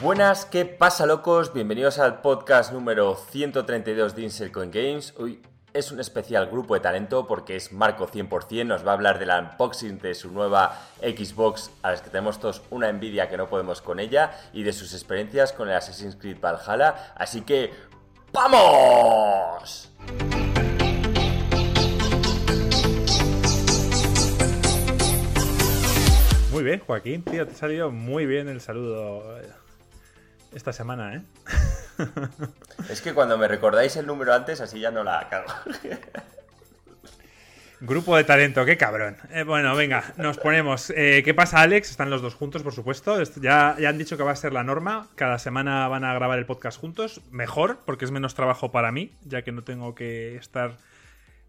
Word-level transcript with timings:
Buenas, 0.00 0.44
¿qué 0.44 0.64
pasa 0.64 1.06
locos? 1.06 1.52
Bienvenidos 1.52 1.98
al 1.98 2.20
podcast 2.20 2.72
número 2.72 3.16
132 3.16 4.14
de 4.14 4.22
Insert 4.22 4.52
Coin 4.52 4.70
Games. 4.70 5.12
Hoy 5.16 5.42
es 5.72 5.90
un 5.90 5.98
especial 5.98 6.46
grupo 6.46 6.74
de 6.74 6.80
talento 6.80 7.26
porque 7.26 7.56
es 7.56 7.72
Marco 7.72 8.06
100%, 8.06 8.64
nos 8.64 8.86
va 8.86 8.92
a 8.92 8.94
hablar 8.94 9.18
del 9.18 9.30
unboxing 9.30 9.98
de 9.98 10.14
su 10.14 10.30
nueva 10.30 10.78
Xbox 11.00 11.72
a 11.82 11.90
las 11.90 12.00
que 12.00 12.10
tenemos 12.10 12.38
todos 12.38 12.62
una 12.70 12.88
envidia 12.88 13.28
que 13.28 13.36
no 13.36 13.48
podemos 13.48 13.82
con 13.82 13.98
ella 13.98 14.38
y 14.52 14.62
de 14.62 14.72
sus 14.72 14.94
experiencias 14.94 15.52
con 15.52 15.68
el 15.68 15.74
Assassin's 15.74 16.14
Creed 16.14 16.38
Valhalla. 16.40 17.12
Así 17.16 17.40
que 17.40 17.72
¡vamos! 18.32 19.90
Muy 26.52 26.62
bien, 26.62 26.80
Joaquín, 26.86 27.24
tío, 27.24 27.48
te 27.48 27.52
ha 27.52 27.56
salido 27.56 27.90
muy 27.90 28.26
bien 28.26 28.48
el 28.48 28.60
saludo 28.60 29.24
esta 30.54 30.72
semana, 30.72 31.14
¿eh? 31.14 31.22
Es 32.88 33.02
que 33.02 33.12
cuando 33.12 33.36
me 33.36 33.48
recordáis 33.48 33.96
el 33.96 34.06
número 34.06 34.32
antes, 34.32 34.60
así 34.60 34.78
ya 34.80 34.90
no 34.90 35.02
la 35.02 35.28
cago. 35.28 35.48
Grupo 37.80 38.16
de 38.16 38.24
talento, 38.24 38.64
qué 38.64 38.76
cabrón. 38.76 39.16
Eh, 39.30 39.44
bueno, 39.44 39.76
venga, 39.76 40.02
nos 40.16 40.36
ponemos. 40.38 40.90
Eh, 40.90 41.22
¿Qué 41.24 41.32
pasa, 41.32 41.60
Alex? 41.60 41.90
Están 41.90 42.10
los 42.10 42.22
dos 42.22 42.34
juntos, 42.34 42.62
por 42.64 42.72
supuesto. 42.72 43.22
ya, 43.40 43.76
ya 43.78 43.88
han 43.88 43.98
dicho 43.98 44.16
que 44.16 44.24
va 44.24 44.32
a 44.32 44.36
ser 44.36 44.52
la 44.52 44.64
norma. 44.64 45.08
Cada 45.14 45.38
semana 45.38 45.86
van 45.86 46.04
a 46.04 46.12
grabar 46.12 46.38
el 46.38 46.46
podcast 46.46 46.80
juntos. 46.80 47.20
Mejor, 47.30 47.78
porque 47.84 48.04
es 48.04 48.10
menos 48.10 48.34
trabajo 48.34 48.72
para 48.72 48.90
mí, 48.90 49.12
ya 49.24 49.42
que 49.42 49.52
no 49.52 49.62
tengo 49.62 49.94
que 49.94 50.36
estar 50.36 50.76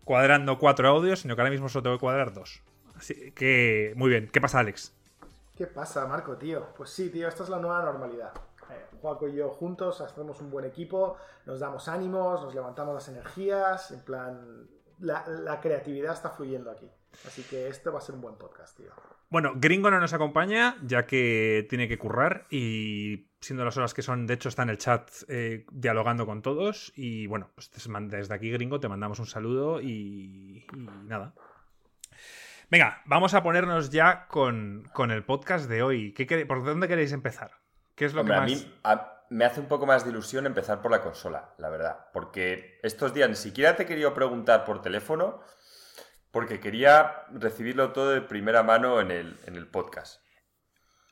cuadrando 0.03 0.59
cuatro 0.59 0.87
audios, 0.87 1.21
sino 1.21 1.35
que 1.35 1.41
ahora 1.41 1.51
mismo 1.51 1.67
solo 1.67 1.83
tengo 1.83 1.97
que 1.97 2.01
cuadrar 2.01 2.33
dos. 2.33 2.61
Así 2.95 3.31
que, 3.31 3.93
muy 3.95 4.09
bien. 4.09 4.29
¿Qué 4.31 4.39
pasa, 4.39 4.59
Alex? 4.59 4.93
¿Qué 5.57 5.65
pasa, 5.65 6.05
Marco, 6.05 6.37
tío? 6.37 6.67
Pues 6.77 6.91
sí, 6.91 7.09
tío, 7.09 7.27
esta 7.27 7.43
es 7.43 7.49
la 7.49 7.57
nueva 7.57 7.81
normalidad. 7.81 8.31
Juaco 8.99 9.27
y 9.27 9.35
yo 9.35 9.49
juntos 9.49 10.01
hacemos 10.01 10.41
un 10.41 10.49
buen 10.51 10.65
equipo, 10.65 11.17
nos 11.45 11.59
damos 11.59 11.87
ánimos, 11.87 12.41
nos 12.43 12.53
levantamos 12.53 12.93
las 12.93 13.07
energías, 13.07 13.91
en 13.91 14.01
plan, 14.01 14.67
la, 14.99 15.59
creatividad 15.61 16.13
está 16.13 16.29
fluyendo 16.29 16.71
aquí. 16.71 16.89
Así 17.25 17.43
que 17.43 17.67
esto 17.67 17.91
va 17.91 17.99
a 17.99 18.01
ser 18.01 18.15
un 18.15 18.21
buen 18.21 18.35
podcast, 18.35 18.77
tío. 18.77 18.91
Bueno, 19.29 19.53
Gringo 19.55 19.91
no 19.91 19.99
nos 19.99 20.13
acompaña 20.13 20.77
ya 20.83 21.05
que 21.05 21.65
tiene 21.69 21.87
que 21.87 21.99
currar 21.99 22.47
y 22.49 23.27
siendo 23.41 23.63
las 23.63 23.77
horas 23.77 23.93
que 23.93 24.01
son, 24.01 24.25
de 24.25 24.33
hecho 24.33 24.49
está 24.49 24.63
en 24.63 24.69
el 24.69 24.77
chat 24.77 25.09
eh, 25.27 25.65
dialogando 25.71 26.25
con 26.25 26.41
todos 26.41 26.91
y 26.95 27.27
bueno, 27.27 27.49
pues 27.55 27.71
desde 27.71 28.33
aquí 28.33 28.51
Gringo 28.51 28.79
te 28.79 28.87
mandamos 28.87 29.19
un 29.19 29.27
saludo 29.27 29.81
y, 29.81 30.65
nada. 31.05 31.33
Venga, 32.71 33.01
vamos 33.05 33.33
a 33.33 33.43
ponernos 33.43 33.89
ya 33.89 34.27
con, 34.27 34.89
el 35.09 35.23
podcast 35.23 35.69
de 35.69 35.83
hoy. 35.83 36.13
¿Qué, 36.13 36.45
¿Por 36.45 36.63
dónde 36.63 36.87
queréis 36.87 37.11
empezar? 37.11 37.51
¿Qué 37.99 38.05
es 38.05 38.13
lo 38.13 38.23
que 38.23 38.29
más... 38.29 38.39
a 38.39 38.45
mí 38.45 39.01
me 39.29 39.43
hace 39.43 39.59
un 39.59 39.65
poco 39.67 39.85
más 39.85 40.05
de 40.05 40.11
ilusión 40.11 40.45
empezar 40.45 40.81
por 40.81 40.89
la 40.89 41.01
consola, 41.01 41.53
la 41.57 41.69
verdad. 41.69 42.05
Porque 42.13 42.79
estos 42.81 43.13
días 43.13 43.27
ni 43.27 43.35
siquiera 43.35 43.75
te 43.75 43.83
he 43.83 43.85
querido 43.85 44.13
preguntar 44.13 44.63
por 44.63 44.81
teléfono, 44.81 45.41
porque 46.31 46.61
quería 46.61 47.25
recibirlo 47.33 47.91
todo 47.91 48.11
de 48.11 48.21
primera 48.21 48.63
mano 48.63 49.01
en 49.01 49.11
el, 49.11 49.37
en 49.47 49.57
el 49.57 49.67
podcast. 49.67 50.21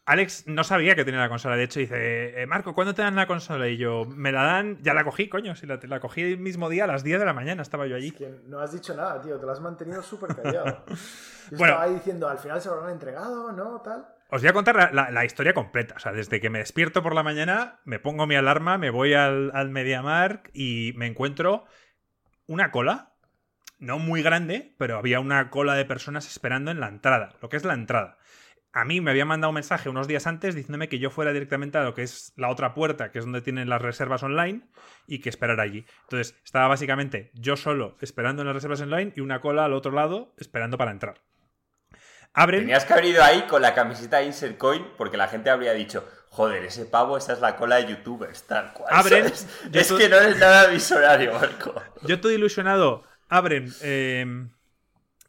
Alex 0.05 0.47
no 0.47 0.63
sabía 0.63 0.95
que 0.95 1.03
tenía 1.03 1.19
la 1.19 1.27
consola. 1.27 1.58
De 1.58 1.63
hecho, 1.63 1.81
dice, 1.81 2.41
eh, 2.41 2.47
Marco, 2.47 2.73
¿cuándo 2.73 2.95
te 2.95 3.02
dan 3.02 3.17
la 3.17 3.27
consola? 3.27 3.67
Y 3.67 3.75
yo, 3.75 4.05
me 4.05 4.31
la 4.31 4.43
dan, 4.43 4.81
ya 4.81 4.93
la 4.93 5.03
cogí, 5.03 5.27
coño. 5.27 5.58
Si 5.58 5.67
la, 5.67 5.77
la 5.83 5.99
cogí 5.99 6.21
el 6.21 6.38
mismo 6.38 6.69
día, 6.69 6.85
a 6.85 6.88
las 6.88 7.03
10 7.03 7.19
de 7.19 7.25
la 7.25 7.33
mañana 7.33 7.63
estaba 7.63 7.85
yo 7.85 7.97
allí. 7.97 8.15
no 8.45 8.61
has 8.61 8.71
dicho 8.71 8.95
nada, 8.95 9.19
tío. 9.19 9.38
Te 9.38 9.45
lo 9.45 9.52
has 9.52 9.59
mantenido 9.59 10.02
súper 10.02 10.33
callado. 10.41 10.85
Yo 10.88 11.58
bueno, 11.58 11.73
estaba 11.73 11.83
ahí 11.83 11.95
diciendo, 11.95 12.30
al 12.30 12.38
final 12.38 12.61
se 12.61 12.69
lo 12.69 12.81
han 12.85 12.91
entregado, 12.91 13.52
¿no? 13.52 13.81
Tal. 13.81 14.08
Os 14.30 14.42
voy 14.42 14.50
a 14.50 14.53
contar 14.53 14.94
la, 14.94 15.25
historia 15.25 15.53
completa. 15.53 15.95
O 15.95 16.00
sea, 16.00 16.11
desde 16.11 16.42
que 16.42 16.50
me 16.50 16.59
despierto 16.59 17.02
por 17.02 17.16
la 17.16 17.23
mañana, 17.23 17.80
me 17.86 18.00
pongo 18.00 18.28
mi 18.28 18.36
alarma, 18.36 18.78
me 18.78 18.89
voy 18.89 19.14
al, 19.14 19.52
al 19.53 19.70
MediaMark 19.70 20.52
y 20.53 20.93
me 20.95 21.08
encuentro 21.08 21.65
una 22.45 22.71
cola. 22.71 23.14
No 23.80 23.99
muy 23.99 24.23
grande, 24.23 24.76
pero 24.77 24.98
había 24.98 25.20
una 25.20 25.49
cola 25.49 25.76
de 25.76 25.86
personas 25.86 26.27
esperando 26.27 26.71
en 26.71 26.80
la 26.80 26.87
entrada. 26.87 27.36
Lo 27.42 27.49
que 27.49 27.58
es 27.58 27.64
la 27.64 27.73
entrada. 27.73 28.17
A 28.73 28.86
mí 28.86 29.02
me 29.02 29.11
había 29.11 29.26
mandado 29.26 29.49
un 29.49 29.55
mensaje 29.55 29.89
unos 29.89 30.08
días 30.08 30.27
antes 30.27 30.54
diciéndome 30.54 30.89
que 30.89 30.99
yo 30.99 31.10
fuera 31.10 31.33
directamente 31.33 31.77
a 31.77 31.83
lo 31.83 31.93
que 31.93 32.04
es 32.04 32.33
la 32.36 32.49
otra 32.49 32.73
puerta, 32.73 33.11
que 33.11 33.20
es 33.20 33.26
donde 33.26 33.42
tienen 33.42 33.70
las 33.70 33.82
reservas 33.82 34.23
online, 34.23 34.67
y 35.08 35.20
que 35.20 35.30
esperara 35.30 35.64
allí. 35.64 35.86
Entonces, 36.04 36.39
estaba 36.43 36.67
básicamente 36.67 37.32
yo 37.33 37.55
solo 37.55 37.98
esperando 38.02 38.42
en 38.42 38.48
las 38.48 38.55
reservas 38.55 38.82
online 38.82 39.14
y 39.16 39.21
una 39.21 39.42
cola 39.42 39.66
al 39.66 39.73
otro 39.73 39.93
lado 39.93 40.33
esperando 40.37 40.77
para 40.77 40.92
entrar. 40.92 41.27
Tenías 42.45 42.86
que 42.86 42.93
haber 42.93 43.05
ido 43.05 43.23
ahí 43.23 43.43
con 43.43 43.61
la 43.61 43.73
camiseta 43.73 44.21
Insert 44.21 44.58
Coin 44.58 44.86
porque 44.95 45.17
la 45.17 45.27
gente 45.27 45.49
habría 45.49 45.73
dicho, 45.73 46.08
joder, 46.30 46.64
ese 46.65 46.86
pavo, 46.86 47.17
esa 47.17 47.33
es 47.33 47.39
la 47.39 47.55
cola 47.55 47.77
de 47.77 47.87
youtubers, 47.87 48.43
tal 48.43 48.73
cual. 48.73 48.89
Abren. 48.92 49.25
Es 49.25 49.92
que 49.92 50.08
no 50.09 50.17
es 50.17 50.37
nada 50.37 50.67
visionario, 50.67 51.33
Marco. 51.33 51.81
Yo 52.03 52.15
estoy 52.15 52.36
ilusionado. 52.36 53.03
Abren. 53.27 53.73
Eh, 53.81 54.48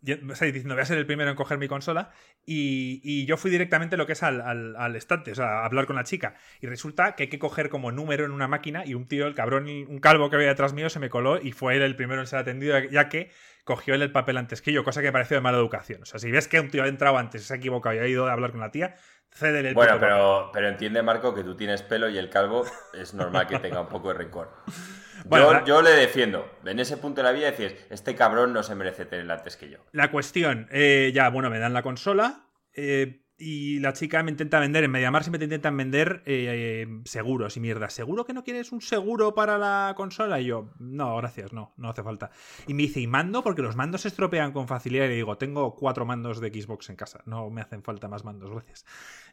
diciendo, 0.01 0.75
voy 0.75 0.83
a 0.83 0.87
ser 0.87 0.99
el 0.99 1.07
primero 1.07 1.31
en 1.31 1.37
coger 1.37 1.59
mi 1.59 1.67
consola. 1.67 2.13
Y, 2.45 3.27
yo 3.27 3.37
fui 3.37 3.51
directamente 3.51 3.97
lo 3.97 4.07
que 4.07 4.13
es 4.13 4.23
al, 4.23 4.41
al, 4.41 4.97
estante, 4.97 5.33
o 5.33 5.35
sea, 5.35 5.61
a 5.61 5.65
hablar 5.67 5.87
con 5.87 5.97
la 5.97 6.05
chica. 6.05 6.35
Y 6.61 6.67
resulta 6.67 7.15
que 7.15 7.25
hay 7.25 7.29
que 7.29 7.39
coger 7.39 7.69
como 7.69 7.93
número 7.93 8.25
en 8.25 8.31
una 8.31 8.49
máquina. 8.49 8.85
Y 8.87 8.95
un 8.95 9.07
tío, 9.07 9.27
el 9.27 9.35
cabrón, 9.35 9.67
un 9.67 9.99
calvo 9.99 10.31
que 10.31 10.37
había 10.37 10.49
detrás 10.49 10.73
mío, 10.73 10.89
se 10.89 10.99
me 10.99 11.11
coló 11.11 11.41
y 11.41 11.53
fue 11.53 11.77
él 11.77 11.83
el 11.83 11.97
primero 11.97 12.21
en 12.21 12.27
ser 12.27 12.39
atendido, 12.39 12.79
ya 12.79 13.09
que 13.09 13.31
cogió 13.69 13.95
él 13.95 14.01
el 14.01 14.11
papel 14.11 14.39
antes 14.39 14.63
que 14.63 14.73
yo, 14.73 14.83
cosa 14.83 15.03
que 15.03 15.13
pareció 15.13 15.37
de 15.37 15.43
mala 15.43 15.59
educación. 15.59 16.01
O 16.03 16.07
sea, 16.07 16.19
si 16.19 16.31
ves 16.31 16.49
que 16.49 16.59
un 16.59 16.71
tío 16.71 16.85
ha 16.85 16.89
entrado 16.89 17.19
antes, 17.19 17.45
se 17.45 17.53
ha 17.53 17.59
equivocado 17.59 17.95
y 17.95 17.99
ha 17.99 18.07
ido 18.07 18.27
a 18.27 18.33
hablar 18.33 18.51
con 18.51 18.61
la 18.61 18.71
tía, 18.71 18.95
cédele 19.31 19.69
el 19.69 19.75
Bueno, 19.75 19.99
pero, 20.01 20.49
pero 20.55 20.69
entiende, 20.69 21.03
Marco, 21.03 21.35
que 21.35 21.45
tú 21.45 21.55
tienes 21.55 21.83
pelo 21.83 22.09
y 22.09 22.17
el 22.17 22.31
calvo 22.31 22.65
es 22.95 23.13
normal 23.13 23.47
que 23.47 23.59
tenga 23.59 23.83
un 23.83 23.89
poco 23.89 24.09
de 24.09 24.15
rencor. 24.15 24.51
yo, 25.67 25.83
le 25.83 25.91
defiendo. 25.91 26.51
En 26.65 26.81
ese 26.81 26.97
punto 26.97 27.21
de 27.21 27.25
la 27.25 27.33
vida 27.33 27.51
decís, 27.51 27.77
este 27.91 28.15
cabrón 28.15 28.55
no 28.55 28.63
se 28.63 28.75
merece 28.75 29.05
tenerla 29.05 29.35
antes 29.35 29.59
que 29.59 29.69
yo. 29.69 29.81
La 29.93 30.11
cuestión, 30.11 30.67
eh, 30.71 31.13
ya, 31.15 31.29
bueno, 31.29 31.51
me 31.51 31.59
dan 31.59 31.75
la 31.75 31.83
consola. 31.83 32.47
Eh, 32.73 33.21
y 33.41 33.79
la 33.79 33.93
chica 33.93 34.21
me 34.25 34.33
intenta 34.33 34.59
vender, 34.59 34.83
en 34.83 34.91
Mediamar 34.91 35.23
siempre 35.23 35.39
te 35.39 35.45
intentan 35.45 35.77
vender 35.77 36.23
eh, 36.27 36.87
seguros 37.05 37.57
y 37.57 37.61
mierda. 37.61 37.89
¿Seguro 37.89 38.25
que 38.25 38.33
no 38.33 38.43
quieres 38.43 38.73
un 38.73 38.81
seguro 38.81 39.35
para 39.35 39.59
la 39.59 39.95
consola? 39.97 40.41
Y 40.41 40.47
yo, 40.47 40.71
no, 40.81 41.17
gracias, 41.17 41.53
no, 41.53 41.73
no 41.77 41.91
hace 41.91 42.03
falta. 42.03 42.31
Y 42.67 42.75
me 42.75 42.83
dice, 42.83 43.01
¿y 43.01 43.07
mando? 43.07 43.45
Porque 43.45 43.63
los 43.63 43.77
mandos 43.77 44.01
se 44.01 44.09
estropean 44.09 44.51
con 44.51 44.67
facilidad. 44.67 45.05
Y 45.05 45.09
le 45.11 45.15
digo, 45.15 45.39
tengo 45.39 45.77
cuatro 45.77 46.05
mandos 46.05 46.41
de 46.41 46.49
Xbox 46.49 46.91
en 46.91 46.97
casa, 46.97 47.23
no 47.27 47.49
me 47.49 47.61
hacen 47.61 47.85
falta 47.85 48.09
más 48.09 48.25
mandos, 48.25 48.51
gracias. 48.51 48.85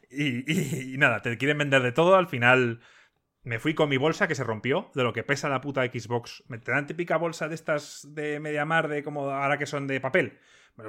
Y, 0.08 0.92
y 0.94 0.98
nada, 0.98 1.20
te 1.20 1.36
quieren 1.36 1.58
vender 1.58 1.82
de 1.82 1.90
todo, 1.90 2.14
al 2.14 2.28
final 2.28 2.80
me 3.42 3.58
fui 3.58 3.74
con 3.74 3.88
mi 3.88 3.96
bolsa 3.96 4.28
que 4.28 4.36
se 4.36 4.44
rompió, 4.44 4.90
de 4.94 5.02
lo 5.02 5.12
que 5.12 5.24
pesa 5.24 5.48
la 5.48 5.60
puta 5.60 5.84
Xbox. 5.84 6.44
Me 6.46 6.58
te 6.58 6.70
dan 6.70 6.86
típica 6.86 7.16
bolsa 7.16 7.48
de 7.48 7.56
estas 7.56 8.06
de 8.14 8.38
Mediamar, 8.38 8.86
de 8.86 9.02
como 9.02 9.30
ahora 9.30 9.58
que 9.58 9.66
son 9.66 9.88
de 9.88 10.00
papel 10.00 10.38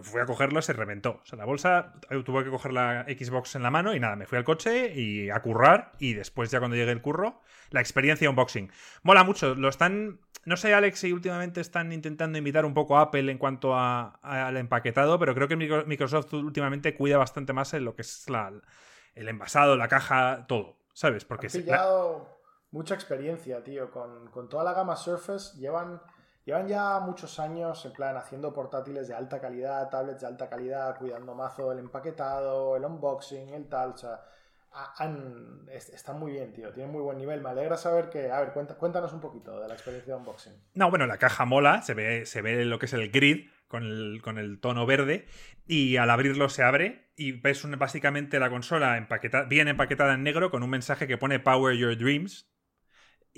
fui 0.01 0.21
a 0.21 0.25
cogerlo, 0.25 0.61
se 0.61 0.73
reventó. 0.73 1.21
O 1.23 1.25
sea, 1.25 1.37
la 1.37 1.45
bolsa, 1.45 1.93
eh, 2.09 2.21
tuve 2.23 2.43
que 2.43 2.49
coger 2.49 2.73
la 2.73 3.05
Xbox 3.05 3.55
en 3.55 3.63
la 3.63 3.71
mano 3.71 3.95
y 3.95 3.99
nada, 3.99 4.15
me 4.15 4.25
fui 4.25 4.37
al 4.37 4.43
coche 4.43 4.93
y 4.93 5.29
a 5.29 5.41
currar. 5.41 5.93
Y 5.99 6.13
después, 6.13 6.51
ya 6.51 6.59
cuando 6.59 6.75
llegué 6.75 6.91
el 6.91 7.01
curro, 7.01 7.41
la 7.69 7.79
experiencia 7.79 8.29
unboxing. 8.29 8.71
Mola 9.03 9.23
mucho. 9.23 9.55
Lo 9.55 9.69
están. 9.69 10.19
No 10.45 10.55
sé, 10.55 10.73
Alex, 10.73 10.99
si 10.99 11.11
últimamente 11.11 11.59
están 11.61 11.91
intentando 11.91 12.37
imitar 12.37 12.65
un 12.65 12.73
poco 12.73 12.97
a 12.97 13.01
Apple 13.01 13.31
en 13.31 13.37
cuanto 13.37 13.75
al 13.77 14.57
empaquetado, 14.57 15.19
pero 15.19 15.35
creo 15.35 15.47
que 15.47 15.57
Microsoft 15.57 16.33
últimamente 16.33 16.95
cuida 16.95 17.17
bastante 17.17 17.51
más 17.51 17.73
en 17.73 17.83
lo 17.83 17.95
que 17.95 18.03
es 18.03 18.29
la, 18.29 18.53
el 19.13 19.27
envasado, 19.27 19.75
la 19.75 19.87
caja, 19.87 20.45
todo. 20.47 20.77
¿Sabes? 20.93 21.25
Porque. 21.25 21.47
Han 21.47 21.53
pillado 21.53 22.39
mucha 22.71 22.95
experiencia, 22.95 23.63
tío. 23.63 23.91
Con, 23.91 24.29
con 24.31 24.49
toda 24.49 24.63
la 24.63 24.73
gama 24.73 24.95
Surface 24.95 25.57
llevan 25.57 26.01
Llevan 26.47 26.65
ya 26.65 27.01
muchos 27.01 27.41
años 27.41 27.83
en 27.83 27.91
plan 27.91 28.15
haciendo 28.15 28.53
portátiles 28.53 29.09
de 29.09 29.13
alta 29.13 29.41
calidad, 29.41 29.89
tablets 29.89 30.21
de 30.21 30.27
alta 30.27 30.47
calidad, 30.47 30.97
cuidando 30.97 31.35
mazo 31.35 31.73
el 31.73 31.79
empaquetado, 31.79 32.77
el 32.77 32.85
unboxing, 32.85 33.49
el 33.49 33.67
tal. 33.67 33.89
O 33.89 33.97
sea, 33.97 34.21
están 35.73 36.17
muy 36.17 36.31
bien, 36.31 36.53
tío. 36.53 36.71
Tienen 36.71 36.89
muy 36.89 37.01
buen 37.01 37.17
nivel. 37.17 37.41
Me 37.41 37.49
alegra 37.49 37.75
saber 37.75 38.09
que. 38.09 38.31
A 38.31 38.39
ver, 38.39 38.53
cuéntanos 38.53 39.11
un 39.11 39.19
poquito 39.19 39.59
de 39.59 39.67
la 39.67 39.73
experiencia 39.73 40.13
de 40.13 40.19
unboxing. 40.21 40.53
No, 40.75 40.89
bueno, 40.89 41.05
la 41.05 41.17
caja 41.17 41.43
mola. 41.43 41.81
Se 41.81 41.93
ve, 41.93 42.25
se 42.25 42.41
ve 42.41 42.63
lo 42.63 42.79
que 42.79 42.85
es 42.85 42.93
el 42.93 43.11
grid 43.11 43.49
con 43.67 43.83
el, 43.83 44.21
con 44.21 44.37
el 44.37 44.61
tono 44.61 44.85
verde. 44.85 45.27
Y 45.65 45.97
al 45.97 46.09
abrirlo 46.09 46.47
se 46.47 46.63
abre. 46.63 47.11
Y 47.17 47.33
ves 47.33 47.67
básicamente 47.77 48.39
la 48.39 48.49
consola 48.49 49.05
bien 49.49 49.67
empaquetada 49.67 50.13
en 50.13 50.23
negro 50.23 50.49
con 50.49 50.63
un 50.63 50.69
mensaje 50.69 51.07
que 51.07 51.17
pone 51.17 51.41
Power 51.41 51.75
Your 51.75 51.97
Dreams 51.97 52.49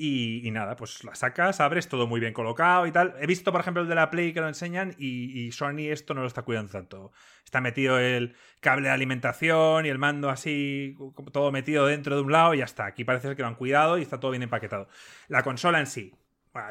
y, 0.01 0.49
nada, 0.51 0.77
pues 0.77 1.03
la 1.03 1.13
sacas, 1.13 1.59
abres, 1.59 1.89
todo 1.89 2.07
muy 2.07 2.21
bien 2.21 2.31
colocado 2.31 2.87
y 2.87 2.91
tal. 2.91 3.15
He 3.19 3.27
visto, 3.27 3.51
por 3.51 3.59
ejemplo, 3.59 3.83
el 3.83 3.89
de 3.89 3.95
la 3.95 4.09
Play 4.09 4.31
que 4.31 4.39
lo 4.39 4.47
enseñan 4.47 4.95
y, 4.97 5.51
Sony 5.51 5.89
esto 5.91 6.13
no 6.13 6.21
lo 6.21 6.27
está 6.27 6.43
cuidando 6.43 6.71
tanto. 6.71 7.11
Está 7.43 7.59
metido 7.59 7.99
el 7.99 8.35
cable 8.61 8.87
de 8.87 8.93
alimentación 8.93 9.85
y 9.85 9.89
el 9.89 9.97
mando 9.97 10.29
así, 10.29 10.95
todo 11.33 11.51
metido 11.51 11.85
dentro 11.85 12.15
de 12.15 12.21
un 12.21 12.31
lado 12.31 12.53
y 12.53 12.59
ya 12.59 12.65
está. 12.65 12.85
Aquí 12.85 13.03
parece 13.03 13.35
que 13.35 13.41
lo 13.41 13.49
han 13.49 13.55
cuidado 13.55 13.97
y 13.97 14.03
está 14.03 14.19
todo 14.19 14.31
bien 14.31 14.43
empaquetado. 14.43 14.87
La 15.27 15.43
consola 15.43 15.79
en 15.79 15.87
sí. 15.87 16.13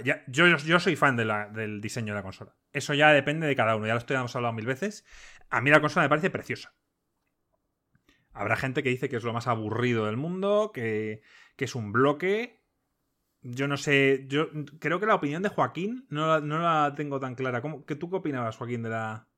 yo, 0.02 0.46
yo 0.56 0.80
soy 0.80 0.96
fan 0.96 1.16
del 1.16 1.80
diseño 1.82 2.14
de 2.14 2.18
la 2.18 2.22
consola. 2.22 2.54
Eso 2.72 2.94
ya 2.94 3.12
depende 3.12 3.46
de 3.46 3.56
cada 3.56 3.76
uno, 3.76 3.86
ya 3.86 3.94
lo 3.94 4.14
hemos 4.14 4.36
hablado 4.36 4.54
mil 4.54 4.66
veces. 4.66 5.04
A 5.50 5.60
mí 5.60 5.70
la 5.70 5.80
consola 5.80 6.04
me 6.04 6.08
parece 6.08 6.30
preciosa. 6.30 6.72
Habrá 8.32 8.56
gente 8.56 8.82
que 8.82 8.88
dice 8.88 9.08
que 9.08 9.16
es 9.16 9.24
lo 9.24 9.32
más 9.32 9.48
aburrido 9.48 10.06
del 10.06 10.16
mundo, 10.16 10.70
que, 10.72 11.22
que 11.56 11.64
es 11.64 11.74
un 11.74 11.92
bloque. 11.92 12.57
Yo 13.42 13.68
no 13.68 13.76
sé, 13.76 14.24
yo 14.28 14.48
creo 14.80 14.98
que 15.00 15.06
la 15.06 15.14
opinión 15.14 15.42
de 15.42 15.48
Joaquín 15.48 16.06
no 16.10 16.26
la, 16.26 16.40
no 16.40 16.58
la 16.58 16.94
tengo 16.96 17.20
tan 17.20 17.34
clara. 17.34 17.62
¿Cómo, 17.62 17.84
que 17.84 17.94
¿Tú 17.94 18.10
qué 18.10 18.16
opinabas, 18.16 18.56
Joaquín, 18.56 18.82
de 18.82 18.90
la 18.90 19.28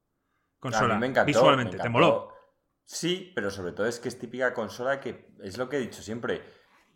consola? 0.58 0.94
A 0.94 0.97
mí 0.97 1.00
me 1.02 1.06
encantó, 1.08 1.26
Visualmente, 1.26 1.76
me 1.76 1.82
¿te 1.82 1.88
moló? 1.88 2.32
Sí, 2.85 3.32
pero 3.35 3.50
sobre 3.50 3.73
todo 3.73 3.87
es 3.87 4.00
que 4.00 4.08
es 4.08 4.19
típica 4.19 4.52
consola 4.52 5.00
que 5.00 5.35
es 5.43 5.58
lo 5.58 5.69
que 5.69 5.76
he 5.76 5.81
dicho 5.81 6.02
siempre. 6.02 6.43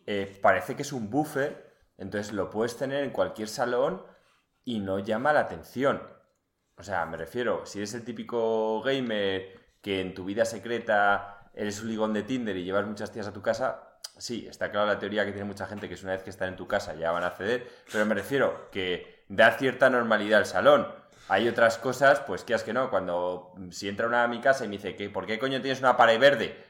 eh, 0.06 0.38
parece 0.42 0.76
que 0.76 0.82
es 0.82 0.92
un 0.92 1.08
buffer, 1.10 1.72
entonces 1.96 2.32
lo 2.32 2.50
puedes 2.50 2.76
tener 2.76 3.04
en 3.04 3.10
cualquier 3.10 3.48
salón 3.48 4.02
y 4.64 4.80
no 4.80 4.98
llama 4.98 5.32
la 5.32 5.40
atención. 5.40 6.02
O 6.76 6.82
sea, 6.82 7.06
me 7.06 7.16
refiero, 7.16 7.64
si 7.66 7.78
eres 7.78 7.94
el 7.94 8.04
típico 8.04 8.82
gamer 8.82 9.76
que 9.80 10.00
en 10.00 10.14
tu 10.14 10.24
vida 10.24 10.44
secreta 10.44 11.50
eres 11.54 11.80
un 11.82 11.88
ligón 11.88 12.12
de 12.12 12.22
Tinder 12.24 12.56
y 12.56 12.64
llevas 12.64 12.86
muchas 12.86 13.12
tías 13.12 13.26
a 13.28 13.32
tu 13.32 13.42
casa, 13.42 13.93
sí, 14.18 14.46
está 14.48 14.70
claro 14.70 14.86
la 14.86 14.98
teoría 14.98 15.24
que 15.24 15.32
tiene 15.32 15.46
mucha 15.46 15.66
gente 15.66 15.88
que 15.88 15.94
es 15.94 16.02
una 16.02 16.12
vez 16.12 16.22
que 16.22 16.30
están 16.30 16.48
en 16.48 16.56
tu 16.56 16.66
casa 16.66 16.94
ya 16.94 17.10
van 17.10 17.24
a 17.24 17.28
acceder, 17.28 17.68
pero 17.90 18.06
me 18.06 18.14
refiero 18.14 18.70
que 18.70 19.24
da 19.28 19.52
cierta 19.52 19.90
normalidad 19.90 20.40
al 20.40 20.46
salón. 20.46 20.86
Hay 21.28 21.48
otras 21.48 21.78
cosas, 21.78 22.20
pues 22.20 22.44
que 22.44 22.54
es 22.54 22.62
que 22.62 22.74
no, 22.74 22.90
cuando 22.90 23.54
si 23.70 23.88
entra 23.88 24.06
una 24.06 24.24
a 24.24 24.28
mi 24.28 24.40
casa 24.40 24.64
y 24.64 24.68
me 24.68 24.76
dice 24.76 24.94
que 24.94 25.08
¿por 25.08 25.26
qué 25.26 25.38
coño 25.38 25.60
tienes 25.60 25.80
una 25.80 25.96
pared 25.96 26.20
verde? 26.20 26.62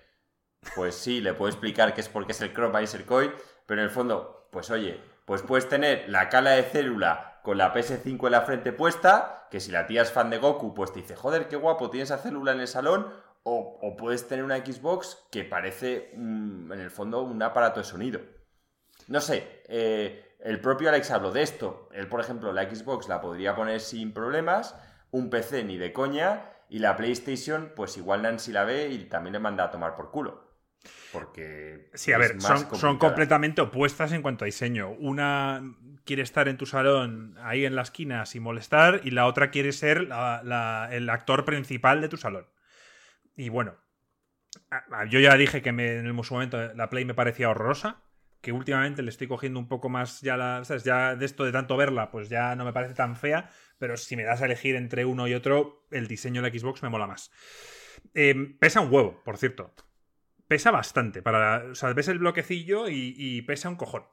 Pues 0.74 0.94
sí, 0.94 1.20
le 1.20 1.34
puedo 1.34 1.50
explicar 1.50 1.94
que 1.94 2.00
es 2.00 2.08
porque 2.08 2.32
es 2.32 2.40
el 2.40 2.54
Chromeiser 2.54 3.04
Coin, 3.04 3.32
pero 3.66 3.80
en 3.80 3.86
el 3.86 3.90
fondo, 3.90 4.48
pues 4.50 4.70
oye, 4.70 5.00
pues 5.24 5.42
puedes 5.42 5.68
tener 5.68 6.08
la 6.08 6.28
cala 6.28 6.52
de 6.52 6.62
célula 6.62 7.40
con 7.42 7.58
la 7.58 7.74
PS5 7.74 8.26
en 8.26 8.32
la 8.32 8.42
frente 8.42 8.72
puesta, 8.72 9.48
que 9.50 9.60
si 9.60 9.70
la 9.70 9.86
tía 9.86 10.02
es 10.02 10.12
fan 10.12 10.30
de 10.30 10.38
Goku, 10.38 10.74
pues 10.74 10.92
te 10.92 11.00
dice, 11.00 11.16
joder, 11.16 11.48
qué 11.48 11.56
guapo, 11.56 11.90
tienes 11.90 12.10
esa 12.10 12.22
célula 12.22 12.52
en 12.52 12.60
el 12.60 12.68
salón, 12.68 13.12
o, 13.44 13.78
o 13.80 13.96
puedes 13.96 14.26
tener 14.26 14.44
una 14.44 14.58
Xbox 14.58 15.24
que 15.30 15.44
parece, 15.44 16.10
mm, 16.16 16.72
en 16.72 16.80
el 16.80 16.90
fondo, 16.90 17.22
un 17.22 17.42
aparato 17.42 17.80
de 17.80 17.84
sonido. 17.84 18.20
No 19.08 19.20
sé, 19.20 19.62
eh, 19.68 20.36
el 20.40 20.60
propio 20.60 20.88
Alex 20.88 21.10
habló 21.10 21.30
de 21.30 21.42
esto. 21.42 21.88
Él, 21.92 22.08
por 22.08 22.20
ejemplo, 22.20 22.52
la 22.52 22.68
Xbox 22.68 23.08
la 23.08 23.20
podría 23.20 23.54
poner 23.54 23.80
sin 23.80 24.12
problemas, 24.12 24.74
un 25.10 25.30
PC 25.30 25.62
ni 25.64 25.76
de 25.78 25.92
coña, 25.92 26.50
y 26.68 26.78
la 26.80 26.96
PlayStation, 26.96 27.72
pues 27.76 27.96
igual 27.96 28.22
Nancy 28.22 28.50
la 28.50 28.64
ve 28.64 28.88
y 28.88 29.04
también 29.04 29.34
le 29.34 29.38
manda 29.38 29.64
a 29.64 29.70
tomar 29.70 29.94
por 29.94 30.10
culo. 30.10 30.42
Porque. 31.12 31.90
Sí, 31.94 32.12
a 32.12 32.18
ver, 32.18 32.40
son, 32.40 32.98
completamente 32.98 33.60
opuestas 33.60 34.12
en 34.12 34.22
cuanto 34.22 34.44
a 34.44 34.46
diseño. 34.46 34.90
Una 34.90 35.62
quiere 36.04 36.22
estar 36.22 36.48
en 36.48 36.56
tu 36.58 36.66
salón 36.66 37.36
ahí 37.42 37.64
en 37.64 37.76
la 37.76 37.82
esquina 37.82 38.26
sin 38.26 38.42
molestar 38.42 39.00
y 39.04 39.10
la 39.10 39.26
otra 39.26 39.50
quiere 39.50 39.72
ser 39.72 40.02
la- 40.02 40.42
la- 40.44 40.88
el 40.92 41.08
actor 41.08 41.44
principal 41.44 42.00
de 42.00 42.08
tu 42.08 42.16
salón. 42.16 42.46
Y 43.36 43.48
bueno, 43.48 43.76
yo 45.08 45.20
ya 45.20 45.36
dije 45.36 45.62
que 45.62 45.70
en 45.70 45.80
el 45.80 46.24
su 46.24 46.34
momento 46.34 46.74
la 46.74 46.88
Play 46.88 47.04
me 47.04 47.14
parecía 47.14 47.50
horrorosa, 47.50 48.02
que 48.40 48.52
últimamente 48.52 49.02
le 49.02 49.10
estoy 49.10 49.26
cogiendo 49.26 49.58
un 49.58 49.68
poco 49.68 49.88
más 49.88 50.20
ya 50.20 50.36
la, 50.36 50.64
¿sabes? 50.64 50.84
Ya 50.84 51.16
de 51.16 51.24
esto 51.24 51.44
de 51.44 51.52
tanto 51.52 51.76
verla, 51.76 52.10
pues 52.10 52.28
ya 52.28 52.54
no 52.54 52.64
me 52.64 52.72
parece 52.72 52.94
tan 52.94 53.16
fea, 53.16 53.50
pero 53.78 53.96
si 53.96 54.16
me 54.16 54.24
das 54.24 54.42
a 54.42 54.46
elegir 54.46 54.76
entre 54.76 55.04
uno 55.04 55.26
y 55.26 55.34
otro, 55.34 55.86
el 55.90 56.06
diseño 56.06 56.42
de 56.42 56.50
la 56.50 56.58
Xbox 56.58 56.82
me 56.82 56.90
mola 56.90 57.06
más. 57.06 57.30
Eh, 58.12 58.56
pesa 58.60 58.80
un 58.80 58.92
huevo, 58.92 59.22
por 59.24 59.38
cierto 59.38 59.74
pesa 60.48 60.70
bastante. 60.70 61.22
Para, 61.22 61.64
o 61.72 61.74
sea, 61.74 61.92
ves 61.92 62.08
el 62.08 62.18
bloquecillo 62.18 62.88
y, 62.88 63.42
pesa 63.42 63.68
un 63.68 63.76
cojón. 63.76 64.04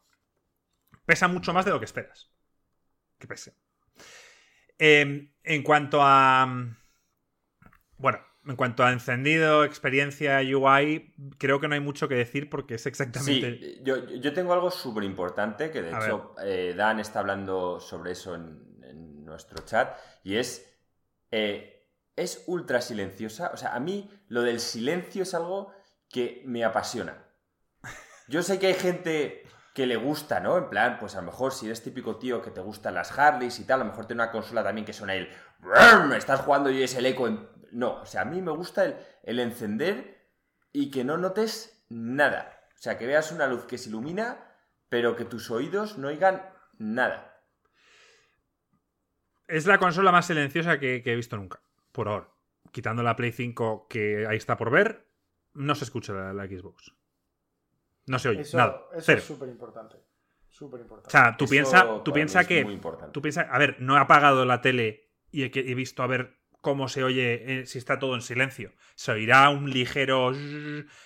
Pesa 1.05 1.27
mucho 1.27 1.53
más 1.53 1.65
de 1.65 1.71
lo 1.71 1.79
que 1.79 1.85
esperas. 1.85 2.31
Que 3.17 3.27
pese. 3.27 3.55
Eh, 4.77 5.33
en 5.43 5.63
cuanto 5.63 5.99
a. 6.01 6.67
Bueno, 7.97 8.19
en 8.45 8.55
cuanto 8.55 8.83
a 8.83 8.91
encendido, 8.91 9.63
experiencia 9.63 10.39
UI, 10.39 11.13
creo 11.37 11.59
que 11.59 11.67
no 11.67 11.75
hay 11.75 11.79
mucho 11.79 12.07
que 12.07 12.15
decir 12.15 12.49
porque 12.49 12.75
es 12.75 12.85
exactamente. 12.85 13.59
Sí, 13.59 13.81
yo, 13.83 14.05
yo 14.07 14.33
tengo 14.33 14.53
algo 14.53 14.71
súper 14.71 15.03
importante 15.03 15.69
que 15.71 15.81
de 15.81 15.93
A 15.93 16.03
hecho 16.03 16.35
eh, 16.43 16.73
Dan 16.75 16.99
está 16.99 17.19
hablando 17.19 17.79
sobre 17.79 18.11
eso 18.11 18.35
en, 18.35 18.79
en 18.83 19.23
nuestro 19.25 19.63
chat 19.65 19.95
y 20.23 20.37
es 20.37 20.67
eh, 21.31 21.87
es 22.15 22.43
ultra 22.47 22.81
silenciosa. 22.81 23.51
O 23.53 23.57
sea, 23.57 23.75
a 23.75 23.79
mí 23.79 24.09
lo 24.27 24.41
del 24.41 24.59
silencio 24.59 25.23
es 25.23 25.33
algo 25.33 25.73
que 26.09 26.43
me 26.45 26.63
apasiona. 26.63 27.25
Yo 28.27 28.43
sé 28.43 28.59
que 28.59 28.67
hay 28.67 28.73
gente 28.73 29.43
que 29.73 29.85
le 29.85 29.95
gusta, 29.95 30.39
¿no? 30.39 30.57
En 30.57 30.69
plan, 30.69 30.97
pues 30.99 31.15
a 31.15 31.21
lo 31.21 31.27
mejor 31.27 31.53
si 31.53 31.65
eres 31.67 31.81
típico 31.81 32.17
tío 32.17 32.41
que 32.41 32.51
te 32.51 32.59
gustan 32.61 32.93
las 32.93 33.17
Harleys 33.17 33.59
y 33.59 33.65
tal, 33.65 33.81
a 33.81 33.83
lo 33.85 33.89
mejor 33.91 34.05
tiene 34.05 34.21
una 34.23 34.31
consola 34.31 34.63
también 34.63 34.85
que 34.85 34.93
suena 34.93 35.15
el... 35.15 35.29
Estás 36.15 36.41
jugando 36.41 36.69
y 36.69 36.83
es 36.83 36.95
el 36.95 37.05
eco. 37.05 37.27
en- 37.27 37.47
No, 37.71 38.01
o 38.01 38.05
sea, 38.05 38.21
a 38.21 38.25
mí 38.25 38.41
me 38.41 38.51
gusta 38.51 38.85
el, 38.85 38.95
el 39.23 39.39
encender 39.39 40.27
y 40.73 40.91
que 40.91 41.03
no 41.03 41.17
notes 41.17 41.83
nada. 41.89 42.67
O 42.75 42.81
sea, 42.81 42.97
que 42.97 43.05
veas 43.07 43.31
una 43.31 43.47
luz 43.47 43.65
que 43.65 43.77
se 43.77 43.89
ilumina, 43.89 44.37
pero 44.89 45.15
que 45.15 45.25
tus 45.25 45.51
oídos 45.51 45.97
no 45.97 46.07
oigan 46.09 46.41
nada. 46.77 47.41
Es 49.47 49.65
la 49.67 49.77
consola 49.77 50.11
más 50.11 50.27
silenciosa 50.27 50.79
que, 50.79 51.01
que 51.03 51.13
he 51.13 51.15
visto 51.15 51.35
nunca. 51.37 51.61
Por 51.91 52.07
ahora. 52.07 52.27
Quitando 52.71 53.03
la 53.03 53.15
Play 53.17 53.31
5 53.33 53.87
que 53.89 54.25
ahí 54.27 54.37
está 54.37 54.55
por 54.55 54.71
ver, 54.71 55.05
no 55.53 55.75
se 55.75 55.83
escucha 55.83 56.13
la, 56.13 56.33
la 56.33 56.45
Xbox. 56.47 56.93
No 58.07 58.17
se 58.17 58.29
oye, 58.29 58.41
Eso, 58.41 58.57
nada. 58.57 58.81
eso 58.93 59.01
Cero. 59.05 59.17
es 59.19 59.23
súper 59.25 59.49
importante. 59.49 59.97
Súper 60.49 60.79
O 60.79 60.83
importante. 60.83 61.11
sea, 61.11 61.35
tú 61.37 61.45
piensas 61.47 61.83
piensa 62.13 62.41
es 62.41 62.47
que. 62.47 62.63
muy 62.63 62.73
importante. 62.73 63.11
Tú 63.13 63.21
piensas. 63.21 63.47
A 63.49 63.57
ver, 63.57 63.77
no 63.81 63.95
he 63.97 63.99
apagado 63.99 64.45
la 64.45 64.61
tele 64.61 65.09
y 65.31 65.43
he, 65.43 65.51
que- 65.51 65.69
he 65.69 65.75
visto 65.75 66.01
a 66.03 66.07
ver 66.07 66.39
cómo 66.61 66.87
se 66.87 67.03
oye 67.03 67.61
eh, 67.61 67.65
si 67.65 67.77
está 67.77 67.99
todo 67.99 68.15
en 68.15 68.21
silencio. 68.21 68.71
Se 68.95 69.11
oirá 69.11 69.49
un 69.49 69.69
ligero. 69.69 70.31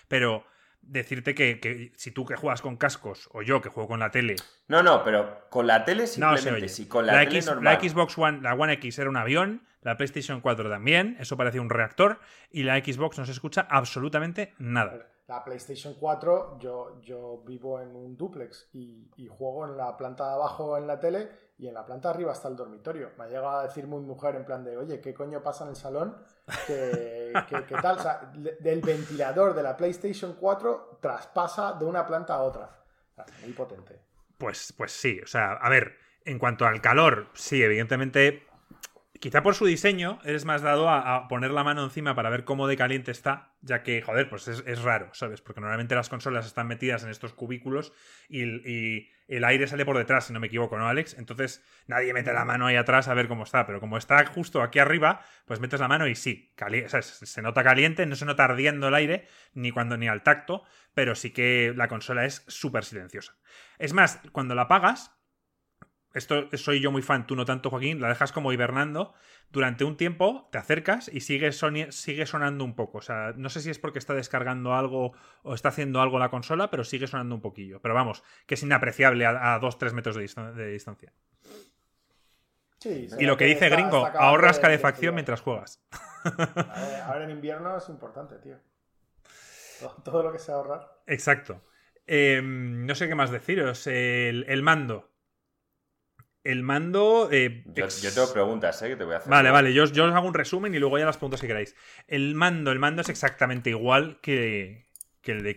Pero 0.07 0.46
decirte 0.81 1.34
que, 1.34 1.60
que 1.60 1.92
si 1.96 2.12
tú 2.12 2.25
que 2.25 2.36
juegas 2.36 2.62
con 2.62 2.78
cascos 2.78 3.28
o 3.34 3.42
yo 3.42 3.62
que 3.62 3.69
juego 3.69 3.90
con 3.90 4.00
la 4.00 4.12
tele. 4.12 4.36
No, 4.68 4.84
no, 4.84 5.04
pero 5.04 5.48
con 5.50 5.66
la 5.66 5.84
tele 5.84 6.04
No 6.04 6.07
simplemente, 6.07 6.44
se 6.44 6.52
oye. 6.54 6.68
si 6.69 6.88
con 6.88 7.06
la, 7.07 7.13
La, 7.13 7.19
tele 7.25 7.38
X- 7.38 7.46
normal. 7.48 7.63
la 7.81 7.90
Xbox 7.90 8.18
One, 8.18 8.42
la 8.42 8.54
One 8.54 8.74
X 8.74 9.00
era 9.00 9.10
un 9.10 9.18
avión, 9.18 9.63
la 9.81 9.98
PlayStation 9.98 10.42
4 10.42 10.69
también, 10.69 11.18
eso 11.19 11.38
parecía 11.38 11.62
un 11.62 11.72
reactor, 11.72 12.19
y 12.52 12.63
la 12.63 12.78
Xbox 12.78 13.18
no 13.18 13.25
se 13.25 13.31
escucha 13.31 13.62
absolutamente 13.69 14.54
nada. 14.60 15.07
La 15.28 15.44
PlayStation 15.44 15.96
4, 16.00 16.60
yo, 16.60 17.02
yo 17.02 17.44
vivo 17.48 17.81
en 17.81 17.96
un 17.96 18.16
duplex 18.16 18.69
y, 18.74 19.10
y 19.18 19.25
juego 19.28 19.66
en 19.66 19.75
la 19.78 19.98
planta 19.98 20.28
de 20.28 20.34
abajo 20.36 20.78
en 20.78 20.86
la 20.86 21.00
tele 21.00 21.30
y 21.57 21.68
en 21.68 21.74
la 21.74 21.86
planta 21.86 22.10
arriba 22.10 22.34
está 22.34 22.48
el 22.50 22.56
dormitorio. 22.56 23.12
Me 23.18 23.24
ha 23.25 23.28
llegado 23.28 23.60
a 23.60 23.63
decir 23.63 23.88
mi 23.88 23.98
mujer 23.98 24.36
en 24.36 24.46
plan 24.46 24.63
de, 24.63 24.78
oye, 24.78 25.00
¿qué 25.00 25.13
coño 25.13 25.42
pasa 25.42 25.63
en 25.63 25.69
el 25.72 25.75
salón? 25.75 26.18
¿Qué, 26.68 27.34
qué- 27.48 27.75
tal? 27.81 27.98
O 27.98 28.02
sea, 28.02 28.31
del 28.34 28.81
ventilador 28.81 29.54
de 29.54 29.63
la 29.63 29.75
PlayStation 29.78 30.34
4 30.40 31.00
traspasa 31.02 31.74
de 31.74 31.85
una 31.85 32.06
planta 32.06 32.35
a 32.35 32.42
otra. 32.44 32.69
Muy 33.42 33.54
potente. 33.54 34.00
Pues, 34.38 34.74
pues 34.78 34.92
sí, 34.92 35.19
o 35.24 35.28
sea, 35.28 35.54
a 35.54 35.69
ver, 35.69 35.95
en 36.26 36.38
cuanto 36.40 36.66
al 36.66 36.81
calor, 36.81 37.28
sí, 37.33 37.64
evidentemente, 37.64 38.45
quizá 39.26 39.42
por 39.42 39.56
su 39.56 39.66
diseño 39.66 40.20
eres 40.24 40.46
más 40.46 40.62
dado 40.62 40.88
a, 40.88 41.28
poner 41.28 41.50
la 41.50 41.64
mano 41.64 41.84
encima 41.84 42.14
para 42.14 42.30
ver 42.30 42.44
cómo 42.44 42.68
de 42.68 42.78
caliente 42.78 43.10
está, 43.10 43.56
ya 43.62 43.82
que, 43.82 44.04
joder, 44.04 44.30
pues 44.30 44.48
es, 44.48 44.82
raro, 44.84 45.10
¿sabes? 45.14 45.42
Porque 45.42 45.62
normalmente 45.62 45.96
las 45.96 46.10
consolas 46.10 46.46
están 46.46 46.68
metidas 46.68 47.04
en 47.04 47.10
estos 47.10 47.34
cubículos 47.34 47.92
y, 48.30 48.42
el- 49.28 49.44
aire 49.44 49.66
sale 49.66 49.84
por 49.84 49.98
detrás, 49.98 50.26
si 50.28 50.34
no 50.34 50.40
me 50.40 50.46
equivoco, 50.46 50.78
¿no, 50.78 50.88
Alex? 50.88 51.16
Entonces 51.18 51.66
nadie 51.88 52.14
mete 52.14 52.34
la 52.34 52.46
mano 52.46 52.68
ahí 52.68 52.76
atrás 52.76 53.08
a 53.08 53.16
ver 53.16 53.28
cómo 53.28 53.46
está, 53.46 53.66
pero 53.66 53.80
como 53.80 53.98
está 53.98 54.24
justo 54.28 54.62
aquí 54.62 54.78
arriba, 54.78 55.22
pues 55.46 55.60
metes 55.60 55.80
la 55.80 55.88
mano 55.88 56.06
y 56.08 56.14
sí, 56.14 56.54
se 57.02 57.42
nota 57.42 57.64
caliente, 57.64 58.06
no 58.06 58.16
se 58.16 58.26
nota 58.26 58.44
ardiendo 58.44 58.90
el 58.90 58.94
aire, 58.94 59.28
ni 59.56 59.72
cuando 59.72 59.98
ni 59.98 60.08
al 60.08 60.22
tacto, 60.22 60.66
pero 60.94 61.16
sí 61.16 61.32
que 61.32 61.74
la 61.76 61.88
consola 61.88 62.26
es 62.26 62.46
súper 62.48 62.86
silenciosa. 62.86 63.36
Es 63.80 63.92
más, 63.94 64.22
cuando 64.32 64.54
la 64.54 64.64
apagas, 64.64 65.15
esto 66.16 66.50
soy 66.57 66.80
yo 66.80 66.92
muy 66.92 67.02
fan, 67.04 67.28
tú 67.28 67.36
no 67.36 67.45
tanto, 67.45 67.69
Joaquín, 67.69 68.02
la 68.02 68.07
dejas 68.10 68.31
como 68.31 68.52
hibernando. 68.52 69.14
Durante 69.52 69.84
un 69.84 69.95
tiempo 69.98 70.50
te 70.52 70.57
acercas 70.57 71.07
y 71.14 71.22
sigue, 71.22 71.50
soni- 71.50 71.92
sigue 71.92 72.26
sonando 72.26 72.64
un 72.64 72.76
poco. 72.76 72.98
O 72.98 73.02
sea, 73.02 73.34
no 73.38 73.50
sé 73.50 73.62
si 73.62 73.69
es 73.69 73.78
porque 73.78 74.00
está 74.00 74.14
descargando 74.16 74.74
algo 74.74 75.14
o 75.44 75.54
está 75.54 75.69
haciendo 75.69 76.02
algo 76.02 76.18
la 76.18 76.30
consola, 76.30 76.72
pero 76.72 76.84
sigue 76.84 77.06
sonando 77.07 77.36
un 77.36 77.42
poquillo. 77.42 77.80
Pero 77.81 77.94
vamos, 77.94 78.24
que 78.48 78.56
es 78.56 78.64
inapreciable 78.64 79.26
a 79.26 79.60
2-3 79.60 79.94
metros 79.94 80.16
de, 80.16 80.24
distan- 80.24 80.54
de 80.56 80.68
distancia. 80.72 81.14
Sí, 82.80 83.07
Y 83.19 83.26
lo 83.26 83.38
que 83.38 83.45
dice 83.45 83.66
está- 83.66 83.76
Gringo, 83.78 84.06
está 84.07 84.19
ahorras 84.19 84.57
de- 84.57 84.62
calefacción 84.62 85.12
de 85.14 85.16
mientras 85.16 85.42
juegas. 85.42 85.81
Ahora, 86.24 87.06
ahora 87.07 87.24
en 87.24 87.31
invierno 87.31 87.78
es 87.78 87.88
importante, 87.90 88.36
tío. 88.40 88.57
Todo, 89.80 89.95
todo 90.04 90.24
lo 90.24 90.31
que 90.31 90.40
sea 90.40 90.56
ahorrar. 90.56 90.81
Exacto. 91.07 91.62
Eh, 92.07 92.42
no 92.44 92.94
sé 92.95 93.07
qué 93.07 93.16
más 93.16 93.31
deciros. 93.31 93.88
El, 93.88 94.45
el 94.48 94.62
mando. 94.62 95.10
El 96.45 96.64
mando. 96.64 97.28
eh, 97.31 97.64
Yo, 97.75 97.87
tengo 98.14 98.31
preguntas, 98.31 98.81
¿eh? 98.83 98.90
Que 98.90 98.95
te 98.95 99.04
voy 99.04 99.16
a 99.16 99.18
hacer. 99.18 99.30
Vale, 99.30 99.52
vale, 99.52 99.73
yo, 99.73 99.83
os- 99.83 99.92
yo 99.92 100.06
os 100.06 100.14
hago 100.14 100.28
un 100.28 100.33
resumen 100.33 100.73
y 100.73 100.80
luego 100.80 100.97
ya 100.97 101.06
las 101.06 101.18
preguntas 101.18 101.42
si 101.42 101.47
queráis. 101.47 101.75
El 102.07 102.35
mando, 102.35 102.71
el 102.71 102.80
mando 102.80 103.02
es 103.02 103.09
exactamente 103.09 103.71
igual 103.71 104.19
que, 104.21 104.87
que 105.21 105.33
el 105.33 105.44
de. 105.44 105.56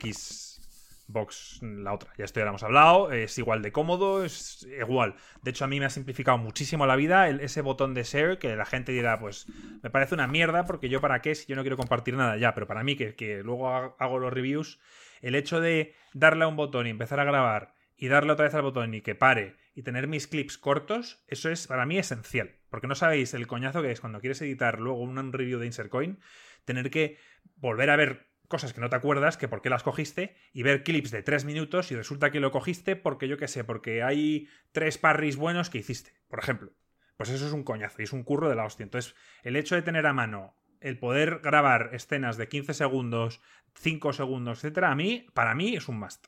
Xbox 1.08 1.60
la 1.62 1.92
otra. 1.94 2.12
Ya 2.18 2.24
esto 2.24 2.40
ya 2.40 2.44
lo 2.44 2.50
hemos 2.50 2.62
hablado, 2.62 3.12
es 3.12 3.38
igual 3.38 3.62
de 3.62 3.72
cómodo, 3.72 4.24
es 4.24 4.66
igual. 4.78 5.14
De 5.42 5.50
hecho, 5.50 5.64
a 5.64 5.68
mí 5.68 5.78
me 5.80 5.86
ha 5.86 5.90
simplificado 5.90 6.36
muchísimo 6.38 6.86
la 6.86 6.96
vida 6.96 7.28
ese 7.30 7.62
botón 7.62 7.94
de 7.94 8.02
share 8.04 8.38
que 8.38 8.54
la 8.56 8.66
gente 8.66 8.92
dirá, 8.92 9.18
pues 9.18 9.46
me 9.82 9.88
parece 9.90 10.14
una 10.14 10.26
mierda 10.26 10.66
porque 10.66 10.88
yo 10.90 11.00
para 11.00 11.22
qué 11.22 11.34
si 11.34 11.46
yo 11.46 11.56
no 11.56 11.62
quiero 11.62 11.76
compartir 11.78 12.14
nada 12.14 12.36
ya, 12.36 12.52
pero 12.54 12.66
para 12.66 12.84
mí 12.84 12.94
que, 12.96 13.14
que 13.14 13.42
luego 13.42 13.70
hago 13.98 14.18
los 14.18 14.32
reviews, 14.32 14.78
el 15.22 15.34
hecho 15.34 15.60
de 15.62 15.94
darle 16.12 16.44
a 16.44 16.48
un 16.48 16.56
botón 16.56 16.86
y 16.86 16.90
empezar 16.90 17.20
a 17.20 17.24
grabar 17.24 17.72
y 17.96 18.08
darle 18.08 18.32
otra 18.32 18.44
vez 18.44 18.54
al 18.54 18.62
botón 18.62 18.92
y 18.94 19.00
que 19.00 19.14
pare 19.14 19.56
y 19.78 19.84
tener 19.84 20.08
mis 20.08 20.26
clips 20.26 20.58
cortos, 20.58 21.22
eso 21.28 21.50
es 21.50 21.68
para 21.68 21.86
mí 21.86 21.98
esencial. 21.98 22.56
Porque 22.68 22.88
no 22.88 22.96
sabéis 22.96 23.32
el 23.32 23.46
coñazo 23.46 23.80
que 23.80 23.92
es 23.92 24.00
cuando 24.00 24.18
quieres 24.18 24.42
editar 24.42 24.80
luego 24.80 24.98
un 24.98 25.32
review 25.32 25.60
de 25.60 25.66
Insercoin, 25.66 26.18
tener 26.64 26.90
que 26.90 27.16
volver 27.54 27.88
a 27.90 27.94
ver 27.94 28.26
cosas 28.48 28.72
que 28.72 28.80
no 28.80 28.90
te 28.90 28.96
acuerdas, 28.96 29.36
que 29.36 29.46
por 29.46 29.62
qué 29.62 29.70
las 29.70 29.84
cogiste, 29.84 30.34
y 30.52 30.64
ver 30.64 30.82
clips 30.82 31.12
de 31.12 31.22
tres 31.22 31.44
minutos 31.44 31.92
y 31.92 31.94
resulta 31.94 32.32
que 32.32 32.40
lo 32.40 32.50
cogiste 32.50 32.96
porque 32.96 33.28
yo 33.28 33.36
qué 33.36 33.46
sé, 33.46 33.62
porque 33.62 34.02
hay 34.02 34.48
tres 34.72 34.98
parries 34.98 35.36
buenos 35.36 35.70
que 35.70 35.78
hiciste, 35.78 36.12
por 36.26 36.40
ejemplo. 36.40 36.72
Pues 37.16 37.30
eso 37.30 37.46
es 37.46 37.52
un 37.52 37.62
coñazo 37.62 38.02
y 38.02 38.04
es 38.04 38.12
un 38.12 38.24
curro 38.24 38.48
de 38.48 38.56
la 38.56 38.64
hostia. 38.64 38.82
Entonces, 38.82 39.14
el 39.44 39.54
hecho 39.54 39.76
de 39.76 39.82
tener 39.82 40.08
a 40.08 40.12
mano 40.12 40.56
el 40.80 40.98
poder 40.98 41.38
grabar 41.38 41.90
escenas 41.92 42.36
de 42.36 42.48
15 42.48 42.74
segundos, 42.74 43.40
5 43.74 44.12
segundos, 44.12 44.58
etcétera, 44.58 44.90
a 44.90 44.96
mí, 44.96 45.28
para 45.34 45.54
mí 45.54 45.76
es 45.76 45.86
un 45.86 46.00
must. 46.00 46.26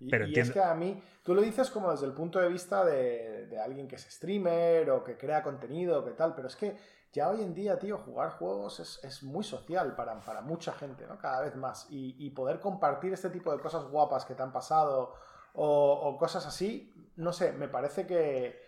Y, 0.00 0.10
Pero 0.10 0.26
es 0.26 0.50
que 0.50 0.60
a 0.60 0.74
mí, 0.74 1.02
tú 1.22 1.34
lo 1.34 1.42
dices 1.42 1.70
como 1.70 1.90
desde 1.90 2.06
el 2.06 2.12
punto 2.12 2.40
de 2.40 2.48
vista 2.48 2.84
de, 2.84 3.46
de, 3.46 3.60
alguien 3.60 3.86
que 3.86 3.96
es 3.96 4.02
streamer 4.02 4.90
o 4.90 5.04
que 5.04 5.16
crea 5.16 5.42
contenido, 5.42 6.04
que 6.04 6.12
tal, 6.12 6.34
pero 6.34 6.48
es 6.48 6.56
que 6.56 6.76
ya 7.14 7.30
hoy 7.30 7.42
en 7.42 7.54
día, 7.54 7.78
tío, 7.78 7.96
jugar 7.98 8.30
juegos 8.30 8.80
es, 9.04 9.22
muy 9.22 9.44
social 9.44 9.94
para, 9.94 10.20
para, 10.20 10.40
mucha 10.40 10.72
gente, 10.72 11.06
¿no? 11.06 11.16
Cada 11.16 11.42
vez 11.42 11.54
más. 11.54 11.86
Y, 11.88 12.28
poder 12.30 12.58
compartir 12.58 13.12
este 13.12 13.30
tipo 13.30 13.52
de 13.52 13.62
cosas 13.62 13.84
guapas 13.84 14.24
que 14.24 14.34
te 14.34 14.42
han 14.42 14.52
pasado 14.52 15.14
o, 15.52 16.16
cosas 16.18 16.44
así, 16.44 16.92
no 17.14 17.32
sé, 17.32 17.52
me 17.52 17.68
parece 17.68 18.04
que, 18.04 18.60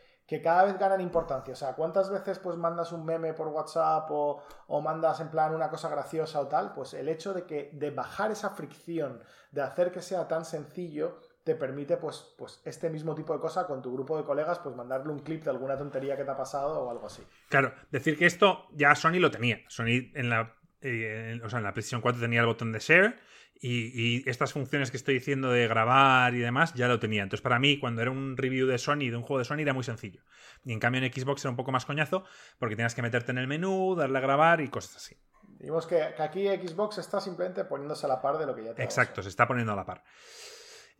cada 0.42 0.64
vez 0.64 0.78
ganan 0.78 1.00
importancia. 1.00 1.52
O 1.52 1.56
sea, 1.56 1.75
¿cuántas 1.75 2.11
veces 2.11 2.38
pues 2.38 2.56
mandas 2.56 2.92
un 2.92 3.04
meme 3.04 3.33
por 3.33 3.49
WhatsApp 3.49 4.11
o, 4.11 4.42
o, 4.66 4.80
mandas 4.80 5.21
en 5.21 5.30
plan 5.30 5.54
una 5.54 5.71
cosa 5.71 5.88
graciosa 5.88 6.40
o 6.40 6.49
tal? 6.49 6.73
Pues 6.75 6.95
el 6.95 7.09
hecho 7.09 7.33
de 7.33 7.45
que 7.45 7.71
de 7.73 7.90
bajar 7.90 8.33
esa 8.33 8.50
fricción, 8.50 9.21
de 9.52 9.62
hacer 9.62 9.92
que 9.92 10.02
sea 10.02 10.26
tan 10.26 10.45
sencillo, 10.45 11.21
te 11.45 11.54
permite, 11.54 11.97
pues, 11.97 12.35
pues, 12.37 12.61
este 12.64 12.90
mismo 12.90 13.14
tipo 13.14 13.33
de 13.33 13.38
cosa 13.38 13.68
con 13.68 13.80
tu 13.80 13.92
grupo 13.92 14.18
de 14.18 14.25
colegas, 14.25 14.59
pues 14.59 14.75
mandarle 14.75 15.12
un 15.12 15.21
clip 15.21 15.45
de 15.45 15.50
alguna 15.50 15.78
tontería 15.78 16.16
que 16.16 16.25
te 16.25 16.30
ha 16.33 16.37
pasado 16.37 16.83
o 16.83 16.90
algo 16.90 17.06
así. 17.06 17.23
Claro, 17.49 17.73
decir 17.92 18.18
que 18.18 18.26
esto 18.26 18.66
ya 18.73 18.97
Sony 18.97 19.21
lo 19.21 19.30
tenía. 19.30 19.61
Sony 19.68 20.11
en 20.14 20.28
la, 20.28 20.56
eh, 20.80 21.40
o 21.45 21.49
sea, 21.49 21.61
en 21.61 21.64
la 21.64 21.73
PlayStation 21.73 22.00
4 22.00 22.21
tenía 22.21 22.40
el 22.40 22.47
botón 22.47 22.73
de 22.73 22.80
share 22.80 23.16
y, 23.60 24.28
estas 24.28 24.52
funciones 24.52 24.90
que 24.90 24.96
estoy 24.96 25.14
diciendo 25.14 25.50
de 25.50 25.66
grabar 25.68 26.34
y 26.34 26.38
demás 26.38 26.75
ya 26.75 26.88
lo 26.88 26.98
tenía. 26.98 27.22
Entonces, 27.22 27.42
para 27.42 27.58
mí, 27.58 27.78
cuando 27.78 28.02
era 28.02 28.10
un 28.10 28.36
review 28.36 28.66
de 28.66 28.78
Sony, 28.78 29.10
de 29.10 29.16
un 29.16 29.22
juego 29.22 29.38
de 29.38 29.44
Sony, 29.44 29.60
era 29.60 29.72
muy 29.72 29.84
sencillo. 29.84 30.22
Y 30.64 30.72
en 30.72 30.80
cambio 30.80 31.02
en 31.02 31.12
Xbox 31.12 31.44
era 31.44 31.50
un 31.50 31.56
poco 31.56 31.72
más 31.72 31.86
coñazo 31.86 32.25
porque 32.58 32.76
tenías 32.76 32.94
que 32.94 33.02
meterte 33.02 33.32
en 33.32 33.38
el 33.38 33.46
menú, 33.46 33.94
darle 33.94 34.18
a 34.18 34.20
grabar 34.20 34.60
y 34.60 34.68
cosas 34.68 34.96
así. 34.96 35.16
Digamos 35.58 35.86
que, 35.86 36.02
aquí 36.02 36.46
Xbox 36.48 36.98
está 36.98 37.20
simplemente 37.20 37.64
poniéndose 37.64 38.06
a 38.06 38.08
la 38.10 38.20
par 38.20 38.38
de 38.38 38.46
lo 38.46 38.54
que 38.54 38.64
ya 38.64 38.75
te 38.75 38.82
Exacto, 38.82 39.22
se 39.22 39.28
está 39.28 39.46
poniendo 39.46 39.72
a 39.72 39.76
la 39.76 39.86
par. 39.86 40.04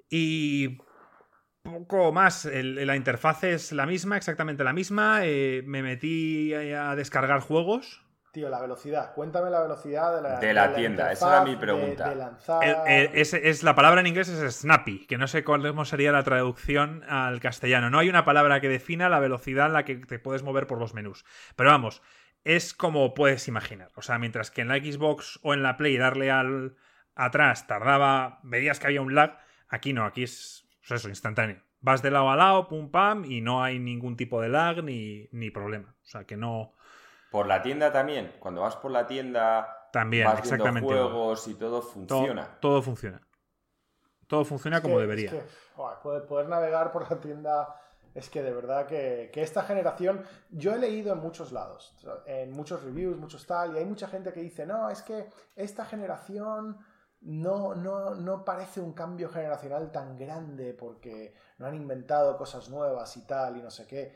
Y 0.09 0.79
poco 1.63 2.13
más. 2.13 2.47
la 2.47 2.97
interfaz 2.97 3.45
es 3.45 3.73
la 3.73 3.87
misma, 3.87 4.17
exactamente 4.17 4.65
la 4.65 4.73
misma. 4.73 5.21
Eh, 5.25 5.63
me 5.67 5.83
metí 5.83 6.55
a 6.55 6.95
descargar 6.95 7.41
juegos. 7.41 8.06
Tío, 8.37 8.51
la 8.51 8.61
velocidad. 8.61 9.15
Cuéntame 9.15 9.49
la 9.49 9.63
velocidad 9.63 10.15
de 10.15 10.21
la, 10.21 10.39
de 10.39 10.53
la, 10.53 10.75
tienda. 10.75 11.11
Esa 11.11 11.37
era 11.37 11.45
mi 11.47 11.57
pregunta. 11.57 12.13
es, 13.15 13.63
la 13.63 13.75
palabra 13.75 14.03
en 14.03 14.09
inglés 14.09 14.29
es 14.29 14.57
snappy, 14.57 15.07
que 15.07 15.17
no 15.17 15.27
sé 15.27 15.43
cómo 15.43 15.87
sería 15.87 16.13
la 16.13 16.23
traducción 16.23 17.03
al 17.09 17.41
castellano. 17.41 17.89
No 17.89 17.99
hay 17.99 18.11
una 18.11 18.27
palabra 18.27 18.61
que 18.61 18.69
defina 18.69 19.09
la 19.09 19.21
velocidad 19.21 19.69
en 19.69 19.73
la 19.73 19.87
que 19.87 19.97
te 19.97 20.19
puedes 20.19 20.43
mover 20.43 20.67
por 20.67 20.79
los 20.79 20.93
menús. 20.93 21.25
Pero 21.57 21.71
vamos, 21.71 22.03
es 22.45 22.75
como 22.75 23.15
puedes 23.15 23.49
imaginar. 23.49 23.91
O 23.95 24.03
sea, 24.03 24.19
mientras 24.19 24.51
que 24.51 24.61
en 24.61 24.69
la 24.69 24.77
Xbox 24.77 25.41
o 25.43 25.55
en 25.55 25.63
la 25.63 25.79
Play 25.79 25.97
darle 25.97 26.31
al 26.31 26.77
atrás 27.15 27.67
tardaba, 27.67 28.41
veías 28.43 28.79
que 28.81 28.89
había 28.89 29.01
un 29.01 29.15
lag 29.15 29.39
Aquí 29.69 29.95
no, 29.95 30.05
aquí 30.05 30.25
es 30.25 30.69
pues 30.87 31.01
eso, 31.01 31.09
instantáneo. 31.09 31.63
Vas 31.81 32.03
de 32.03 32.11
lado 32.11 32.31
a 32.31 32.37
lado, 32.37 32.69
pum 32.69 32.91
pam, 32.91 33.25
y 33.25 33.41
no 33.41 33.63
hay 33.63 33.79
ningún 33.79 34.15
tipo 34.15 34.43
de 34.43 34.51
lag 34.51 34.83
ni, 34.85 35.51
problema. 35.51 35.97
O 36.03 36.05
sea 36.05 36.25
que 36.25 36.37
no. 36.37 36.75
Por 37.37 37.49
la 37.49 37.61
tienda 37.61 37.93
también. 37.93 38.33
Cuando 38.41 38.63
vas 38.63 38.77
por 38.77 38.91
la 38.91 39.07
tienda, 39.07 39.91
también, 39.93 40.25
vas 40.25 40.39
exactamente. 40.39 40.89
juegos 40.89 41.47
y 41.49 41.55
todo 41.55 41.83
funciona. 41.83 42.57
Todo, 42.61 42.81
funciona. 42.81 43.21
Todo 44.27 44.43
funciona 44.47 44.81
como 44.81 44.99
debería. 44.99 45.45
poder, 46.03 46.49
navegar 46.49 46.93
por 46.93 47.03
la 47.11 47.21
tienda 47.21 47.77
es 48.15 48.31
que 48.31 48.43
de 48.43 48.55
verdad 48.55 48.87
que, 48.87 49.29
que, 49.35 49.43
esta 49.43 49.65
generación, 49.65 50.25
yo 50.49 50.73
he 50.73 50.79
leído 50.79 51.13
en 51.13 51.19
muchos 51.19 51.53
lados, 51.53 51.95
en 52.25 52.53
muchos 52.53 52.83
reviews, 52.83 53.19
muchos 53.19 53.47
tal, 53.47 53.75
y 53.75 53.81
hay 53.81 53.85
mucha 53.85 54.09
gente 54.09 54.33
que 54.33 54.41
dice, 54.41 54.65
no, 54.65 54.89
es 54.89 55.03
que 55.03 55.29
esta 55.57 55.85
generación 55.85 56.79
no, 57.21 57.75
no, 57.75 58.15
no 58.15 58.45
parece 58.45 58.81
un 58.81 58.93
cambio 58.93 59.29
generacional 59.29 59.91
tan 59.91 60.17
grande 60.17 60.75
porque 60.75 61.35
no 61.59 61.67
han 61.67 61.75
inventado 61.75 62.37
cosas 62.37 62.69
nuevas 62.69 63.17
y 63.17 63.27
tal 63.27 63.57
y 63.57 63.63
no 63.63 63.71
sé 63.71 63.87
qué. 63.87 64.15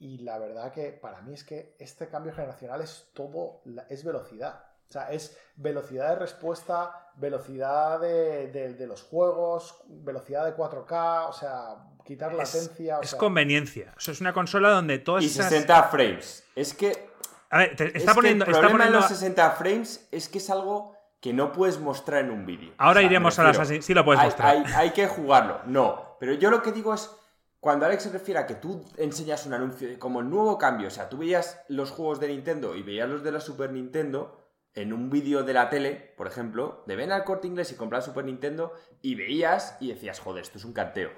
Y, 0.00 0.18
la 0.18 0.38
verdad 0.38 0.72
que 0.72 0.92
para 0.92 1.20
mí 1.20 1.34
es 1.34 1.44
que 1.44 1.76
este 1.78 2.08
cambio 2.08 2.32
generacional 2.32 2.80
es 2.80 3.10
todo, 3.12 3.62
es 3.88 4.02
velocidad. 4.02 4.64
O 4.88 4.92
sea, 4.92 5.12
es 5.12 5.38
velocidad 5.54 6.08
de 6.08 6.16
respuesta, 6.16 7.10
velocidad 7.14 8.00
de, 8.00 8.86
los 8.88 9.02
juegos, 9.02 9.82
velocidad 9.86 10.46
de 10.46 10.56
4K, 10.56 11.28
o 11.28 11.32
sea, 11.32 11.76
quitar 12.04 12.34
latencia. 12.34 12.98
es 13.00 13.14
conveniencia. 13.14 13.94
O 13.96 14.00
sea, 14.00 14.12
es 14.12 14.20
una 14.20 14.32
consola 14.32 14.70
donde 14.70 14.98
todas 14.98 15.22
y 15.22 15.28
60 15.28 15.82
frames. 15.84 16.44
Es 16.56 16.74
que... 16.74 17.10
A 17.50 17.58
ver, 17.58 17.76
te 17.76 17.96
está 17.96 18.14
poniendo... 18.14 18.44
el 18.46 18.52
problema 18.52 18.90
los 18.90 19.06
60 19.06 19.50
frames 19.52 20.08
es 20.10 20.28
que 20.28 20.38
es 20.38 20.50
algo 20.50 20.96
que 21.20 21.32
no 21.32 21.52
puedes 21.52 21.78
mostrar 21.78 22.24
en 22.24 22.30
un 22.30 22.46
vídeo. 22.46 22.72
Ahora 22.78 23.02
iremos 23.02 23.38
a 23.38 23.44
las 23.44 23.68
Sí 23.84 23.94
lo 23.94 24.04
puedes 24.04 24.22
mostrar. 24.22 24.64
Hay, 24.74 24.90
que 24.90 25.06
jugarlo. 25.06 25.60
No. 25.66 26.16
Pero 26.18 26.34
yo 26.34 26.50
lo 26.50 26.62
que 26.62 26.72
digo 26.72 26.94
es. 26.94 27.10
Cuando 27.60 27.84
Alex 27.84 28.04
se 28.04 28.10
refiere 28.10 28.40
a 28.40 28.46
que 28.46 28.54
tú 28.54 28.82
enseñas 28.96 29.44
un 29.44 29.52
anuncio 29.52 29.98
como 29.98 30.20
el 30.20 30.30
nuevo 30.30 30.56
cambio, 30.56 30.88
o 30.88 30.90
sea, 30.90 31.10
tú 31.10 31.18
veías 31.18 31.62
los 31.68 31.90
juegos 31.90 32.18
de 32.18 32.28
Nintendo 32.28 32.74
y 32.74 32.82
veías 32.82 33.08
los 33.08 33.22
de 33.22 33.32
la 33.32 33.40
Super 33.40 33.70
Nintendo 33.70 34.50
en 34.74 34.94
un 34.94 35.10
vídeo 35.10 35.42
de 35.42 35.52
la 35.52 35.68
tele, 35.68 36.14
por 36.16 36.26
ejemplo, 36.26 36.82
de 36.86 36.96
ven 36.96 37.12
al 37.12 37.24
corte 37.24 37.48
inglés 37.48 37.70
y 37.70 37.76
comprar 37.76 38.02
Super 38.02 38.24
Nintendo 38.24 38.72
y 39.02 39.14
veías 39.14 39.76
y 39.78 39.88
decías, 39.88 40.20
joder, 40.20 40.42
esto 40.42 40.56
es 40.56 40.64
un 40.64 40.72
canteo. 40.72 41.10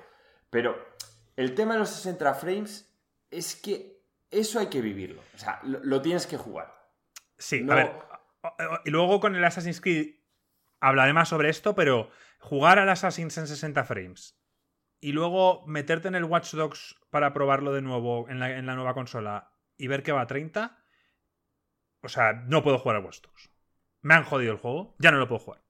Pero 0.50 0.76
el 1.36 1.54
tema 1.54 1.74
de 1.74 1.80
los 1.80 1.90
60 1.90 2.34
frames 2.34 2.92
es 3.30 3.54
que 3.54 4.02
eso 4.28 4.58
hay 4.58 4.66
que 4.66 4.80
vivirlo. 4.80 5.22
O 5.34 5.38
sea, 5.38 5.60
lo, 5.62 6.02
tienes 6.02 6.26
que 6.26 6.38
jugar. 6.38 6.90
Sí, 7.38 7.64
a 7.70 7.74
ver, 7.74 7.92
y 8.84 8.90
luego 8.90 9.20
con 9.20 9.36
el 9.36 9.44
Assassin's 9.44 9.80
Creed 9.80 10.16
hablaré 10.80 11.12
más 11.12 11.28
sobre 11.28 11.50
esto, 11.50 11.76
pero 11.76 12.10
jugar 12.40 12.80
al 12.80 12.88
Assassin's 12.88 13.38
en 13.38 13.46
60 13.46 13.84
frames 13.84 14.41
y 15.02 15.12
luego 15.12 15.66
meterte 15.66 16.06
en 16.08 16.14
el 16.14 16.24
Watch 16.24 16.54
Dogs 16.54 16.96
para 17.10 17.34
probarlo 17.34 17.72
de 17.72 17.82
nuevo 17.82 18.28
en 18.28 18.38
la, 18.38 18.62
nueva 18.62 18.94
consola 18.94 19.52
y 19.76 19.88
ver 19.88 20.04
que 20.04 20.12
va 20.12 20.22
a 20.22 20.26
30, 20.28 20.78
o 22.02 22.08
sea, 22.08 22.32
no 22.32 22.62
puedo 22.62 22.78
jugar 22.78 22.96
al 22.96 23.04
Watch 23.04 23.20
Dogs. 23.20 23.50
Me 24.00 24.14
han 24.14 24.22
jodido 24.22 24.52
el 24.52 24.58
juego, 24.58 24.94
ya 25.00 25.10
no 25.10 25.18
lo 25.18 25.26
puedo 25.26 25.40
jugar. 25.40 25.60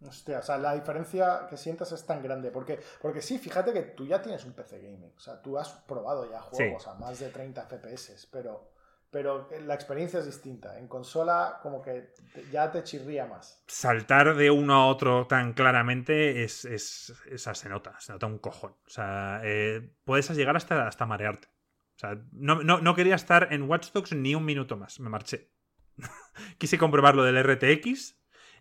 Hostia, 0.00 0.38
o 0.38 0.42
sea, 0.42 0.56
la 0.56 0.74
diferencia 0.74 1.46
que 1.48 1.58
sientas 1.58 1.92
es 1.92 2.04
tan 2.06 2.22
grande. 2.22 2.50
Porque, 2.50 2.80
porque 3.00 3.20
sí, 3.20 3.38
fíjate 3.38 3.72
que 3.72 3.82
tú 3.82 4.06
ya 4.06 4.20
tienes 4.20 4.44
un 4.44 4.54
PC 4.54 4.80
gaming. 4.80 5.12
O 5.14 5.20
sea, 5.20 5.40
tú 5.40 5.58
has 5.58 5.68
probado 5.68 6.28
ya 6.28 6.40
juegos 6.40 6.88
a 6.88 6.94
más 6.94 7.20
de 7.20 7.28
30 7.28 7.66
FPS, 7.66 8.28
pero 8.32 8.72
pero 9.12 9.46
la 9.66 9.74
experiencia 9.74 10.20
es 10.20 10.24
distinta. 10.24 10.78
En 10.78 10.88
consola 10.88 11.58
como 11.62 11.82
que 11.82 12.14
ya 12.50 12.72
te 12.72 12.82
chirría 12.82 13.26
más. 13.26 13.62
Saltar 13.66 14.34
de 14.34 14.50
uno 14.50 14.72
a 14.74 14.86
otro 14.86 15.26
tan 15.26 15.52
claramente 15.52 16.42
es, 16.42 16.64
es, 16.64 17.12
se 17.36 17.68
nota, 17.68 17.94
se 18.00 18.12
nota 18.12 18.26
un 18.26 18.38
cojón. 18.38 18.72
O 18.72 18.90
sea, 18.90 19.42
eh, 19.44 19.94
puedes 20.04 20.30
llegar 20.30 20.56
hasta, 20.56 20.88
hasta 20.88 21.04
marearte. 21.04 21.48
O 21.94 21.98
sea, 21.98 22.18
no, 22.32 22.94
quería 22.94 23.14
estar 23.14 23.52
en 23.52 23.68
Watch 23.68 23.92
Dogs 23.92 24.14
ni 24.14 24.34
un 24.34 24.46
minuto 24.46 24.78
más, 24.78 24.98
me 24.98 25.10
marché. 25.10 25.52
Quise 26.58 26.78
comprobar 26.78 27.14
lo 27.14 27.22
del 27.22 27.36
RTX 27.44 28.18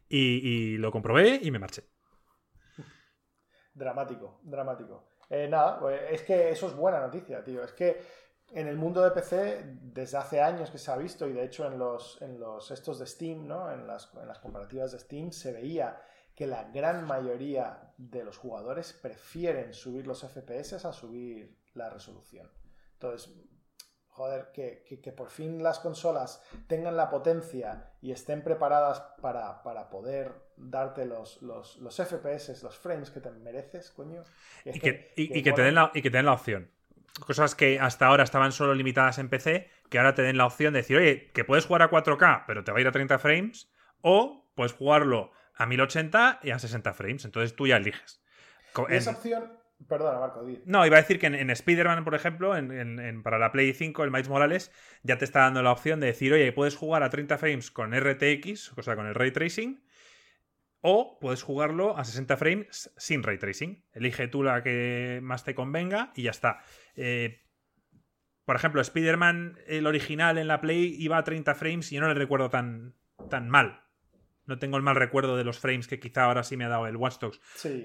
y, 0.10 0.76
lo 0.80 0.92
comprobé 0.92 1.40
y 1.42 1.50
me 1.50 1.60
marché. 1.60 1.90
Dramático, 3.74 4.42
dramático. 4.44 5.08
Eh, 5.30 5.48
nada, 5.48 5.80
pues, 5.80 6.02
es 6.12 6.24
que 6.24 6.50
eso 6.50 6.68
es 6.68 6.76
buena 6.76 7.00
noticia, 7.00 7.42
tío. 7.42 7.64
Es 7.64 7.72
que 7.72 8.02
en 8.54 8.68
el 8.68 8.78
mundo 8.78 9.02
de 9.02 9.12
PC, 9.12 9.64
desde 9.82 10.18
hace 10.18 10.42
años 10.42 10.70
que 10.70 10.78
se 10.78 10.92
ha 10.92 10.98
visto, 10.98 11.28
y 11.28 11.34
de 11.34 11.46
hecho 11.46 11.66
en 11.66 11.78
los, 11.78 12.22
en 12.22 12.40
los 12.40 12.72
estos 12.72 13.00
de 13.00 13.06
Steam, 13.06 13.48
¿no? 13.48 13.72
en, 13.72 13.88
las, 13.88 14.12
en 14.20 14.28
las 14.28 14.40
comparativas 14.40 14.92
de 14.92 15.00
Steam, 15.00 15.32
se 15.32 15.54
veía 15.54 16.02
que 16.36 16.48
la 16.48 16.66
gran 16.66 17.06
mayoría 17.06 17.94
de 17.98 18.24
los 18.24 18.38
jugadores 18.38 18.94
prefieren 18.94 19.74
subir 19.74 20.08
los 20.08 20.22
FPS 20.22 20.86
a 20.86 20.94
subir 20.94 21.58
la 21.74 21.90
resolución. 21.90 22.50
Entonces, 22.94 23.34
joder, 24.08 24.52
que, 24.54 24.84
que, 25.02 25.12
por 25.12 25.30
fin 25.30 25.64
las 25.64 25.80
consolas 25.80 26.44
tengan 26.68 26.98
la 26.98 27.10
potencia 27.10 27.92
y 28.02 28.12
estén 28.12 28.44
preparadas 28.44 29.02
para, 29.22 29.64
para 29.64 29.90
poder 29.90 30.34
darte 30.58 31.06
los, 31.06 31.42
los, 31.42 31.78
los, 31.78 31.96
FPS, 31.96 32.62
los 32.64 32.78
frames 32.78 33.10
que 33.10 33.22
te 33.22 33.32
mereces, 33.32 33.90
coño. 33.92 34.24
Y, 34.66 34.80
que, 34.80 35.14
y, 35.16 35.42
que 35.42 35.54
te 35.54 35.62
den 35.62 35.76
la, 35.76 35.92
y 35.94 36.02
que 36.02 36.10
te 36.10 36.18
den 36.18 36.26
la 36.26 36.34
opción. 36.34 36.70
Cosas 37.20 37.56
que 37.56 37.80
hasta 37.80 38.08
ahora 38.08 38.24
estaban 38.24 38.52
solo 38.52 38.74
limitadas 38.74 39.20
en 39.20 39.30
PC, 39.30 39.70
que 39.90 39.98
ahora 39.98 40.16
te 40.16 40.22
den 40.22 40.38
la 40.38 40.46
opción 40.46 40.74
de 40.74 40.80
decir, 40.80 40.98
oye, 40.98 41.30
que 41.34 41.44
puedes 41.44 41.66
jugar 41.66 41.82
a 41.82 41.90
4K, 41.90 42.46
pero 42.48 42.64
te 42.64 42.72
va 42.72 42.78
a 42.78 42.82
ir 42.82 42.88
a 42.88 42.92
30 42.92 43.20
frames, 43.20 43.72
o 44.02 44.50
puedes 44.56 44.74
jugarlo 44.74 45.32
a 45.56 45.66
1080 45.66 46.40
y 46.44 46.52
a 46.52 46.60
60 46.60 46.94
frames. 46.94 47.26
Entonces 47.26 47.56
tú 47.56 47.68
ya 47.68 47.78
eliges. 47.78 48.24
esa 48.90 49.12
opción 49.12 49.62
Perdona, 49.88 50.20
Marco, 50.20 50.46
No, 50.66 50.86
iba 50.86 50.98
a 50.98 51.02
decir 51.02 51.20
que 51.20 51.28
en, 51.28 51.50
Spider-Man, 51.50 52.04
por 52.04 52.16
ejemplo, 52.16 52.56
en, 52.56 53.24
para 53.24 53.40
la 53.40 53.52
Play 53.52 53.74
5, 53.74 54.04
el 54.04 54.12
Miles 54.12 54.30
Morales, 54.30 54.72
ya 55.04 55.18
te 55.18 55.26
está 55.26 55.42
dando 55.42 55.64
la 55.64 55.72
opción 55.72 56.00
de 56.00 56.08
decir, 56.08 56.34
oye, 56.34 56.52
puedes 56.52 56.76
jugar 56.76 57.04
a 57.04 57.10
30 57.10 57.38
frames 57.38 57.72
con 57.72 57.94
RTX, 57.94 58.78
o 58.78 58.82
sea, 58.82 58.96
con 58.96 59.08
el 59.08 59.16
ray 59.16 59.32
tracing, 59.32 59.84
o 60.82 61.20
puedes 61.20 61.44
jugarlo 61.44 61.98
a 61.98 62.04
60 62.04 62.38
frames 62.38 62.92
sin 62.98 63.24
ray 63.24 63.38
tracing. 63.38 63.86
Elige 63.94 64.28
tú 64.28 64.44
la 64.44 64.64
que 64.64 65.20
más 65.22 65.44
te 65.44 65.56
convenga 65.56 66.12
y 66.16 66.24
ya 66.24 66.32
está. 66.32 66.60
Eh, 66.96 67.42
por 68.46 68.56
ejemplo, 68.56 68.82
Spider-Man, 68.82 69.60
el 69.68 69.88
original 69.88 70.38
en 70.38 70.48
la 70.48 70.60
Play, 70.60 70.96
iba 71.00 71.18
a 71.18 71.24
30 71.24 71.56
frames 71.56 71.92
y 71.92 71.96
yo 71.96 72.02
no 72.02 72.08
le 72.08 72.16
recuerdo 72.16 72.50
tan, 72.50 72.96
tan 73.30 73.50
mal. 73.50 73.84
No 74.46 74.58
tengo 74.58 74.76
el 74.76 74.84
mal 74.84 74.96
recuerdo 74.96 75.38
de 75.38 75.44
los 75.44 75.60
frames 75.60 75.88
que 75.88 76.00
quizá 76.00 76.24
ahora 76.24 76.44
sí 76.44 76.58
me 76.58 76.66
ha 76.66 76.70
dado 76.70 76.88
el 76.88 76.98
Watch 76.98 77.20
Dogs. 77.20 77.40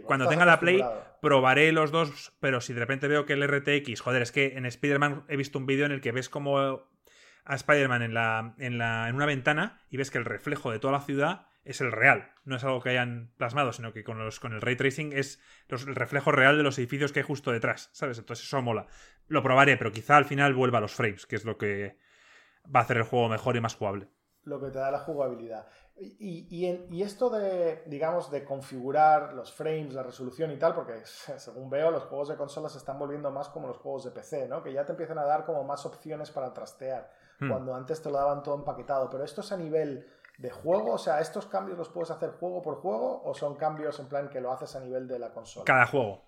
Cuando 0.04 0.26
tenga 0.26 0.46
la 0.46 0.58
Play, 0.58 0.82
probaré 1.20 1.70
los 1.70 1.92
dos, 1.92 2.32
pero 2.40 2.60
si 2.62 2.72
de 2.72 2.80
repente 2.80 3.08
veo 3.08 3.26
que 3.26 3.34
el 3.34 3.46
RTX, 3.46 4.00
joder, 4.00 4.22
es 4.22 4.32
que 4.32 4.56
en 4.56 4.64
Spider-Man 4.64 5.24
he 5.28 5.36
visto 5.36 5.58
un 5.58 5.66
vídeo 5.66 5.84
en 5.84 5.92
el 5.92 6.00
que 6.00 6.12
ves 6.12 6.30
como 6.30 6.58
a 6.58 7.54
Spider-Man 7.54 8.02
en, 8.02 8.14
la, 8.14 8.54
en, 8.58 8.78
la, 8.78 9.08
en 9.08 9.14
una 9.14 9.26
ventana 9.26 9.80
y 9.90 9.98
ves 9.98 10.10
que 10.10 10.18
el 10.18 10.24
reflejo 10.24 10.72
de 10.72 10.78
toda 10.78 10.94
la 10.94 11.00
ciudad 11.02 11.46
es 11.66 11.80
el 11.80 11.92
real. 11.92 12.30
No 12.44 12.56
es 12.56 12.64
algo 12.64 12.80
que 12.80 12.90
hayan 12.90 13.32
plasmado, 13.36 13.72
sino 13.72 13.92
que 13.92 14.04
con, 14.04 14.18
los, 14.18 14.40
con 14.40 14.52
el 14.52 14.60
ray 14.60 14.76
tracing 14.76 15.12
es 15.12 15.40
el 15.68 15.94
reflejo 15.94 16.32
real 16.32 16.56
de 16.56 16.62
los 16.62 16.78
edificios 16.78 17.12
que 17.12 17.20
hay 17.20 17.26
justo 17.26 17.50
detrás, 17.50 17.90
¿sabes? 17.92 18.18
Entonces 18.18 18.46
eso 18.46 18.62
mola. 18.62 18.86
Lo 19.26 19.42
probaré, 19.42 19.76
pero 19.76 19.92
quizá 19.92 20.16
al 20.16 20.24
final 20.24 20.54
vuelva 20.54 20.78
a 20.78 20.80
los 20.80 20.94
frames, 20.94 21.26
que 21.26 21.36
es 21.36 21.44
lo 21.44 21.58
que 21.58 21.98
va 22.74 22.80
a 22.80 22.82
hacer 22.84 22.98
el 22.98 23.02
juego 23.02 23.28
mejor 23.28 23.56
y 23.56 23.60
más 23.60 23.74
jugable. 23.74 24.08
Lo 24.44 24.60
que 24.60 24.70
te 24.70 24.78
da 24.78 24.92
la 24.92 25.00
jugabilidad. 25.00 25.66
Y, 25.98 27.02
esto 27.02 27.30
de, 27.30 27.82
digamos, 27.86 28.30
de 28.30 28.44
configurar 28.44 29.32
los 29.32 29.52
frames, 29.52 29.94
la 29.94 30.02
resolución 30.02 30.52
y 30.52 30.58
tal, 30.58 30.74
porque 30.74 31.00
según 31.04 31.68
veo, 31.68 31.90
los 31.90 32.04
juegos 32.04 32.28
de 32.28 32.36
consolas 32.36 32.72
se 32.72 32.78
están 32.78 32.98
volviendo 32.98 33.30
más 33.30 33.48
como 33.48 33.66
los 33.66 33.78
juegos 33.78 34.04
de 34.04 34.12
PC, 34.12 34.46
¿no? 34.46 34.62
Que 34.62 34.72
ya 34.72 34.84
te 34.84 34.92
empiezan 34.92 35.18
a 35.18 35.24
dar 35.24 35.44
como 35.44 35.64
más 35.64 35.84
opciones 35.84 36.30
para 36.30 36.52
trastear, 36.52 37.10
hmm. 37.40 37.48
cuando 37.48 37.74
antes 37.74 38.00
te 38.00 38.10
lo 38.10 38.18
daban 38.18 38.42
todo 38.42 38.54
empaquetado. 38.54 39.08
Pero 39.10 39.24
esto 39.24 39.40
es 39.40 39.50
a 39.50 39.56
nivel 39.56 40.06
de 40.38 40.50
juego, 40.50 40.92
o 40.92 40.98
sea, 40.98 41.20
¿estos 41.20 41.46
cambios 41.46 41.78
los 41.78 41.88
puedes 41.88 42.10
hacer 42.10 42.30
juego 42.30 42.62
por 42.62 42.76
juego 42.76 43.22
o 43.24 43.34
son 43.34 43.56
cambios 43.56 43.98
en 44.00 44.08
plan 44.08 44.28
que 44.28 44.40
lo 44.40 44.52
haces 44.52 44.76
a 44.76 44.80
nivel 44.80 45.08
de 45.08 45.18
la 45.18 45.32
consola? 45.32 45.64
Cada 45.64 45.86
juego. 45.86 46.24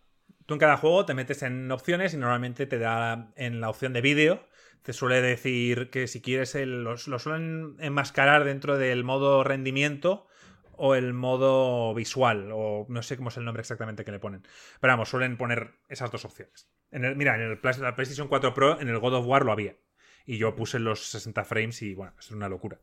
Tú 0.47 0.55
en 0.55 0.61
cada 0.61 0.77
juego 0.77 1.05
te 1.05 1.15
metes 1.15 1.43
en 1.43 1.71
opciones 1.71 2.15
y 2.15 2.17
normalmente 2.17 2.67
te 2.67 2.79
da 2.79 3.33
en 3.37 3.61
la 3.61 3.69
opción 3.69 3.93
de 3.93 4.01
vídeo 4.01 4.41
te 4.83 4.93
suele 4.93 5.21
decir 5.21 5.91
que 5.91 6.07
si 6.07 6.23
quieres 6.23 6.55
lo, 6.55 6.97
suelen 6.97 7.77
enmascarar 7.79 8.45
dentro 8.45 8.79
del 8.79 9.05
modo 9.05 9.45
rendimiento 9.45 10.27
o 10.73 10.95
el 10.95 11.13
modo 11.13 11.93
visual, 11.93 12.51
o 12.55 12.87
no 12.89 13.03
sé 13.03 13.19
cómo 13.19 13.31
es 13.31 13.37
el 13.37 13.45
nombre 13.45 13.61
exactamente 13.61 14.05
que 14.05 14.13
le 14.13 14.19
ponen. 14.19 14.47
Pero 14.81 14.93
vamos, 14.93 15.11
suelen 15.11 15.37
poner 15.37 15.75
esas 15.89 16.11
dos 16.11 16.25
opciones. 16.25 16.71
Mira, 16.91 17.35
en 17.35 17.43
el 17.43 17.61
la 17.81 17.95
PlayStation 17.95 18.29
4 18.29 18.55
Pro, 18.55 18.81
en 18.81 18.89
el 18.89 18.99
God 18.99 19.15
of 19.15 19.27
War 19.27 19.45
lo 19.45 19.53
había. 19.53 19.77
Y 20.25 20.39
yo 20.39 20.55
puse 20.55 20.79
los 20.79 21.11
60 21.11 21.45
frames 21.45 21.83
y 21.83 21.95
bueno, 21.95 22.15
es 22.19 22.31
una 22.31 22.49
locura. 22.49 22.81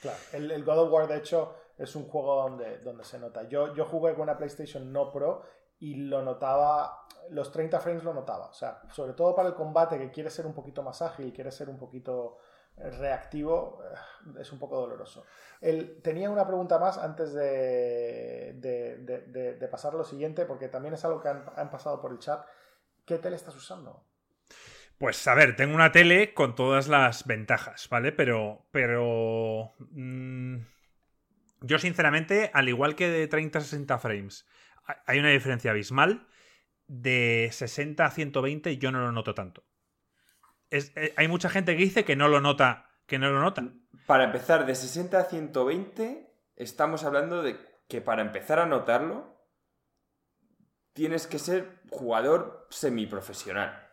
Claro, 0.00 0.18
el, 0.32 0.64
God 0.64 0.78
of 0.78 0.92
War 0.92 1.08
de 1.08 1.16
hecho 1.16 1.54
es 1.76 1.94
un 1.96 2.08
juego 2.08 2.42
donde, 2.42 2.78
donde 2.78 3.04
se 3.04 3.18
nota. 3.18 3.44
Yo, 3.44 3.74
yo 3.74 3.84
jugué 3.84 4.14
con 4.14 4.22
una 4.22 4.36
PlayStation 4.36 4.92
no 4.92 5.10
Pro 5.10 5.42
y 5.80 5.94
lo 5.94 6.22
notaba, 6.22 7.06
los 7.30 7.52
30 7.52 7.80
frames 7.80 8.04
lo 8.04 8.14
notaba. 8.14 8.46
O 8.46 8.54
sea, 8.54 8.82
sobre 8.92 9.12
todo 9.12 9.34
para 9.34 9.48
el 9.48 9.54
combate 9.54 9.98
que 9.98 10.10
quiere 10.10 10.30
ser 10.30 10.46
un 10.46 10.54
poquito 10.54 10.82
más 10.82 11.02
ágil, 11.02 11.32
quiere 11.32 11.50
ser 11.50 11.68
un 11.68 11.78
poquito 11.78 12.38
eh, 12.76 12.90
reactivo, 12.90 13.80
eh, 13.84 14.40
es 14.40 14.52
un 14.52 14.58
poco 14.58 14.80
doloroso. 14.80 15.24
Él, 15.60 16.00
tenía 16.02 16.30
una 16.30 16.46
pregunta 16.46 16.78
más 16.78 16.98
antes 16.98 17.32
de, 17.32 18.54
de, 18.58 19.68
pasar 19.68 19.94
a 19.94 19.98
lo 19.98 20.04
siguiente, 20.04 20.46
porque 20.46 20.68
también 20.68 20.94
es 20.94 21.04
algo 21.04 21.20
que 21.20 21.28
han, 21.28 21.70
pasado 21.70 22.00
por 22.00 22.12
el 22.12 22.18
chat. 22.18 22.44
¿Qué 23.04 23.18
tele 23.18 23.36
estás 23.36 23.56
usando? 23.56 24.04
Pues 24.98 25.26
a 25.28 25.34
ver, 25.34 25.54
tengo 25.54 25.76
una 25.76 25.92
tele 25.92 26.34
con 26.34 26.56
todas 26.56 26.88
las 26.88 27.24
ventajas, 27.24 27.88
¿vale? 27.88 28.10
Pero. 28.10 28.66
Pero. 28.72 29.74
Mm, 29.92 30.58
yo, 31.60 31.78
sinceramente, 31.78 32.50
al 32.52 32.68
igual 32.68 32.96
que 32.96 33.08
de 33.08 33.28
30 33.28 33.58
a 33.58 33.62
60 33.62 33.98
frames, 33.98 34.46
hay 35.06 35.20
una 35.20 35.30
diferencia 35.30 35.70
abismal. 35.70 36.26
De 36.88 37.50
60 37.52 38.04
a 38.04 38.10
120 38.10 38.78
yo 38.78 38.90
no 38.90 39.00
lo 39.00 39.12
noto 39.12 39.34
tanto. 39.34 39.62
Eh, 40.70 41.12
hay 41.16 41.28
mucha 41.28 41.50
gente 41.50 41.76
que 41.76 41.82
dice 41.82 42.04
que 42.04 42.16
no 42.16 42.28
lo 42.28 42.40
nota. 42.40 42.90
Que 43.06 43.18
no 43.18 43.30
lo 43.30 43.40
nota. 43.40 43.64
Para 44.06 44.24
empezar, 44.24 44.66
de 44.66 44.74
60 44.74 45.18
a 45.18 45.24
120, 45.24 46.30
estamos 46.56 47.04
hablando 47.04 47.42
de 47.42 47.56
que 47.88 48.00
para 48.00 48.22
empezar 48.22 48.58
a 48.58 48.66
notarlo, 48.66 49.38
tienes 50.92 51.26
que 51.26 51.38
ser 51.38 51.80
jugador 51.90 52.66
semiprofesional. 52.70 53.87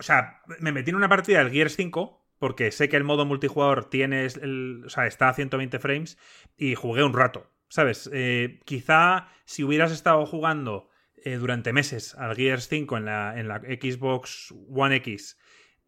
O 0.00 0.02
sea, 0.02 0.40
me 0.60 0.72
metí 0.72 0.90
en 0.90 0.96
una 0.96 1.10
partida 1.10 1.38
del 1.38 1.52
Gears 1.52 1.76
5 1.76 2.20
porque 2.38 2.72
sé 2.72 2.88
que 2.88 2.96
el 2.96 3.04
modo 3.04 3.26
multijugador 3.26 3.90
tiene 3.90 4.24
el, 4.24 4.82
o 4.86 4.88
sea, 4.88 5.06
está 5.06 5.28
a 5.28 5.34
120 5.34 5.78
frames 5.78 6.16
y 6.56 6.74
jugué 6.74 7.04
un 7.04 7.12
rato. 7.12 7.50
¿Sabes? 7.68 8.10
Eh, 8.12 8.60
quizá 8.64 9.28
si 9.44 9.62
hubieras 9.62 9.92
estado 9.92 10.24
jugando 10.24 10.88
eh, 11.22 11.36
durante 11.36 11.74
meses 11.74 12.14
al 12.14 12.34
Gears 12.34 12.66
5 12.68 12.96
en 12.96 13.04
la, 13.04 13.38
en 13.38 13.46
la 13.46 13.60
Xbox 13.60 14.54
One 14.74 14.96
X 14.96 15.38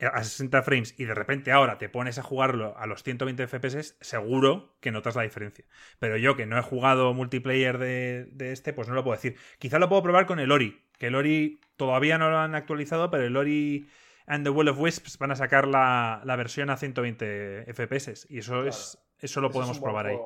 eh, 0.02 0.10
a 0.12 0.24
60 0.24 0.62
frames 0.62 0.94
y 0.98 1.04
de 1.04 1.14
repente 1.14 1.52
ahora 1.52 1.78
te 1.78 1.88
pones 1.88 2.18
a 2.18 2.22
jugarlo 2.22 2.76
a 2.76 2.86
los 2.86 3.04
120 3.04 3.46
FPS, 3.46 3.96
seguro 4.00 4.76
que 4.80 4.90
notas 4.90 5.14
la 5.14 5.22
diferencia. 5.22 5.64
Pero 6.00 6.16
yo 6.16 6.36
que 6.36 6.44
no 6.44 6.58
he 6.58 6.62
jugado 6.62 7.14
multiplayer 7.14 7.78
de, 7.78 8.28
este, 8.40 8.72
pues 8.72 8.88
no 8.88 8.94
lo 8.94 9.04
puedo 9.04 9.16
decir. 9.16 9.36
Quizá 9.58 9.78
lo 9.78 9.88
puedo 9.88 10.02
probar 10.02 10.26
con 10.26 10.40
el 10.40 10.50
Ori, 10.50 10.82
que 11.02 11.08
el 11.08 11.16
Ori 11.16 11.60
todavía 11.74 12.16
no 12.16 12.30
lo 12.30 12.38
han 12.38 12.54
actualizado, 12.54 13.10
pero 13.10 13.24
el 13.24 13.36
Ori 13.36 13.88
and 14.26 14.44
the 14.44 14.50
Will 14.50 14.68
of 14.68 14.78
Wisps 14.78 15.18
van 15.18 15.32
a 15.32 15.34
sacar 15.34 15.66
la, 15.66 16.22
versión 16.36 16.70
a 16.70 16.76
120 16.76 17.64
FPS 17.74 18.28
y 18.30 18.38
eso 18.38 18.64
es 18.64 18.96
eso 19.18 19.40
lo 19.40 19.50
podemos 19.50 19.80
probar 19.80 20.06
ahí. 20.06 20.18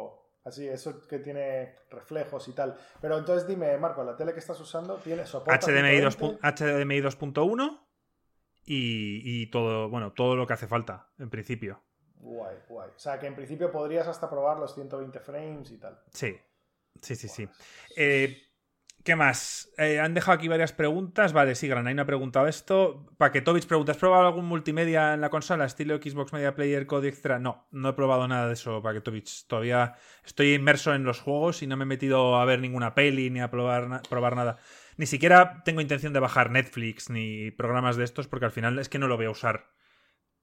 Así, 0.45 0.69
eso 0.69 1.01
que 1.09 1.19
tiene 1.21 1.77
reflejos 1.91 2.47
y 2.49 2.53
tal. 2.53 2.77
Pero 3.01 3.17
entonces 3.17 3.49
dime, 3.49 3.79
Marco, 3.79 4.05
la 4.05 4.15
tele 4.15 4.35
que 4.35 4.41
estás 4.41 4.61
usando 4.61 4.97
tiene 4.97 5.25
soporte 5.25 5.65
HDMI 5.65 7.01
2.1 7.01 7.81
y, 8.67 9.23
y 9.25 9.47
todo, 9.47 9.89
bueno, 9.89 10.13
todo 10.13 10.37
lo 10.37 10.47
que 10.47 10.53
hace 10.53 10.67
falta, 10.67 11.09
en 11.19 11.31
principio. 11.31 11.83
Guay, 12.17 12.57
guay. 12.69 12.91
O 12.95 12.99
sea, 12.99 13.19
que 13.19 13.29
en 13.29 13.35
principio 13.35 13.73
podrías 13.73 14.07
hasta 14.09 14.29
probar 14.29 14.59
los 14.59 14.75
120 14.75 15.21
frames 15.21 15.71
y 15.71 15.79
tal. 15.79 15.99
Sí, 16.13 16.37
sí, 17.01 17.17
sí, 17.17 17.29
sí. 17.29 17.49
Eh, 17.97 18.46
¿Qué 19.07 19.15
más? 19.15 19.73
Eh, 19.79 20.01
han 20.01 20.15
dejado 20.15 20.35
aquí 20.35 20.49
varias 20.49 20.73
preguntas. 20.73 21.33
Vale, 21.33 21.55
sí, 21.55 21.69
Granaino 21.69 22.03
ha 22.03 22.07
preguntado 22.07 22.49
esto. 22.49 23.07
Paquetovich 23.19 23.69
pregunta: 23.69 23.93
¿Has 23.93 23.99
probado 23.99 24.27
algún 24.27 24.47
multimedia 24.47 25.15
en 25.15 25.21
la 25.21 25.31
consola, 25.31 25.65
estilo 25.65 25.99
Xbox 25.99 26.33
Media 26.33 26.57
Player 26.57 26.89
Code 26.89 27.07
Extra? 27.07 27.39
No, 27.39 27.69
no 27.71 27.91
he 27.91 27.93
probado 27.93 28.27
nada 28.27 28.49
de 28.49 28.55
eso, 28.55 28.83
Paquetovich. 28.83 29.47
Todavía 29.47 29.95
estoy 30.25 30.55
inmerso 30.55 30.93
en 30.93 31.05
los 31.05 31.21
juegos 31.21 31.63
y 31.63 31.69
no 31.69 31.77
me 31.77 31.85
he 31.85 31.87
metido 31.87 32.35
a 32.35 32.45
ver 32.47 32.59
ninguna 32.59 32.97
peli 32.97 33.31
ni 33.31 33.39
a 33.39 33.49
probar, 33.49 34.03
probar 34.11 34.35
nada. 34.35 34.59
Ni 34.97 35.07
siquiera 35.07 35.63
tengo 35.65 35.81
intención 35.81 36.13
de 36.13 36.19
bajar 36.19 36.51
Netflix 36.51 37.09
ni 37.09 37.53
programas 37.53 37.97
de 37.97 38.03
estos 38.03 38.27
porque 38.27 38.47
al 38.47 38.53
final 38.53 38.77
es 38.81 38.89
que 38.89 38.99
no 38.99 39.07
lo 39.07 39.17
voy 39.17 39.27
a 39.27 39.31
usar 39.31 39.71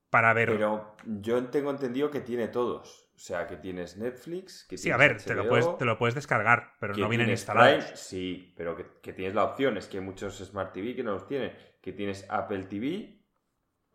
para 0.10 0.32
ver. 0.32 0.48
Pero 0.48 0.96
yo 1.20 1.44
tengo 1.48 1.70
entendido 1.70 2.10
que 2.10 2.22
tiene 2.22 2.48
todos. 2.48 3.03
O 3.16 3.20
sea, 3.20 3.48
que 3.48 3.58
tienes 3.58 3.96
Netflix, 3.96 4.66
que 4.68 4.78
Sí, 4.78 4.90
a 4.90 4.98
ver, 4.98 5.22
te, 5.22 5.36
lo 5.36 5.48
puedes, 5.48 5.78
te 5.78 5.86
lo 5.86 5.98
puedes 5.98 6.16
descargar, 6.16 6.74
pero 6.80 6.96
no 6.96 7.08
vienen 7.08 7.30
instalados. 7.30 7.86
sí, 7.96 8.54
pero 8.58 8.76
que, 8.76 9.14
tienes 9.14 9.36
la 9.36 9.44
opción. 9.44 9.78
Es 9.78 9.88
que 9.88 9.98
hay 10.00 10.04
muchos 10.04 10.38
Smart 10.40 10.74
TV 10.74 10.96
que 10.96 11.04
no 11.04 11.14
los 11.14 11.28
tienen. 11.28 11.54
Que 11.80 11.94
tienes 11.94 12.26
Apple 12.30 12.64
TV. 12.64 13.20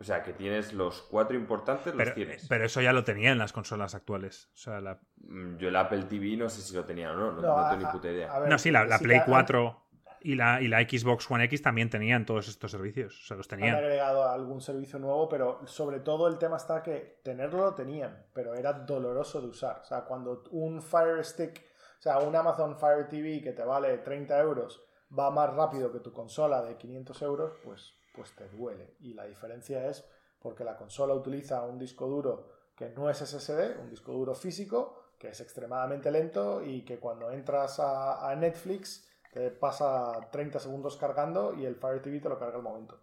O 0.00 0.04
sea, 0.04 0.22
que 0.22 0.32
tienes 0.32 0.72
los 0.72 1.02
cuatro 1.02 1.36
importantes, 1.36 1.92
los 1.92 2.14
tienes. 2.14 2.46
Pero 2.48 2.64
eso 2.64 2.80
ya 2.80 2.92
lo 2.92 3.02
tenía 3.02 3.32
en 3.32 3.38
las 3.38 3.52
consolas 3.52 3.96
actuales. 3.96 4.48
O 4.54 4.56
sea, 4.56 4.80
mm, 5.16 5.56
Yo 5.56 5.68
el 5.68 5.76
Apple 5.76 6.04
TV 6.04 6.36
no 6.36 6.48
sé 6.48 6.62
si 6.62 6.74
lo 6.74 6.84
tenía 6.84 7.10
o 7.10 7.16
no. 7.16 7.32
No, 7.32 7.68
tengo 7.70 7.76
ni 7.76 7.92
puta 7.92 8.08
idea. 8.08 8.30
no, 8.46 8.58
sí, 8.58 8.70
la, 8.70 8.98
Play 9.00 9.20
4 9.26 9.87
y 10.20 10.34
la, 10.34 10.60
y 10.60 10.68
la 10.68 10.80
Xbox 10.80 11.30
One 11.30 11.44
X 11.44 11.62
también 11.62 11.90
tenían 11.90 12.26
todos 12.26 12.48
estos 12.48 12.70
servicios. 12.70 13.18
O 13.22 13.26
sea, 13.26 13.36
los 13.36 13.48
tenían. 13.48 13.70
Han 13.70 13.84
agregado 13.84 14.28
algún 14.28 14.60
servicio 14.60 14.98
nuevo, 14.98 15.28
pero 15.28 15.66
sobre 15.66 16.00
todo 16.00 16.28
el 16.28 16.38
tema 16.38 16.56
está 16.56 16.82
que 16.82 17.20
tenerlo 17.22 17.64
lo 17.64 17.74
tenían, 17.74 18.26
pero 18.32 18.54
era 18.54 18.72
doloroso 18.72 19.40
de 19.40 19.48
usar. 19.48 19.80
O 19.82 19.84
sea, 19.84 20.02
cuando 20.02 20.44
un 20.50 20.82
Fire 20.82 21.24
Stick, 21.24 21.64
o 21.98 22.02
sea, 22.02 22.18
un 22.18 22.34
Amazon 22.34 22.76
Fire 22.76 23.08
TV 23.08 23.40
que 23.42 23.52
te 23.52 23.62
vale 23.62 23.98
30 23.98 24.38
euros 24.40 24.82
va 25.16 25.30
más 25.30 25.52
rápido 25.54 25.90
que 25.90 26.00
tu 26.00 26.12
consola 26.12 26.62
de 26.62 26.76
500 26.76 27.22
euros, 27.22 27.52
pues, 27.64 27.94
pues 28.14 28.34
te 28.34 28.48
duele. 28.48 28.94
Y 29.00 29.14
la 29.14 29.24
diferencia 29.24 29.86
es 29.88 30.04
porque 30.40 30.64
la 30.64 30.76
consola 30.76 31.14
utiliza 31.14 31.62
un 31.62 31.78
disco 31.78 32.06
duro 32.06 32.50
que 32.76 32.90
no 32.90 33.10
es 33.10 33.18
SSD, 33.18 33.80
un 33.80 33.90
disco 33.90 34.12
duro 34.12 34.34
físico, 34.34 35.08
que 35.18 35.28
es 35.30 35.40
extremadamente 35.40 36.10
lento 36.12 36.62
y 36.62 36.84
que 36.84 36.98
cuando 36.98 37.30
entras 37.32 37.80
a, 37.80 38.32
Netflix 38.36 39.07
te 39.32 39.50
pasa 39.50 40.28
30 40.30 40.58
segundos 40.60 40.96
cargando 40.96 41.54
y 41.54 41.64
el 41.64 41.76
Fire 41.76 42.02
TV 42.02 42.20
te 42.20 42.28
lo 42.28 42.38
carga 42.38 42.56
al 42.56 42.62
momento. 42.62 43.00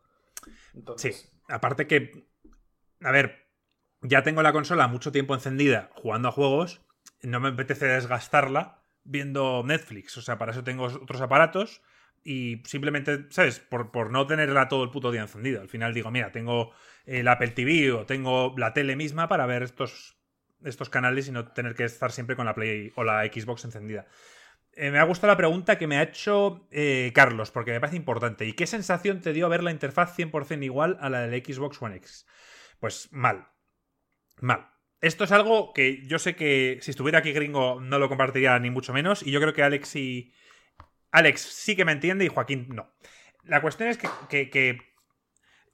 Sí, 0.97 1.11
aparte 1.47 1.87
que, 1.87 2.27
a 3.01 3.11
ver, 3.11 3.47
ya 4.01 4.23
tengo 4.23 4.41
la 4.41 4.53
consola 4.53 4.87
mucho 4.87 5.11
tiempo 5.11 5.33
encendida 5.33 5.89
jugando 5.95 6.29
a 6.29 6.31
juegos, 6.31 6.81
no 7.21 7.39
me 7.39 7.49
apetece 7.49 7.87
desgastarla 7.87 8.81
viendo 9.03 9.63
Netflix, 9.63 10.17
o 10.17 10.21
sea, 10.21 10.37
para 10.37 10.51
eso 10.51 10.63
tengo 10.63 10.85
otros 10.85 11.21
aparatos 11.21 11.81
y 12.23 12.63
simplemente, 12.65 13.27
¿sabes? 13.29 13.59
Por, 13.59 13.91
por, 13.91 14.11
no 14.11 14.25
tenerla 14.25 14.67
todo 14.67 14.83
el 14.83 14.89
puto 14.89 15.11
día 15.11 15.21
encendido. 15.21 15.61
Al 15.61 15.69
final 15.69 15.93
digo, 15.93 16.09
mira, 16.09 16.31
tengo 16.31 16.71
el 17.05 17.27
Apple 17.27 17.49
TV 17.49 17.91
o 17.91 18.07
tengo 18.07 18.55
la 18.57 18.73
tele 18.73 18.95
misma 18.95 19.27
para 19.27 19.45
ver 19.45 19.61
estos, 19.61 20.17
estos 20.63 20.89
canales 20.89 21.27
y 21.27 21.31
no 21.31 21.45
tener 21.45 21.75
que 21.75 21.83
estar 21.83 22.11
siempre 22.11 22.35
con 22.35 22.47
la 22.47 22.55
Play 22.55 22.91
o 22.95 23.03
la 23.03 23.23
Xbox 23.25 23.65
encendida. 23.65 24.07
Eh, 24.75 24.91
me 24.91 24.99
ha 24.99 25.03
gustado 25.03 25.31
la 25.31 25.37
pregunta 25.37 25.77
que 25.77 25.87
me 25.87 25.97
ha 25.97 26.03
hecho 26.03 26.67
eh, 26.69 27.11
Carlos, 27.15 27.49
porque 27.51 27.71
me 27.71 27.79
parece 27.79 27.95
importante. 27.95 28.45
¿Y 28.45 28.53
qué 28.53 28.67
sensación 28.67 29.21
te 29.21 29.31
dio 29.31 29.47
ver 29.47 29.63
la 29.63 29.71
interfaz 29.71 30.17
100% 30.17 30.63
igual 30.63 30.97
a 30.99 31.09
la 31.09 31.21
del 31.21 31.43
Xbox 31.43 31.81
One 31.81 31.95
X? 31.95 32.25
Pues 32.79 33.07
mal. 33.11 33.47
Mal. 34.41 34.69
Esto 34.99 35.23
es 35.23 35.31
algo 35.31 35.71
que 35.73 36.05
yo 36.07 36.19
sé 36.19 36.35
que 36.35 36.79
si 36.81 36.91
estuviera 36.91 37.19
aquí 37.19 37.31
gringo 37.31 37.79
no 37.79 37.99
lo 37.99 38.09
compartiría 38.09 38.57
ni 38.59 38.69
mucho 38.69 38.91
menos, 38.91 39.23
y 39.25 39.31
yo 39.31 39.39
creo 39.39 39.53
que 39.53 39.63
Alex 39.63 39.95
y, 39.95 40.33
Alex 41.11 41.41
sí 41.41 41.75
que 41.77 41.85
me 41.85 41.93
entiende 41.93 42.25
y 42.25 42.29
Joaquín 42.29 42.67
no. 42.69 42.93
La 43.43 43.61
cuestión 43.61 43.87
es 43.87 43.97
que, 43.97 44.77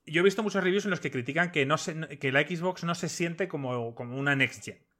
yo 0.05 0.21
he 0.21 0.23
visto 0.23 0.43
muchos 0.43 0.63
reviews 0.63 0.85
en 0.85 0.91
los 0.91 0.99
que 0.99 1.09
critican 1.11 1.51
que, 1.51 1.65
no 1.65 1.77
que 2.19 2.31
la 2.31 2.41
Xbox 2.41 2.83
no 2.83 2.93
se 2.93 3.09
siente 3.09 3.47
como, 3.47 3.95
como 3.95 4.17
una 4.17 4.35
next 4.35 4.65
gen. 4.65 4.90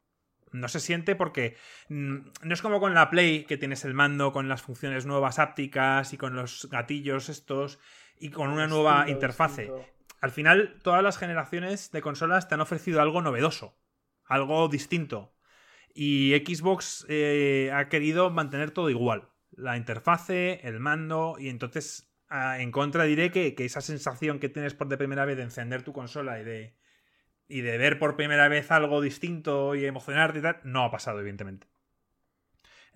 No 0.52 0.68
se 0.68 0.80
siente 0.80 1.16
porque 1.16 1.56
mm, 1.90 2.18
no 2.44 2.54
es 2.54 2.62
como 2.62 2.80
con 2.80 2.94
la 2.94 3.10
Play, 3.10 3.46
que 3.46 3.58
tienes 3.58 3.86
el 3.86 3.94
mando 3.94 4.32
con 4.32 4.50
las 4.50 4.62
funciones 4.62 5.06
nuevas 5.06 5.40
ápticas 5.40 6.14
y 6.14 6.18
con 6.18 6.36
los 6.36 6.68
gatillos 6.70 7.30
estos 7.30 7.80
y 8.20 8.30
con 8.30 8.50
una 8.50 8.68
nueva 8.68 9.10
interfase. 9.10 9.72
Al 10.20 10.32
final, 10.32 10.80
todas 10.84 11.04
las 11.04 11.18
generaciones 11.18 11.92
de 11.92 12.02
consolas 12.02 12.48
te 12.48 12.54
han 12.56 12.62
ofrecido 12.62 13.02
algo 13.02 13.22
novedoso, 13.22 13.80
algo 14.26 14.68
distinto. 14.68 15.34
Y 15.94 16.34
Xbox 16.46 17.06
eh, 17.10 17.72
ha 17.74 17.90
querido 17.90 18.30
mantener 18.30 18.72
todo 18.72 18.90
igual 18.90 19.32
la 19.52 19.78
interfase, 19.78 20.62
el 20.64 20.80
mando, 20.80 21.36
y 21.38 21.50
entonces 21.50 22.12
en 22.30 22.72
contra 22.72 23.04
diré 23.04 23.32
que, 23.32 23.54
esa 23.58 23.82
sensación 23.82 24.40
que 24.40 24.50
tienes 24.50 24.74
por 24.74 24.88
de 24.88 24.98
primera 24.98 25.26
vez 25.26 25.38
de 25.38 25.44
encender 25.44 25.84
tu 25.84 25.92
consola 25.92 26.40
y 26.40 26.44
de, 26.46 26.76
y 27.52 27.62
de 27.62 27.78
ver 27.78 28.00
por 28.00 28.16
primera 28.16 28.48
vez 28.48 28.72
algo 28.72 29.02
distinto 29.02 29.76
y 29.76 29.86
emocionarte 29.86 30.40
y 30.40 30.42
tal, 30.42 30.60
no 30.64 30.84
ha 30.84 30.92
pasado, 30.92 31.20
evidentemente. 31.20 31.68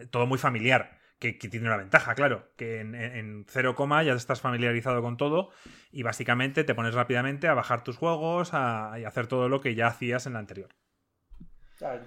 Todo 0.09 0.25
muy 0.25 0.37
familiar, 0.37 0.97
que, 1.19 1.33
tiene 1.33 1.67
una 1.67 1.77
ventaja, 1.77 2.15
claro, 2.15 2.51
que 2.55 2.79
en, 2.79 2.95
en 2.95 3.45
0, 3.47 3.75
ya 4.03 4.13
estás 4.13 4.41
familiarizado 4.41 5.01
con 5.01 5.17
todo 5.17 5.51
y 5.91 6.03
básicamente 6.03 6.63
te 6.63 6.75
pones 6.75 6.93
rápidamente 6.93 7.47
a 7.47 7.53
bajar 7.53 7.83
tus 7.83 7.97
juegos 7.97 8.53
a, 8.53 8.95
y 8.99 9.05
hacer 9.05 9.27
todo 9.27 9.49
lo 9.49 9.61
que 9.61 9.75
ya 9.75 9.87
hacías 9.87 10.25
en 10.25 10.33
la 10.33 10.39
anterior. 10.39 10.69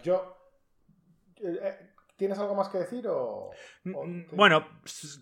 yo 0.02 0.37
eh, 1.37 1.58
eh, 1.62 1.88
¿Tienes 2.18 2.37
algo 2.40 2.57
más 2.57 2.68
que 2.68 2.78
decir 2.78 3.07
o...? 3.07 3.52
Bueno, 4.33 4.66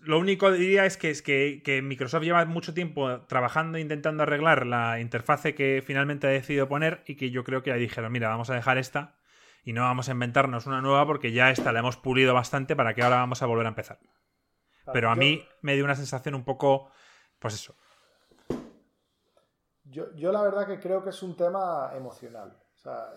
lo 0.01 0.17
único 0.17 0.51
diría 0.51 0.83
es 0.87 0.97
que, 0.97 1.11
es 1.11 1.21
que, 1.21 1.81
Microsoft 1.83 2.23
lleva 2.23 2.43
mucho 2.45 2.73
tiempo 2.73 3.21
trabajando 3.27 3.77
e 3.77 3.81
intentando 3.81 4.23
arreglar 4.23 4.65
la 4.65 4.99
interfase 4.99 5.53
que 5.53 5.83
finalmente 5.85 6.25
ha 6.25 6.31
decidido 6.31 6.67
poner 6.67 7.03
y 7.05 7.15
que 7.15 7.29
yo 7.29 7.43
creo 7.43 7.61
que 7.61 7.69
ya 7.69 7.75
dijeron, 7.75 8.11
mira, 8.11 8.29
vamos 8.29 8.49
a 8.49 8.55
dejar 8.55 8.79
esta 8.79 9.15
y 9.63 9.73
no 9.73 9.83
vamos 9.83 10.09
a 10.09 10.13
inventarnos 10.13 10.65
una 10.65 10.81
nueva 10.81 11.05
porque 11.05 11.31
ya 11.31 11.51
esta 11.51 11.71
la 11.71 11.81
hemos 11.81 11.97
pulido 11.97 12.33
bastante 12.33 12.75
para 12.75 12.95
que 12.95 13.03
ahora 13.03 13.17
vamos 13.17 13.43
a 13.43 13.45
volver 13.45 13.67
a 13.67 13.69
empezar. 13.69 13.99
Pero 14.91 15.11
a 15.11 15.15
mí 15.15 15.47
me 15.61 15.75
dio 15.75 15.83
una 15.83 15.95
sensación 15.95 16.33
un 16.33 16.45
poco, 16.45 16.89
pues 17.37 17.53
eso. 17.53 17.75
Yo, 19.83 20.15
yo 20.15 20.31
la 20.31 20.41
verdad 20.41 20.65
que 20.65 20.79
creo 20.79 21.03
que 21.03 21.11
es 21.11 21.21
un 21.21 21.37
tema 21.37 21.91
emocional. 21.95 22.57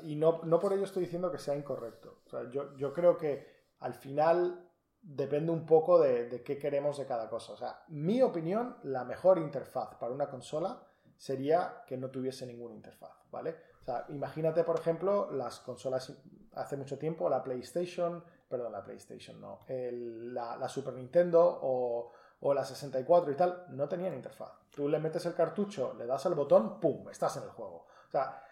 y 0.03 0.17
no, 0.17 0.43
no, 0.45 0.61
por 0.61 0.75
ello 0.75 0.85
estoy 0.85 1.05
diciendo 1.05 1.33
que 1.33 1.39
sea 1.39 1.57
incorrecto. 1.57 2.21
O 2.27 2.29
sea, 2.29 2.51
yo, 2.51 2.77
yo 2.77 2.93
creo 2.93 3.17
que 3.17 3.60
al 3.81 3.95
final 3.95 4.71
depende 5.03 5.51
un 5.51 5.65
poco 5.65 5.99
de, 5.99 6.43
qué 6.45 6.59
queremos 6.59 6.99
de 6.99 7.07
cada 7.07 7.29
cosa. 7.29 7.53
O 7.53 7.57
sea, 7.57 7.83
mi 7.89 8.23
opinión, 8.23 8.77
la 8.83 9.05
mejor 9.05 9.39
interfaz 9.39 9.97
para 9.97 10.13
una 10.13 10.29
consola 10.29 10.87
sería 11.17 11.83
que 11.87 11.97
no 11.97 12.11
tuviese 12.11 12.47
ninguna 12.47 12.75
interfaz, 12.75 13.13
¿vale? 13.31 13.57
O 13.81 13.85
sea, 13.85 14.05
imagínate, 14.09 14.65
por 14.65 14.79
ejemplo, 14.79 15.31
las 15.31 15.61
consolas 15.61 16.13
hace 16.55 16.77
mucho 16.77 16.99
tiempo, 16.99 17.29
la 17.29 17.43
PlayStation, 17.43 18.23
perdón, 18.49 18.73
la 18.73 18.85
PlayStation, 18.85 19.41
no, 19.41 19.61
la, 19.69 20.69
Super 20.69 20.95
Nintendo 20.95 21.61
o, 21.63 22.13
o, 22.41 22.55
la 22.55 22.65
64 22.65 23.33
y 23.33 23.37
tal, 23.37 23.67
no 23.71 23.89
tenían 23.89 24.15
interfaz. 24.15 24.53
Tú 24.71 24.89
le 24.89 24.99
metes 24.99 25.25
el 25.27 25.35
cartucho, 25.35 25.95
le 25.95 26.07
das 26.07 26.25
al 26.27 26.35
botón, 26.35 26.81
¡pum!, 26.81 27.09
estás 27.09 27.37
en 27.37 27.45
el 27.45 27.51
juego. 27.51 27.87
O 28.09 28.11
sea, 28.11 28.43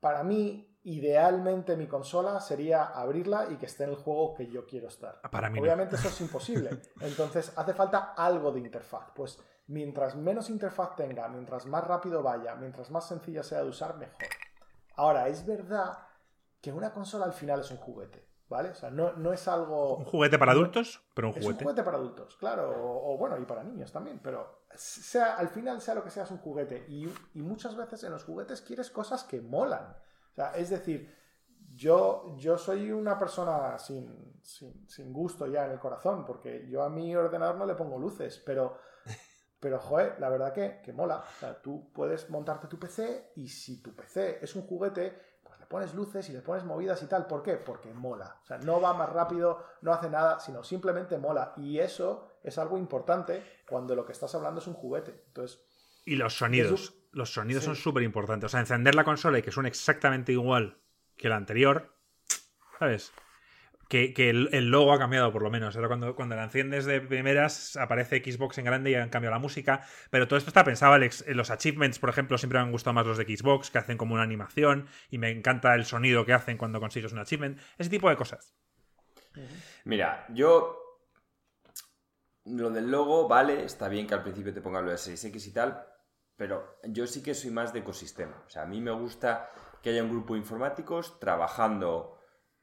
para 0.00 0.22
mí 0.22 0.75
idealmente 0.86 1.76
mi 1.76 1.88
consola 1.88 2.40
sería 2.40 2.84
abrirla 2.84 3.48
y 3.50 3.56
que 3.56 3.66
esté 3.66 3.84
en 3.84 3.90
el 3.90 3.96
juego 3.96 4.34
que 4.34 4.46
yo 4.46 4.64
quiero 4.66 4.86
estar. 4.86 5.18
Ah, 5.24 5.30
para 5.30 5.50
mí 5.50 5.58
Obviamente 5.58 5.96
eso 5.96 6.08
es 6.08 6.20
imposible. 6.20 6.70
Entonces 7.00 7.52
hace 7.56 7.74
falta 7.74 8.14
algo 8.16 8.52
de 8.52 8.60
interfaz. 8.60 9.10
Pues 9.12 9.36
mientras 9.66 10.14
menos 10.14 10.48
interfaz 10.48 10.94
tenga, 10.94 11.28
mientras 11.28 11.66
más 11.66 11.84
rápido 11.84 12.22
vaya, 12.22 12.54
mientras 12.54 12.92
más 12.92 13.08
sencilla 13.08 13.42
sea 13.42 13.62
de 13.62 13.68
usar, 13.68 13.96
mejor. 13.96 14.28
Ahora, 14.94 15.26
es 15.26 15.44
verdad 15.44 15.98
que 16.60 16.72
una 16.72 16.92
consola 16.92 17.24
al 17.24 17.32
final 17.32 17.60
es 17.60 17.70
un 17.72 17.78
juguete. 17.78 18.24
¿Vale? 18.48 18.68
O 18.68 18.74
sea, 18.76 18.90
no, 18.90 19.32
es 19.32 19.48
algo. 19.48 19.96
¿Un 19.96 20.04
juguete 20.04 20.38
para 20.38 20.52
adultos? 20.52 21.02
Pero 21.14 21.26
un 21.26 21.32
juguete. 21.32 21.50
Es 21.50 21.56
un 21.56 21.62
juguete 21.64 21.82
para 21.82 21.96
adultos, 21.96 22.36
claro. 22.36 22.72
O, 22.76 23.18
bueno, 23.18 23.36
y 23.38 23.44
para 23.44 23.64
niños 23.64 23.90
también. 23.90 24.20
Pero 24.22 24.68
sea, 24.72 25.34
al 25.34 25.48
final, 25.48 25.80
sea 25.80 25.96
lo 25.96 26.04
que 26.04 26.10
sea, 26.10 26.22
es 26.22 26.30
un 26.30 26.38
juguete. 26.38 26.86
Y, 26.88 27.12
y 27.34 27.42
muchas 27.42 27.74
veces 27.74 28.04
en 28.04 28.12
los 28.12 28.22
juguetes 28.22 28.60
quieres 28.60 28.88
cosas 28.88 29.24
que 29.24 29.40
molan 29.40 29.96
es 30.56 30.70
decir, 30.70 31.14
yo, 31.74 32.34
yo 32.36 32.58
soy 32.58 32.90
una 32.90 33.18
persona 33.18 33.78
sin, 33.78 34.40
sin, 34.42 35.12
gusto 35.12 35.46
ya 35.46 35.66
en 35.66 35.72
el 35.72 35.78
corazón, 35.78 36.24
porque 36.24 36.66
yo 36.68 36.82
a 36.82 36.88
mi 36.88 37.14
ordenador 37.14 37.56
no 37.56 37.66
le 37.66 37.74
pongo 37.74 37.98
luces, 37.98 38.42
pero, 38.44 38.78
pero 39.60 39.78
joder, 39.78 40.18
la 40.18 40.28
verdad 40.28 40.52
que, 40.52 40.80
que 40.82 40.92
mola. 40.92 41.18
O 41.18 41.40
sea, 41.40 41.60
tú 41.60 41.92
puedes 41.92 42.30
montarte 42.30 42.66
tu 42.66 42.78
PC 42.78 43.32
y 43.36 43.48
si 43.48 43.82
tu 43.82 43.94
PC 43.94 44.38
es 44.42 44.54
un 44.56 44.62
juguete, 44.62 45.18
pues 45.42 45.58
le 45.58 45.66
pones 45.66 45.94
luces 45.94 46.28
y 46.28 46.32
le 46.32 46.40
pones 46.40 46.64
movidas 46.64 47.02
y 47.02 47.06
tal. 47.06 47.26
¿Por 47.26 47.42
qué? 47.42 47.56
Porque 47.56 47.92
mola. 47.92 48.40
O 48.42 48.46
sea, 48.46 48.58
no 48.58 48.80
va 48.80 48.94
más 48.94 49.10
rápido, 49.10 49.64
no 49.82 49.92
hace 49.92 50.08
nada, 50.08 50.40
sino 50.40 50.64
simplemente 50.64 51.18
mola. 51.18 51.52
Y 51.56 51.78
eso 51.78 52.28
es 52.42 52.56
algo 52.58 52.78
importante 52.78 53.42
cuando 53.68 53.94
lo 53.94 54.06
que 54.06 54.12
estás 54.12 54.34
hablando 54.34 54.60
es 54.60 54.66
un 54.66 54.74
juguete. 54.74 55.24
Entonces, 55.26 55.60
y 56.06 56.14
los 56.14 56.38
sonidos. 56.38 56.94
Los 57.12 57.32
sonidos 57.32 57.64
son 57.64 57.76
súper 57.76 58.02
importantes. 58.02 58.46
O 58.46 58.48
sea, 58.50 58.60
encender 58.60 58.94
la 58.94 59.04
consola 59.04 59.38
y 59.38 59.42
que 59.42 59.50
suene 59.50 59.68
exactamente 59.68 60.32
igual 60.32 60.78
que 61.16 61.28
la 61.28 61.36
anterior. 61.36 61.94
¿Sabes? 62.78 63.12
Que, 63.88 64.12
el, 64.30 64.70
logo 64.70 64.92
ha 64.92 64.98
cambiado, 64.98 65.32
por 65.32 65.42
lo 65.42 65.50
menos. 65.50 65.76
Ahora 65.76 65.88
cuando, 65.88 66.16
cuando 66.16 66.34
la 66.34 66.44
enciendes 66.44 66.84
de 66.84 67.00
primeras, 67.00 67.76
aparece 67.76 68.22
Xbox 68.22 68.58
en 68.58 68.64
grande 68.64 68.90
y 68.90 68.94
han 68.94 69.08
cambiado 69.08 69.34
la 69.34 69.40
música. 69.40 69.82
Pero 70.10 70.26
todo 70.26 70.36
esto 70.36 70.50
está 70.50 70.64
pensado, 70.64 70.92
Alex. 70.92 71.24
Los 71.28 71.50
achievements, 71.50 71.98
por 71.98 72.10
ejemplo, 72.10 72.36
siempre 72.36 72.58
me 72.58 72.64
han 72.64 72.72
gustado 72.72 72.94
más 72.94 73.06
los 73.06 73.18
de 73.18 73.24
Xbox, 73.24 73.70
que 73.70 73.78
hacen 73.78 73.96
como 73.96 74.14
una 74.14 74.24
animación. 74.24 74.88
Y 75.08 75.18
me 75.18 75.30
encanta 75.30 75.74
el 75.74 75.84
sonido 75.84 76.26
que 76.26 76.32
hacen 76.32 76.58
cuando 76.58 76.80
consigues 76.80 77.12
un 77.12 77.20
achievement. 77.20 77.60
Ese 77.78 77.90
tipo 77.90 78.10
de 78.10 78.16
cosas. 78.16 78.54
Mira, 79.84 80.26
yo 80.30 80.86
lo 82.46 82.70
del 82.70 82.90
logo, 82.90 83.28
vale, 83.28 83.64
está 83.64 83.88
bien 83.88 84.06
que 84.06 84.14
al 84.14 84.22
principio 84.22 84.54
te 84.54 84.60
pongan 84.60 84.84
lo 84.84 84.90
de 84.90 84.96
6X 84.96 85.46
y 85.48 85.52
tal, 85.52 85.84
pero 86.36 86.78
yo 86.84 87.06
sí 87.06 87.22
que 87.22 87.34
soy 87.34 87.50
más 87.50 87.72
de 87.72 87.80
ecosistema. 87.80 88.42
O 88.46 88.50
sea, 88.50 88.62
a 88.62 88.66
mí 88.66 88.80
me 88.80 88.90
gusta 88.90 89.50
que 89.82 89.90
haya 89.90 90.02
un 90.02 90.10
grupo 90.10 90.34
de 90.34 90.40
informáticos 90.40 91.18
trabajando 91.18 92.18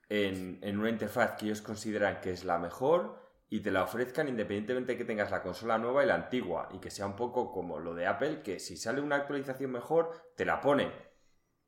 en, 0.09 0.77
una 0.77 0.89
interfaz 0.89 1.35
que 1.37 1.45
ellos 1.45 1.61
consideran 1.61 2.21
que 2.21 2.31
es 2.31 2.43
la 2.43 2.59
mejor 2.59 3.21
y 3.49 3.61
te 3.61 3.71
la 3.71 3.83
ofrezcan 3.83 4.27
independientemente 4.27 4.93
de 4.93 4.97
que 4.97 5.05
tengas 5.05 5.31
la 5.31 5.41
consola 5.41 5.77
nueva 5.77 6.03
y 6.03 6.07
la 6.07 6.15
antigua. 6.15 6.69
Y 6.71 6.79
que 6.79 6.91
sea 6.91 7.05
un 7.05 7.15
poco 7.15 7.51
como 7.51 7.79
lo 7.79 7.95
de 7.95 8.07
Apple, 8.07 8.41
que 8.41 8.59
si 8.59 8.77
sale 8.77 9.01
una 9.01 9.15
actualización 9.15 9.71
mejor, 9.71 10.11
te 10.35 10.45
la 10.45 10.61
pone. 10.61 10.91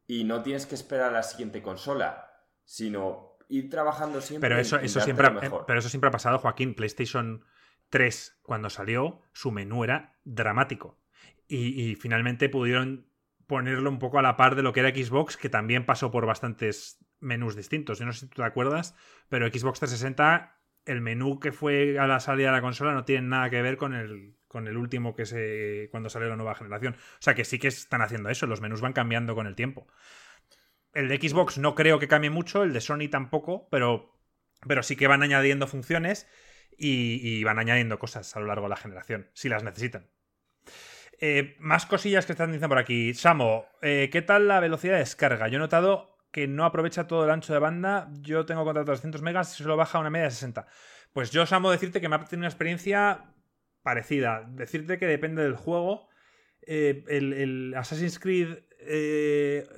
Y 0.07 0.23
no 0.23 0.43
tienes 0.43 0.65
que 0.65 0.75
esperar 0.75 1.09
a 1.09 1.13
la 1.13 1.23
siguiente 1.23 1.61
consola, 1.63 2.29
sino 2.63 3.37
ir 3.49 3.69
trabajando 3.69 4.21
siempre. 4.21 4.49
Pero 4.49 4.61
eso, 4.61 4.77
eso 4.77 4.99
siempre, 4.99 5.27
ha, 5.27 5.65
pero 5.65 5.79
eso 5.79 5.89
siempre 5.89 6.07
ha 6.09 6.11
pasado, 6.11 6.37
Joaquín. 6.39 6.75
PlayStation 6.75 7.45
3, 7.89 8.39
cuando 8.43 8.69
salió, 8.69 9.21
su 9.33 9.51
menú 9.51 9.83
era 9.83 10.19
dramático. 10.23 10.99
Y, 11.47 11.95
finalmente 11.95 12.49
pudieron 12.49 13.07
ponerlo 13.45 13.89
un 13.89 13.99
poco 13.99 14.17
a 14.17 14.23
la 14.23 14.35
par 14.35 14.55
de 14.55 14.63
lo 14.63 14.73
que 14.73 14.79
era 14.79 14.89
Xbox, 14.89 15.37
que 15.37 15.49
también 15.49 15.85
pasó 15.85 16.11
por 16.11 16.25
bastantes 16.25 16.97
menús 17.19 17.55
distintos. 17.55 17.99
Yo 17.99 18.05
no 18.05 18.13
sé 18.13 18.21
si 18.21 18.27
tú 18.27 18.41
te 18.41 18.47
acuerdas, 18.47 18.95
pero 19.29 19.47
Xbox 19.47 19.79
360, 19.79 20.59
el 20.85 21.01
menú 21.01 21.39
que 21.39 21.51
fue 21.51 21.99
a 21.99 22.07
la 22.07 22.19
salida 22.19 22.47
de 22.47 22.57
la 22.57 22.61
consola 22.61 22.93
no 22.93 23.05
tiene 23.05 23.27
nada 23.27 23.49
que 23.49 23.61
ver 23.61 23.77
con 23.77 23.93
el, 23.93 24.35
con 24.47 24.67
el 24.67 24.77
último 24.77 25.15
que 25.15 25.25
se 25.25 25.89
cuando 25.91 26.09
salió 26.09 26.29
la 26.29 26.35
nueva 26.35 26.55
generación. 26.55 26.95
O 26.95 27.21
sea 27.21 27.35
que 27.35 27.45
sí 27.45 27.59
que 27.59 27.67
están 27.67 28.01
haciendo 28.01 28.29
eso, 28.29 28.47
los 28.47 28.61
menús 28.61 28.81
van 28.81 28.93
cambiando 28.93 29.35
con 29.35 29.47
el 29.47 29.55
tiempo. 29.55 29.87
El 30.93 31.09
de 31.09 31.17
Xbox 31.17 31.57
no 31.57 31.75
creo 31.75 31.99
que 31.99 32.07
cambie 32.07 32.29
mucho, 32.29 32.63
el 32.63 32.71
de 32.71 32.79
Sony 32.79 33.09
tampoco, 33.11 33.67
pero, 33.69 34.17
pero 34.65 34.81
sí 34.81 34.95
que 34.95 35.07
van 35.07 35.23
añadiendo 35.23 35.67
funciones 35.67 36.25
y, 36.77 37.43
van 37.43 37.59
añadiendo 37.59 37.99
cosas 37.99 38.35
a 38.35 38.39
lo 38.39 38.47
largo 38.47 38.63
de 38.63 38.69
la 38.69 38.75
generación, 38.77 39.29
si 39.33 39.49
las 39.49 39.63
necesitan. 39.63 40.09
Eh, 41.19 41.55
más 41.59 41.85
cosillas 41.85 42.25
que 42.25 42.33
están 42.33 42.49
diciendo 42.49 42.69
por 42.69 42.77
aquí. 42.77 43.13
Samo, 43.13 43.65
eh, 43.81 44.09
¿qué 44.11 44.21
tal 44.21 44.47
la 44.47 44.59
velocidad 44.59 44.93
de 44.93 44.99
descarga? 44.99 45.47
Yo 45.47 45.57
he 45.57 45.59
notado 45.59 46.17
que 46.31 46.47
no 46.47 46.65
aprovecha 46.65 47.07
todo 47.07 47.23
el 47.23 47.31
ancho 47.31 47.53
de 47.53 47.59
banda. 47.59 48.09
Yo 48.19 48.45
tengo 48.45 48.65
contrato 48.65 48.91
300 48.91 49.21
megas 49.21 49.53
y 49.53 49.63
solo 49.63 49.77
baja 49.77 49.99
una 49.99 50.09
media 50.09 50.25
de 50.25 50.31
60. 50.31 50.67
Pues 51.13 51.31
yo, 51.31 51.45
Samo, 51.45 51.71
decirte 51.71 52.01
que 52.01 52.09
me 52.09 52.15
ha 52.15 52.25
tenido 52.25 52.41
una 52.41 52.49
experiencia 52.49 53.33
parecida. 53.81 54.45
Decirte 54.49 54.97
que 54.97 55.07
depende 55.07 55.43
del 55.43 55.55
juego. 55.55 56.09
Eh, 56.67 57.03
el, 57.07 57.73
Assassin's 57.77 58.19
Creed 58.19 58.57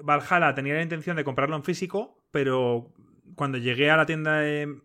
Valhalla 0.04 0.56
tenía 0.56 0.73
la 0.73 0.82
intención 0.82 1.15
de 1.15 1.23
comprarlo 1.23 1.56
en 1.56 1.63
físico, 1.63 2.26
pero 2.32 2.93
cuando 3.36 3.58
llegué 3.58 3.91
a 3.91 3.97
la 3.97 4.06
tienda 4.06 4.39
de, 4.39 4.82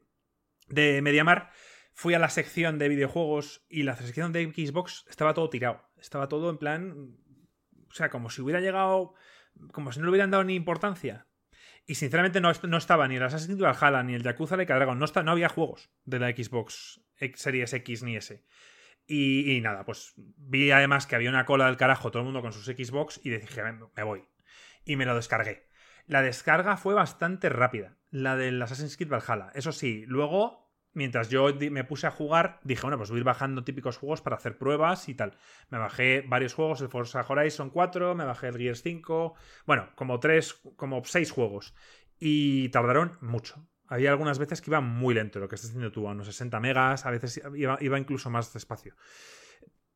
de 0.69 1.01
Mediamar, 1.01 1.51
fui 1.93 2.15
a 2.15 2.19
la 2.19 2.29
sección 2.29 2.79
de 2.79 2.89
videojuegos 2.89 3.65
y 3.69 3.85
la 3.85 3.97
sección 3.97 4.33
de 4.33 4.45
Xbox 4.45 5.07
estaba 5.09 5.35
todo 5.35 5.49
tirado. 5.51 5.81
Estaba 6.03 6.29
todo 6.29 6.51
en 6.51 6.59
plan. 6.59 7.17
O 7.89 7.95
sea, 7.95 8.11
como 8.11 8.29
si 8.29 8.43
hubiera 8.43 8.61
llegado. 8.61 9.15
Como 9.73 9.93
si 9.93 10.01
no 10.01 10.07
le 10.07 10.11
hubieran 10.11 10.31
dado 10.31 10.45
ni 10.45 10.55
importancia. 10.55 11.27
Y 11.87 11.95
sinceramente 11.95 12.41
no, 12.41 12.53
no 12.69 12.77
estaba 12.77 13.09
ni 13.09 13.17
el 13.17 13.23
Assassin's 13.23 13.57
Creed 13.57 13.73
Valhalla 13.73 14.03
ni 14.03 14.15
el 14.15 14.23
Yakuza 14.23 14.57
Like 14.57 14.73
Dragon. 14.73 14.99
No, 14.99 15.07
no 15.25 15.31
había 15.31 15.49
juegos 15.49 15.91
de 16.05 16.19
la 16.19 16.31
Xbox 16.31 17.01
Series 17.35 17.73
X 17.73 18.03
ni 18.03 18.17
S. 18.17 18.45
Y, 19.07 19.61
nada, 19.63 19.85
pues 19.85 20.15
vi 20.17 20.71
además 20.71 21.07
que 21.07 21.17
había 21.17 21.29
una 21.31 21.45
cola 21.45 21.67
del 21.67 21.77
carajo, 21.77 22.11
todo 22.11 22.21
el 22.21 22.25
mundo 22.25 22.41
con 22.41 22.53
sus 22.53 22.67
Xbox, 22.67 23.21
y 23.23 23.31
dije, 23.31 23.63
me 23.97 24.03
voy. 24.05 24.25
Y 24.85 24.97
me 24.97 25.05
lo 25.05 25.15
descargué. 25.15 25.69
La 26.07 26.23
descarga 26.23 26.77
fue 26.77 26.95
bastante 26.95 27.49
rápida, 27.49 27.99
la 28.11 28.37
del 28.37 28.63
Assassin's 28.63 28.97
Creed 28.97 29.11
Valhalla. 29.11 29.51
Eso 29.55 29.73
sí, 29.73 30.05
luego, 30.07 30.62
mientras 30.95 31.29
yo 31.29 31.49
me 31.71 31.85
puse 31.85 32.07
a 32.07 32.11
jugar, 32.11 32.61
dije, 32.65 32.83
bueno, 32.83 32.97
pues 32.97 33.11
voy 33.11 33.19
a 33.19 33.21
ir 33.21 33.25
bajando 33.25 33.65
típicos 33.65 33.97
juegos 33.97 34.21
para 34.21 34.37
hacer 34.37 34.59
pruebas 34.59 35.09
y 35.09 35.15
tal. 35.15 35.37
Me 35.71 35.79
bajé 35.79 36.23
varios 36.23 36.55
juegos, 36.55 36.81
el 36.81 36.89
Forza 36.89 37.25
Horizon 37.27 37.71
4, 37.71 38.15
me 38.15 38.25
bajé 38.25 38.49
el 38.49 38.59
Gears 38.59 38.83
5, 38.83 39.35
bueno, 39.67 39.91
como 39.95 40.21
tres, 40.21 40.61
como 40.77 41.03
seis 41.05 41.31
juegos. 41.31 41.75
Y 42.19 42.69
tardaron 42.69 43.19
mucho. 43.21 43.67
Había 43.89 44.11
algunas 44.11 44.39
veces 44.39 44.63
que 44.63 44.71
iba 44.71 44.81
muy 44.81 45.15
lento, 45.15 45.39
lo 45.39 45.49
que 45.49 45.57
estás 45.57 45.71
diciendo 45.71 45.93
tú, 45.93 46.09
a 46.09 46.13
unos 46.13 46.27
60 46.27 46.61
megas, 46.61 47.05
a 47.05 47.11
veces 47.11 47.43
iba, 47.55 47.99
incluso 47.99 48.31
más 48.31 48.53
despacio. 48.53 48.95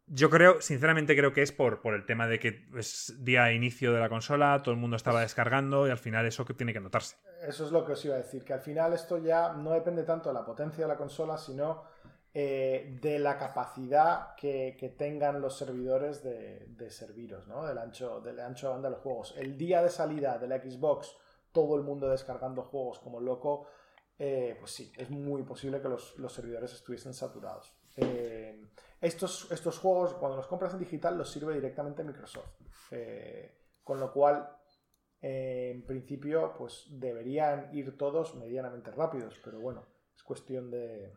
Yo 0.09 0.31
creo, 0.31 0.61
sinceramente 0.61 1.17
creo 1.17 1.33
que 1.33 1.43
es 1.43 1.51
por, 1.51 1.81
por 1.81 1.95
el 1.95 2.07
tema 2.07 2.29
de 2.29 2.39
que 2.39 2.65
es 2.77 3.13
día 3.19 3.53
inicio 3.53 3.93
de 3.93 3.99
la 3.99 4.09
consola, 4.09 4.63
todo 4.63 4.73
el 4.73 4.81
mundo 4.81 4.97
estaba 4.97 5.21
descargando 5.21 5.89
y 5.89 5.91
al 5.91 5.99
final 5.99 6.25
eso 6.27 6.45
que 6.45 6.55
tiene 6.55 6.73
que 6.73 6.81
notarse. 6.81 7.17
Eso 7.43 7.67
es 7.67 7.73
lo 7.73 7.85
que 7.85 7.93
os 7.93 8.05
iba 8.05 8.15
a 8.15 8.19
decir, 8.19 8.45
que 8.45 8.53
al 8.53 8.61
final 8.61 8.93
esto 8.93 9.19
ya 9.19 9.53
no 9.55 9.73
depende 9.73 10.05
tanto 10.05 10.29
de 10.29 10.35
la 10.35 10.45
potencia 10.45 10.85
de 10.85 10.89
la 10.89 10.97
consola, 10.97 11.37
sino 11.37 11.83
eh, 12.39 12.99
de 13.01 13.19
la 13.19 13.39
capacidad 13.39 14.35
que, 14.37 14.95
tengan 14.99 15.41
los 15.41 15.57
servidores 15.57 16.23
de, 16.23 16.91
serviros, 16.91 17.49
¿no? 17.49 17.67
Del 17.67 17.79
ancho, 17.79 18.21
del 18.21 18.39
ancho 18.41 18.67
de 18.67 18.73
banda 18.75 18.91
de 18.91 18.95
los 18.95 19.03
juegos. 19.03 19.35
El 19.39 19.57
día 19.57 19.83
de 19.83 19.89
salida 19.89 20.39
de 20.39 20.47
la 20.47 20.59
Xbox, 20.61 21.17
todo 21.51 21.77
el 21.77 21.83
mundo 21.83 22.11
descargando 22.11 22.63
juegos 22.63 22.99
como 22.99 23.21
loco, 23.21 23.69
eh, 24.19 24.55
pues 24.61 24.71
sí, 24.71 24.93
es 24.99 25.09
muy 25.09 25.45
posible 25.45 25.81
que 25.81 25.89
los, 25.89 26.15
servidores 26.29 26.75
estuviesen 26.75 27.15
saturados. 27.15 27.73
Eh, 27.97 28.63
estos, 29.01 29.51
estos 29.51 29.79
juegos, 29.79 30.15
cuando 30.15 30.37
los 30.37 30.47
compras 30.47 30.73
en 30.73 30.81
digital, 30.81 31.17
los 31.17 31.31
sirve 31.31 31.55
directamente 31.55 32.05
Microsoft. 32.05 32.51
Eh, 32.91 33.59
con 33.83 34.01
lo 34.01 34.13
cual, 34.13 34.49
en 35.21 35.85
principio, 35.85 36.55
pues 36.59 36.87
deberían 36.91 37.75
ir 37.75 37.97
todos 37.97 38.35
medianamente 38.35 38.91
rápidos, 38.91 39.41
pero 39.45 39.61
bueno, 39.61 39.87
es 40.15 40.23
cuestión 40.23 40.71
de, 40.71 41.13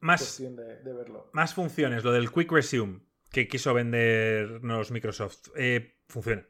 más, 0.00 0.38
de, 0.38 0.92
verlo. 0.92 1.30
Más 1.32 1.54
funciones, 1.54 2.04
lo 2.04 2.12
del 2.12 2.30
Quick 2.30 2.52
Resume 2.52 3.00
que 3.30 3.46
quiso 3.46 3.74
vendernos 3.74 4.90
Microsoft, 4.90 5.48
funciona. 6.08 6.46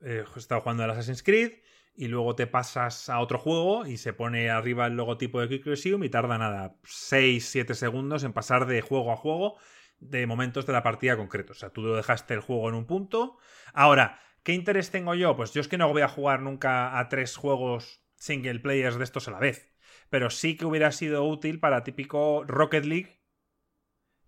he 0.00 0.24
estado 0.36 0.62
jugando 0.62 0.84
al 0.84 0.90
Assassin's 0.90 1.22
Creed 1.22 1.52
y 1.98 2.06
luego 2.06 2.36
te 2.36 2.46
pasas 2.46 3.08
a 3.08 3.18
otro 3.18 3.40
juego 3.40 3.84
y 3.84 3.96
se 3.96 4.12
pone 4.12 4.50
arriba 4.50 4.86
el 4.86 4.94
logotipo 4.94 5.40
de 5.40 5.48
Quick 5.48 5.66
Resume 5.66 6.06
y 6.06 6.08
tarda 6.08 6.38
nada, 6.38 6.76
6-7 6.84 7.74
segundos 7.74 8.22
en 8.22 8.32
pasar 8.32 8.66
de 8.66 8.80
juego 8.82 9.10
a 9.10 9.16
juego 9.16 9.56
de 9.98 10.24
momentos 10.28 10.64
de 10.64 10.74
la 10.74 10.84
partida 10.84 11.16
concretos. 11.16 11.56
O 11.56 11.60
sea, 11.60 11.70
tú 11.70 11.92
dejaste 11.92 12.34
el 12.34 12.40
juego 12.40 12.68
en 12.68 12.76
un 12.76 12.86
punto. 12.86 13.38
Ahora, 13.74 14.20
¿qué 14.44 14.52
interés 14.52 14.92
tengo 14.92 15.16
yo? 15.16 15.34
Pues 15.34 15.52
yo 15.52 15.60
es 15.60 15.66
que 15.66 15.76
no 15.76 15.88
voy 15.88 16.02
a 16.02 16.08
jugar 16.08 16.40
nunca 16.40 17.00
a 17.00 17.08
tres 17.08 17.36
juegos 17.36 18.00
single 18.14 18.60
players 18.60 18.96
de 18.96 19.02
estos 19.02 19.26
a 19.26 19.32
la 19.32 19.40
vez. 19.40 19.74
Pero 20.08 20.30
sí 20.30 20.56
que 20.56 20.66
hubiera 20.66 20.92
sido 20.92 21.24
útil 21.24 21.58
para 21.58 21.82
típico 21.82 22.44
Rocket 22.46 22.84
League 22.84 23.24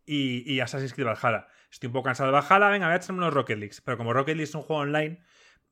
y, 0.05 0.43
y 0.53 0.59
Assassin's 0.59 0.93
Creed 0.93 1.07
Valhalla. 1.07 1.47
Estoy 1.71 1.87
un 1.87 1.93
poco 1.93 2.07
cansado 2.07 2.33
de 2.33 2.41
Valhalla, 2.41 2.69
venga, 2.69 2.87
voy 2.87 2.95
a 2.95 2.97
echarme 2.97 3.19
unos 3.19 3.33
Rocket 3.33 3.59
Leagues. 3.59 3.81
Pero 3.81 3.97
como 3.97 4.13
Rocket 4.13 4.35
League 4.35 4.49
es 4.49 4.55
un 4.57 4.63
juego 4.63 4.83
online, 4.83 5.21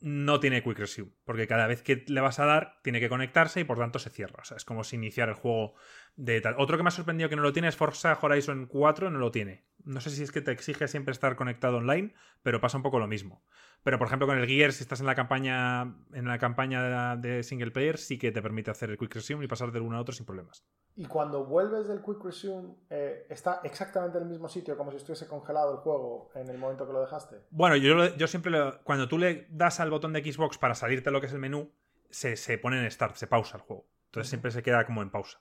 no 0.00 0.40
tiene 0.40 0.62
Quick 0.62 0.78
Resume, 0.78 1.12
porque 1.24 1.46
cada 1.46 1.66
vez 1.66 1.82
que 1.82 2.04
le 2.06 2.20
vas 2.20 2.38
a 2.38 2.46
dar 2.46 2.80
tiene 2.82 3.00
que 3.00 3.08
conectarse 3.08 3.60
y 3.60 3.64
por 3.64 3.78
tanto 3.78 3.98
se 3.98 4.10
cierra. 4.10 4.40
O 4.42 4.44
sea, 4.44 4.56
es 4.56 4.64
como 4.64 4.84
si 4.84 4.96
iniciar 4.96 5.28
el 5.28 5.34
juego 5.34 5.74
de 6.18 6.40
tal. 6.40 6.56
Otro 6.58 6.76
que 6.76 6.82
me 6.82 6.88
ha 6.88 6.90
sorprendido 6.90 7.30
que 7.30 7.36
no 7.36 7.42
lo 7.42 7.52
tiene 7.52 7.68
es 7.68 7.76
Forza 7.76 8.18
Horizon 8.20 8.66
4, 8.66 9.10
no 9.10 9.18
lo 9.18 9.30
tiene. 9.30 9.64
No 9.84 10.00
sé 10.00 10.10
si 10.10 10.22
es 10.22 10.32
que 10.32 10.42
te 10.42 10.50
exige 10.50 10.88
siempre 10.88 11.12
estar 11.12 11.36
conectado 11.36 11.78
online, 11.78 12.12
pero 12.42 12.60
pasa 12.60 12.76
un 12.76 12.82
poco 12.82 12.98
lo 12.98 13.06
mismo. 13.06 13.42
Pero 13.84 13.98
por 13.98 14.08
ejemplo 14.08 14.26
con 14.26 14.36
el 14.36 14.46
Gear, 14.46 14.72
si 14.72 14.82
estás 14.82 15.00
en 15.00 15.06
la 15.06 15.14
campaña 15.14 15.94
en 16.12 16.26
la 16.26 16.38
campaña 16.38 17.16
de 17.16 17.42
single 17.44 17.70
player, 17.70 17.96
sí 17.98 18.18
que 18.18 18.32
te 18.32 18.42
permite 18.42 18.70
hacer 18.70 18.90
el 18.90 18.98
Quick 18.98 19.14
Resume 19.14 19.44
y 19.44 19.48
pasar 19.48 19.70
de 19.70 19.80
uno 19.80 19.96
a 19.96 20.00
otro 20.00 20.12
sin 20.12 20.26
problemas. 20.26 20.64
Y 20.96 21.06
cuando 21.06 21.46
vuelves 21.46 21.86
del 21.86 22.02
Quick 22.02 22.24
Resume, 22.24 22.74
eh, 22.90 23.26
¿está 23.30 23.60
exactamente 23.62 24.18
en 24.18 24.24
el 24.24 24.30
mismo 24.30 24.48
sitio, 24.48 24.76
como 24.76 24.90
si 24.90 24.96
estuviese 24.96 25.28
congelado 25.28 25.72
el 25.72 25.78
juego 25.78 26.30
en 26.34 26.48
el 26.50 26.58
momento 26.58 26.84
que 26.84 26.92
lo 26.92 27.00
dejaste? 27.00 27.36
Bueno, 27.50 27.76
yo, 27.76 28.16
yo 28.16 28.26
siempre, 28.26 28.58
cuando 28.82 29.06
tú 29.06 29.16
le 29.18 29.46
das 29.50 29.78
al 29.78 29.90
botón 29.90 30.12
de 30.12 30.20
Xbox 30.20 30.58
para 30.58 30.74
salirte 30.74 31.12
lo 31.12 31.20
que 31.20 31.28
es 31.28 31.32
el 31.32 31.38
menú, 31.38 31.70
se, 32.10 32.58
pone 32.58 32.82
en 32.82 32.90
Start, 32.90 33.14
se 33.14 33.28
pausa 33.28 33.58
el 33.58 33.62
juego. 33.62 33.86
Entonces 34.06 34.28
siempre 34.28 34.50
se 34.50 34.62
queda 34.64 34.84
como 34.86 35.02
en 35.02 35.10
pausa. 35.10 35.40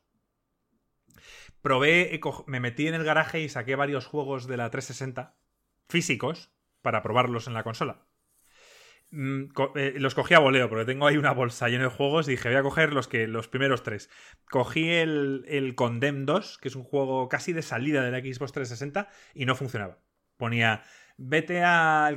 Probé, 1.61 2.19
me 2.45 2.59
metí 2.59 2.87
en 2.87 2.93
el 2.93 3.03
garaje 3.03 3.41
y 3.41 3.49
saqué 3.49 3.75
varios 3.75 4.05
juegos 4.05 4.47
de 4.47 4.57
la 4.57 4.69
360 4.69 5.35
físicos 5.89 6.51
para 6.81 7.01
probarlos 7.03 7.47
en 7.47 7.53
la 7.53 7.63
consola. 7.63 8.07
Mm, 9.09 9.45
eh, 9.75 9.93
los 9.97 10.15
cogí 10.15 10.33
a 10.33 10.39
voleo, 10.39 10.69
porque 10.69 10.85
tengo 10.85 11.07
ahí 11.07 11.17
una 11.17 11.31
bolsa 11.31 11.69
llena 11.69 11.85
de 11.85 11.89
juegos 11.89 12.27
y 12.27 12.31
dije, 12.31 12.49
voy 12.49 12.57
a 12.57 12.63
coger 12.63 12.93
los, 12.93 13.07
que, 13.07 13.27
los 13.27 13.47
primeros 13.47 13.83
tres. 13.83 14.09
Cogí 14.49 14.89
el, 14.89 15.45
el 15.47 15.75
Condemn 15.75 16.25
2, 16.25 16.57
que 16.57 16.67
es 16.67 16.75
un 16.75 16.83
juego 16.83 17.29
casi 17.29 17.53
de 17.53 17.61
salida 17.61 18.03
de 18.03 18.11
la 18.11 18.19
Xbox 18.19 18.51
360, 18.51 19.09
y 19.33 19.45
no 19.45 19.55
funcionaba. 19.55 19.99
Ponía, 20.35 20.83
vete 21.17 21.63
a, 21.63 22.09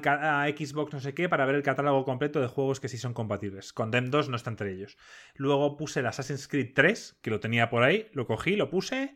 Xbox 0.56 0.92
no 0.92 1.00
sé 1.00 1.14
qué 1.14 1.28
para 1.28 1.46
ver 1.46 1.54
el 1.54 1.62
catálogo 1.62 2.04
completo 2.04 2.40
de 2.40 2.46
juegos 2.46 2.80
que 2.80 2.88
sí 2.88 2.98
son 2.98 3.14
compatibles. 3.14 3.72
Condemn 3.72 4.10
2 4.10 4.28
no 4.28 4.36
está 4.36 4.50
entre 4.50 4.72
ellos. 4.72 4.96
Luego 5.34 5.76
puse 5.76 6.00
el 6.00 6.06
Assassin's 6.06 6.48
Creed 6.48 6.72
3, 6.74 7.18
que 7.22 7.30
lo 7.30 7.40
tenía 7.40 7.70
por 7.70 7.82
ahí, 7.82 8.08
lo 8.12 8.26
cogí, 8.26 8.56
lo 8.56 8.70
puse 8.70 9.14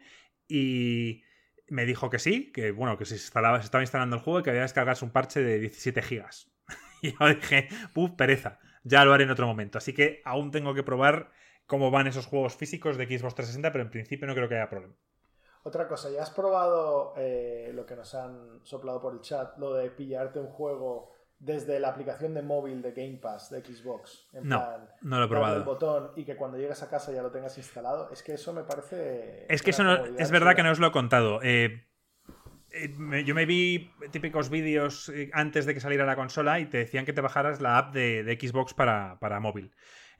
y 0.48 1.22
me 1.68 1.84
dijo 1.84 2.10
que 2.10 2.18
sí, 2.18 2.50
que 2.52 2.70
bueno, 2.70 2.98
que 2.98 3.04
se, 3.04 3.14
instalaba, 3.14 3.58
se 3.58 3.66
estaba 3.66 3.82
instalando 3.82 4.16
el 4.16 4.22
juego 4.22 4.40
y 4.40 4.42
que 4.42 4.50
había 4.50 4.60
que 4.62 4.64
descargarse 4.64 5.04
un 5.04 5.12
parche 5.12 5.40
de 5.42 5.60
17 5.60 6.02
gigas. 6.02 6.50
y 7.02 7.12
yo 7.12 7.28
dije, 7.28 7.68
puf, 7.92 8.12
pereza, 8.12 8.58
ya 8.82 9.04
lo 9.04 9.12
haré 9.12 9.24
en 9.24 9.30
otro 9.30 9.46
momento. 9.46 9.78
Así 9.78 9.92
que 9.92 10.22
aún 10.24 10.50
tengo 10.50 10.74
que 10.74 10.82
probar 10.82 11.30
cómo 11.66 11.90
van 11.90 12.06
esos 12.06 12.26
juegos 12.26 12.56
físicos 12.56 12.96
de 12.96 13.06
Xbox 13.06 13.34
360, 13.34 13.72
pero 13.72 13.84
en 13.84 13.90
principio 13.90 14.26
no 14.26 14.34
creo 14.34 14.48
que 14.48 14.56
haya 14.56 14.68
problema. 14.68 14.94
Otra 15.66 15.88
cosa, 15.88 16.10
¿ya 16.10 16.22
has 16.22 16.30
probado 16.30 17.14
eh, 17.16 17.70
lo 17.74 17.86
que 17.86 17.96
nos 17.96 18.14
han 18.14 18.60
soplado 18.64 19.00
por 19.00 19.14
el 19.14 19.20
chat, 19.22 19.56
lo 19.56 19.72
de 19.72 19.90
pillarte 19.90 20.38
un 20.38 20.48
juego 20.48 21.12
desde 21.38 21.80
la 21.80 21.88
aplicación 21.88 22.34
de 22.34 22.42
móvil 22.42 22.82
de 22.82 22.92
Game 22.92 23.16
Pass 23.16 23.48
de 23.48 23.64
Xbox? 23.64 24.28
En 24.34 24.46
no, 24.46 24.62
no 25.00 25.18
lo 25.18 25.24
he 25.24 25.28
probado. 25.28 25.56
el 25.56 25.62
botón 25.62 26.10
y 26.16 26.24
que 26.26 26.36
cuando 26.36 26.58
llegas 26.58 26.82
a 26.82 26.90
casa 26.90 27.12
ya 27.12 27.22
lo 27.22 27.30
tengas 27.30 27.56
instalado. 27.56 28.10
Es 28.10 28.22
que 28.22 28.34
eso 28.34 28.52
me 28.52 28.62
parece. 28.64 29.46
Es 29.48 29.62
que 29.62 29.70
eso 29.70 29.84
no, 29.84 30.04
es 30.04 30.30
verdad 30.30 30.54
que 30.54 30.62
no 30.62 30.70
os 30.70 30.78
lo 30.78 30.88
he 30.88 30.92
contado. 30.92 31.40
Eh, 31.42 31.86
eh, 32.70 33.24
yo 33.24 33.34
me 33.34 33.46
vi 33.46 33.90
típicos 34.10 34.50
vídeos 34.50 35.10
antes 35.32 35.64
de 35.64 35.72
que 35.72 35.80
saliera 35.80 36.04
la 36.04 36.16
consola 36.16 36.60
y 36.60 36.66
te 36.66 36.76
decían 36.76 37.06
que 37.06 37.14
te 37.14 37.22
bajaras 37.22 37.62
la 37.62 37.78
app 37.78 37.94
de, 37.94 38.38
Xbox 38.38 38.74
para, 38.74 39.40
móvil. 39.40 39.72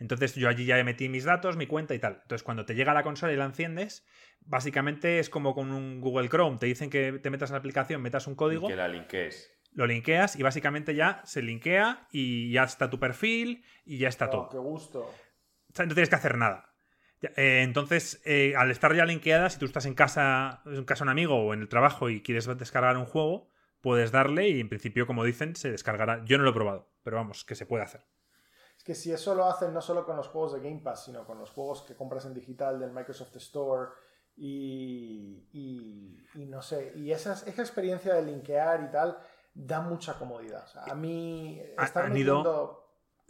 Entonces 0.05 0.35
yo 0.35 0.51
allí 0.51 0.67
ya 0.67 0.85
metí 0.85 1.09
mis 1.09 1.25
datos, 1.25 1.57
mi 1.57 1.67
cuenta 1.67 1.95
y 1.95 1.99
tal. 1.99 2.19
Entonces 2.21 2.43
cuando 2.43 2.67
te 2.67 2.75
llega 2.75 2.93
la 2.93 3.03
consola 3.03 3.33
y 3.33 3.37
la 3.37 3.47
enciendes, 3.47 4.07
básicamente 4.41 5.19
es 5.19 5.31
como 5.31 5.55
con 5.55 5.73
un 5.73 6.03
Google 6.03 6.29
Chrome. 6.29 6.59
Te 6.59 6.67
dicen 6.67 6.91
que 6.91 7.13
te 7.13 7.31
metas 7.31 7.49
en 7.49 7.55
la 7.55 7.61
aplicación, 7.61 8.03
metas 8.03 8.27
un 8.27 8.35
código. 8.35 8.67
Y 8.67 8.73
que 8.73 8.77
la 8.77 8.87
linkees. 8.87 9.51
Lo 9.73 9.87
linkeas 9.87 10.37
y 10.37 10.43
básicamente 10.43 10.95
ya 10.95 11.23
se 11.25 11.41
linkea 11.41 12.07
y 12.13 12.53
ya 12.53 12.65
está 12.65 12.91
tu 12.91 13.01
perfil 13.01 13.65
y 13.87 13.97
ya 13.97 14.09
está 14.09 14.27
oh, 14.27 14.31
todo. 14.31 14.49
¡Qué 14.51 14.59
gusto! 14.59 15.01
O 15.01 15.75
sea, 15.75 15.87
no 15.87 15.95
tienes 15.95 16.11
que 16.11 16.17
hacer 16.17 16.37
nada. 16.37 16.75
Eh, 17.23 17.63
entonces, 17.63 18.21
eh, 18.27 18.53
al 18.59 18.71
estar 18.71 18.95
ya 18.95 19.07
linkeada, 19.07 19.49
si 19.49 19.59
tú 19.59 19.65
estás 19.65 19.87
en 19.87 19.95
casa, 19.95 20.61
en 20.67 20.85
casa 20.85 21.05
de 21.05 21.09
un 21.09 21.13
amigo 21.13 21.37
o 21.37 21.55
en 21.55 21.63
el 21.63 21.71
trabajo 21.71 22.11
y 22.11 22.21
quieres 22.21 22.47
descargar 22.59 22.99
un 22.99 23.07
juego, 23.07 23.51
puedes 23.81 24.13
darle 24.13 24.51
y 24.51 24.61
en 24.61 24.69
principio, 24.69 25.07
como 25.07 25.25
dicen, 25.25 25.57
se 25.57 25.71
descargará. 25.71 26.23
Yo 26.27 26.37
no 26.37 26.45
lo 26.45 26.51
he 26.51 26.55
probado, 26.55 26.93
pero 27.03 27.17
vamos, 27.17 27.47
que 27.47 27.55
se 27.55 27.65
puede 27.65 27.85
hacer. 27.85 28.05
Que 28.85 28.95
si 28.95 29.11
eso 29.11 29.35
lo 29.35 29.47
hacen 29.47 29.73
no 29.73 29.81
solo 29.81 30.05
con 30.05 30.17
los 30.17 30.29
juegos 30.29 30.53
de 30.53 30.61
Game 30.61 30.81
Pass, 30.81 31.07
sino 31.07 31.27
con 31.27 31.39
los 31.39 31.51
juegos 31.51 31.83
que 31.83 31.97
compras 31.97 32.27
en 32.27 32.35
digital 32.35 32.79
del 32.79 32.93
Microsoft 32.93 33.35
Store 33.37 33.91
y, 34.37 35.49
y, 36.35 36.45
no 36.47 36.61
sé, 36.61 36.93
y 36.95 37.11
esa, 37.11 37.33
esa 37.33 37.63
experiencia 37.63 38.15
de 38.15 38.23
linkear 38.23 38.83
y 38.83 38.91
tal 38.91 39.19
da 39.55 39.81
mucha 39.81 40.19
comodidad. 40.19 40.65
O 40.65 40.69
sea, 40.69 40.83
a 40.85 40.95
mí 40.95 41.61
estar 41.79 42.09
metiendo... 42.09 42.84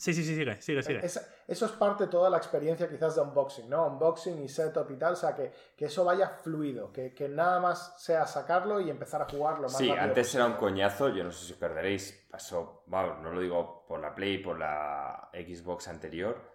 Sí, 0.04 0.12
sí, 0.12 0.22
sí, 0.22 0.36
sigue, 0.36 0.60
sigue, 0.60 0.82
sigue. 0.82 1.00
eso 1.02 1.64
es 1.64 1.72
parte 1.72 2.04
de 2.04 2.10
toda 2.10 2.28
la 2.28 2.36
experiencia 2.36 2.90
quizás 2.90 3.14
de 3.14 3.22
unboxing, 3.22 3.70
¿no? 3.70 3.86
Unboxing 3.86 4.42
y 4.42 4.50
setup 4.50 4.90
y 4.90 4.96
tal, 4.96 5.14
o 5.14 5.16
sea, 5.16 5.34
que, 5.34 5.50
que 5.74 5.86
eso 5.86 6.04
vaya 6.04 6.28
fluido, 6.28 6.92
que, 6.92 7.14
que, 7.14 7.26
nada 7.26 7.58
más 7.58 7.94
sea 7.96 8.26
sacarlo 8.26 8.80
y 8.80 8.90
empezar 8.90 9.22
a 9.22 9.24
jugarlo 9.24 9.62
más 9.62 9.78
Sí, 9.78 9.90
antes 9.90 10.34
era 10.34 10.44
un 10.44 10.56
coñazo, 10.56 11.08
yo 11.08 11.24
no 11.24 11.32
sé 11.32 11.46
si 11.46 11.54
perderéis, 11.54 12.26
pasó, 12.30 12.82
vamos, 12.86 13.22
no 13.22 13.32
lo 13.32 13.40
digo 13.40 13.86
por 13.88 13.98
la 13.98 14.14
Play, 14.14 14.42
por 14.42 14.58
la 14.58 15.30
Xbox 15.32 15.88
anterior, 15.88 16.52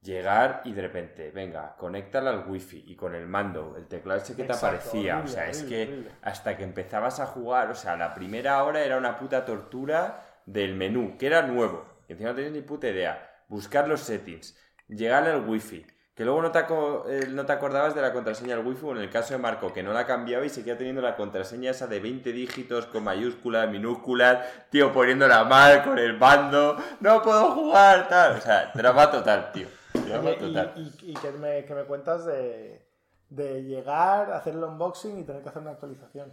llegar 0.00 0.62
y 0.64 0.72
de 0.72 0.82
repente, 0.82 1.32
venga, 1.32 1.74
conéctala 1.76 2.30
al 2.30 2.48
wifi 2.48 2.84
y 2.86 2.94
con 2.94 3.16
el 3.16 3.26
mando, 3.26 3.74
el 3.76 3.88
teclado 3.88 4.20
ese 4.20 4.36
que 4.36 4.44
te 4.44 4.52
aparecía, 4.52 5.22
o 5.24 5.26
sea, 5.26 5.48
es 5.48 5.64
que 5.64 6.08
hasta 6.22 6.56
que 6.56 6.62
empezabas 6.62 7.18
a 7.18 7.26
jugar, 7.26 7.68
o 7.68 7.74
sea, 7.74 7.96
la 7.96 8.14
primera 8.14 8.62
hora 8.62 8.84
era 8.84 8.96
una 8.96 9.18
puta 9.18 9.44
tortura 9.44 10.42
del 10.46 10.76
menú, 10.76 11.18
que 11.18 11.26
era 11.26 11.42
nuevo 11.42 11.95
y 12.08 12.12
encima 12.12 12.30
no 12.30 12.36
tenías 12.36 12.52
ni 12.52 12.62
puta 12.62 12.88
idea. 12.88 13.30
Buscar 13.48 13.88
los 13.88 14.00
settings, 14.00 14.56
llegar 14.88 15.24
al 15.24 15.48
wifi, 15.48 15.86
que 16.14 16.24
luego 16.24 16.40
no 16.40 16.50
te, 16.50 16.60
eh, 16.60 17.28
no 17.30 17.44
te 17.44 17.52
acordabas 17.52 17.94
de 17.94 18.00
la 18.00 18.12
contraseña 18.12 18.56
del 18.56 18.66
wifi, 18.66 18.86
o 18.86 18.92
en 18.92 19.02
el 19.02 19.10
caso 19.10 19.34
de 19.34 19.38
Marco, 19.38 19.72
que 19.72 19.82
no 19.82 19.92
la 19.92 20.06
cambiaba 20.06 20.44
y 20.46 20.48
seguía 20.48 20.78
teniendo 20.78 21.02
la 21.02 21.14
contraseña 21.14 21.70
esa 21.70 21.86
de 21.86 22.00
20 22.00 22.32
dígitos 22.32 22.86
con 22.86 23.04
mayúsculas, 23.04 23.68
minúsculas, 23.70 24.38
tío, 24.70 24.92
poniéndola 24.92 25.44
mal 25.44 25.84
con 25.84 25.98
el 25.98 26.16
bando, 26.16 26.76
no 27.00 27.22
puedo 27.22 27.52
jugar, 27.52 28.08
tal. 28.08 28.38
O 28.38 28.40
sea, 28.40 28.72
drama 28.74 29.10
total, 29.10 29.52
tío. 29.52 29.68
Drama 29.92 30.34
total. 30.38 30.72
Y, 30.76 31.14
que, 31.14 31.32
me, 31.32 31.64
que, 31.64 31.74
me, 31.74 31.84
cuentas 31.84 32.24
de, 32.24 32.88
de 33.28 33.62
llegar, 33.64 34.32
hacer 34.32 34.54
el 34.54 34.64
unboxing 34.64 35.18
y 35.18 35.24
tener 35.24 35.42
que 35.42 35.50
hacer 35.50 35.62
una 35.62 35.72
actualización. 35.72 36.32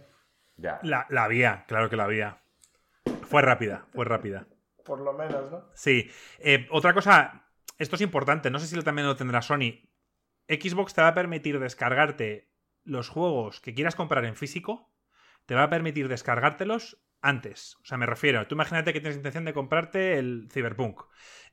Ya. 0.56 0.80
La, 0.82 1.06
la 1.10 1.24
había, 1.24 1.64
claro 1.66 1.90
que 1.90 1.96
la 1.96 2.04
había. 2.04 2.38
Fue 3.22 3.42
rápida, 3.42 3.84
fue 3.92 4.04
rápida 4.04 4.46
por 4.84 5.00
lo 5.00 5.12
menos, 5.12 5.50
¿no? 5.50 5.64
Sí. 5.74 6.10
Eh, 6.38 6.66
otra 6.70 6.94
cosa, 6.94 7.48
esto 7.78 7.96
es 7.96 8.02
importante, 8.02 8.50
no 8.50 8.58
sé 8.58 8.66
si 8.66 8.80
también 8.82 9.06
lo 9.06 9.16
tendrá 9.16 9.42
Sony. 9.42 9.88
Xbox 10.48 10.94
te 10.94 11.02
va 11.02 11.08
a 11.08 11.14
permitir 11.14 11.58
descargarte 11.58 12.52
los 12.84 13.08
juegos 13.08 13.60
que 13.60 13.74
quieras 13.74 13.94
comprar 13.96 14.24
en 14.24 14.36
físico, 14.36 14.94
te 15.46 15.54
va 15.54 15.64
a 15.64 15.70
permitir 15.70 16.08
descargártelos 16.08 17.02
antes. 17.20 17.76
O 17.82 17.86
sea, 17.86 17.98
me 17.98 18.06
refiero, 18.06 18.46
tú 18.46 18.54
imagínate 18.54 18.92
que 18.92 19.00
tienes 19.00 19.16
intención 19.16 19.44
de 19.44 19.54
comprarte 19.54 20.18
el 20.18 20.48
Cyberpunk 20.52 21.02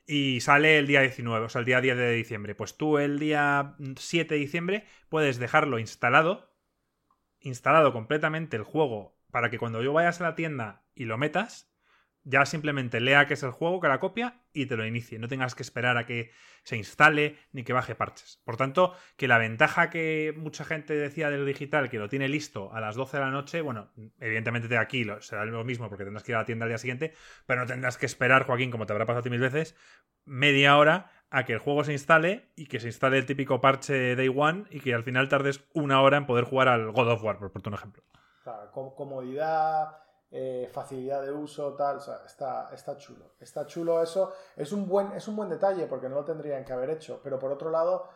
y 0.05 0.41
sale 0.41 0.77
el 0.77 0.87
día 0.87 1.01
19, 1.01 1.45
o 1.45 1.49
sea, 1.49 1.59
el 1.59 1.65
día 1.65 1.81
10 1.81 1.97
de 1.97 2.11
diciembre. 2.11 2.55
Pues 2.55 2.75
tú 2.75 2.97
el 2.97 3.19
día 3.19 3.75
7 3.95 4.33
de 4.33 4.39
diciembre 4.39 4.85
puedes 5.09 5.39
dejarlo 5.39 5.79
instalado, 5.79 6.53
instalado 7.39 7.93
completamente 7.93 8.57
el 8.57 8.63
juego, 8.63 9.17
para 9.31 9.49
que 9.49 9.57
cuando 9.57 9.81
yo 9.81 9.93
vayas 9.93 10.19
a 10.19 10.25
la 10.25 10.35
tienda 10.35 10.83
y 10.93 11.05
lo 11.05 11.17
metas, 11.17 11.70
ya 12.23 12.45
simplemente 12.45 12.99
lea 12.99 13.25
que 13.25 13.33
es 13.33 13.43
el 13.43 13.51
juego, 13.51 13.79
que 13.79 13.87
la 13.87 13.99
copia 13.99 14.41
y 14.53 14.65
te 14.65 14.77
lo 14.77 14.85
inicie. 14.85 15.17
No 15.19 15.27
tengas 15.27 15.55
que 15.55 15.63
esperar 15.63 15.97
a 15.97 16.05
que 16.05 16.31
se 16.63 16.77
instale 16.77 17.37
ni 17.51 17.63
que 17.63 17.73
baje 17.73 17.95
parches. 17.95 18.41
Por 18.43 18.57
tanto, 18.57 18.93
que 19.17 19.27
la 19.27 19.37
ventaja 19.37 19.89
que 19.89 20.33
mucha 20.37 20.63
gente 20.63 20.93
decía 20.93 21.29
del 21.29 21.45
digital, 21.45 21.89
que 21.89 21.97
lo 21.97 22.09
tiene 22.09 22.29
listo 22.29 22.71
a 22.73 22.79
las 22.79 22.95
12 22.95 23.17
de 23.17 23.23
la 23.23 23.31
noche, 23.31 23.61
bueno, 23.61 23.91
evidentemente 24.19 24.67
de 24.67 24.77
aquí 24.77 25.05
será 25.21 25.45
lo 25.45 25.63
mismo 25.63 25.89
porque 25.89 26.03
tendrás 26.03 26.23
que 26.23 26.31
ir 26.31 26.35
a 26.35 26.39
la 26.39 26.45
tienda 26.45 26.65
al 26.65 26.69
día 26.69 26.77
siguiente, 26.77 27.13
pero 27.45 27.61
no 27.61 27.67
tendrás 27.67 27.97
que 27.97 28.05
esperar, 28.05 28.45
Joaquín, 28.45 28.71
como 28.71 28.85
te 28.85 28.93
habrá 28.93 29.05
pasado 29.05 29.21
a 29.21 29.23
ti 29.23 29.29
mil 29.29 29.39
veces, 29.39 29.75
media 30.25 30.77
hora 30.77 31.11
a 31.31 31.45
que 31.45 31.53
el 31.53 31.59
juego 31.59 31.83
se 31.83 31.93
instale 31.93 32.51
y 32.55 32.67
que 32.67 32.79
se 32.79 32.87
instale 32.87 33.17
el 33.17 33.25
típico 33.25 33.61
parche 33.61 34.15
Day 34.15 34.31
One 34.33 34.65
y 34.69 34.81
que 34.81 34.93
al 34.93 35.03
final 35.03 35.29
tardes 35.29 35.63
una 35.73 36.01
hora 36.01 36.17
en 36.17 36.25
poder 36.25 36.43
jugar 36.43 36.67
al 36.67 36.91
God 36.91 37.09
of 37.09 37.23
War, 37.23 37.39
por 37.39 37.51
ponerte 37.51 37.69
un 37.69 37.75
ejemplo. 37.75 38.03
comodidad 38.95 40.00
eh, 40.33 40.69
facilidad 40.71 41.21
de 41.21 41.31
uso, 41.31 41.73
tal, 41.73 41.97
o 41.97 41.99
sea, 41.99 42.21
está, 42.25 42.69
está 42.73 42.97
chulo. 42.97 43.33
Está 43.37 43.65
chulo 43.65 44.01
eso. 44.01 44.33
Es 44.55 44.71
un, 44.71 44.87
buen, 44.87 45.11
es 45.11 45.27
un 45.27 45.35
buen 45.35 45.49
detalle 45.49 45.87
porque 45.87 46.07
no 46.07 46.15
lo 46.15 46.23
tendrían 46.23 46.63
que 46.63 46.71
haber 46.71 46.91
hecho, 46.91 47.19
pero 47.21 47.37
por 47.37 47.51
otro 47.51 47.69
lado, 47.69 48.07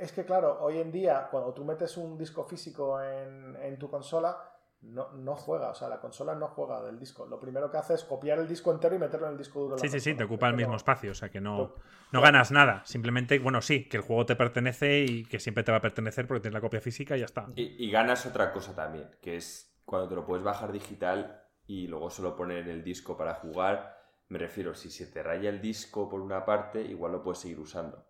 es 0.00 0.12
que 0.12 0.24
claro, 0.24 0.58
hoy 0.60 0.78
en 0.78 0.92
día 0.92 1.26
cuando 1.28 1.52
tú 1.52 1.64
metes 1.64 1.96
un 1.96 2.16
disco 2.16 2.44
físico 2.44 3.02
en, 3.02 3.76
tu 3.78 3.90
consola, 3.90 4.38
no, 4.82 5.10
no, 5.10 5.34
juega, 5.34 5.70
o 5.70 5.74
sea, 5.74 5.88
la 5.88 5.98
consola 5.98 6.36
no 6.36 6.46
juega 6.46 6.80
del 6.82 7.00
disco. 7.00 7.26
Lo 7.26 7.40
primero 7.40 7.68
que 7.68 7.78
hace 7.78 7.94
es 7.94 8.04
copiar 8.04 8.38
el 8.38 8.46
disco 8.46 8.70
entero 8.70 8.94
y 8.94 8.98
meterlo 9.00 9.26
en 9.26 9.32
el 9.32 9.38
disco 9.38 9.58
duro. 9.58 9.76
Sí, 9.78 9.88
sí, 9.88 9.98
sí, 9.98 10.14
te 10.14 10.22
ocupa 10.22 10.48
el 10.48 10.54
mismo 10.54 10.76
espacio, 10.76 11.10
o 11.10 11.14
sea 11.14 11.30
que 11.30 11.40
no, 11.40 11.74
no 12.12 12.20
ganas 12.20 12.52
nada. 12.52 12.82
Simplemente, 12.84 13.40
bueno, 13.40 13.60
sí, 13.60 13.88
que 13.88 13.96
el 13.96 14.04
juego 14.04 14.24
te 14.24 14.36
pertenece 14.36 15.00
y 15.00 15.24
que 15.24 15.40
siempre 15.40 15.64
te 15.64 15.72
va 15.72 15.78
a 15.78 15.82
pertenecer 15.82 16.28
porque 16.28 16.42
tienes 16.42 16.54
la 16.54 16.60
copia 16.60 16.80
física 16.80 17.16
y 17.16 17.20
ya 17.20 17.26
está. 17.26 17.48
y 17.56 17.90
ganas 17.90 18.24
otra 18.24 18.52
cosa 18.52 18.72
también, 18.72 19.10
que 19.20 19.36
es 19.36 19.67
cuando 19.88 20.06
te 20.06 20.14
lo 20.16 20.26
puedes 20.26 20.44
bajar 20.44 20.70
digital 20.70 21.42
y 21.66 21.86
luego 21.86 22.10
solo 22.10 22.36
poner 22.36 22.58
en 22.58 22.68
el 22.68 22.84
disco 22.84 23.16
para 23.16 23.32
jugar, 23.32 23.98
me 24.28 24.38
refiero, 24.38 24.74
si 24.74 24.90
se 24.90 25.06
te 25.06 25.22
raya 25.22 25.48
el 25.48 25.62
disco 25.62 26.10
por 26.10 26.20
una 26.20 26.44
parte, 26.44 26.82
igual 26.82 27.12
lo 27.12 27.22
puedes 27.22 27.38
seguir 27.38 27.58
usando. 27.58 28.06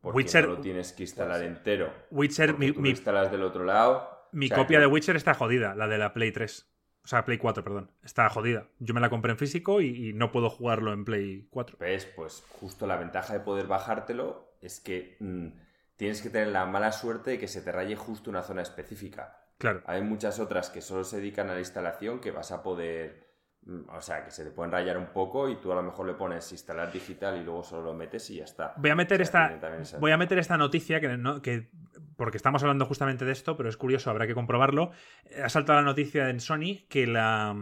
Porque 0.00 0.16
Witcher, 0.16 0.48
no 0.48 0.54
lo 0.54 0.60
tienes 0.60 0.92
que 0.92 1.04
instalar 1.04 1.44
entero. 1.44 1.92
Witcher, 2.10 2.58
mi, 2.58 2.72
lo 2.72 2.88
instalas 2.88 3.30
del 3.30 3.44
otro 3.44 3.64
lado. 3.64 4.28
Mi 4.32 4.50
copia 4.50 4.80
de 4.80 4.88
Witcher 4.88 5.14
está 5.14 5.34
jodida, 5.34 5.76
la 5.76 5.86
de 5.86 5.98
la 5.98 6.12
Play 6.12 6.32
3. 6.32 6.68
O 7.04 7.06
sea, 7.06 7.24
Play 7.24 7.38
4, 7.38 7.62
perdón. 7.62 7.92
Está 8.02 8.28
jodida. 8.28 8.66
Yo 8.80 8.92
me 8.92 9.00
la 9.00 9.08
compré 9.08 9.30
en 9.30 9.38
físico 9.38 9.80
y, 9.80 10.12
no 10.14 10.32
puedo 10.32 10.50
jugarlo 10.50 10.92
en 10.92 11.04
Play 11.04 11.46
4. 11.50 11.76
¿Ves? 11.78 12.06
Pues 12.06 12.42
justo 12.58 12.88
la 12.88 12.96
ventaja 12.96 13.34
de 13.34 13.40
poder 13.40 13.68
bajártelo 13.68 14.56
es 14.60 14.80
que 14.80 15.16
mm, 15.20 15.46
tienes 15.94 16.20
que 16.22 16.30
tener 16.30 16.48
la 16.48 16.66
mala 16.66 16.90
suerte 16.90 17.30
de 17.30 17.38
que 17.38 17.46
se 17.46 17.62
te 17.62 17.70
raye 17.70 17.94
justo 17.94 18.30
una 18.30 18.42
zona 18.42 18.62
específica. 18.62 19.45
Claro. 19.58 19.82
Hay 19.86 20.02
muchas 20.02 20.38
otras 20.38 20.70
que 20.70 20.80
solo 20.80 21.04
se 21.04 21.16
dedican 21.16 21.48
a 21.48 21.54
la 21.54 21.60
instalación 21.60 22.20
que 22.20 22.30
vas 22.30 22.52
a 22.52 22.62
poder. 22.62 23.26
Mm, 23.62 23.88
o 23.88 24.00
sea, 24.00 24.24
que 24.24 24.30
se 24.30 24.44
te 24.44 24.50
pueden 24.50 24.70
rayar 24.70 24.98
un 24.98 25.06
poco 25.06 25.48
y 25.48 25.56
tú 25.56 25.72
a 25.72 25.74
lo 25.74 25.82
mejor 25.82 26.06
le 26.06 26.14
pones 26.14 26.52
instalar 26.52 26.92
digital 26.92 27.40
y 27.40 27.44
luego 27.44 27.62
solo 27.62 27.82
lo 27.82 27.94
metes 27.94 28.28
y 28.30 28.36
ya 28.36 28.44
está. 28.44 28.74
Voy 28.76 28.90
a 28.90 28.94
meter, 28.94 29.20
esta, 29.20 29.58
voy 29.98 30.12
a 30.12 30.16
meter 30.18 30.38
esta 30.38 30.56
noticia 30.56 31.00
que, 31.00 31.18
que 31.42 31.70
porque 32.16 32.36
estamos 32.36 32.62
hablando 32.62 32.86
justamente 32.86 33.24
de 33.24 33.32
esto, 33.32 33.56
pero 33.56 33.68
es 33.68 33.76
curioso, 33.76 34.10
habrá 34.10 34.26
que 34.26 34.34
comprobarlo. 34.34 34.90
Ha 35.42 35.48
saltado 35.48 35.80
la 35.80 35.84
noticia 35.84 36.28
en 36.30 36.40
Sony 36.40 36.86
que 36.88 37.06
la 37.06 37.56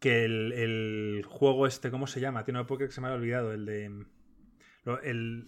que 0.00 0.24
el, 0.24 1.24
juego 1.26 1.66
este, 1.66 1.90
¿cómo 1.90 2.06
se 2.06 2.20
llama? 2.20 2.44
Tiene 2.44 2.60
una 2.60 2.78
que 2.78 2.90
se 2.90 3.00
me 3.00 3.08
ha 3.08 3.12
olvidado, 3.12 3.52
el 3.52 3.64
de 3.64 4.06
el 5.02 5.46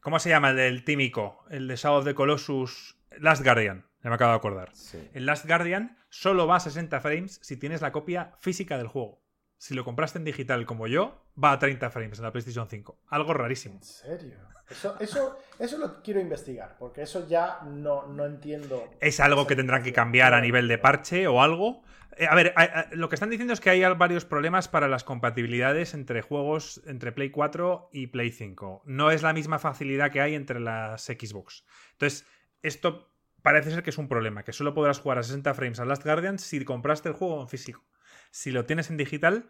¿cómo 0.00 0.18
se 0.18 0.28
llama? 0.28 0.50
El 0.50 0.56
del 0.56 0.84
Tímico, 0.84 1.44
el 1.50 1.68
de 1.68 1.76
Shadow 1.76 1.98
of 1.98 2.04
the 2.04 2.14
Colossus 2.14 2.96
Last 3.18 3.44
Guardian. 3.44 3.89
Ya 4.02 4.08
me 4.08 4.14
acabo 4.14 4.32
de 4.32 4.36
acordar. 4.36 4.72
El 5.12 5.26
Last 5.26 5.46
Guardian 5.46 5.96
solo 6.08 6.46
va 6.46 6.56
a 6.56 6.60
60 6.60 7.00
frames 7.00 7.38
si 7.42 7.56
tienes 7.56 7.82
la 7.82 7.92
copia 7.92 8.32
física 8.38 8.78
del 8.78 8.88
juego. 8.88 9.22
Si 9.58 9.74
lo 9.74 9.84
compraste 9.84 10.18
en 10.18 10.24
digital 10.24 10.64
como 10.64 10.86
yo, 10.86 11.22
va 11.42 11.52
a 11.52 11.58
30 11.58 11.90
frames 11.90 12.18
en 12.18 12.24
la 12.24 12.32
PlayStation 12.32 12.66
5. 12.66 12.98
Algo 13.08 13.34
rarísimo. 13.34 13.74
¿En 13.74 13.82
serio? 13.82 14.36
Eso, 14.70 14.96
eso, 15.00 15.38
eso 15.58 15.78
lo 15.78 16.00
quiero 16.02 16.20
investigar, 16.20 16.76
porque 16.78 17.02
eso 17.02 17.26
ya 17.28 17.60
no, 17.66 18.06
no 18.06 18.24
entiendo. 18.24 18.88
Es 19.00 19.20
algo 19.20 19.46
que 19.46 19.56
tendrán 19.56 19.82
que 19.82 19.92
cambiar 19.92 20.32
a 20.32 20.40
nivel 20.40 20.68
de 20.68 20.78
parche 20.78 21.26
o 21.26 21.42
algo. 21.42 21.82
Eh, 22.16 22.26
a 22.26 22.34
ver, 22.34 22.54
lo 22.92 23.08
que 23.08 23.16
están 23.16 23.30
diciendo 23.30 23.52
es 23.52 23.60
que 23.60 23.70
hay 23.70 23.82
varios 23.94 24.24
problemas 24.24 24.68
para 24.68 24.88
las 24.88 25.04
compatibilidades 25.04 25.92
entre 25.92 26.22
juegos 26.22 26.80
entre 26.86 27.12
Play 27.12 27.30
4 27.30 27.90
y 27.92 28.06
Play 28.06 28.30
5. 28.30 28.82
No 28.86 29.10
es 29.10 29.22
la 29.22 29.32
misma 29.32 29.58
facilidad 29.58 30.10
que 30.12 30.20
hay 30.20 30.36
entre 30.36 30.60
las 30.60 31.04
Xbox. 31.04 31.64
Entonces, 31.92 32.26
esto 32.62 33.09
parece 33.42 33.70
ser 33.70 33.82
que 33.82 33.90
es 33.90 33.98
un 33.98 34.08
problema, 34.08 34.42
que 34.42 34.52
solo 34.52 34.74
podrás 34.74 35.00
jugar 35.00 35.18
a 35.18 35.22
60 35.22 35.54
frames 35.54 35.80
a 35.80 35.84
Last 35.84 36.04
Guardian 36.04 36.38
si 36.38 36.64
compraste 36.64 37.08
el 37.08 37.14
juego 37.14 37.40
en 37.40 37.48
físico. 37.48 37.84
Si 38.30 38.50
lo 38.50 38.64
tienes 38.64 38.90
en 38.90 38.96
digital, 38.96 39.48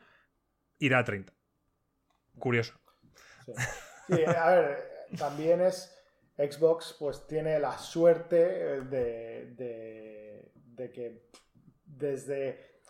irá 0.78 0.98
a 0.98 1.04
30. 1.04 1.32
Curioso. 2.38 2.74
Sí. 4.08 4.24
a 4.24 4.50
ver, 4.50 5.06
también 5.18 5.60
es 5.60 5.96
Xbox 6.36 6.96
pues 6.98 7.26
tiene 7.26 7.58
la 7.58 7.76
suerte 7.78 8.80
de, 8.82 9.54
de, 10.64 10.90
que 10.90 11.28
desde 11.84 12.80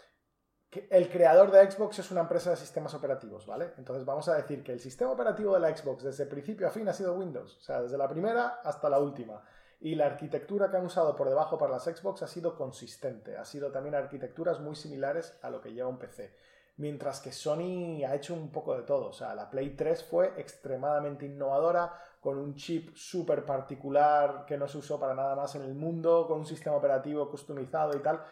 el 0.90 1.08
creador 1.08 1.50
de 1.50 1.68
Xbox 1.68 1.98
es 1.98 2.10
una 2.12 2.20
empresa 2.20 2.50
de 2.50 2.56
sistemas 2.56 2.94
operativos, 2.94 3.46
¿vale? 3.46 3.72
Entonces 3.76 4.04
vamos 4.04 4.28
a 4.28 4.36
decir 4.36 4.62
que 4.62 4.72
el 4.72 4.78
sistema 4.78 5.10
operativo 5.10 5.54
de 5.54 5.60
la 5.60 5.76
Xbox 5.76 6.04
desde 6.04 6.26
principio 6.26 6.68
a 6.68 6.70
fin 6.70 6.88
ha 6.88 6.92
sido 6.92 7.14
Windows, 7.14 7.56
o 7.56 7.60
sea, 7.60 7.82
desde 7.82 7.98
la 7.98 8.08
primera 8.08 8.60
hasta 8.62 8.88
la 8.88 9.00
última 9.00 9.42
y 9.80 9.94
la 9.94 10.06
arquitectura 10.06 10.70
que 10.70 10.76
han 10.76 10.84
usado 10.86 11.16
por 11.16 11.28
debajo 11.28 11.56
para 11.58 11.72
las 11.72 11.84
Xbox 11.84 12.22
ha 12.22 12.28
sido 12.28 12.54
consistente, 12.54 13.36
ha 13.36 13.44
sido 13.44 13.72
también 13.72 13.94
arquitecturas 13.94 14.60
muy 14.60 14.76
similares 14.76 15.38
a 15.42 15.50
lo 15.50 15.60
que 15.60 15.72
lleva 15.72 15.88
un 15.88 15.98
PC. 15.98 16.34
Mientras 16.76 17.20
que 17.20 17.32
Sony 17.32 18.04
ha 18.06 18.14
hecho 18.14 18.34
un 18.34 18.50
poco 18.52 18.74
de 18.76 18.82
todo, 18.82 19.08
o 19.08 19.12
sea, 19.12 19.34
la 19.34 19.50
Play 19.50 19.70
3 19.76 20.04
fue 20.04 20.34
extremadamente 20.38 21.26
innovadora, 21.26 21.92
con 22.20 22.38
un 22.38 22.54
chip 22.54 22.94
súper 22.94 23.44
particular 23.46 24.44
que 24.46 24.58
no 24.58 24.68
se 24.68 24.78
usó 24.78 25.00
para 25.00 25.14
nada 25.14 25.34
más 25.34 25.54
en 25.54 25.62
el 25.62 25.74
mundo, 25.74 26.26
con 26.26 26.40
un 26.40 26.46
sistema 26.46 26.76
operativo 26.76 27.30
customizado 27.30 27.96
y 27.96 28.00
tal. 28.00 28.22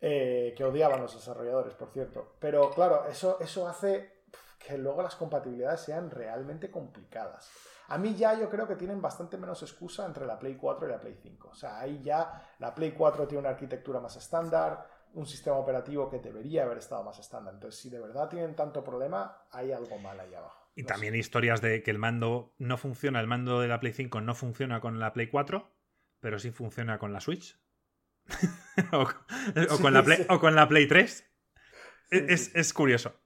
eh, 0.00 0.54
que 0.56 0.64
odiaban 0.64 1.00
los 1.00 1.14
desarrolladores, 1.14 1.74
por 1.74 1.90
cierto. 1.90 2.34
Pero 2.40 2.70
claro, 2.70 3.06
eso, 3.08 3.38
eso 3.40 3.68
hace 3.68 4.11
que 4.64 4.78
luego 4.78 5.02
las 5.02 5.16
compatibilidades 5.16 5.80
sean 5.80 6.10
realmente 6.10 6.70
complicadas. 6.70 7.50
A 7.88 7.98
mí 7.98 8.14
ya 8.14 8.38
yo 8.38 8.48
creo 8.48 8.66
que 8.66 8.76
tienen 8.76 9.02
bastante 9.02 9.36
menos 9.36 9.62
excusa 9.62 10.06
entre 10.06 10.24
la 10.24 10.38
Play 10.38 10.56
4 10.56 10.86
y 10.86 10.90
la 10.90 11.00
Play 11.00 11.18
5. 11.20 11.48
O 11.48 11.54
sea, 11.54 11.80
ahí 11.80 12.00
ya 12.02 12.54
la 12.58 12.74
Play 12.74 12.92
4 12.92 13.26
tiene 13.26 13.40
una 13.40 13.50
arquitectura 13.50 14.00
más 14.00 14.16
estándar, 14.16 14.86
un 15.14 15.26
sistema 15.26 15.56
operativo 15.56 16.08
que 16.08 16.18
debería 16.18 16.62
haber 16.62 16.78
estado 16.78 17.02
más 17.02 17.18
estándar. 17.18 17.54
Entonces, 17.54 17.80
si 17.80 17.90
de 17.90 18.00
verdad 18.00 18.28
tienen 18.28 18.56
tanto 18.56 18.82
problema, 18.82 19.44
hay 19.50 19.72
algo 19.72 19.98
mal 19.98 20.18
ahí 20.18 20.34
abajo. 20.34 20.70
Y 20.74 20.84
también 20.84 21.14
historias 21.14 21.60
de 21.60 21.82
que 21.82 21.90
el 21.90 21.98
mando 21.98 22.54
no 22.56 22.78
funciona, 22.78 23.20
el 23.20 23.26
mando 23.26 23.60
de 23.60 23.68
la 23.68 23.78
Play 23.78 23.92
5 23.92 24.22
no 24.22 24.34
funciona 24.34 24.80
con 24.80 24.98
la 24.98 25.12
Play 25.12 25.28
4, 25.28 25.70
pero 26.20 26.38
sí 26.38 26.50
funciona 26.50 26.98
con 26.98 27.12
la 27.12 27.20
Switch. 27.20 27.60
o, 28.92 29.06
con 29.82 29.92
la 29.92 30.02
Play, 30.02 30.24
o, 30.30 30.40
con 30.40 30.54
la 30.54 30.66
Play, 30.66 30.88
3. 30.88 31.30
es, 32.10 32.54
es, 32.54 32.72
curioso. 32.72 33.21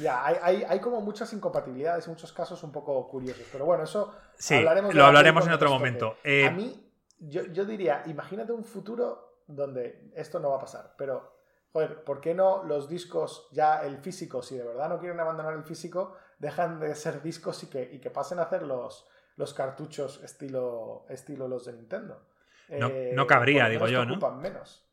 Ya, 0.00 0.24
hay, 0.24 0.64
hay, 0.68 0.80
como 0.80 1.00
muchas 1.00 1.32
incompatibilidades, 1.32 2.06
en 2.06 2.12
muchos 2.12 2.32
casos 2.32 2.62
un 2.62 2.72
poco 2.72 3.06
curiosos. 3.08 3.46
Pero 3.50 3.64
bueno, 3.64 3.84
eso 3.84 4.14
sí, 4.36 4.60
lo 4.92 5.04
hablaremos 5.04 5.46
en 5.46 5.52
otro 5.52 5.70
momento. 5.70 6.16
Eh, 6.24 6.46
a 6.46 6.50
mí, 6.50 6.90
yo, 7.18 7.44
yo 7.46 7.64
diría, 7.64 8.02
imagínate 8.06 8.52
un 8.52 8.64
futuro 8.64 9.42
donde 9.46 10.10
esto 10.14 10.40
no 10.40 10.50
va 10.50 10.56
a 10.56 10.60
pasar, 10.60 10.94
pero 10.96 11.34
joder, 11.72 12.04
¿por 12.04 12.20
qué 12.20 12.34
no 12.34 12.62
los 12.62 12.88
discos, 12.88 13.48
ya 13.52 13.82
el 13.82 13.98
físico, 13.98 14.42
si 14.42 14.56
de 14.56 14.64
verdad 14.64 14.88
no 14.88 15.00
quieren 15.00 15.18
abandonar 15.18 15.54
el 15.54 15.64
físico, 15.64 16.16
dejan 16.38 16.78
de 16.78 16.94
ser 16.94 17.20
discos 17.20 17.62
y 17.64 17.66
que, 17.66 17.90
y 17.92 17.98
que 17.98 18.10
pasen 18.10 18.38
a 18.38 18.42
hacer 18.42 18.62
los, 18.62 19.08
los 19.36 19.54
cartuchos 19.54 20.22
estilo, 20.22 21.04
estilo 21.08 21.48
los 21.48 21.64
de 21.66 21.72
Nintendo? 21.72 22.26
No, 22.68 22.88
eh, 22.88 23.12
no 23.14 23.26
cabría, 23.26 23.68
digo 23.68 23.88
yo, 23.88 24.04
¿no? 24.04 24.16
menos. 24.32 24.88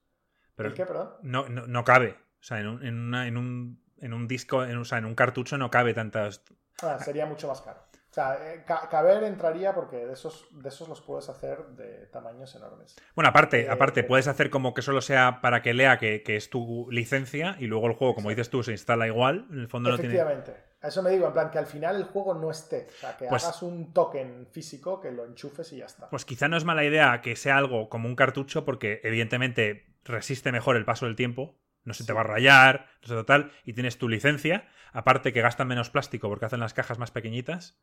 Pero 0.55 0.73
qué, 0.73 0.85
perdón? 0.85 1.13
No, 1.21 1.47
no, 1.47 1.67
no, 1.67 1.83
cabe. 1.83 2.17
O 2.39 2.43
sea, 2.43 2.59
en 2.59 2.67
un, 2.67 2.85
en, 2.85 2.99
una, 2.99 3.27
en 3.27 3.37
un, 3.37 3.80
en 4.01 4.13
un 4.13 4.27
disco, 4.27 4.63
en, 4.63 4.77
o 4.77 4.85
sea, 4.85 4.97
en 4.97 5.05
un 5.05 5.15
cartucho 5.15 5.57
no 5.57 5.71
cabe 5.71 5.93
tantas. 5.93 6.43
Ah, 6.81 6.99
sería 6.99 7.25
mucho 7.25 7.47
más 7.47 7.61
caro. 7.61 7.79
O 8.11 8.13
sea, 8.13 8.37
eh, 8.51 8.65
caber 8.65 9.23
entraría 9.23 9.73
porque 9.73 10.05
de 10.05 10.11
esos, 10.11 10.45
de 10.51 10.67
esos 10.67 10.89
los 10.89 10.99
puedes 10.99 11.29
hacer 11.29 11.65
de 11.77 12.07
tamaños 12.07 12.53
enormes. 12.55 12.97
Bueno, 13.15 13.29
aparte, 13.29 13.61
eh, 13.61 13.69
aparte, 13.69 14.03
puedes 14.03 14.27
hacer 14.27 14.49
como 14.49 14.73
que 14.73 14.81
solo 14.81 14.99
sea 14.99 15.39
para 15.39 15.61
que 15.61 15.73
lea 15.73 15.97
que, 15.97 16.21
es 16.25 16.49
tu 16.49 16.89
licencia 16.91 17.55
y 17.57 17.67
luego 17.67 17.87
el 17.87 17.93
juego, 17.93 18.13
como 18.13 18.29
dices 18.29 18.49
tú, 18.49 18.63
se 18.63 18.73
instala 18.73 19.07
igual. 19.07 19.47
En 19.49 19.59
el 19.59 19.69
fondo 19.69 19.91
no 19.91 19.97
tiene. 19.97 20.15
Efectivamente. 20.15 20.71
Eso 20.83 21.01
me 21.01 21.11
digo, 21.11 21.27
en 21.27 21.31
plan, 21.31 21.51
que 21.51 21.59
al 21.59 21.67
final 21.67 21.95
el 21.95 22.03
juego 22.03 22.33
no 22.33 22.51
esté. 22.51 22.87
O 22.89 22.99
sea, 22.99 23.15
que 23.15 23.27
pues 23.27 23.45
hagas 23.45 23.61
un 23.61 23.93
token 23.93 24.45
físico, 24.51 24.99
que 24.99 25.11
lo 25.11 25.23
enchufes 25.23 25.71
y 25.71 25.77
ya 25.77 25.85
está. 25.85 26.09
Pues 26.09 26.25
quizá 26.25 26.49
no 26.49 26.57
es 26.57 26.65
mala 26.65 26.83
idea 26.83 27.21
que 27.21 27.37
sea 27.37 27.55
algo 27.55 27.87
como 27.87 28.09
un 28.09 28.17
cartucho, 28.17 28.65
porque 28.65 28.99
evidentemente 29.05 29.85
resiste 30.03 30.51
mejor 30.51 30.75
el 30.75 30.83
paso 30.83 31.05
del 31.05 31.15
tiempo. 31.15 31.55
No 31.83 31.93
se 31.93 32.05
te 32.05 32.13
va 32.13 32.21
a 32.21 32.25
rayar, 32.25 32.87
no 33.01 33.07
sé 33.07 33.13
total, 33.15 33.51
y 33.65 33.73
tienes 33.73 33.97
tu 33.97 34.07
licencia. 34.07 34.67
Aparte 34.93 35.33
que 35.33 35.41
gastan 35.41 35.67
menos 35.67 35.89
plástico 35.89 36.29
porque 36.29 36.45
hacen 36.45 36.59
las 36.59 36.73
cajas 36.73 36.99
más 36.99 37.11
pequeñitas. 37.11 37.81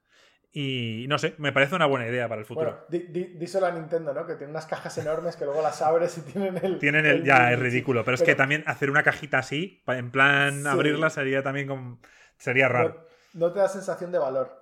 Y 0.50 1.04
no 1.08 1.18
sé, 1.18 1.34
me 1.38 1.52
parece 1.52 1.74
una 1.74 1.86
buena 1.86 2.06
idea 2.06 2.26
para 2.28 2.40
el 2.40 2.46
futuro. 2.46 2.86
Bueno, 2.88 3.08
díselo 3.10 3.66
a 3.66 3.72
Nintendo, 3.72 4.14
¿no? 4.14 4.26
Que 4.26 4.34
tiene 4.34 4.50
unas 4.50 4.66
cajas 4.66 4.96
enormes 4.96 5.36
que 5.36 5.44
luego 5.44 5.60
las 5.60 5.82
abres 5.82 6.16
y 6.16 6.22
tienen 6.22 6.58
el. 6.62 6.78
Tienen 6.80 7.04
el. 7.04 7.24
ya, 7.24 7.52
es 7.52 7.58
ridículo. 7.58 8.04
Pero, 8.04 8.14
es 8.14 8.22
que 8.22 8.34
también 8.34 8.62
hacer 8.66 8.90
una 8.90 9.02
cajita 9.02 9.38
así, 9.38 9.82
en 9.86 10.10
plan 10.10 10.66
abrirla, 10.66 11.10
sería 11.10 11.42
también 11.42 11.68
como. 11.68 12.00
Sería 12.38 12.68
raro. 12.68 13.06
No, 13.34 13.52
te 13.52 13.58
da 13.58 13.68
sensación 13.68 14.10
de 14.10 14.18
valor. 14.18 14.57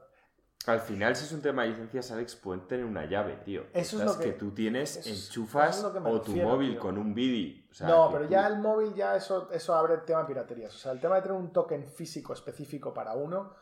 Al 0.66 0.80
final, 0.80 1.14
si 1.14 1.24
es 1.24 1.32
un 1.32 1.42
tema 1.42 1.62
de 1.62 1.68
licencias, 1.68 2.10
Alex, 2.10 2.36
pueden 2.36 2.66
tener 2.66 2.84
una 2.84 3.04
llave, 3.06 3.36
tío. 3.44 3.66
Eso 3.72 3.98
es 3.98 4.04
lo 4.04 4.18
que, 4.18 4.32
tú 4.32 4.52
tienes, 4.52 5.06
enchufas 5.06 5.84
o 5.84 6.20
tu 6.20 6.36
móvil 6.36 6.76
con 6.78 6.98
un 6.98 7.14
BIDI. 7.14 7.68
no, 7.82 8.10
pero 8.10 8.28
ya 8.28 8.46
el 8.48 8.58
móvil, 8.58 8.94
ya 8.94 9.16
eso, 9.16 9.50
eso 9.52 9.74
abre 9.74 9.94
el 9.94 10.04
tema 10.04 10.20
de 10.20 10.26
piraterías. 10.26 10.74
O 10.74 10.78
sea, 10.78 10.92
el 10.92 11.00
tema 11.00 11.16
de 11.16 11.22
tener 11.22 11.36
un 11.36 11.52
token 11.52 11.86
físico 11.88 12.32
específico 12.32 12.92
para 12.92 13.14
uno 13.14 13.54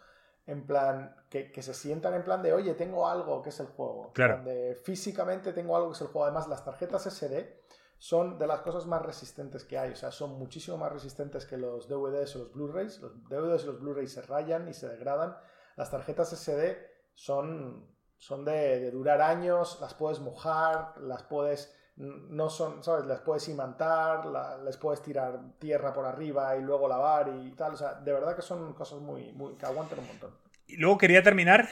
en 0.47 0.67
plan, 0.67 1.15
que, 1.29 1.63
se 1.63 1.75
sientan 1.75 2.15
en 2.15 2.23
plan 2.23 2.43
de, 2.43 2.53
oye, 2.53 2.75
tengo 2.75 3.09
algo 3.09 3.43
que 3.43 3.49
es 3.49 3.61
el 3.61 3.67
juego. 3.67 4.13
Claro. 4.13 4.37
Donde 4.37 4.75
físicamente 4.83 5.53
tengo 5.53 5.77
algo 5.77 5.91
que 5.91 5.95
es 5.95 6.01
el 6.03 6.09
juego. 6.09 6.25
Además, 6.25 6.49
las 6.49 6.65
tarjetas 6.65 7.05
SD 7.05 7.63
son 7.99 8.39
de 8.39 8.47
las 8.47 8.61
cosas 8.61 8.87
más 8.87 9.03
resistentes 9.03 9.65
que 9.65 9.79
hay. 9.79 9.93
O 9.93 9.97
sea, 9.97 10.11
son 10.11 10.39
muchísimo 10.39 10.77
más 10.77 10.93
resistentes 10.93 11.47
que 11.47 11.57
los 11.57 11.89
DVDs 11.89 12.37
o 12.37 12.41
los 12.41 12.53
Blu-rays. 12.53 13.01
Los 13.01 13.29
DVDs 13.29 13.65
y 13.65 13.67
los 13.67 13.81
Blu-rays 13.81 14.13
se 14.13 14.23
rayan 14.23 14.69
y 14.69 14.75
se 14.75 14.89
degradan. 14.89 15.37
Las 15.77 15.91
tarjetas 15.91 16.31
SD 16.31 16.94
son, 17.15 17.87
son 18.19 18.45
de, 18.45 18.91
durar 18.91 19.21
años, 19.23 19.79
las 19.81 19.95
puedes 19.95 20.21
mojar, 20.21 20.95
las 20.99 21.23
puedes 21.23 21.75
no 21.97 22.51
son, 22.51 22.83
¿sabes? 22.83 23.07
Las 23.07 23.21
puedes 23.21 23.49
imantar, 23.49 24.25
les 24.65 24.77
puedes 24.77 25.01
tirar 25.03 25.59
tierra 25.61 25.93
por 25.93 26.05
arriba 26.07 26.57
y 26.57 26.63
luego 26.63 26.89
lavar 26.89 27.33
y 27.45 27.51
tal. 27.53 27.75
O 27.75 27.77
sea, 27.77 27.95
de 27.95 28.13
verdad 28.13 28.35
que 28.35 28.43
son 28.43 28.73
cosas 28.75 29.01
muy, 29.01 29.33
que 29.59 29.67
aguantan 29.67 30.01
un 30.01 30.09
montón. 30.09 30.37
Y 30.67 30.77
luego 30.77 30.99
quería 30.99 31.23
terminar 31.23 31.69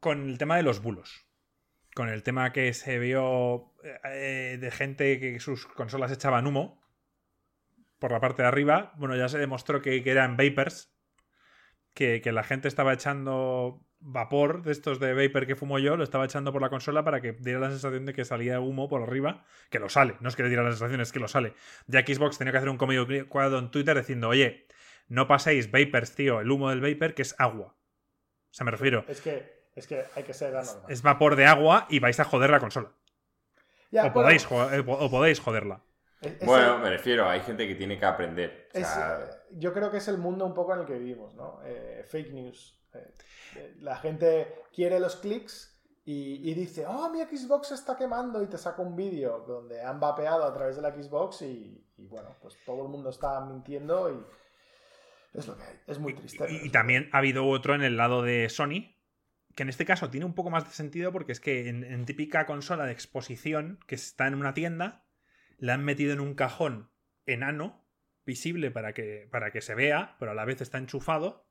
con 0.00 0.28
el 0.28 0.38
tema 0.38 0.56
de 0.56 0.64
los 0.64 0.82
bulos. 0.82 1.28
Con 1.94 2.08
el 2.08 2.22
tema 2.22 2.52
que 2.52 2.72
se 2.74 2.98
vio 2.98 3.74
eh, 4.04 4.58
de 4.60 4.70
gente 4.70 5.20
que 5.20 5.38
sus 5.38 5.66
consolas 5.66 6.10
echaban 6.10 6.46
humo 6.46 6.82
por 7.98 8.10
la 8.10 8.18
parte 8.18 8.42
de 8.42 8.48
arriba. 8.48 8.92
Bueno, 8.96 9.14
ya 9.14 9.28
se 9.28 9.38
demostró 9.38 9.80
que, 9.80 10.02
eran 10.04 10.36
vapors. 10.36 10.92
Que, 11.94 12.22
que 12.22 12.32
la 12.32 12.42
gente 12.42 12.68
estaba 12.68 12.94
echando 12.94 13.86
vapor 14.04 14.62
de 14.62 14.72
estos 14.72 14.98
de 15.00 15.14
vapor 15.14 15.46
que 15.46 15.56
fumo 15.56 15.78
yo, 15.78 15.96
lo 15.96 16.04
estaba 16.04 16.24
echando 16.24 16.52
por 16.52 16.60
la 16.60 16.68
consola 16.68 17.04
para 17.04 17.20
que 17.20 17.32
diera 17.32 17.60
la 17.60 17.70
sensación 17.70 18.04
de 18.04 18.12
que 18.12 18.24
salía 18.24 18.60
humo 18.60 18.88
por 18.88 19.02
arriba, 19.02 19.44
que 19.70 19.78
lo 19.78 19.88
sale, 19.88 20.16
no 20.20 20.28
es 20.28 20.36
que 20.36 20.42
le 20.42 20.48
diera 20.48 20.62
la 20.62 20.70
sensación, 20.70 21.00
es 21.00 21.12
que 21.12 21.20
lo 21.20 21.28
sale. 21.28 21.54
Ya 21.86 22.00
Xbox 22.00 22.38
tenía 22.38 22.52
que 22.52 22.58
hacer 22.58 22.68
un 22.68 22.78
cuadro 23.28 23.58
en 23.58 23.70
Twitter 23.70 23.96
diciendo, 23.96 24.28
oye, 24.28 24.66
no 25.08 25.26
paséis 25.26 25.70
vapors, 25.70 26.14
tío, 26.14 26.40
el 26.40 26.50
humo 26.50 26.70
del 26.70 26.80
vapor 26.80 27.14
que 27.14 27.22
es 27.22 27.34
agua. 27.38 27.74
O 27.74 28.54
sea, 28.54 28.64
me 28.64 28.70
refiero. 28.70 29.04
Es 29.08 29.20
que, 29.20 29.66
es 29.74 29.86
que 29.86 30.04
hay 30.14 30.22
que 30.24 30.34
ser 30.34 30.52
normal. 30.52 30.82
Es 30.88 31.02
vapor 31.02 31.36
de 31.36 31.46
agua 31.46 31.86
y 31.88 32.00
vais 32.00 32.18
a 32.20 32.24
joder 32.24 32.50
la 32.50 32.60
consola. 32.60 32.92
o, 33.92 34.12
podéis, 34.12 34.46
eh, 34.50 34.84
o 34.86 35.10
podéis 35.10 35.40
joderla. 35.40 35.80
Bueno, 36.44 36.78
me 36.78 36.90
refiero, 36.90 37.28
hay 37.28 37.40
gente 37.40 37.66
que 37.66 37.74
tiene 37.74 37.98
que 37.98 38.04
aprender. 38.04 38.68
yo 39.50 39.72
creo 39.72 39.90
que 39.90 39.96
es 39.98 40.08
el 40.08 40.18
mundo 40.18 40.46
un 40.46 40.54
poco 40.54 40.74
en 40.74 40.80
el 40.80 40.86
que 40.86 40.98
vivimos, 40.98 41.34
¿no? 41.34 41.60
Eh, 41.64 42.04
fake 42.06 42.32
news. 42.32 42.78
Eh, 42.94 43.74
la 43.80 43.96
gente 43.96 44.54
quiere 44.72 45.00
los 45.00 45.16
clics 45.16 45.72
y, 46.04 46.52
dice, 46.54 46.84
oh, 46.86 47.10
mi 47.10 47.20
Xbox 47.20 47.70
está 47.70 47.96
quemando 47.96 48.42
y 48.42 48.48
te 48.48 48.58
saca 48.58 48.82
un 48.82 48.96
vídeo 48.96 49.44
donde 49.46 49.80
han 49.82 50.00
vapeado 50.00 50.44
a 50.44 50.52
través 50.52 50.74
de 50.74 50.82
la 50.82 50.90
Xbox 50.90 51.42
y, 51.42 51.86
bueno, 51.96 52.36
pues 52.40 52.56
todo 52.66 52.82
el 52.82 52.88
mundo 52.88 53.10
está 53.10 53.40
mintiendo 53.44 54.10
y 54.10 55.38
es 55.38 55.46
lo 55.46 55.56
que 55.56 55.62
hay. 55.62 55.80
Es 55.86 56.00
muy 56.00 56.14
triste. 56.14 56.44
Y, 56.50 56.70
también 56.70 57.08
ha 57.12 57.18
habido 57.18 57.46
otro 57.46 57.76
en 57.76 57.82
el 57.82 57.96
lado 57.96 58.22
de 58.22 58.48
Sony, 58.48 58.96
que 59.54 59.62
en 59.62 59.68
este 59.68 59.84
caso 59.84 60.10
tiene 60.10 60.26
un 60.26 60.34
poco 60.34 60.50
más 60.50 60.64
de 60.64 60.70
sentido 60.70 61.12
porque 61.12 61.32
es 61.32 61.38
que 61.38 61.68
en, 61.68 62.04
típica 62.04 62.46
consola 62.46 62.84
de 62.84 62.92
exposición 62.92 63.78
que 63.86 63.94
está 63.94 64.26
en 64.26 64.34
una 64.34 64.54
tienda, 64.54 65.06
la 65.58 65.74
han 65.74 65.84
metido 65.84 66.12
en 66.12 66.20
un 66.20 66.34
cajón 66.34 66.90
enano, 67.26 67.86
visible 68.26 68.72
para 68.72 68.92
que, 68.92 69.28
para 69.30 69.52
que 69.52 69.60
se 69.60 69.76
vea, 69.76 70.16
pero 70.18 70.32
a 70.32 70.34
la 70.34 70.44
vez 70.44 70.60
está 70.60 70.78
enchufado 70.78 71.46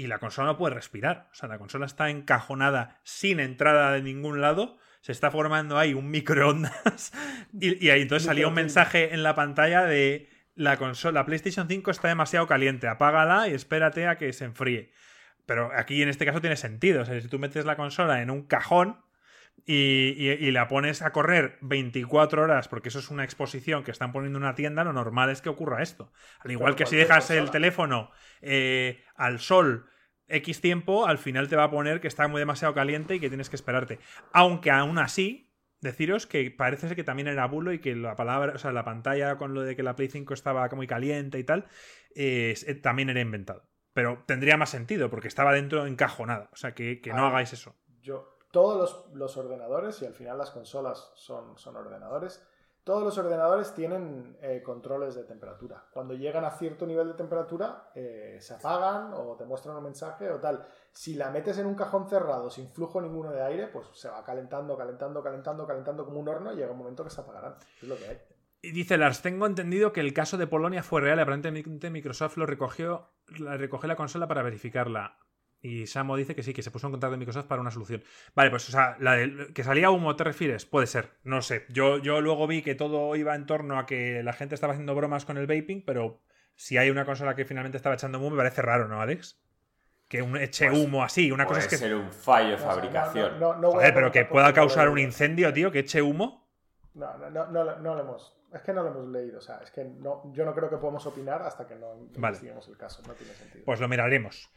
y 0.00 0.06
la 0.06 0.18
consola 0.18 0.48
no 0.48 0.56
puede 0.56 0.74
respirar. 0.74 1.28
O 1.32 1.34
sea, 1.34 1.48
la 1.48 1.58
consola 1.58 1.86
está 1.86 2.10
encajonada 2.10 3.00
sin 3.04 3.40
entrada 3.40 3.92
de 3.92 4.02
ningún 4.02 4.40
lado. 4.40 4.78
Se 5.00 5.12
está 5.12 5.30
formando 5.30 5.78
ahí 5.78 5.94
un 5.94 6.10
microondas. 6.10 7.12
y, 7.52 7.84
y 7.84 7.90
ahí 7.90 8.02
entonces 8.02 8.26
salía 8.26 8.48
un 8.48 8.54
mensaje 8.54 9.14
en 9.14 9.22
la 9.22 9.34
pantalla 9.34 9.84
de 9.84 10.28
la 10.54 10.76
consola, 10.76 11.20
la 11.20 11.26
PlayStation 11.26 11.68
5 11.68 11.90
está 11.90 12.08
demasiado 12.08 12.46
caliente, 12.46 12.86
apágala 12.86 13.48
y 13.48 13.54
espérate 13.54 14.06
a 14.06 14.18
que 14.18 14.32
se 14.32 14.44
enfríe. 14.44 14.92
Pero 15.46 15.70
aquí 15.74 16.02
en 16.02 16.08
este 16.08 16.26
caso 16.26 16.40
tiene 16.40 16.56
sentido. 16.56 17.02
O 17.02 17.04
sea, 17.04 17.20
si 17.20 17.28
tú 17.28 17.38
metes 17.38 17.64
la 17.64 17.76
consola 17.76 18.20
en 18.22 18.30
un 18.30 18.42
cajón 18.42 18.98
y, 19.66 20.50
la 20.50 20.68
pones 20.68 21.02
a 21.02 21.12
correr 21.12 21.58
24 21.60 22.42
horas, 22.42 22.68
porque 22.68 22.88
eso 22.88 22.98
es 22.98 23.10
una 23.10 23.24
exposición 23.24 23.84
que 23.84 23.90
están 23.90 24.12
poniendo 24.12 24.38
en 24.38 24.44
una 24.44 24.54
tienda, 24.54 24.84
lo 24.84 24.92
normal 24.92 25.30
es 25.30 25.40
que 25.40 25.48
ocurra 25.48 25.82
esto. 25.82 26.12
Al 26.40 26.50
igual 26.50 26.76
que 26.76 26.86
si 26.86 26.96
dejas 26.96 27.30
el 27.30 27.50
teléfono 27.50 28.10
eh, 28.40 29.02
al 29.14 29.38
sol 29.38 29.86
X 30.28 30.60
tiempo, 30.60 31.06
al 31.06 31.18
final 31.18 31.48
te 31.48 31.56
va 31.56 31.64
a 31.64 31.70
poner 31.70 32.00
que 32.00 32.08
está 32.08 32.28
muy 32.28 32.38
demasiado 32.38 32.74
caliente 32.74 33.16
y 33.16 33.20
que 33.20 33.28
tienes 33.28 33.50
que 33.50 33.56
esperarte. 33.56 33.98
Aunque 34.32 34.70
aún 34.70 34.98
así, 34.98 35.52
deciros 35.80 36.26
que 36.26 36.50
parece 36.50 36.88
ser 36.88 36.96
que 36.96 37.04
también 37.04 37.28
era 37.28 37.46
bulo 37.46 37.72
y 37.72 37.80
que 37.80 37.94
la 37.94 38.16
palabra, 38.16 38.54
o 38.54 38.58
sea, 38.58 38.72
la 38.72 38.84
pantalla 38.84 39.36
con 39.36 39.54
lo 39.54 39.62
de 39.62 39.76
que 39.76 39.82
la 39.82 39.96
Play 39.96 40.08
5 40.08 40.32
estaba 40.34 40.68
muy 40.70 40.86
caliente 40.86 41.38
y 41.38 41.44
tal, 41.44 41.66
eh, 42.14 42.54
también 42.82 43.10
era 43.10 43.20
inventado. 43.20 43.68
Pero 43.92 44.22
tendría 44.26 44.56
más 44.56 44.70
sentido 44.70 45.10
porque 45.10 45.28
estaba 45.28 45.52
dentro 45.52 45.86
encajonada. 45.86 46.48
O 46.52 46.56
sea, 46.56 46.74
que, 46.74 47.00
que 47.00 47.12
no 47.12 47.26
hagáis 47.26 47.52
eso. 47.52 47.76
Yo, 48.00 48.38
todos 48.50 49.06
los, 49.14 49.36
ordenadores, 49.36 50.02
y 50.02 50.06
al 50.06 50.14
final 50.14 50.38
las 50.38 50.50
consolas 50.50 51.12
son, 51.14 51.54
ordenadores, 51.76 52.44
todos 52.84 53.02
los 53.04 53.16
ordenadores 53.18 53.74
tienen 53.74 54.36
eh, 54.40 54.62
controles 54.64 55.14
de 55.14 55.24
temperatura. 55.24 55.84
Cuando 55.92 56.14
llegan 56.14 56.44
a 56.44 56.50
cierto 56.50 56.86
nivel 56.86 57.08
de 57.08 57.14
temperatura, 57.14 57.90
eh, 57.94 58.38
se 58.40 58.54
apagan 58.54 59.12
o 59.12 59.36
te 59.36 59.44
muestran 59.44 59.76
un 59.76 59.84
mensaje 59.84 60.30
o 60.30 60.40
tal. 60.40 60.66
Si 60.92 61.14
la 61.14 61.30
metes 61.30 61.58
en 61.58 61.66
un 61.66 61.74
cajón 61.74 62.08
cerrado 62.08 62.50
sin 62.50 62.68
flujo 62.72 63.00
ninguno 63.00 63.30
de 63.30 63.42
aire, 63.42 63.68
pues 63.68 63.86
se 63.92 64.08
va 64.08 64.24
calentando, 64.24 64.76
calentando, 64.76 65.22
calentando, 65.22 65.66
calentando 65.66 66.04
como 66.04 66.18
un 66.18 66.28
horno 66.28 66.52
y 66.52 66.56
llega 66.56 66.72
un 66.72 66.78
momento 66.78 67.04
que 67.04 67.10
se 67.10 67.20
apagarán. 67.20 67.54
Es 67.80 67.88
lo 67.88 67.96
que 67.96 68.08
hay. 68.08 68.20
Y 68.62 68.72
dice 68.72 68.98
Lars, 68.98 69.22
tengo 69.22 69.46
entendido 69.46 69.92
que 69.92 70.00
el 70.00 70.12
caso 70.12 70.36
de 70.36 70.46
Polonia 70.46 70.82
fue 70.82 71.00
real 71.00 71.18
aparentemente 71.18 71.90
Microsoft 71.90 72.36
lo 72.36 72.44
recogió, 72.44 73.10
recogió 73.26 73.88
la 73.88 73.96
consola 73.96 74.28
para 74.28 74.42
verificarla. 74.42 75.16
Y 75.62 75.86
Samo 75.86 76.16
dice 76.16 76.34
que 76.34 76.42
sí, 76.42 76.54
que 76.54 76.62
se 76.62 76.70
puso 76.70 76.86
en 76.86 76.92
contacto 76.92 77.12
con 77.12 77.18
Microsoft 77.18 77.46
para 77.46 77.60
una 77.60 77.70
solución. 77.70 78.02
Vale, 78.34 78.48
pues 78.50 78.68
o 78.68 78.72
sea, 78.72 78.96
la 78.98 79.14
de, 79.16 79.52
que 79.52 79.62
salía 79.62 79.90
humo, 79.90 80.16
¿te 80.16 80.24
refieres? 80.24 80.64
Puede 80.64 80.86
ser, 80.86 81.10
no 81.22 81.42
sé. 81.42 81.66
Yo, 81.68 81.98
yo 81.98 82.20
luego 82.22 82.46
vi 82.46 82.62
que 82.62 82.74
todo 82.74 83.14
iba 83.16 83.34
en 83.34 83.44
torno 83.46 83.78
a 83.78 83.84
que 83.84 84.22
la 84.22 84.32
gente 84.32 84.54
estaba 84.54 84.72
haciendo 84.72 84.94
bromas 84.94 85.26
con 85.26 85.36
el 85.36 85.46
vaping, 85.46 85.84
pero 85.84 86.22
si 86.56 86.78
hay 86.78 86.88
una 86.88 87.04
consola 87.04 87.34
que 87.36 87.44
finalmente 87.44 87.76
estaba 87.76 87.94
echando 87.94 88.18
humo, 88.18 88.30
me 88.30 88.36
parece 88.38 88.62
raro, 88.62 88.88
¿no, 88.88 89.02
Alex? 89.02 89.38
Que 90.08 90.22
un 90.22 90.36
eche 90.38 90.68
Pues, 90.68 90.78
humo 90.80 91.04
así. 91.04 91.30
Una 91.30 91.44
cosa 91.44 91.58
Puede 91.60 91.66
es 91.66 91.70
que. 91.70 91.76
ser 91.76 91.94
un 91.94 92.10
fallo 92.10 92.50
de 92.52 92.56
fabricación. 92.58 93.38
no- 93.38 93.54
no- 93.56 93.70
Joder, 93.72 93.92
pero 93.94 94.10
que 94.10 94.24
pueda 94.24 94.52
causar 94.54 94.88
un 94.88 94.98
incendio, 94.98 95.52
tío, 95.52 95.70
que 95.70 95.80
eche 95.80 96.00
humo. 96.02 96.48
No, 96.94 97.16
no, 97.18 97.30
no, 97.30 97.46
no, 97.48 97.64
lo- 97.64 97.78
no 97.78 97.94
lo 97.94 98.00
hemos. 98.00 98.36
Es 98.52 98.62
que 98.62 98.72
no 98.72 98.82
lo 98.82 98.88
hemos 98.90 99.06
leído. 99.08 99.38
O 99.38 99.40
sea, 99.40 99.60
es 99.62 99.70
que 99.70 99.84
no, 99.84 100.32
yo 100.34 100.44
no 100.44 100.52
creo 100.52 100.68
que 100.68 100.78
podamos 100.78 101.06
opinar 101.06 101.40
hasta 101.42 101.64
que 101.68 101.76
no 101.76 101.94
investiguemos 102.16 102.66
el 102.66 102.76
caso. 102.76 103.00
No 103.06 103.12
tiene 103.14 103.32
sentido. 103.34 103.64
Pues 103.64 103.78
lo 103.78 103.86
miraremos. 103.86 104.50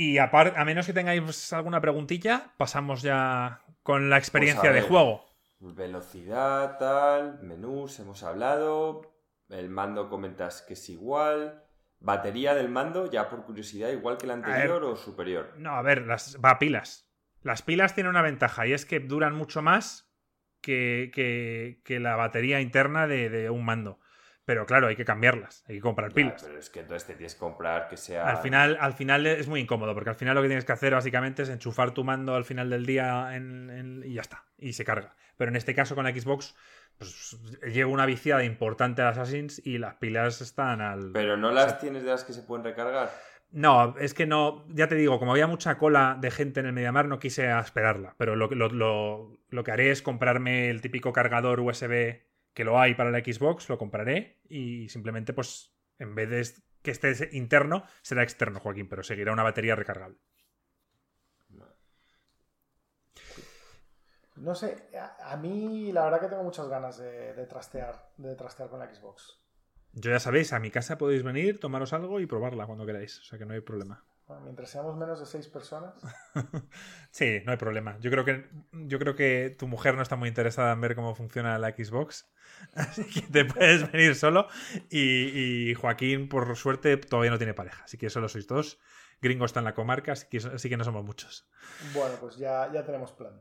Y 0.00 0.18
aparte, 0.18 0.56
a 0.56 0.64
menos 0.64 0.86
que 0.86 0.92
tengáis 0.92 1.52
alguna 1.52 1.80
preguntilla, 1.80 2.52
pasamos 2.56 3.02
ya 3.02 3.62
con 3.82 4.08
la 4.10 4.16
experiencia 4.16 4.70
Pues 4.70 4.70
a 4.70 4.74
de 4.74 4.82
juego. 4.82 5.24
Velocidad, 5.58 6.78
tal, 6.78 7.40
menús, 7.42 7.98
hemos 7.98 8.22
hablado. 8.22 9.02
El 9.48 9.70
mando 9.70 10.08
comentas 10.08 10.62
que 10.62 10.74
es 10.74 10.88
igual. 10.88 11.64
Batería 12.00 12.54
del 12.54 12.68
mando, 12.68 13.10
ya 13.10 13.28
por 13.28 13.44
curiosidad, 13.44 13.88
igual 13.90 14.18
que 14.18 14.26
el 14.26 14.32
anterior 14.32 14.84
o 14.84 14.94
superior. 14.94 15.54
No, 15.56 15.70
a 15.74 15.82
ver, 15.82 16.06
las, 16.06 16.38
va 16.44 16.50
a 16.50 16.58
pilas. 16.60 17.10
Las 17.42 17.62
pilas 17.62 17.94
tienen 17.94 18.10
una 18.10 18.22
ventaja 18.22 18.66
y 18.68 18.72
es 18.74 18.84
que 18.86 19.00
duran 19.00 19.34
mucho 19.34 19.62
más 19.62 20.12
que, 20.60 21.10
que- 21.12 21.80
que 21.84 21.98
la 21.98 22.14
batería 22.14 22.60
interna 22.60 23.08
de, 23.08 23.28
de 23.30 23.50
un 23.50 23.64
mando. 23.64 23.98
Pero 24.48 24.64
claro, 24.64 24.86
hay 24.86 24.96
que 24.96 25.04
cambiarlas, 25.04 25.62
hay 25.68 25.74
que 25.74 25.82
comprar 25.82 26.10
pilas. 26.14 26.42
pero 26.42 26.58
es 26.58 26.70
que 26.70 26.80
entonces 26.80 27.06
te 27.06 27.12
tienes 27.12 27.34
que 27.34 27.38
comprar 27.40 27.86
que 27.86 27.98
sea. 27.98 28.26
Al 28.26 28.38
final, 28.38 28.78
al 28.80 28.94
final 28.94 29.26
es 29.26 29.46
muy 29.46 29.60
incómodo, 29.60 29.92
porque 29.92 30.08
al 30.08 30.16
final 30.16 30.34
lo 30.36 30.40
que 30.40 30.48
tienes 30.48 30.64
que 30.64 30.72
hacer 30.72 30.94
básicamente 30.94 31.42
es 31.42 31.50
enchufar 31.50 31.90
tu 31.92 32.02
mando 32.02 32.34
al 32.34 32.46
final 32.46 32.70
del 32.70 32.86
día 32.86 33.36
en- 33.36 33.68
en- 33.68 34.02
y 34.06 34.14
ya 34.14 34.22
está, 34.22 34.46
y 34.56 34.72
se 34.72 34.86
carga. 34.86 35.14
Pero 35.36 35.50
en 35.50 35.56
este 35.56 35.74
caso 35.74 35.94
con 35.94 36.04
la 36.06 36.12
Xbox, 36.18 36.56
pues 36.96 37.36
una 37.86 38.06
viciada 38.06 38.42
importante 38.42 39.02
a 39.02 39.10
Assassins 39.10 39.60
y 39.66 39.76
las 39.76 39.96
pilas 39.96 40.40
están 40.40 40.80
al... 40.80 41.12
Pero 41.12 41.36
no 41.36 41.50
las 41.52 41.78
tienes 41.78 42.02
de 42.02 42.08
las 42.08 42.24
que 42.24 42.32
se 42.32 42.40
pueden 42.42 42.64
recargar. 42.64 43.10
No, 43.50 43.96
es 43.98 44.14
que 44.14 44.24
no, 44.26 44.64
ya 44.68 44.88
te 44.88 44.94
digo, 44.94 45.18
como 45.18 45.32
había 45.32 45.46
mucha 45.46 45.76
cola 45.76 46.16
de 46.18 46.30
gente 46.30 46.60
en 46.60 46.66
el 46.66 46.72
Mediamar, 46.72 47.06
no 47.06 47.18
quise 47.18 47.50
esperarla. 47.58 48.14
Pero 48.16 48.34
lo, 48.34 48.48
lo- 48.48 48.70
lo- 48.70 49.38
lo 49.50 49.62
que 49.64 49.72
haré 49.72 49.90
es 49.90 50.00
comprarme 50.00 50.70
el 50.70 50.80
típico 50.80 51.12
cargador 51.12 51.60
USB 51.60 52.22
que 52.58 52.64
lo 52.64 52.80
hay 52.80 52.96
para 52.96 53.12
la 53.12 53.20
Xbox, 53.20 53.68
lo 53.68 53.78
compraré 53.78 54.40
y 54.48 54.88
simplemente, 54.88 55.32
pues, 55.32 55.72
en 56.00 56.16
vez 56.16 56.28
de 56.28 56.62
que 56.82 56.90
esté 56.90 57.28
interno, 57.30 57.84
será 58.02 58.24
externo, 58.24 58.58
Joaquín, 58.58 58.88
pero 58.88 59.04
seguirá 59.04 59.32
una 59.32 59.44
batería 59.44 59.76
recargable. 59.76 60.18
No 64.34 64.56
sé, 64.56 64.88
a, 64.98 65.32
a 65.32 65.36
mí 65.36 65.92
la 65.92 66.02
verdad 66.02 66.20
que 66.20 66.26
tengo 66.26 66.42
muchas 66.42 66.68
ganas 66.68 66.98
de, 66.98 67.32
de 67.34 67.46
trastear, 67.46 68.10
de 68.16 68.34
trastear 68.34 68.68
con 68.68 68.80
la 68.80 68.92
Xbox. 68.92 69.40
Yo 69.92 70.10
ya 70.10 70.18
sabéis, 70.18 70.52
a 70.52 70.58
mi 70.58 70.72
casa 70.72 70.98
podéis 70.98 71.22
venir, 71.22 71.60
tomaros 71.60 71.92
algo 71.92 72.18
y 72.18 72.26
probarla 72.26 72.66
cuando 72.66 72.86
queráis, 72.86 73.20
o 73.20 73.22
sea 73.22 73.38
que 73.38 73.46
no 73.46 73.54
hay 73.54 73.60
problema. 73.60 74.04
Bueno, 74.26 74.42
mientras 74.42 74.68
seamos 74.70 74.96
menos 74.96 75.20
de 75.20 75.26
seis 75.26 75.46
personas. 75.46 75.94
Sí, 77.12 77.40
no 77.46 77.52
hay 77.52 77.58
problema. 77.58 77.98
Yo 78.00 78.10
creo 78.10 78.24
que 78.24 78.48
yo 78.72 78.98
creo 78.98 79.14
que 79.14 79.54
tu 79.56 79.68
mujer 79.68 79.94
no 79.94 80.02
está 80.02 80.16
muy 80.16 80.28
interesada 80.28 80.72
en 80.72 80.80
ver 80.80 80.96
cómo 80.96 81.14
funciona 81.14 81.56
la 81.58 81.70
Xbox. 81.70 82.28
Así 82.74 83.04
que 83.04 83.22
te 83.22 83.44
puedes 83.44 83.90
venir 83.90 84.14
solo. 84.14 84.48
Y, 84.90 85.70
y 85.70 85.74
Joaquín, 85.74 86.28
por 86.28 86.54
suerte, 86.56 86.96
todavía 86.96 87.30
no 87.30 87.38
tiene 87.38 87.54
pareja. 87.54 87.84
Así 87.84 87.98
que 87.98 88.10
solo 88.10 88.28
sois 88.28 88.46
dos. 88.46 88.78
Gringo 89.20 89.44
está 89.46 89.58
en 89.60 89.64
la 89.64 89.74
comarca, 89.74 90.12
así 90.12 90.26
que, 90.30 90.36
así 90.38 90.68
que 90.68 90.76
no 90.76 90.84
somos 90.84 91.04
muchos. 91.04 91.48
Bueno, 91.92 92.14
pues 92.20 92.36
ya, 92.36 92.70
ya 92.72 92.84
tenemos 92.84 93.10
plan. 93.12 93.40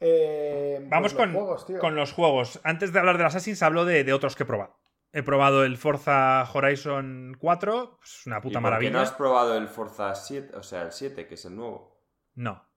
Eh, 0.00 0.86
Vamos 0.90 1.14
pues 1.14 1.14
los 1.14 1.20
con, 1.22 1.32
juegos, 1.32 1.66
tío. 1.66 1.78
con 1.78 1.96
los 1.96 2.12
juegos. 2.12 2.60
Antes 2.62 2.92
de 2.92 2.98
hablar 2.98 3.16
de 3.16 3.24
Assassin's, 3.24 3.62
hablo 3.62 3.84
de, 3.86 4.04
de 4.04 4.12
otros 4.12 4.36
que 4.36 4.42
he 4.42 4.46
probado. 4.46 4.78
He 5.12 5.22
probado 5.22 5.64
el 5.64 5.78
Forza 5.78 6.42
Horizon 6.52 7.36
4, 7.38 7.98
pues 8.00 8.26
una 8.26 8.38
¿Y 8.38 8.40
puta 8.40 8.42
por 8.42 8.50
qué 8.52 8.60
maravilla. 8.60 8.90
no 8.92 9.00
has 9.00 9.12
probado 9.12 9.56
el 9.56 9.68
Forza 9.68 10.14
7, 10.14 10.56
o 10.56 10.62
sea, 10.62 10.82
el 10.82 10.92
7, 10.92 11.26
que 11.28 11.34
es 11.34 11.44
el 11.44 11.54
nuevo? 11.56 11.96
No, 12.34 12.68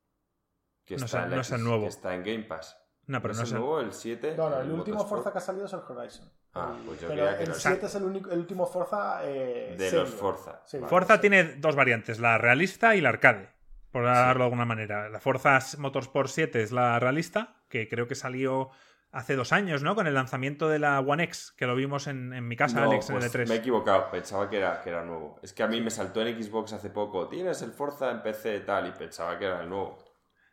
Que 0.85 0.95
No 0.97 1.05
está 1.05 1.17
es- 1.19 1.23
en 1.25 1.29
no 1.31 1.35
la 1.35 1.41
es 1.41 1.51
el 1.51 1.63
nuevo. 1.63 1.81
Que 1.81 1.89
está 1.89 2.13
en 2.15 2.23
Game 2.23 2.43
Pass. 2.43 2.77
No, 3.07 3.21
pero 3.21 3.33
¿No 3.33 3.41
es 3.43 3.49
el 3.49 3.55
el- 3.55 3.61
nuevo, 3.61 3.79
el 3.79 3.93
7? 3.93 4.35
No, 4.37 4.49
no, 4.49 4.61
el 4.61 4.71
último 4.71 4.97
Motorsport? 4.97 5.09
Forza 5.23 5.31
que 5.31 5.37
ha 5.37 5.41
salido 5.41 5.65
es 5.65 5.73
el 5.73 5.79
Horizon. 5.87 6.31
Ah, 6.53 6.75
pues 6.85 6.99
yo 7.01 7.07
pero 7.07 7.23
creía 7.23 7.37
que 7.37 7.43
el 7.43 7.49
no. 7.49 7.55
7 7.55 7.85
es 7.85 7.95
el, 7.95 8.03
único, 8.03 8.31
el 8.31 8.39
último 8.39 8.65
Forza. 8.65 9.19
eh, 9.23 9.75
De 9.77 9.85
serio. 9.89 10.05
los 10.05 10.13
Forza. 10.13 10.61
Sí, 10.65 10.77
Vale. 10.77 10.89
Forza 10.89 11.15
sí. 11.15 11.21
tiene 11.21 11.43
dos 11.55 11.75
variantes, 11.75 12.19
la 12.19 12.37
realista 12.37 12.95
y 12.95 13.01
la 13.01 13.09
arcade, 13.09 13.49
por 13.91 14.05
hablarlo 14.07 14.43
de 14.43 14.45
alguna 14.45 14.65
manera. 14.65 15.09
La 15.09 15.19
Forza 15.19 15.59
Motorsport 15.77 16.29
7 16.29 16.61
es 16.61 16.71
la 16.71 16.99
realista, 16.99 17.55
que 17.69 17.87
creo 17.87 18.07
que 18.07 18.15
salió 18.15 18.69
hace 19.11 19.35
dos 19.35 19.53
años, 19.53 19.83
¿no? 19.83 19.95
Con 19.95 20.05
el 20.05 20.13
lanzamiento 20.13 20.67
de 20.67 20.79
la 20.79 20.99
One 20.99 21.23
X, 21.23 21.53
que 21.57 21.65
lo 21.65 21.75
vimos 21.75 22.07
en, 22.07 22.33
en 22.33 22.47
mi 22.47 22.55
casa, 22.57 22.81
No, 22.81 22.91
Alex, 22.91 23.09
en 23.09 23.15
pues 23.15 23.33
el 23.35 23.41
E3. 23.45 23.47
Me 23.49 23.55
he 23.55 23.57
equivocado, 23.59 24.11
pensaba 24.11 24.49
que 24.49 24.57
era, 24.57 24.81
que 24.81 24.89
era 24.89 25.03
nuevo. 25.05 25.39
Es 25.41 25.53
que 25.53 25.63
a 25.63 25.67
mí 25.67 25.79
me 25.79 25.89
saltó 25.89 26.21
en 26.21 26.43
Xbox 26.43 26.73
hace 26.73 26.89
poco. 26.89 27.27
Tienes 27.29 27.61
el 27.61 27.71
Forza 27.71 28.11
en 28.11 28.21
PC 28.21 28.57
y 28.57 28.59
tal, 28.65 28.87
y 28.87 28.91
pensaba 28.91 29.37
que 29.39 29.45
era 29.45 29.61
el 29.61 29.69
nuevo. 29.69 29.97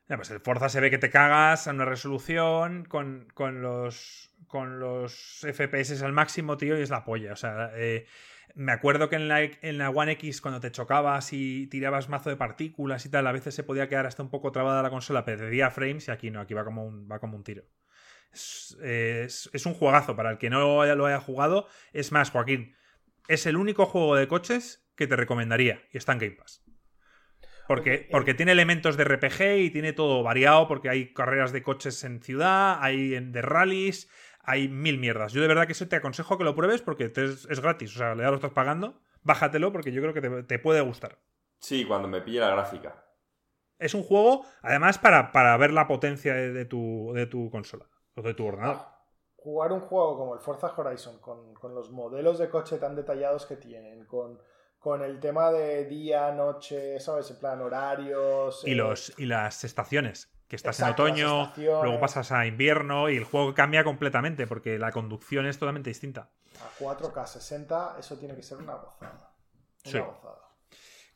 Pues 0.07 0.31
el 0.31 0.41
Forza 0.41 0.69
se 0.69 0.81
ve 0.81 0.91
que 0.91 0.99
te 0.99 1.11
cagas 1.11 1.67
a 1.67 1.71
una 1.71 1.85
resolución 1.87 2.85
con, 2.85 3.27
con 3.35 3.63
los 3.63 4.31
con 4.47 4.79
los 4.79 5.41
FPS 5.45 6.03
al 6.05 6.13
máximo, 6.13 6.57
tío, 6.59 6.79
y 6.79 6.83
es 6.83 6.91
la 6.91 7.05
polla. 7.05 7.33
O 7.33 7.37
sea, 7.37 7.71
eh, 7.75 8.07
me 8.55 8.73
acuerdo 8.73 9.09
que 9.09 9.17
en 9.17 9.27
la, 9.29 9.43
en 9.43 9.79
la 9.79 9.91
One 9.91 10.13
X, 10.13 10.41
cuando 10.43 10.61
te 10.61 10.71
chocabas 10.71 11.33
y 11.33 11.67
tirabas 11.69 12.09
mazo 12.11 12.29
de 12.31 12.37
partículas 12.37 13.07
y 13.07 13.09
tal, 13.11 13.27
a 13.27 13.33
veces 13.33 13.55
se 13.55 13.65
podía 13.65 13.89
quedar 13.89 14.07
hasta 14.07 14.23
un 14.23 14.31
poco 14.31 14.53
trabada 14.53 14.83
la 14.83 14.91
consola, 14.91 15.25
perdía 15.25 15.71
frames 15.71 16.07
y 16.09 16.11
aquí 16.11 16.31
no, 16.31 16.41
aquí 16.41 16.53
va 16.55 16.65
como 16.65 16.85
un, 16.85 17.09
va 17.11 17.19
como 17.19 17.37
un 17.37 17.43
tiro. 17.45 17.65
Es, 18.33 18.79
es- 18.83 19.67
un 19.67 19.75
juegazo 19.75 20.17
para 20.17 20.31
el 20.33 20.39
que 20.39 20.51
no 20.51 20.61
lo 20.95 21.07
haya 21.07 21.21
jugado. 21.21 21.69
Es 21.93 22.13
más, 22.13 22.31
Joaquín, 22.31 22.75
es 23.29 23.47
el 23.47 23.57
único 23.57 23.87
juego 23.87 24.17
de 24.17 24.29
coches 24.29 24.87
que 24.97 25.07
te 25.07 25.17
recomendaría 25.17 25.83
y 25.93 25.99
está 25.99 26.13
en 26.13 26.19
Game 26.19 26.33
Pass. 26.37 26.64
Porque, 27.67 27.95
eh, 27.95 28.09
porque 28.11 28.35
tiene 28.35 28.53
elementos 28.53 28.97
de 28.97 29.05
RPG 29.05 29.59
y 29.59 29.71
tiene 29.71 29.93
todo 29.93 30.23
variado, 30.23 30.69
porque 30.69 30.89
hay 30.91 31.13
carreras 31.15 31.53
de 31.53 31.63
coches 31.63 32.05
en 32.05 32.23
ciudad, 32.23 32.79
hay 32.81 33.15
en- 33.15 33.33
de 33.33 33.43
rallies, 33.43 34.11
hay 34.41 34.69
mil 34.69 34.99
mierdas. 34.99 35.33
Yo 35.33 35.41
de 35.41 35.49
verdad 35.49 35.67
que 35.67 35.73
eso 35.73 35.89
te 35.89 35.97
aconsejo 35.97 36.37
que 36.37 36.45
lo 36.45 36.55
pruebes 36.55 36.83
porque 36.83 37.09
te 37.09 37.25
es, 37.25 37.47
es 37.51 37.61
gratis, 37.61 37.95
o 37.95 37.99
sea, 37.99 38.15
ya 38.17 38.29
lo 38.31 38.35
estás 38.37 38.53
pagando, 38.53 39.01
bájatelo 39.23 39.73
porque 39.73 39.93
yo 39.93 40.03
creo 40.03 40.13
que 40.15 40.21
te, 40.21 40.43
te 40.43 40.59
puede 40.59 40.81
gustar. 40.83 41.19
Sí, 41.59 41.85
cuando 41.87 42.09
me 42.09 42.21
pille 42.21 42.41
la 42.41 42.51
gráfica. 42.51 43.01
Es 43.79 43.95
un 43.95 44.03
juego, 44.03 44.45
además, 44.63 44.99
para, 44.99 45.33
para 45.33 45.57
ver 45.57 45.73
la 45.73 45.89
potencia 45.89 46.35
de, 46.35 46.53
de 46.53 46.65
tu, 46.67 47.13
de 47.15 47.27
tu 47.27 47.51
consola 47.51 47.87
o 48.15 48.23
de 48.23 48.35
tu 48.35 48.47
ordenador. 48.47 48.79
Jugar 49.37 49.73
un 49.73 49.81
juego 49.81 50.17
como 50.17 50.35
el 50.35 50.41
Forza 50.41 50.73
Horizon, 50.77 51.19
con, 51.21 51.53
con 51.55 51.75
los 51.75 51.91
modelos 51.91 52.39
de 52.39 52.49
coche 52.49 52.79
tan 52.79 52.95
detallados 52.95 53.47
que 53.47 53.57
tienen, 53.57 54.05
con, 54.07 54.39
con 54.85 55.03
el 55.03 55.19
tema 55.19 55.51
de 55.51 55.87
día, 55.87 56.31
noche, 56.33 57.01
¿sabes? 57.01 57.31
En 57.31 57.39
plan 57.39 57.59
horarios. 57.63 58.63
Y, 58.67 58.73
eh, 58.73 58.75
los, 58.75 59.15
y 59.17 59.25
las 59.25 59.65
estaciones, 59.65 60.31
que 60.47 60.57
estás 60.57 60.79
Exacto, 60.79 61.07
en 61.09 61.15
otoño, 61.15 61.53
luego 61.57 61.99
pasas 62.01 62.31
a 62.33 62.45
invierno 62.47 63.09
y 63.09 63.17
el 63.17 63.25
juego 63.25 63.55
cambia 63.55 63.83
completamente 63.83 64.47
porque 64.47 64.79
la 64.79 64.93
conducción 64.93 65.47
es 65.47 65.59
totalmente 65.59 65.89
distinta. 65.89 66.29
A 66.61 66.69
4K 66.79 67.27
60, 67.27 67.97
eso 67.99 68.19
tiene 68.19 68.37
que 68.37 68.43
ser 68.43 68.59
una 68.59 68.75
gozada. 68.75 69.33
Una 69.87 69.91
Sí. 69.91 69.99
gozada. 69.99 70.39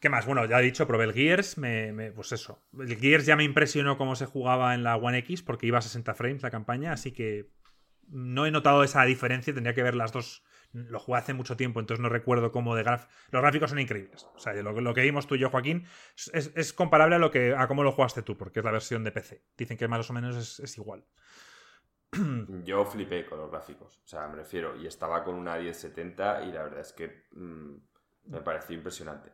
¿Qué 0.00 0.08
más? 0.08 0.24
Bueno, 0.24 0.46
ya 0.46 0.60
he 0.60 0.62
dicho, 0.62 0.86
probé 0.86 1.04
el 1.04 1.12
Gears, 1.12 1.58
me, 1.58 1.92
me- 1.92 2.10
pues 2.10 2.32
eso. 2.32 2.62
El 2.78 2.96
Gears 2.96 3.26
ya 3.26 3.36
me 3.36 3.44
impresionó 3.44 3.98
cómo 3.98 4.16
se 4.16 4.24
jugaba 4.24 4.74
en 4.74 4.82
la 4.82 4.96
One 4.96 5.18
X 5.18 5.42
porque 5.42 5.66
iba 5.66 5.76
a 5.76 5.82
60 5.82 6.14
frames 6.14 6.42
la 6.42 6.50
campaña, 6.50 6.92
así 6.92 7.12
que 7.12 7.50
no 8.08 8.46
he 8.46 8.50
notado 8.50 8.82
esa 8.82 9.04
diferencia, 9.04 9.52
tendría 9.52 9.74
que 9.74 9.82
ver 9.82 9.94
las 9.94 10.10
dos. 10.12 10.42
Lo 10.72 10.98
jugué 10.98 11.18
hace 11.18 11.34
mucho 11.34 11.56
tiempo, 11.56 11.80
entonces 11.80 12.02
no 12.02 12.08
recuerdo 12.08 12.52
cómo 12.52 12.74
de 12.74 12.82
graf... 12.82 13.06
Los 13.30 13.42
gráficos 13.42 13.70
son 13.70 13.78
increíbles. 13.78 14.26
O 14.34 14.38
sea, 14.38 14.52
lo, 14.54 14.80
lo 14.80 14.94
que 14.94 15.02
vimos 15.02 15.26
tú 15.26 15.34
y 15.34 15.38
yo, 15.38 15.50
Joaquín, 15.50 15.86
es, 16.32 16.52
es 16.54 16.72
comparable 16.72 17.16
a 17.16 17.18
lo 17.18 17.30
que 17.30 17.54
a 17.56 17.66
cómo 17.68 17.82
lo 17.82 17.92
jugaste 17.92 18.22
tú, 18.22 18.36
porque 18.36 18.60
es 18.60 18.64
la 18.64 18.72
versión 18.72 19.02
de 19.04 19.12
PC. 19.12 19.42
Dicen 19.56 19.76
que 19.76 19.88
más 19.88 20.08
o 20.08 20.12
menos 20.12 20.36
es, 20.36 20.60
es 20.60 20.76
igual. 20.76 21.04
Yo 22.64 22.84
flipé 22.84 23.26
con 23.26 23.38
los 23.38 23.50
gráficos. 23.50 23.98
O 24.04 24.06
sea, 24.06 24.28
me 24.28 24.36
refiero, 24.36 24.76
y 24.76 24.86
estaba 24.86 25.24
con 25.24 25.34
una 25.34 25.56
1070 25.56 26.44
y 26.44 26.52
la 26.52 26.62
verdad 26.64 26.80
es 26.80 26.92
que 26.92 27.24
mm, 27.32 27.74
me 28.24 28.40
pareció 28.40 28.76
impresionante. 28.76 29.32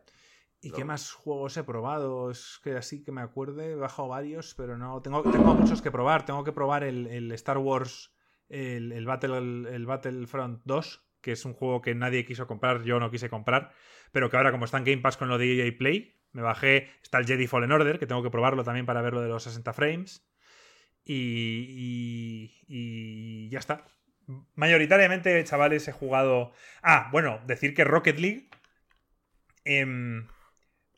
¿Y 0.61 0.71
qué 0.71 0.83
más 0.83 1.11
juegos 1.11 1.57
he 1.57 1.63
probado? 1.63 2.31
Es 2.31 2.59
que 2.63 2.75
así 2.75 3.03
que 3.03 3.11
me 3.11 3.21
acuerde, 3.21 3.73
he 3.73 3.75
bajado 3.75 4.07
varios, 4.07 4.55
pero 4.55 4.77
no. 4.77 4.99
Tengo, 5.01 5.21
tengo 5.21 5.53
muchos 5.53 5.81
que 5.81 5.91
probar. 5.91 6.25
Tengo 6.25 6.43
que 6.43 6.53
probar 6.53 6.83
el, 6.83 7.05
el 7.05 7.31
Star 7.33 7.59
Wars, 7.59 8.11
el, 8.49 8.91
el, 8.91 9.05
Battle, 9.05 9.37
el 9.37 9.85
Battlefront 9.85 10.61
2, 10.65 11.04
que 11.25 11.31
es 11.31 11.43
un 11.43 11.55
juego 11.55 11.81
que 11.81 11.95
nadie 11.95 12.23
quiso 12.23 12.45
comprar, 12.45 12.83
yo 12.83 12.99
no 12.99 13.09
quise 13.09 13.29
comprar, 13.29 13.71
pero 14.11 14.29
que 14.29 14.37
ahora, 14.37 14.51
como 14.51 14.65
está 14.65 14.77
en 14.77 14.83
Game 14.83 15.01
Pass 15.01 15.17
con 15.17 15.27
lo 15.27 15.39
de 15.39 15.67
EA 15.67 15.75
Play, 15.75 16.21
me 16.33 16.43
bajé. 16.43 16.91
Está 17.01 17.17
el 17.17 17.25
Jedi 17.25 17.47
Fallen 17.47 17.71
Order, 17.71 17.97
que 17.97 18.05
tengo 18.05 18.21
que 18.21 18.29
probarlo 18.29 18.63
también 18.63 18.85
para 18.85 19.01
ver 19.01 19.13
lo 19.13 19.21
de 19.21 19.29
los 19.29 19.41
60 19.41 19.73
frames. 19.73 20.23
Y, 21.03 22.51
y, 22.67 23.49
ya 23.49 23.57
está. 23.57 23.87
Mayoritariamente, 24.53 25.43
chavales, 25.45 25.87
he 25.87 25.91
jugado. 25.91 26.51
Ah, 26.83 27.09
bueno, 27.11 27.39
decir 27.47 27.73
que 27.73 27.85
Rocket 27.85 28.19
League. 28.19 28.49
em, 29.63 30.27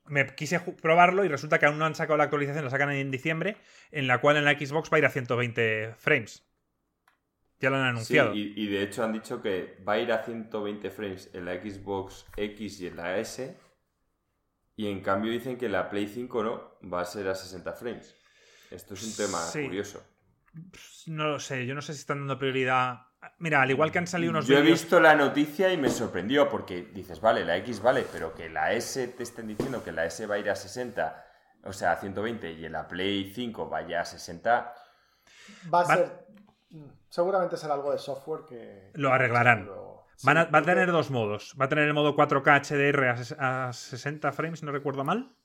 me 0.07 0.25
quise 0.35 0.59
probarlo 0.59 1.23
y 1.23 1.29
resulta 1.29 1.59
que 1.59 1.67
aún 1.67 1.79
no 1.79 1.85
han 1.85 1.95
sacado 1.95 2.17
la 2.17 2.25
actualización, 2.25 2.65
la 2.65 2.71
sacan 2.71 2.91
en 2.91 3.11
diciembre, 3.11 3.57
en 3.91 4.07
la 4.07 4.19
cual 4.19 4.35
en 4.37 4.45
la 4.45 4.53
Xbox 4.59 4.91
va 4.91 4.97
a 4.97 4.99
ir 4.99 5.05
a 5.05 5.09
120 5.09 5.95
frames. 5.97 6.46
Ya 7.59 7.69
lo 7.69 7.77
han 7.77 7.83
Sí, 7.83 8.17
anunciado. 8.19 8.35
y, 8.35 8.53
y 8.55 8.67
de 8.67 8.83
hecho 8.83 9.03
han 9.03 9.13
dicho 9.13 9.41
que 9.41 9.77
va 9.87 9.93
a 9.93 9.99
ir 9.99 10.11
a 10.11 10.23
120 10.23 10.89
frames 10.91 11.29
en 11.33 11.45
la 11.45 11.53
Xbox 11.55 12.25
X 12.35 12.81
y 12.81 12.87
en 12.87 12.95
la 12.97 13.17
S. 13.17 13.57
Y 14.75 14.87
en 14.87 15.01
cambio 15.01 15.31
dicen 15.31 15.57
que 15.57 15.67
la 15.69 15.89
Play 15.89 16.07
5 16.07 16.43
no, 16.43 16.89
va 16.93 17.01
a 17.01 17.05
ser 17.05 17.27
a 17.27 17.33
60 17.35 17.73
frames. 17.73 18.15
Esto 18.69 18.93
es 18.93 19.03
un 19.03 19.15
tema 19.15 19.39
Sí. 19.39 19.63
curioso. 19.63 20.03
No 21.07 21.29
lo 21.29 21.39
sé, 21.39 21.65
yo 21.65 21.73
no 21.73 21.81
sé 21.81 21.93
si 21.93 21.99
están 22.01 22.19
dando 22.19 22.37
prioridad. 22.37 23.01
Mira, 23.39 23.61
al 23.63 23.71
igual 23.71 23.91
que 23.91 23.97
han 23.97 24.07
salido 24.07 24.29
unos 24.31 24.45
Yo 24.47 24.57
he 24.57 24.61
visto 24.61 24.99
la 24.99 25.15
noticia 25.15 25.73
y 25.73 25.77
me 25.77 25.89
sorprendió 25.89 26.47
porque 26.49 26.83
dices, 26.93 27.19
vale, 27.19 27.43
la 27.43 27.57
X 27.57 27.81
vale, 27.81 28.05
pero 28.11 28.33
que 28.35 28.49
la 28.49 28.73
S 28.73 29.07
te 29.07 29.23
estén 29.23 29.47
diciendo 29.47 29.83
que 29.83 29.91
la 29.91 30.05
S 30.05 30.25
va 30.27 30.35
a 30.35 30.39
ir 30.39 30.49
a 30.49 30.55
60, 30.55 31.25
o 31.63 31.73
sea, 31.73 31.93
a 31.93 31.95
120 31.97 32.51
y 32.53 32.65
en 32.65 32.71
la 32.73 32.87
Play 32.87 33.31
5 33.33 33.67
vaya 33.69 34.01
a 34.01 34.05
60, 34.05 34.73
Va 35.73 35.81
a 35.81 35.83
Va- 35.83 35.95
ser. 35.95 36.26
Seguramente 37.09 37.57
será 37.57 37.73
algo 37.75 37.91
de 37.91 37.97
software 37.99 38.41
que. 38.47 38.91
Lo 38.93 39.11
arreglarán. 39.11 39.69
Van 40.23 40.37
a- 40.37 40.45
va 40.45 40.59
a 40.59 40.63
tener 40.63 40.91
dos 40.91 41.11
modos. 41.11 41.55
Va 41.59 41.65
a 41.65 41.69
tener 41.69 41.85
el 41.85 41.93
modo 41.93 42.15
4K 42.15 42.61
HDR 42.61 43.09
a, 43.39 43.67
a 43.69 43.73
60 43.73 44.31
frames, 44.31 44.59
si 44.59 44.65
no 44.65 44.71
recuerdo 44.71 45.03
mal. 45.03 45.35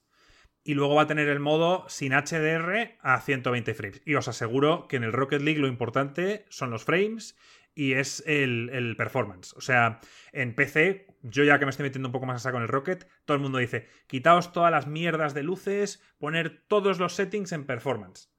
Y 0.64 0.74
luego 0.74 0.94
va 0.94 1.02
a 1.02 1.06
tener 1.06 1.28
el 1.28 1.40
modo 1.40 1.84
sin 1.88 2.12
HDR 2.12 2.96
a 3.00 3.20
120 3.20 3.74
frames. 3.74 4.00
Y 4.04 4.14
os 4.14 4.28
aseguro 4.28 4.86
que 4.88 4.96
en 4.96 5.04
el 5.04 5.12
Rocket 5.12 5.42
League 5.42 5.60
lo 5.60 5.66
importante 5.66 6.46
son 6.50 6.70
los 6.70 6.84
frames 6.84 7.36
y 7.74 7.94
es 7.94 8.22
el, 8.26 8.70
el 8.72 8.96
performance. 8.96 9.54
O 9.54 9.60
sea, 9.60 9.98
en 10.32 10.54
PC, 10.54 11.06
yo 11.22 11.42
ya 11.42 11.58
que 11.58 11.64
me 11.66 11.70
estoy 11.70 11.84
metiendo 11.84 12.08
un 12.08 12.12
poco 12.12 12.26
más 12.26 12.36
a 12.36 12.38
saco 12.38 12.58
en 12.58 12.62
el 12.62 12.68
Rocket, 12.68 13.08
todo 13.24 13.34
el 13.36 13.42
mundo 13.42 13.58
dice, 13.58 13.88
quitaos 14.06 14.52
todas 14.52 14.70
las 14.70 14.86
mierdas 14.86 15.34
de 15.34 15.42
luces, 15.42 16.00
poner 16.18 16.64
todos 16.68 16.98
los 17.00 17.14
settings 17.14 17.50
en 17.52 17.66
performance. 17.66 18.31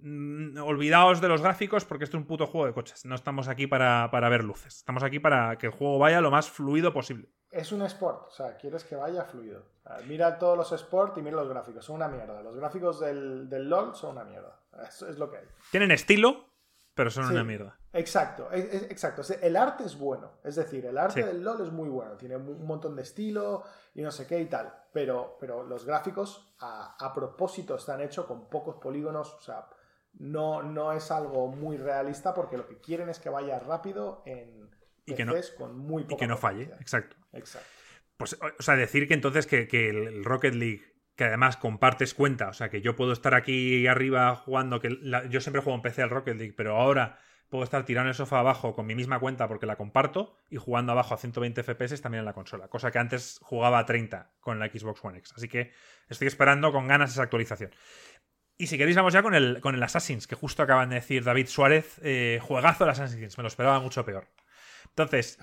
Mm, 0.00 0.58
olvidaos 0.62 1.20
de 1.20 1.26
los 1.28 1.42
gráficos 1.42 1.84
porque 1.84 2.04
esto 2.04 2.16
es 2.16 2.22
un 2.22 2.26
puto 2.28 2.46
juego 2.46 2.66
de 2.66 2.72
coches. 2.72 3.04
No 3.04 3.14
estamos 3.16 3.48
aquí 3.48 3.66
para, 3.66 4.10
para 4.12 4.28
ver 4.28 4.44
luces. 4.44 4.76
Estamos 4.76 5.02
aquí 5.02 5.18
para 5.18 5.58
que 5.58 5.66
el 5.66 5.72
juego 5.72 5.98
vaya 5.98 6.20
lo 6.20 6.30
más 6.30 6.48
fluido 6.48 6.92
posible. 6.92 7.28
Es 7.50 7.72
un 7.72 7.82
sport, 7.82 8.26
o 8.28 8.30
sea, 8.30 8.56
quieres 8.56 8.84
que 8.84 8.94
vaya 8.94 9.24
fluido. 9.24 9.64
Mira 10.06 10.38
todos 10.38 10.56
los 10.56 10.70
sports 10.72 11.16
y 11.16 11.22
mira 11.22 11.36
los 11.36 11.48
gráficos, 11.48 11.84
son 11.84 11.96
una 11.96 12.08
mierda. 12.08 12.42
Los 12.42 12.54
gráficos 12.56 13.00
del, 13.00 13.48
del 13.48 13.68
LOL 13.68 13.94
son 13.94 14.12
una 14.12 14.24
mierda. 14.24 14.60
Eso 14.86 15.08
es 15.08 15.18
lo 15.18 15.30
que 15.30 15.38
hay. 15.38 15.44
Tienen 15.70 15.90
estilo, 15.90 16.44
pero 16.94 17.10
son 17.10 17.26
Sí. 17.26 17.32
una 17.32 17.42
mierda. 17.44 17.76
Exacto, 17.94 18.50
es- 18.52 18.72
es- 18.74 18.90
exacto. 18.90 19.22
El 19.40 19.56
arte 19.56 19.84
es 19.84 19.96
bueno, 19.98 20.32
es 20.44 20.56
decir, 20.56 20.84
el 20.84 20.98
arte 20.98 21.22
Sí. 21.22 21.26
del 21.26 21.42
LOL 21.42 21.62
es 21.62 21.72
muy 21.72 21.88
bueno, 21.88 22.16
tiene 22.18 22.36
un 22.36 22.66
montón 22.66 22.94
de 22.94 23.02
estilo 23.02 23.64
y 23.94 24.02
no 24.02 24.10
sé 24.10 24.26
qué 24.26 24.38
y 24.40 24.46
tal, 24.46 24.70
pero, 24.92 25.38
pero 25.40 25.64
los 25.64 25.86
gráficos 25.86 26.54
a, 26.60 26.96
a 27.00 27.14
propósito 27.14 27.76
están 27.76 28.02
hechos 28.02 28.26
con 28.26 28.48
pocos 28.50 28.76
polígonos, 28.76 29.32
o 29.34 29.40
sea, 29.40 29.66
no, 30.18 30.62
no 30.62 30.92
es 30.92 31.10
algo 31.10 31.48
muy 31.48 31.76
realista 31.76 32.34
porque 32.34 32.56
lo 32.56 32.66
que 32.66 32.78
quieren 32.80 33.08
es 33.08 33.18
que 33.18 33.28
vaya 33.30 33.58
rápido 33.58 34.22
en 34.26 34.68
Y 35.06 35.14
que 35.14 35.24
no- 35.24 35.34
con 35.56 35.78
muy 35.78 36.02
Y 36.02 36.06
poca 36.06 36.20
que 36.20 36.26
no 36.26 36.36
falle, 36.36 36.64
potencia. 36.66 36.82
exacto. 36.82 37.16
Exacto. 37.32 37.68
Pues, 38.16 38.36
o 38.58 38.62
sea, 38.62 38.74
decir 38.76 39.06
que 39.08 39.14
entonces 39.14 39.46
que, 39.46 39.68
que 39.68 39.88
el 39.88 40.08
el 40.08 40.24
Rocket 40.24 40.54
League, 40.54 40.82
que 41.16 41.24
además 41.24 41.56
compartes 41.56 42.14
cuenta, 42.14 42.48
o 42.48 42.52
sea, 42.52 42.68
que 42.68 42.80
yo 42.80 42.94
puedo 42.96 43.12
estar 43.12 43.34
aquí 43.34 43.86
arriba 43.86 44.34
jugando, 44.36 44.80
que 44.80 44.90
la- 44.90 45.24
yo 45.26 45.40
siempre 45.40 45.62
juego 45.62 45.76
en 45.76 45.82
PC 45.82 46.02
al 46.02 46.10
Rocket 46.10 46.36
League, 46.36 46.54
pero 46.56 46.76
ahora 46.76 47.18
puedo 47.48 47.64
estar 47.64 47.84
tirado 47.86 48.04
en 48.04 48.08
el 48.08 48.14
sofá 48.14 48.40
abajo 48.40 48.74
con 48.74 48.84
mi 48.86 48.94
misma 48.94 49.18
cuenta 49.20 49.48
porque 49.48 49.64
la 49.66 49.76
comparto 49.76 50.36
y 50.50 50.56
jugando 50.58 50.92
abajo 50.92 51.14
a 51.14 51.16
120 51.16 51.62
FPS 51.62 52.02
también 52.02 52.18
en 52.20 52.26
la 52.26 52.34
consola, 52.34 52.68
cosa 52.68 52.90
que 52.90 52.98
antes 52.98 53.38
jugaba 53.42 53.78
a 53.78 53.86
30 53.86 54.32
con 54.40 54.58
la 54.58 54.66
Xbox 54.68 55.02
One 55.02 55.18
X. 55.18 55.32
Así 55.34 55.48
que 55.48 55.72
estoy 56.08 56.26
esperando 56.28 56.72
con 56.72 56.86
ganas 56.88 57.12
esa 57.12 57.22
actualización. 57.22 57.70
Y 58.60 58.66
si 58.66 58.76
queréis, 58.76 58.96
vamos 58.96 59.12
ya 59.12 59.22
con 59.22 59.34
el, 59.36 59.60
con 59.60 59.76
el 59.76 59.82
Assassins, 59.82 60.26
que 60.26 60.34
justo 60.34 60.64
acaban 60.64 60.88
de 60.90 60.96
decir 60.96 61.22
David 61.22 61.46
Suárez, 61.46 62.00
eh, 62.02 62.40
juegazo 62.42 62.84
el 62.84 62.90
Assassins, 62.90 63.38
me 63.38 63.42
lo 63.42 63.48
esperaba 63.48 63.78
mucho 63.78 64.04
peor. 64.04 64.26
Entonces, 64.88 65.38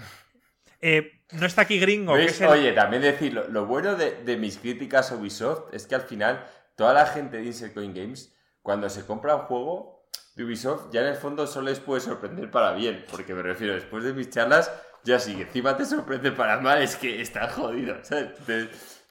eh, 0.82 1.22
no 1.32 1.46
está 1.46 1.62
aquí 1.62 1.80
Gringo, 1.80 2.14
que 2.14 2.20
¿Ves? 2.20 2.32
es 2.34 2.42
el- 2.42 2.48
Oye, 2.50 2.74
también 2.74 3.02
decir, 3.02 3.34
lo, 3.34 3.66
bueno 3.66 3.96
de, 3.96 4.22
de 4.24 4.36
mis 4.36 4.58
críticas 4.58 5.12
a 5.12 5.16
Ubisoft 5.16 5.74
es 5.74 5.88
que 5.88 5.96
al 5.96 6.02
final 6.02 6.46
toda 6.76 6.94
la 6.94 7.06
gente 7.06 7.38
de 7.38 7.46
Insert 7.46 7.74
Coin 7.74 7.94
Games, 7.94 8.36
cuando 8.62 8.90
se 8.90 9.06
compra 9.06 9.36
un 9.38 9.44
juego 9.44 10.06
de 10.36 10.44
Ubisoft, 10.44 10.92
ya 10.92 11.00
en 11.00 11.08
el 11.08 11.16
fondo 11.16 11.48
solo 11.48 11.70
les 11.70 11.80
puede 11.80 12.02
sorprender 12.02 12.52
para 12.52 12.74
bien. 12.74 13.06
Porque 13.10 13.34
me 13.34 13.42
refiero, 13.42 13.76
después 13.76 14.04
de 14.04 14.12
mis 14.12 14.30
charlas, 14.30 14.70
ya 15.06 15.20
sí, 15.20 15.40
encima 15.42 15.78
te 15.78 15.86
sorprende 15.86 16.34
para 16.34 16.60
mal, 16.60 16.82
es 16.82 16.98
que 16.98 17.22
está 17.22 17.48
jodido. 17.50 17.96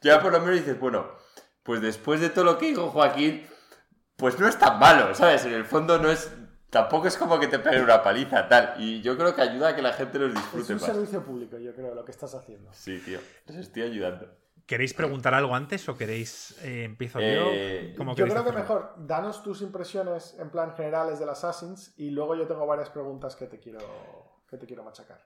ya 0.03 0.21
por 0.21 0.31
lo 0.33 0.41
menos 0.41 0.57
dices, 0.57 0.79
bueno, 0.79 1.11
pues 1.63 1.81
después 1.81 2.21
de 2.21 2.29
todo 2.29 2.45
lo 2.45 2.59
que 2.59 2.67
dijo 2.67 2.91
Joaquín, 2.91 3.47
pues 4.25 4.41
no 4.41 4.49
es 4.49 4.59
tan 4.59 4.79
malo, 4.79 5.15
¿sabes? 5.15 5.45
En 5.45 5.53
el 5.53 5.67
fondo 5.67 5.99
no 5.99 6.11
es. 6.11 6.33
Tampoco 6.71 7.07
es 7.09 7.19
como 7.19 7.39
que 7.39 7.47
te 7.47 7.59
peguen 7.59 7.83
una 7.85 8.03
paliza, 8.03 8.49
tal. 8.49 8.75
Y 8.79 9.03
yo 9.03 9.19
creo 9.19 9.35
que 9.35 9.43
ayuda 9.43 9.69
a 9.69 9.77
que 9.77 9.83
la 9.83 9.93
gente 9.93 10.19
los 10.19 10.31
Es 10.31 10.35
disfrute 10.35 10.73
un 10.73 10.81
más. 10.81 10.87
servicio 10.87 11.23
público, 11.23 11.59
yo 11.59 11.75
creo, 11.75 11.95
lo 11.95 12.07
que 12.07 12.11
estás 12.11 12.35
haciendo. 12.35 12.73
Sí, 12.73 13.01
tío. 13.05 13.19
Les 13.49 13.57
estoy 13.59 13.83
ayudando. 13.83 14.27
¿Queréis 14.65 14.95
preguntar 14.95 15.35
algo 15.35 15.55
antes 15.55 15.87
o 15.91 15.95
queréis 15.99 16.57
eh, 16.63 16.85
empiezo 16.85 17.19
Eh, 17.21 17.91
yo? 17.93 17.97
¿Cómo 17.99 18.15
Yo 18.15 18.27
creo 18.27 18.43
que 18.47 18.53
mejor, 18.53 18.95
danos 18.97 19.43
tus 19.43 19.61
impresiones 19.61 20.37
en 20.39 20.49
plan 20.49 20.75
generales 20.75 21.19
del 21.19 21.29
Assassins 21.29 21.93
y 21.99 22.09
luego 22.09 22.35
yo 22.35 22.47
tengo 22.47 22.67
varias 22.67 22.89
preguntas 22.89 23.37
que 23.37 23.45
te 23.47 23.61
quiero, 23.61 24.41
que 24.49 24.57
te 24.57 24.65
quiero 24.65 24.83
machacar. 24.83 25.21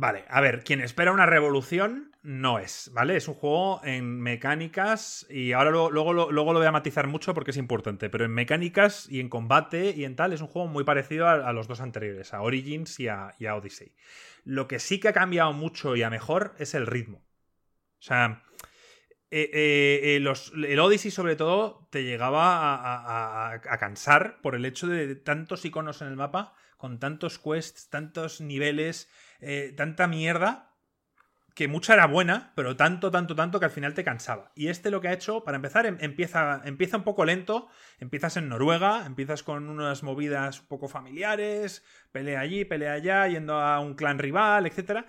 Vale, 0.00 0.24
a 0.28 0.40
ver, 0.40 0.62
quien 0.62 0.80
espera 0.80 1.10
una 1.10 1.26
revolución 1.26 2.12
no 2.22 2.60
es, 2.60 2.88
¿vale? 2.94 3.16
Es 3.16 3.26
un 3.26 3.34
juego 3.34 3.80
en 3.82 4.20
mecánicas 4.20 5.26
y 5.28 5.50
ahora 5.52 5.72
lo- 5.72 5.90
luego, 5.90 6.12
lo- 6.12 6.30
luego 6.30 6.52
lo 6.52 6.60
voy 6.60 6.68
a 6.68 6.72
matizar 6.72 7.08
mucho 7.08 7.34
porque 7.34 7.50
es 7.50 7.56
importante, 7.56 8.08
pero 8.08 8.24
en 8.24 8.30
mecánicas 8.32 9.08
y 9.10 9.18
en 9.18 9.28
combate 9.28 9.90
y 9.96 10.04
en 10.04 10.14
tal 10.14 10.32
es 10.32 10.40
un 10.40 10.46
juego 10.46 10.68
muy 10.68 10.84
parecido 10.84 11.26
a, 11.26 11.52
los 11.52 11.66
dos 11.66 11.80
anteriores, 11.80 12.32
a 12.32 12.42
Origins 12.42 13.00
y 13.00 13.08
a, 13.08 13.34
Odyssey. 13.56 13.92
Lo 14.44 14.68
que 14.68 14.78
sí 14.78 15.00
que 15.00 15.08
ha 15.08 15.12
cambiado 15.12 15.52
mucho 15.52 15.96
y 15.96 16.02
a 16.04 16.10
mejor 16.10 16.54
es 16.58 16.74
el 16.74 16.86
ritmo. 16.86 17.18
O 17.18 18.02
sea, 18.02 18.44
eh, 19.30 19.50
eh, 19.52 20.00
eh, 20.02 20.16
el 20.16 20.80
Odyssey 20.80 21.10
sobre 21.10 21.36
todo 21.36 21.88
te 21.90 22.04
llegaba 22.04 23.52
a 23.54 23.78
cansar 23.78 24.40
por 24.42 24.54
el 24.54 24.64
hecho 24.64 24.86
de 24.86 25.14
tantos 25.16 25.64
iconos 25.64 26.02
en 26.02 26.08
el 26.08 26.16
mapa, 26.16 26.54
con 26.76 26.98
tantos 26.98 27.38
quests, 27.38 27.90
tantos 27.90 28.40
niveles, 28.40 29.10
eh, 29.40 29.72
tanta 29.76 30.06
mierda, 30.06 30.64
que 31.54 31.66
mucha 31.68 31.94
era 31.94 32.06
buena, 32.06 32.52
pero 32.54 32.76
tanto, 32.76 33.10
tanto, 33.10 33.34
tanto 33.34 33.58
que 33.58 33.64
al 33.66 33.72
final 33.72 33.92
te 33.94 34.04
cansaba. 34.04 34.52
Y 34.54 34.68
este 34.68 34.90
lo 34.92 35.00
que 35.00 35.08
ha 35.08 35.12
hecho, 35.12 35.42
para 35.44 35.56
empezar, 35.56 35.86
em- 35.86 35.98
empieza, 36.00 36.62
empieza 36.64 36.96
un 36.96 37.02
poco 37.04 37.24
lento, 37.24 37.68
empiezas 37.98 38.36
en 38.36 38.48
Noruega, 38.48 39.04
empiezas 39.06 39.42
con 39.42 39.68
unas 39.68 40.04
movidas 40.04 40.60
un 40.60 40.66
poco 40.68 40.88
familiares, 40.88 41.84
pelea 42.12 42.40
allí, 42.40 42.64
pelea 42.64 42.92
allá, 42.94 43.26
yendo 43.26 43.54
a 43.60 43.80
un 43.80 43.94
clan 43.94 44.18
rival, 44.20 44.66
etcétera. 44.66 45.06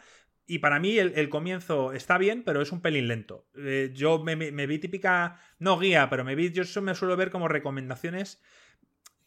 Y 0.48 0.60
para 0.60 0.80
mí 0.80 0.98
el, 0.98 1.30
comienzo 1.30 1.94
está 1.94 2.18
bien, 2.18 2.44
pero 2.44 2.62
es 2.64 2.72
un 2.72 2.82
pelín 2.82 3.08
lento. 3.08 3.46
Eh, 3.56 3.92
yo 3.94 4.18
me, 4.24 4.36
me- 4.36 4.52
me 4.52 4.66
vi 4.66 4.80
típica, 4.80 5.40
no 5.60 5.78
guía, 5.78 6.10
pero 6.10 6.24
me 6.24 6.34
vi, 6.36 6.52
yo 6.52 6.64
eso 6.64 6.82
me 6.82 6.96
suelo 6.96 7.16
ver 7.16 7.30
como 7.30 7.48
recomendaciones 7.48 8.42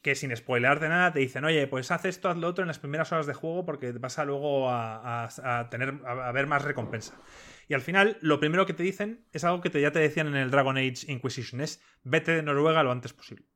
que 0.02 0.14
sin 0.14 0.34
spoiler 0.36 0.80
de 0.80 0.88
nada 0.88 1.12
te 1.12 1.20
dicen, 1.20 1.44
oye, 1.44 1.66
pues 1.68 1.90
haz 1.90 2.04
esto, 2.04 2.28
haz 2.28 2.36
lo 2.36 2.48
otro 2.48 2.62
en 2.64 2.68
las 2.68 2.78
primeras 2.80 3.12
horas 3.12 3.26
de 3.26 3.34
juego 3.34 3.64
porque 3.64 3.92
vas 3.92 4.18
a 4.18 4.24
luego 4.24 4.68
a, 4.70 5.24
a- 5.26 5.60
a 5.60 5.70
tener, 5.70 6.00
a, 6.04 6.28
a 6.28 6.32
ver 6.32 6.46
más 6.46 6.62
recompensa. 6.62 7.20
Y 7.68 7.74
al 7.74 7.80
final, 7.82 8.18
lo 8.20 8.40
primero 8.40 8.66
que 8.66 8.74
te 8.74 8.82
dicen 8.82 9.26
es 9.32 9.44
algo 9.44 9.60
que 9.60 9.70
te, 9.70 9.80
ya 9.80 9.92
te 9.92 10.00
decían 10.00 10.26
en 10.28 10.36
el 10.36 10.50
Dragon 10.50 10.76
Age 10.76 11.06
Inquisition, 11.10 11.60
es 11.60 11.80
vete 12.02 12.32
de 12.32 12.42
Noruega 12.42 12.82
lo 12.82 12.92
antes 12.92 13.12
posible. 13.12 13.46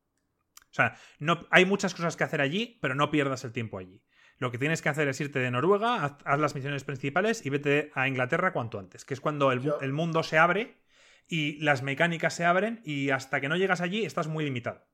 O 0.70 0.74
sea, 0.76 0.96
no, 1.18 1.46
hay 1.50 1.64
muchas 1.64 1.94
cosas 1.94 2.16
que 2.16 2.24
hacer 2.24 2.40
allí, 2.40 2.78
pero 2.82 2.94
no 2.94 3.10
pierdas 3.10 3.44
el 3.44 3.52
tiempo 3.52 3.78
allí. 3.78 4.02
Lo 4.38 4.50
que 4.50 4.58
tienes 4.58 4.82
que 4.82 4.90
hacer 4.90 5.08
es 5.08 5.20
irte 5.20 5.38
de 5.38 5.50
Noruega, 5.50 6.04
haz, 6.04 6.16
haz 6.24 6.38
las 6.38 6.54
misiones 6.54 6.84
principales 6.84 7.44
y 7.46 7.50
vete 7.50 7.90
a 7.94 8.06
Inglaterra 8.08 8.52
cuanto 8.52 8.78
antes, 8.78 9.04
que 9.04 9.14
es 9.14 9.20
cuando 9.20 9.50
el 9.52 9.92
mundo 9.92 10.22
se 10.22 10.36
abre 10.38 10.76
y 11.26 11.58
las 11.62 11.82
mecánicas 11.82 12.34
se 12.34 12.44
abren 12.44 12.82
y 12.84 13.10
hasta 13.10 13.40
que 13.40 13.48
no 13.48 13.56
llegas 13.56 13.80
allí 13.80 14.04
estás 14.04 14.28
muy 14.28 14.44
limitado. 14.44 14.86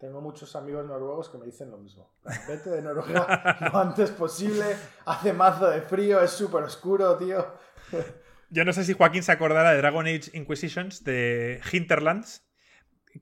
Tengo 0.00 0.22
muchos 0.22 0.56
amigos 0.56 0.86
noruegos 0.86 1.28
que 1.28 1.36
me 1.36 1.44
dicen 1.44 1.70
lo 1.70 1.76
mismo. 1.76 2.10
Vete 2.48 2.70
de 2.70 2.80
Noruega 2.80 3.58
lo 3.70 3.78
antes 3.78 4.10
posible, 4.10 4.64
hace 5.04 5.34
mazo 5.34 5.68
de 5.68 5.82
frío, 5.82 6.22
es 6.22 6.30
súper 6.30 6.62
oscuro, 6.62 7.18
tío. 7.18 7.46
Yo 8.48 8.64
no 8.64 8.72
sé 8.72 8.84
si 8.84 8.94
Joaquín 8.94 9.22
se 9.22 9.32
acordará 9.32 9.72
de 9.72 9.76
Dragon 9.76 10.06
Age 10.06 10.30
Inquisitions 10.32 11.04
de 11.04 11.60
Hinterlands, 11.70 12.46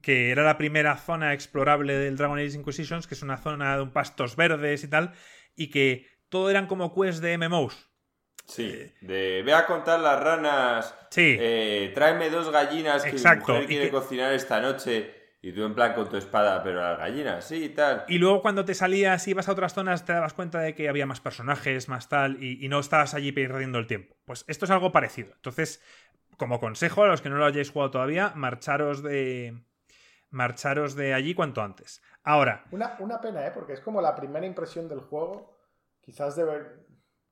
que 0.01 0.31
era 0.31 0.43
la 0.43 0.57
primera 0.57 0.95
zona 0.95 1.33
explorable 1.33 1.95
del 1.97 2.15
Dragon 2.15 2.39
Age 2.39 2.55
Inquisitions, 2.55 3.07
que 3.07 3.15
es 3.15 3.21
una 3.23 3.37
zona 3.37 3.75
de 3.75 3.81
un 3.83 3.91
pastos 3.91 4.37
verdes 4.37 4.83
y 4.85 4.87
tal, 4.87 5.11
y 5.57 5.69
que 5.71 6.07
todo 6.29 6.49
eran 6.49 6.67
como 6.67 6.95
quests 6.95 7.19
de 7.19 7.37
MMOs. 7.37 7.89
Sí, 8.45 8.93
de 9.01 9.43
ve 9.45 9.53
a 9.53 9.67
contar 9.67 9.99
las 9.99 10.19
ranas, 10.23 10.95
Sí. 11.11 11.35
eh, 11.39 11.91
tráeme 11.93 12.29
dos 12.29 12.49
gallinas 12.51 13.03
que 13.03 13.09
Exacto, 13.09 13.47
mi 13.47 13.53
mujer 13.53 13.67
quiere 13.67 13.85
que- 13.85 13.91
cocinar 13.91 14.33
esta 14.33 14.61
noche 14.61 15.18
Y 15.41 15.53
tú 15.53 15.63
en 15.63 15.73
plan 15.73 15.93
con 15.93 16.09
tu 16.09 16.17
espada, 16.17 16.61
pero 16.63 16.83
a 16.83 16.89
las 16.91 16.99
gallinas, 16.99 17.45
sí, 17.45 17.63
y 17.65 17.69
tal. 17.69 18.03
Y 18.09 18.17
luego 18.17 18.41
cuando 18.41 18.65
te 18.65 18.73
salías 18.73 19.25
y 19.27 19.31
ibas 19.31 19.47
a 19.47 19.53
otras 19.53 19.73
zonas 19.73 20.03
te 20.05 20.11
dabas 20.11 20.33
cuenta 20.33 20.59
de 20.59 20.75
que 20.75 20.89
había 20.89 21.05
más 21.05 21.21
personajes, 21.21 21.87
más 21.87 22.09
tal, 22.09 22.43
y, 22.43 22.63
y 22.63 22.67
no 22.67 22.79
estabas 22.79 23.13
allí 23.13 23.31
perdiendo 23.31 23.79
el 23.79 23.87
tiempo. 23.87 24.17
Pues 24.25 24.43
esto 24.49 24.65
es 24.65 24.71
algo 24.71 24.91
parecido. 24.91 25.31
Entonces, 25.35 25.81
como 26.37 26.59
consejo 26.59 27.03
a 27.03 27.07
los 27.07 27.21
que 27.21 27.29
no 27.29 27.37
lo 27.37 27.45
hayáis 27.45 27.71
jugado 27.71 27.91
todavía, 27.91 28.33
marcharos 28.35 29.01
de... 29.01 29.63
Marcharos 30.31 30.93
de 30.95 31.13
allí 31.15 31.33
cuanto 31.33 31.61
antes. 31.63 32.03
Ahora, 32.23 32.65
Una, 32.71 32.97
una 32.99 33.19
pena, 33.19 33.47
¿eh? 33.47 33.51
Porque 33.51 33.73
es 33.73 33.79
como 33.79 33.99
la 34.01 34.13
primera 34.15 34.45
impresión 34.45 34.87
del 34.87 34.99
juego. 34.99 35.57
Quizás 36.01 36.37
deber- 36.37 36.85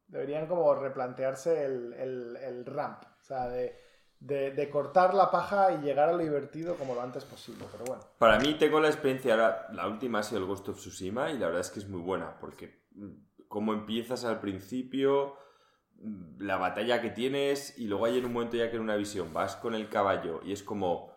deberían 0.07 0.47
como 0.47 0.73
replantearse 0.73 1.63
el, 1.65 1.93
el- 1.93 2.37
el 2.37 2.65
ramp. 2.65 3.03
O 3.03 3.23
sea, 3.23 3.49
de, 3.49 3.77
de- 4.19 4.69
cortar 4.69 5.13
la 5.13 5.29
paja 5.31 5.71
y 5.73 5.77
llegar 5.79 6.09
a 6.09 6.13
lo 6.13 6.19
divertido 6.19 6.75
como 6.75 6.95
lo 6.95 7.01
antes 7.01 7.23
posible. 7.25 7.65
Pero 7.71 7.85
bueno. 7.85 8.03
Para 8.17 8.39
mí 8.39 8.55
tengo 8.55 8.79
la 8.79 8.87
experiencia 8.87 9.33
ahora, 9.33 9.67
la 9.71 9.87
última 9.87 10.19
ha 10.19 10.23
sido 10.23 10.41
el 10.41 10.47
Ghost 10.47 10.69
of 10.69 10.77
Tsushima 10.77 11.31
y 11.31 11.37
la 11.37 11.47
verdad 11.47 11.61
es 11.61 11.69
que 11.69 11.79
es 11.79 11.87
muy 11.87 12.01
buena, 12.01 12.37
porque 12.39 12.83
mm, 12.91 13.09
como 13.47 13.73
empiezas 13.73 14.25
al 14.25 14.39
principio, 14.39 15.35
mm, 16.01 16.41
la 16.41 16.57
batalla 16.57 17.01
que 17.01 17.09
tienes 17.11 17.77
y 17.77 17.87
luego 17.87 18.05
hay 18.05 18.17
en 18.17 18.25
un 18.25 18.33
momento 18.33 18.57
ya 18.57 18.69
que 18.69 18.75
en 18.77 18.83
una 18.83 18.95
visión 18.95 19.33
vas 19.33 19.55
con 19.55 19.73
el 19.75 19.87
caballo 19.89 20.41
y 20.43 20.51
es 20.51 20.63
como 20.63 21.15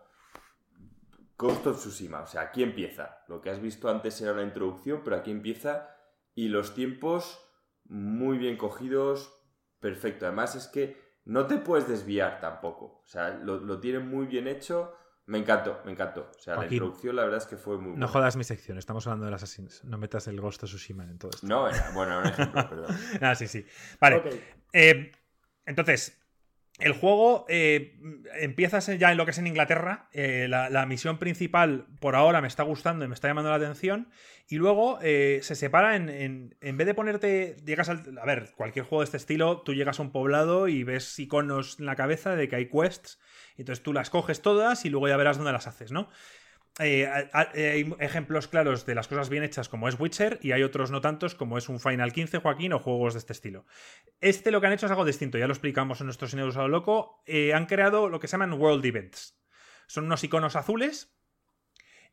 Ghost 1.37 1.65
of 1.67 1.79
Tsushima, 1.79 2.21
o 2.21 2.27
sea, 2.27 2.41
aquí 2.41 2.61
empieza. 2.61 3.23
Lo 3.27 3.41
que 3.41 3.49
has 3.49 3.59
visto 3.59 3.89
antes 3.89 4.21
era 4.21 4.33
una 4.33 4.43
introducción, 4.43 5.01
pero 5.03 5.15
aquí 5.15 5.31
empieza 5.31 5.89
y 6.35 6.49
los 6.49 6.75
tiempos 6.75 7.39
muy 7.85 8.37
bien 8.37 8.57
cogidos, 8.57 9.33
perfecto. 9.79 10.25
Además 10.27 10.55
es 10.55 10.67
que 10.67 10.95
no 11.25 11.47
te 11.47 11.57
puedes 11.57 11.87
desviar 11.87 12.39
tampoco, 12.39 13.01
o 13.03 13.07
sea, 13.07 13.29
lo, 13.31 13.59
lo 13.59 13.79
tienen 13.79 14.07
muy 14.07 14.25
bien 14.25 14.47
hecho. 14.47 14.95
Me 15.27 15.37
encantó, 15.37 15.81
me 15.85 15.91
encantó. 15.91 16.31
O 16.35 16.39
sea, 16.39 16.57
la 16.57 16.65
introducción 16.67 17.15
la 17.15 17.23
verdad 17.23 17.37
es 17.37 17.45
que 17.45 17.55
fue 17.55 17.77
muy 17.77 17.95
no 17.95 18.07
buena. 18.07 18.07
jodas 18.07 18.35
mi 18.35 18.43
sección, 18.43 18.77
estamos 18.77 19.05
hablando 19.07 19.25
del 19.25 19.33
Assassin's. 19.35 19.83
No 19.85 19.97
metas 19.97 20.27
el 20.27 20.39
Ghost 20.41 20.63
of 20.63 20.69
Tsushima 20.69 21.03
en 21.03 21.17
todo 21.19 21.31
esto. 21.31 21.47
No, 21.47 21.67
era, 21.69 21.91
bueno, 21.91 22.13
era 22.13 22.21
un 22.21 22.27
ejemplo, 22.27 22.67
perdón. 22.67 22.97
Ah, 23.21 23.35
sí, 23.35 23.47
sí. 23.47 23.65
Vale. 23.99 24.23
Eh, 24.73 25.11
entonces, 25.65 26.20
el 26.79 26.93
juego 26.93 27.45
eh, 27.47 27.95
empiezas 28.39 28.87
ya 28.97 29.11
en 29.11 29.17
lo 29.17 29.25
que 29.25 29.31
es 29.31 29.37
en 29.37 29.47
Inglaterra. 29.47 30.09
eh, 30.13 30.47
la, 30.49 30.69
la 30.69 30.85
misión 30.85 31.19
principal 31.19 31.85
por 31.99 32.15
ahora 32.15 32.41
me 32.41 32.47
está 32.47 32.63
gustando 32.63 33.05
y 33.05 33.07
me 33.07 33.13
está 33.13 33.27
llamando 33.27 33.49
la 33.51 33.57
atención. 33.57 34.09
Y 34.47 34.55
luego 34.55 34.99
eh, 35.01 35.39
se 35.43 35.55
separa 35.55 35.95
en, 35.95 36.09
en. 36.09 36.55
En 36.59 36.77
vez 36.77 36.87
de 36.87 36.93
ponerte. 36.93 37.55
Llegas 37.65 37.89
al. 37.89 38.17
A 38.19 38.25
ver, 38.25 38.51
cualquier 38.55 38.85
juego 38.85 39.01
de 39.01 39.05
este 39.05 39.17
estilo, 39.17 39.61
tú 39.61 39.73
llegas 39.73 39.99
a 39.99 40.01
un 40.01 40.11
poblado 40.11 40.67
y 40.67 40.83
ves 40.83 41.17
iconos 41.19 41.79
en 41.79 41.85
la 41.85 41.95
cabeza 41.95 42.35
de 42.35 42.49
que 42.49 42.55
hay 42.55 42.69
quests. 42.69 43.19
Entonces 43.57 43.83
tú 43.83 43.93
las 43.93 44.09
coges 44.09 44.41
todas 44.41 44.83
y 44.85 44.89
luego 44.89 45.07
ya 45.07 45.17
verás 45.17 45.37
dónde 45.37 45.51
las 45.53 45.67
haces, 45.67 45.91
¿no? 45.91 46.09
Eh, 46.79 47.05
a- 47.05 47.29
a- 47.37 47.51
eh, 47.53 47.69
hay 47.71 47.93
ejemplos 47.99 48.47
claros 48.47 48.85
de 48.85 48.95
las 48.95 49.07
cosas 49.09 49.29
bien 49.29 49.43
hechas 49.43 49.67
como 49.67 49.89
es 49.89 49.99
Witcher 49.99 50.39
y 50.41 50.53
hay 50.53 50.63
otros 50.63 50.89
no 50.89 51.01
tantos 51.01 51.35
como 51.35 51.57
es 51.57 51.67
un 51.69 51.79
Final 51.81 52.13
15, 52.13 52.37
Joaquín, 52.39 52.71
o 52.73 52.79
juegos 52.79 53.13
de 53.13 53.19
este 53.19 53.33
estilo. 53.33 53.65
Este 54.21 54.51
lo 54.51 54.61
que 54.61 54.67
han 54.67 54.73
hecho 54.73 54.85
es 54.85 54.91
algo 54.91 55.03
distinto, 55.05 55.37
ya 55.37 55.47
lo 55.47 55.53
explicamos 55.53 55.99
en 55.99 56.07
nuestro 56.07 56.27
Cine 56.29 56.45
Usado 56.45 56.69
Loco. 56.69 57.21
Eh, 57.25 57.53
han 57.53 57.65
creado 57.65 58.07
lo 58.09 58.19
que 58.19 58.27
se 58.27 58.33
llaman 58.33 58.53
World 58.53 58.85
Events. 58.85 59.37
Son 59.87 60.05
unos 60.05 60.23
iconos 60.23 60.55
azules 60.55 61.13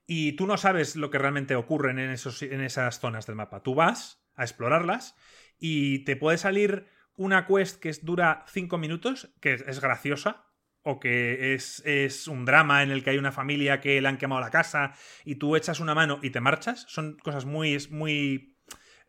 y 0.06 0.32
tú 0.32 0.46
no 0.46 0.56
sabes 0.56 0.96
lo 0.96 1.10
que 1.10 1.18
realmente 1.18 1.54
ocurre 1.54 1.90
en, 1.92 1.98
esos, 2.00 2.42
en 2.42 2.60
esas 2.60 2.98
zonas 2.98 3.26
del 3.26 3.36
mapa. 3.36 3.62
Tú 3.62 3.74
vas 3.74 4.24
a 4.34 4.42
explorarlas 4.42 5.14
y 5.58 6.00
te 6.04 6.16
puede 6.16 6.38
salir 6.38 6.88
una 7.14 7.46
quest 7.46 7.80
que 7.80 7.92
dura 8.02 8.44
5 8.48 8.78
minutos, 8.78 9.32
que 9.40 9.54
es 9.54 9.80
graciosa, 9.80 10.46
o 10.90 10.98
que 10.98 11.52
es, 11.52 11.82
es 11.84 12.28
un 12.28 12.46
drama 12.46 12.82
en 12.82 12.90
el 12.90 13.04
que 13.04 13.10
hay 13.10 13.18
una 13.18 13.30
familia 13.30 13.78
que 13.78 14.00
le 14.00 14.08
han 14.08 14.16
quemado 14.16 14.40
la 14.40 14.48
casa 14.48 14.94
y 15.22 15.34
tú 15.34 15.54
echas 15.54 15.80
una 15.80 15.94
mano 15.94 16.18
y 16.22 16.30
te 16.30 16.40
marchas. 16.40 16.86
Son 16.88 17.18
cosas 17.18 17.44
muy, 17.44 17.76
muy 17.90 18.56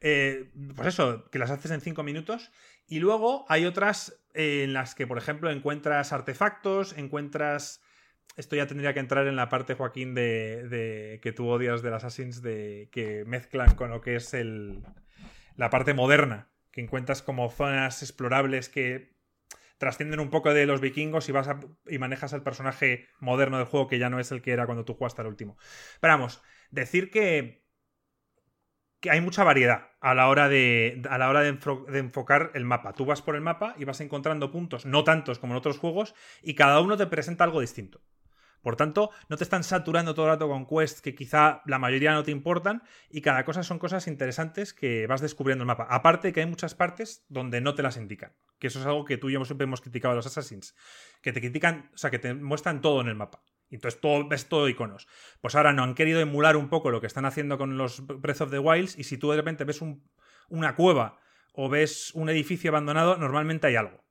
eh, 0.02 0.52
pues 0.76 0.90
eso, 0.90 1.30
que 1.32 1.40
las 1.40 1.52
haces 1.52 1.72
en 1.72 1.80
5 1.80 2.04
minutos. 2.04 2.52
Y 2.86 3.00
luego 3.00 3.46
hay 3.48 3.66
otras 3.66 4.22
eh, 4.34 4.64
en 4.66 4.74
las 4.74 4.94
que, 4.94 5.08
por 5.08 5.18
ejemplo, 5.18 5.50
encuentras 5.50 6.12
artefactos, 6.12 6.98
encuentras... 6.98 7.82
Esto 8.36 8.58
ya 8.58 8.68
tendría 8.68 8.94
que 8.94 9.00
entrar 9.00 9.28
en 9.28 9.38
la 9.38 9.48
parte, 9.48 9.74
Joaquín, 9.74 10.14
de, 10.14 10.68
de 10.68 11.20
que 11.22 11.32
tú 11.32 11.48
odias 11.48 11.82
del 11.82 11.94
Assassins, 11.94 12.42
de 12.42 12.90
que 12.92 13.24
mezclan 13.26 13.76
con 13.76 13.90
lo 13.90 14.02
que 14.02 14.16
es 14.16 14.34
el, 14.34 14.84
la 15.56 15.70
parte 15.70 15.94
moderna, 15.94 16.50
que 16.72 16.82
encuentras 16.82 17.22
como 17.22 17.50
zonas 17.50 18.02
explorables 18.02 18.70
que 18.70 19.19
trascienden 19.80 20.20
un 20.20 20.30
poco 20.30 20.54
de 20.54 20.68
los 20.68 20.82
vikingos 20.82 21.30
y 21.30 21.32
vas 21.34 21.48
a- 21.48 21.60
y 21.88 21.98
manejas 22.00 22.34
al 22.34 22.44
personaje 22.44 23.08
moderno 23.20 23.58
del 23.58 23.66
juego 23.68 23.88
que 23.88 24.00
ya 24.00 24.10
no 24.12 24.20
es 24.20 24.32
el 24.32 24.42
que 24.44 24.52
era 24.54 24.68
cuando 24.68 24.86
tú 24.86 24.94
jugaste 24.94 25.22
al 25.22 25.28
último. 25.28 25.58
Pero 26.02 26.14
vamos, 26.14 26.42
decir 26.72 27.10
que 27.12 27.64
hay 29.10 29.22
mucha 29.22 29.44
variedad 29.44 29.90
a 30.02 30.14
la 30.14 30.28
hora 30.30 30.48
de 30.50 31.02
enfocar 32.00 32.52
el 32.54 32.66
mapa. 32.66 32.94
Tú 32.94 33.06
vas 33.06 33.22
por 33.22 33.36
el 33.36 33.42
mapa 33.42 33.76
y 33.78 33.86
vas 33.86 34.02
encontrando 34.02 34.52
puntos, 34.52 34.86
no 34.86 35.04
tantos 35.04 35.40
como 35.40 35.54
en 35.54 35.58
otros 35.58 35.78
juegos, 35.80 36.16
y 36.42 36.56
cada 36.56 36.80
uno 36.82 36.98
te 36.98 37.08
presenta 37.08 37.44
algo 37.44 37.62
distinto. 37.62 38.02
Por 38.62 38.76
tanto, 38.76 39.12
no 39.30 39.38
te 39.38 39.44
están 39.44 39.64
saturando 39.64 40.14
todo 40.14 40.26
el 40.26 40.32
rato 40.34 40.48
con 40.50 40.66
quests 40.68 41.02
que 41.02 41.16
quizá 41.16 41.62
la 41.66 41.80
mayoría 41.80 42.14
no 42.14 42.24
te 42.24 42.32
importan 42.32 42.84
y 43.10 43.22
cada 43.22 43.46
cosa 43.46 43.64
son 43.64 43.80
cosas 43.80 44.08
interesantes 44.08 44.74
que 44.74 45.08
vas 45.08 45.22
descubriendo 45.22 45.64
el 45.64 45.68
mapa. 45.68 45.88
Aparte 45.90 46.34
que 46.34 46.42
hay 46.42 46.46
muchas 46.46 46.76
partes 46.76 47.26
donde 47.30 47.62
no 47.62 47.74
te 47.76 47.84
las 47.84 47.98
indican, 47.98 48.34
que 48.60 48.68
eso 48.68 48.80
es 48.80 48.86
algo 48.86 49.06
que 49.06 49.18
tú 49.18 49.30
y 49.30 49.34
yo 49.34 49.46
siempre 49.46 49.64
hemos 49.66 49.82
criticado 49.82 50.12
a 50.14 50.16
los 50.16 50.26
Assassins, 50.26 50.76
que 51.22 51.32
te 51.32 51.40
critican, 51.42 51.90
o 51.94 51.98
sea, 51.98 52.12
que 52.12 52.20
te 52.20 52.34
muestran 52.34 52.82
todo 52.82 53.02
en 53.02 53.08
el 53.08 53.16
mapa. 53.16 53.42
Entonces 53.72 54.00
ves 54.30 54.50
todo 54.50 54.68
iconos. 54.68 55.08
Pues 55.42 55.56
ahora 55.56 55.74
no, 55.74 55.84
han 55.84 55.94
querido 55.94 56.20
emular 56.20 56.58
un 56.58 56.70
poco 56.70 56.90
lo 56.90 57.02
que 57.02 57.08
están 57.08 57.26
haciendo 57.26 57.58
con 57.58 57.78
los 57.78 58.06
Breath 58.08 58.42
of 58.42 58.52
the 58.52 58.60
Wilds 58.60 58.98
y 58.98 59.04
si 59.04 59.18
tú 59.18 59.30
de 59.30 59.38
repente 59.38 59.64
ves 59.64 59.82
un- 59.82 60.04
una 60.50 60.76
cueva 60.76 61.20
o 61.54 61.70
ves 61.70 62.12
un 62.16 62.30
edificio 62.30 62.72
abandonado, 62.72 63.18
normalmente 63.18 63.68
hay 63.68 63.76
algo. 63.76 64.04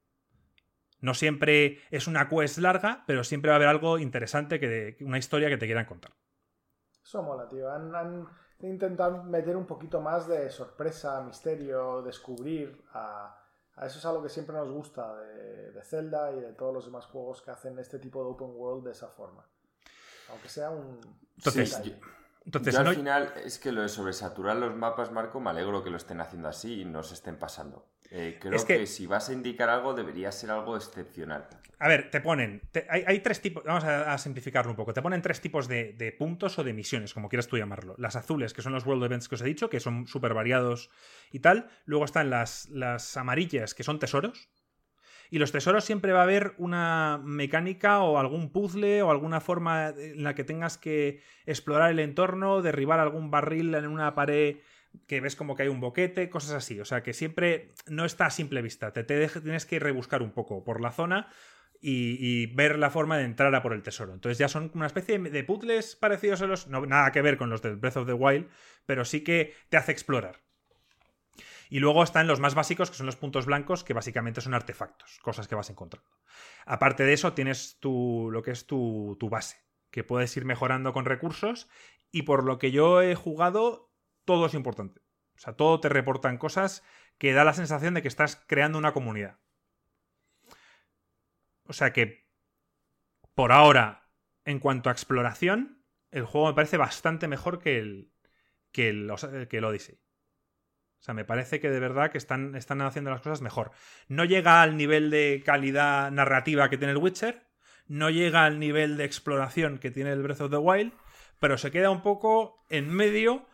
No 1.01 1.15
siempre 1.15 1.81
es 1.91 2.07
una 2.07 2.29
quest 2.29 2.59
larga, 2.59 3.05
pero 3.07 3.23
siempre 3.25 3.51
va 3.51 3.55
a 3.55 3.57
haber 3.57 3.69
algo 3.69 3.99
interesante, 3.99 4.59
que 4.59 4.97
una 5.01 5.19
historia 5.19 5.49
que 5.49 5.57
te 5.57 5.67
quieran 5.67 5.87
contar. 5.87 6.13
Eso 7.03 7.23
mola, 7.23 7.49
tío. 7.49 7.71
Han, 7.71 7.95
han 7.95 8.27
intentado 8.61 9.23
meter 9.23 9.57
un 9.57 9.67
poquito 9.67 10.01
más 10.01 10.27
de 10.29 10.51
sorpresa, 10.51 11.21
misterio, 11.23 12.03
descubrir. 12.03 12.85
A, 12.93 13.41
a 13.77 13.87
eso 13.87 13.99
es 13.99 14.05
algo 14.07 14.23
que 14.23 14.29
siempre 14.29 14.57
nos 14.57 14.71
gusta 14.71 15.15
de, 15.21 15.71
de 15.73 15.83
Zelda 15.85 16.33
y 16.33 16.41
de 16.41 16.53
todos 16.53 16.75
los 16.75 16.85
demás 16.85 17.07
juegos 17.07 17.41
que 17.43 17.51
hacen 17.53 17.79
este 17.79 17.99
tipo 17.99 18.23
de 18.25 18.31
open 18.31 18.51
world 18.55 18.85
de 18.85 18.93
esa 18.93 19.09
forma. 19.09 19.47
Aunque 20.31 20.49
sea 20.49 20.71
un. 20.71 20.99
Entonces, 21.39 21.81
Entonces, 22.45 22.75
Yo 22.75 22.81
al 22.81 22.87
no- 22.87 22.93
final 22.93 23.33
es 23.45 23.59
que 23.59 23.73
lo 23.73 23.83
de 23.83 23.89
sobresaturar 23.89 24.57
los 24.57 24.75
mapas, 24.75 25.13
Marco, 25.13 25.39
me 25.41 25.51
alegro 25.51 25.83
que 25.85 25.91
lo 25.91 25.97
estén 25.97 26.21
haciendo 26.21 26.49
así 26.49 26.81
y 26.81 26.85
no 26.85 27.03
se 27.03 27.15
estén 27.15 27.39
pasando. 27.39 27.87
Eh, 28.11 28.39
creo 28.41 28.55
Es 28.55 28.65
que- 28.65 28.79
que... 28.79 28.87
si 28.87 29.07
vas 29.07 29.29
a 29.29 29.33
indicar 29.35 29.69
algo 29.69 29.93
debería 29.95 30.33
ser 30.33 30.51
algo 30.51 30.77
excepcional. 30.77 31.47
A 31.79 31.89
ver, 31.89 32.11
te 32.11 32.21
ponen. 32.21 32.63
te- 32.73 32.87
hay, 32.89 33.05
hay 33.07 33.21
tres 33.21 33.41
tipos. 33.41 33.63
Vamos 33.65 33.85
a, 33.85 34.13
a 34.13 34.19
simplificarlo 34.19 34.71
un 34.73 34.77
poco. 34.77 34.93
Te 34.95 35.03
ponen 35.03 35.21
tres 35.23 35.41
tipos 35.41 35.69
de, 35.69 35.93
de 35.93 36.11
puntos 36.13 36.59
o 36.59 36.65
de 36.65 36.73
misiones, 36.73 37.13
como 37.15 37.29
quieras 37.29 37.47
tú 37.49 37.57
llamarlo. 37.59 37.95
Las 37.99 38.17
azules, 38.17 38.55
que 38.55 38.63
son 38.63 38.73
los 38.73 38.87
World 38.87 39.05
Events 39.05 39.29
que 39.29 39.35
os 39.37 39.43
he 39.43 39.45
dicho, 39.45 39.69
que 39.71 39.79
son 39.79 40.07
súper 40.07 40.33
variados 40.35 40.91
y 41.31 41.41
tal. 41.41 41.69
Luego 41.85 42.05
están 42.05 42.31
las, 42.31 42.69
las 42.71 43.17
amarillas, 43.17 43.75
que 43.75 43.85
son 43.85 43.99
tesoros. 43.99 44.49
Y 45.31 45.39
los 45.39 45.53
tesoros 45.53 45.85
siempre 45.85 46.13
va 46.13 46.21
a 46.21 46.23
haber 46.23 46.55
una 46.57 47.21
mecánica 47.23 48.01
o 48.01 48.19
algún 48.19 48.51
puzzle 48.51 49.03
o 49.03 49.11
alguna 49.11 49.41
forma 49.41 49.91
en 49.91 50.25
la 50.25 50.35
que 50.35 50.43
tengas 50.43 50.79
que 50.79 51.21
explorar 51.45 51.91
el 51.91 51.99
entorno, 51.99 52.63
derribar 52.63 52.99
algún 52.99 53.31
barril 53.31 53.75
en 53.75 53.87
una 53.87 54.15
pared 54.15 54.57
que 55.07 55.21
ves 55.21 55.37
como 55.37 55.55
que 55.55 55.65
hay 55.65 55.69
un 55.69 55.81
boquete, 55.81 56.29
cosas 56.29 56.53
así. 56.53 56.81
O 56.81 56.85
sea 56.85 57.03
que 57.03 57.13
siempre 57.13 57.75
no 57.87 58.05
está 58.05 58.27
a 58.27 58.31
simple 58.31 58.63
vista. 58.63 58.93
Te, 58.93 59.05
te 59.05 59.29
tienes 59.29 59.67
que 59.67 59.79
rebuscar 59.79 60.23
un 60.23 60.33
poco 60.33 60.65
por 60.65 60.81
la 60.81 60.93
zona 60.93 61.29
y, 61.81 62.47
ver 62.55 62.79
la 62.79 62.91
forma 62.91 63.17
de 63.19 63.25
entrar 63.25 63.55
a 63.55 63.63
por 63.63 63.73
el 63.73 63.83
tesoro. 63.83 64.13
Entonces 64.13 64.39
ya 64.39 64.49
son 64.49 64.71
una 64.75 64.87
especie 64.87 65.19
de, 65.19 65.31
de 65.31 65.45
puzzles 65.45 65.97
parecidos 65.97 66.43
a 66.43 66.47
los... 66.47 66.67
No, 66.69 66.85
nada 66.87 67.13
que 67.13 67.23
ver 67.23 67.37
con 67.37 67.51
los 67.51 67.63
del 67.63 67.77
Breath 67.77 67.99
of 67.99 68.07
the 68.07 68.13
Wild, 68.13 68.49
pero 68.87 69.05
sí 69.05 69.23
que 69.23 69.55
te 69.69 69.77
hace 69.77 69.93
explorar. 69.93 70.41
Y 71.71 71.81
luego 71.81 72.03
están 72.03 72.27
los 72.27 72.41
más 72.41 72.55
básicos, 72.55 72.91
que 72.91 72.97
son 72.97 73.07
los 73.07 73.17
puntos 73.17 73.47
blancos, 73.47 73.85
que 73.85 73.93
básicamente 73.93 74.41
son 74.41 74.55
artefactos, 74.55 75.19
cosas 75.23 75.49
que 75.49 75.55
vas 75.55 75.71
encontrando. 75.71 76.09
Aparte 76.65 77.05
de 77.05 77.13
eso, 77.13 77.35
tienes 77.35 77.79
tu, 77.79 78.31
lo 78.33 78.43
que 78.43 78.53
es 78.53 78.67
tu, 78.67 79.17
tu 79.21 79.29
base, 79.29 79.59
que 79.91 80.05
puedes 80.05 80.35
ir 80.37 80.45
mejorando 80.45 80.93
con 80.93 81.05
recursos. 81.05 81.69
Y 82.11 82.23
por 82.23 82.45
lo 82.45 82.59
que 82.59 82.71
yo 82.71 83.03
he 83.03 83.15
jugado, 83.15 83.88
todo 84.29 84.45
es 84.45 84.53
importante. 84.53 85.01
O 85.37 85.39
sea, 85.39 85.55
todo 85.55 85.81
te 85.81 85.89
reportan 85.89 86.37
cosas 86.37 86.85
que 87.17 87.33
da 87.33 87.45
la 87.45 87.55
sensación 87.55 87.95
de 87.95 88.03
que 88.03 88.09
estás 88.09 88.37
creando 88.47 88.77
una 88.77 88.93
comunidad. 88.93 89.39
O 91.65 91.73
sea 91.73 91.95
que, 91.95 92.29
por 93.35 93.53
ahora, 93.53 94.11
en 94.45 94.59
cuanto 94.59 94.91
a 94.91 94.93
exploración, 94.93 95.83
el 96.11 96.27
juego 96.27 96.49
me 96.49 96.53
parece 96.53 96.77
bastante 96.77 97.27
mejor 97.27 97.59
que 97.59 97.79
el, 97.79 98.13
que 98.71 98.91
el, 98.91 99.11
que 99.49 99.65
Odyssey. 99.65 99.95
O 99.95 101.03
sea, 101.03 101.15
me 101.15 101.25
parece 101.25 101.59
que 101.59 101.71
de 101.71 101.81
verdad 101.81 102.11
que 102.11 102.19
están, 102.19 102.55
están 102.55 102.83
haciendo 102.83 103.11
las 103.11 103.23
cosas 103.23 103.41
mejor. 103.41 103.71
No 104.09 104.27
llega 104.27 104.61
al 104.61 104.77
nivel 104.77 105.09
de 105.09 105.43
calidad 105.43 106.11
narrativa 106.11 106.69
que 106.69 106.77
tiene 106.77 106.93
el 106.93 106.99
Witcher, 106.99 107.47
no 107.87 108.11
llega 108.11 108.45
al 108.45 108.59
nivel 108.59 108.99
de 108.99 109.07
exploración 109.07 109.79
que 109.79 109.91
tiene 109.91 110.13
el 110.13 110.23
Breath 110.23 110.43
of 110.43 110.51
the 110.51 110.59
Wild, 110.59 110.93
pero 111.39 111.57
se 111.57 111.71
queda 111.71 111.89
un 111.89 112.03
poco 112.03 112.67
en 112.69 112.91
medio 112.91 113.49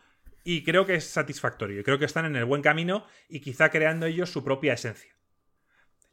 y 0.47 0.63
creo 0.63 0.85
que 0.85 0.93
es 0.93 1.09
satisfactorio. 1.09 1.83
Creo 1.83 1.97
que 1.97 2.05
están 2.05 2.25
en 2.25 2.35
el 2.35 2.45
buen 2.45 2.61
camino 2.61 3.05
y 3.27 3.41
quizá 3.41 3.69
creando 3.69 4.05
ellos 4.05 4.29
su 4.29 4.43
propia 4.43 4.73
esencia. 4.73 5.17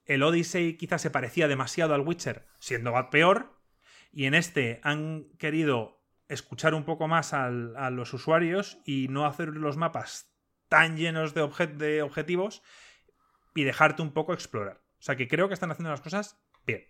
El 0.06 0.22
Odyssey 0.22 0.78
quizá 0.78 0.98
se 0.98 1.10
parecía 1.10 1.46
demasiado 1.48 1.94
al 1.94 2.00
Witcher, 2.00 2.46
siendo 2.58 2.94
peor, 3.10 3.60
y 4.10 4.24
en 4.24 4.34
este 4.34 4.80
han 4.82 5.26
querido 5.38 6.02
escuchar 6.28 6.72
un 6.72 6.84
poco 6.84 7.08
más 7.08 7.34
a 7.34 7.50
los 7.50 8.14
usuarios 8.14 8.78
y 8.86 9.06
no 9.08 9.26
hacer 9.26 9.48
los 9.48 9.76
mapas 9.76 10.34
tan 10.68 10.96
llenos 10.96 11.34
de, 11.34 11.46
de 11.76 12.02
objetivos 12.02 12.62
y 13.54 13.64
dejarte 13.64 14.00
un 14.00 14.12
poco 14.12 14.32
explorar. 14.32 14.80
O 14.98 15.02
sea 15.02 15.14
que 15.14 15.28
creo 15.28 15.48
que 15.48 15.54
están 15.54 15.70
haciendo 15.70 15.90
las 15.90 16.00
cosas 16.00 16.42
bien. 16.66 16.86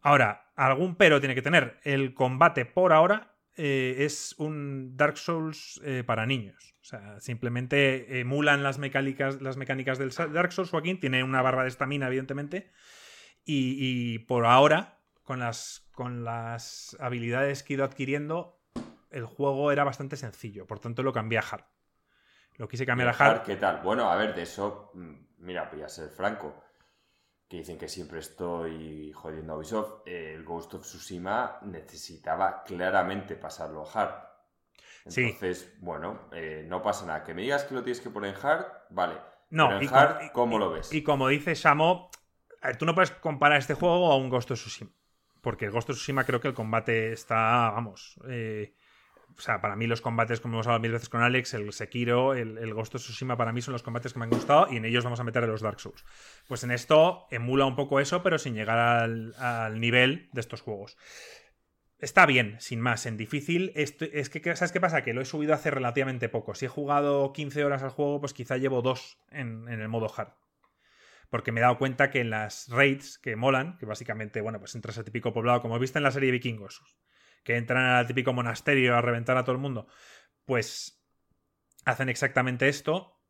Ahora, 0.00 0.52
algún 0.54 0.94
pero 0.94 1.18
tiene 1.18 1.34
que 1.34 1.42
tener. 1.42 1.80
El 1.82 2.14
combate 2.14 2.66
por 2.66 2.92
ahora 2.92 3.31
eh, 3.56 3.96
es 3.98 4.34
un 4.38 4.96
Dark 4.96 5.18
Souls 5.18 5.80
eh, 5.84 6.04
para 6.06 6.26
niños. 6.26 6.74
O 6.80 6.84
sea, 6.84 7.20
simplemente 7.20 8.20
emulan 8.20 8.62
las 8.62 8.78
mecánicas, 8.78 9.40
las 9.40 9.56
mecánicas 9.56 9.98
del 9.98 10.10
Dark 10.10 10.52
Souls. 10.52 10.70
Joaquín 10.70 11.00
tiene 11.00 11.22
una 11.22 11.42
barra 11.42 11.62
de 11.62 11.68
estamina, 11.68 12.06
evidentemente. 12.06 12.72
Y, 13.44 14.20
por 14.20 14.46
ahora, 14.46 15.00
con 15.22 15.40
las, 15.40 15.88
con 15.92 16.24
las 16.24 16.96
habilidades 17.00 17.62
que 17.62 17.74
he 17.74 17.76
ido 17.76 17.84
adquiriendo, 17.84 18.60
el 19.10 19.26
juego 19.26 19.72
era 19.72 19.84
bastante 19.84 20.16
sencillo. 20.16 20.66
Por 20.66 20.78
tanto, 20.78 21.02
lo 21.02 21.12
cambié 21.12 21.38
a 21.38 21.42
hard. 21.42 21.64
Lo 22.56 22.68
quise 22.68 22.86
cambiar 22.86 23.08
a 23.08 23.12
hard. 23.12 23.42
¿Qué 23.42 23.56
tal? 23.56 23.80
Bueno, 23.82 24.10
a 24.10 24.16
ver, 24.16 24.34
de 24.34 24.42
eso, 24.42 24.90
mm, 24.94 25.14
mira, 25.38 25.68
voy 25.72 25.82
a 25.82 25.88
ser 25.88 26.08
franco 26.08 26.62
que 27.52 27.58
dicen 27.58 27.76
que 27.76 27.86
siempre 27.86 28.18
estoy 28.20 29.12
jodiendo 29.12 29.52
a 29.52 29.56
Ubisoft, 29.58 30.06
el 30.06 30.42
Ghost 30.42 30.72
of 30.72 30.86
Tsushima 30.86 31.58
necesitaba 31.66 32.62
claramente 32.64 33.36
pasarlo 33.36 33.86
a 33.86 33.92
hard. 33.92 34.14
Entonces, 35.04 35.76
bueno, 35.80 36.30
eh, 36.32 36.64
no 36.66 36.80
pasa 36.80 37.04
nada. 37.04 37.22
Que 37.22 37.34
me 37.34 37.42
digas 37.42 37.64
que 37.64 37.74
lo 37.74 37.82
tienes 37.82 38.00
que 38.00 38.08
poner 38.08 38.34
en 38.34 38.42
hard, 38.42 38.64
vale. 38.88 39.16
No, 39.50 39.68
Pero 39.68 39.80
en 39.82 39.94
hard, 39.94 40.32
¿cómo 40.32 40.58
lo 40.58 40.70
ves? 40.70 40.94
Y 40.94 41.02
como 41.02 41.28
dice 41.28 41.54
Samo, 41.54 42.10
tú 42.78 42.86
no 42.86 42.94
puedes 42.94 43.10
comparar 43.10 43.58
este 43.58 43.74
juego 43.74 44.10
a 44.10 44.16
un 44.16 44.30
Ghost 44.30 44.50
of 44.52 44.58
Tsushima. 44.58 44.90
Porque 45.42 45.66
el 45.66 45.72
Ghost 45.72 45.90
of 45.90 45.96
Tsushima 45.96 46.24
creo 46.24 46.40
que 46.40 46.48
el 46.48 46.54
combate 46.54 47.12
está, 47.12 47.70
vamos, 47.70 48.18
eh, 48.30 48.72
o 49.36 49.40
sea, 49.40 49.60
para 49.60 49.76
mí 49.76 49.86
los 49.86 50.00
combates, 50.00 50.40
como 50.40 50.54
hemos 50.54 50.66
hablado 50.66 50.80
mil 50.80 50.92
veces 50.92 51.08
con 51.08 51.22
Alex, 51.22 51.54
el 51.54 51.72
Sekiro, 51.72 52.34
el, 52.34 52.58
el, 52.58 52.74
Ghost 52.74 52.94
of 52.94 53.02
Tsushima, 53.02 53.36
para 53.36 53.52
mí 53.52 53.62
son 53.62 53.72
los 53.72 53.82
combates 53.82 54.12
que 54.12 54.18
me 54.18 54.24
han 54.24 54.30
gustado 54.30 54.66
y 54.70 54.76
en 54.76 54.84
ellos 54.84 55.04
vamos 55.04 55.20
a 55.20 55.24
meter 55.24 55.44
a 55.44 55.46
los 55.46 55.60
Dark 55.60 55.80
Souls. 55.80 56.04
Pues 56.48 56.64
en 56.64 56.70
esto 56.70 57.26
emula 57.30 57.66
un 57.66 57.76
poco 57.76 58.00
eso, 58.00 58.22
pero 58.22 58.38
sin 58.38 58.54
llegar 58.54 58.78
al, 58.78 59.80
nivel 59.80 60.28
de 60.32 60.40
estos 60.40 60.60
juegos. 60.60 60.96
Está 61.98 62.26
bien, 62.26 62.56
sin 62.58 62.80
más. 62.80 63.06
En 63.06 63.16
difícil, 63.16 63.72
es 63.74 63.92
que, 63.92 64.56
¿sabes 64.56 64.72
qué 64.72 64.80
pasa? 64.80 65.02
Que 65.02 65.14
lo 65.14 65.20
he 65.20 65.24
subido 65.24 65.54
hace 65.54 65.70
relativamente 65.70 66.28
poco. 66.28 66.54
Si 66.54 66.66
he 66.66 66.68
jugado 66.68 67.32
15 67.32 67.64
horas 67.64 67.82
al 67.82 67.90
juego, 67.90 68.20
pues 68.20 68.34
quizá 68.34 68.56
llevo 68.56 68.82
dos 68.82 69.18
en, 69.30 69.68
en 69.68 69.80
el 69.80 69.88
modo 69.88 70.12
hard 70.14 70.32
porque 71.32 71.50
me 71.50 71.60
he 71.60 71.62
dado 71.62 71.78
cuenta 71.78 72.10
que 72.10 72.20
en 72.20 72.28
las 72.28 72.68
raids 72.68 73.16
que 73.16 73.36
molan, 73.36 73.78
que 73.78 73.86
básicamente, 73.86 74.42
bueno, 74.42 74.58
pues 74.58 74.74
entras 74.74 74.98
a 74.98 75.02
típico 75.02 75.32
poblado, 75.32 75.62
como 75.62 75.78
viste 75.78 75.98
en 75.98 76.02
la 76.02 76.10
serie 76.10 76.30
Vikingos, 76.30 76.82
que 77.42 77.56
entran 77.56 77.84
al 77.84 78.06
típico 78.06 78.32
monasterio 78.32 78.96
a 78.96 79.02
reventar 79.02 79.36
a 79.36 79.44
todo 79.44 79.54
el 79.54 79.60
mundo, 79.60 79.86
pues 80.44 81.04
hacen 81.84 82.08
exactamente 82.08 82.68
esto, 82.68 83.20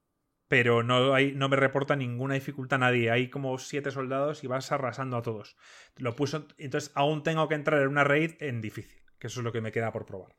pero 0.48 0.82
no, 0.82 1.14
hay, 1.14 1.32
no 1.32 1.48
me 1.48 1.56
reporta 1.56 1.96
ninguna 1.96 2.34
dificultad 2.34 2.76
a 2.76 2.86
nadie. 2.86 3.10
Hay 3.10 3.30
como 3.30 3.56
siete 3.58 3.90
soldados 3.90 4.44
y 4.44 4.46
vas 4.46 4.70
arrasando 4.70 5.16
a 5.16 5.22
todos. 5.22 5.56
Lo 5.96 6.14
puso, 6.14 6.46
entonces 6.58 6.92
aún 6.94 7.22
tengo 7.22 7.48
que 7.48 7.54
entrar 7.54 7.80
en 7.80 7.88
una 7.88 8.04
raid 8.04 8.34
en 8.40 8.60
difícil, 8.60 9.00
que 9.18 9.28
eso 9.28 9.40
es 9.40 9.44
lo 9.44 9.52
que 9.52 9.62
me 9.62 9.72
queda 9.72 9.92
por 9.92 10.04
probar. 10.04 10.36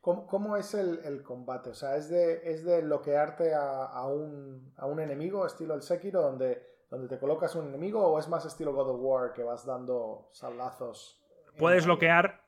¿Cómo, 0.00 0.58
es 0.58 0.74
el, 0.74 1.22
combate? 1.22 1.70
O 1.70 1.74
sea, 1.74 1.96
¿es 1.96 2.10
de, 2.10 2.42
es 2.44 2.62
de 2.62 2.82
bloquearte 2.82 3.54
a, 3.54 4.06
un, 4.06 4.70
a 4.76 4.84
un 4.84 5.00
enemigo, 5.00 5.46
estilo 5.46 5.74
el 5.74 5.80
Sekiro, 5.80 6.20
donde, 6.20 6.62
donde 6.90 7.08
te 7.08 7.18
colocas 7.18 7.54
un 7.54 7.68
enemigo, 7.68 8.06
o 8.06 8.18
es 8.18 8.28
más 8.28 8.44
estilo 8.44 8.74
God 8.74 8.90
of 8.90 9.00
War, 9.00 9.32
que 9.32 9.42
vas 9.42 9.64
dando 9.64 10.28
sablazos? 10.32 11.24
Puedes 11.56 11.86
bloquear, 11.86 12.43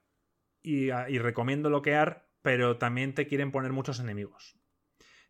y, 0.66 1.18
recomiendo 1.18 1.68
bloquear, 1.68 2.28
pero 2.42 2.76
también 2.76 3.14
te 3.14 3.28
quieren 3.28 3.52
poner 3.52 3.72
muchos 3.72 4.00
enemigos. 4.00 4.56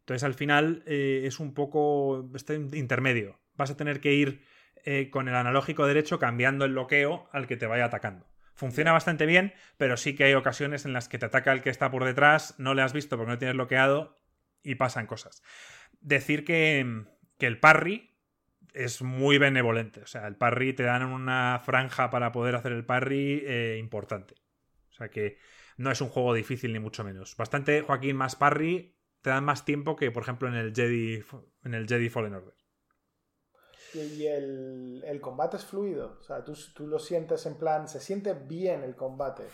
Entonces 0.01 0.24
al 0.24 0.32
final 0.32 0.82
eh, 0.87 1.24
es 1.24 1.41
un 1.41 1.53
poco 1.53 2.30
este 2.34 2.55
intermedio. 2.55 3.39
Vas 3.55 3.70
a 3.70 3.76
tener 3.76 4.01
que 4.01 4.14
ir 4.14 4.43
eh, 4.84 5.11
con 5.11 5.28
el 5.28 5.34
analógico 5.34 5.87
derecho 5.87 6.18
cambiando 6.18 6.64
el 6.64 6.72
bloqueo 6.72 7.28
al 7.32 7.47
que 7.47 7.59
te 7.59 7.66
vaya 7.66 7.84
atacando. 7.84 8.26
Funciona 8.55 8.93
bastante 8.93 9.26
bien, 9.26 9.53
pero 9.76 9.99
sí 9.99 10.14
que 10.14 10.24
hay 10.24 10.32
ocasiones 10.32 10.87
en 10.87 10.95
las 10.95 11.09
que 11.09 11.18
te 11.18 11.26
ataca 11.26 11.53
el 11.53 11.61
que 11.61 11.68
está 11.68 11.91
por 11.91 12.05
detrás, 12.05 12.55
no 12.59 12.72
le 12.72 12.80
has 12.80 12.95
visto 12.95 13.18
porque 13.18 13.32
no 13.32 13.39
tienes 13.39 13.57
bloqueado 13.57 14.18
y 14.62 14.76
pasan 14.76 15.07
cosas. 15.07 15.43
Decir 16.01 16.45
que, 16.45 17.05
que 17.39 17.47
el 17.47 17.61
parry 17.61 18.16
es 18.72 19.03
muy 19.03 19.37
benevolente. 19.37 20.01
O 20.01 20.07
sea, 20.07 20.26
el 20.26 20.37
parry 20.37 20.72
te 20.72 20.84
dan 20.84 21.05
una 21.05 21.61
franja 21.62 22.09
para 22.09 22.32
poder 22.32 22.55
hacer 22.55 22.72
el 22.72 22.87
parry 22.87 23.43
eh, 23.45 23.76
importante. 23.78 24.45
O 24.97 24.99
sea 24.99 25.11
que 25.11 25.36
no 25.76 25.90
es 25.90 26.01
un 26.01 26.09
juego 26.09 26.32
difícil 26.32 26.72
ni 26.72 26.78
mucho 26.78 27.05
menos. 27.05 27.36
Bastante 27.36 27.82
Joaquín 27.82 28.16
más 28.16 28.34
parry 28.34 28.97
te 29.20 29.28
dan 29.28 29.44
más 29.44 29.66
tiempo 29.66 29.94
que, 29.94 30.11
por 30.11 30.22
ejemplo, 30.22 30.49
en 30.49 30.55
el 30.55 30.74
Jedi, 30.74 31.22
en 31.64 31.74
el 31.74 31.86
Jedi 31.86 32.09
Fallen 32.09 32.34
Order. 32.34 32.55
Y 33.92 34.26
el, 34.26 35.18
combate 35.20 35.59
es 35.59 35.64
fluido. 35.66 36.16
O 36.20 36.22
sea, 36.22 36.42
tú, 36.44 36.86
lo 36.86 36.99
sientes 36.99 37.44
en 37.44 37.57
plan. 37.57 37.88
Se 37.88 38.01
siente 38.01 38.32
bien 38.32 38.82
el 38.84 38.97
combate. 38.97 39.44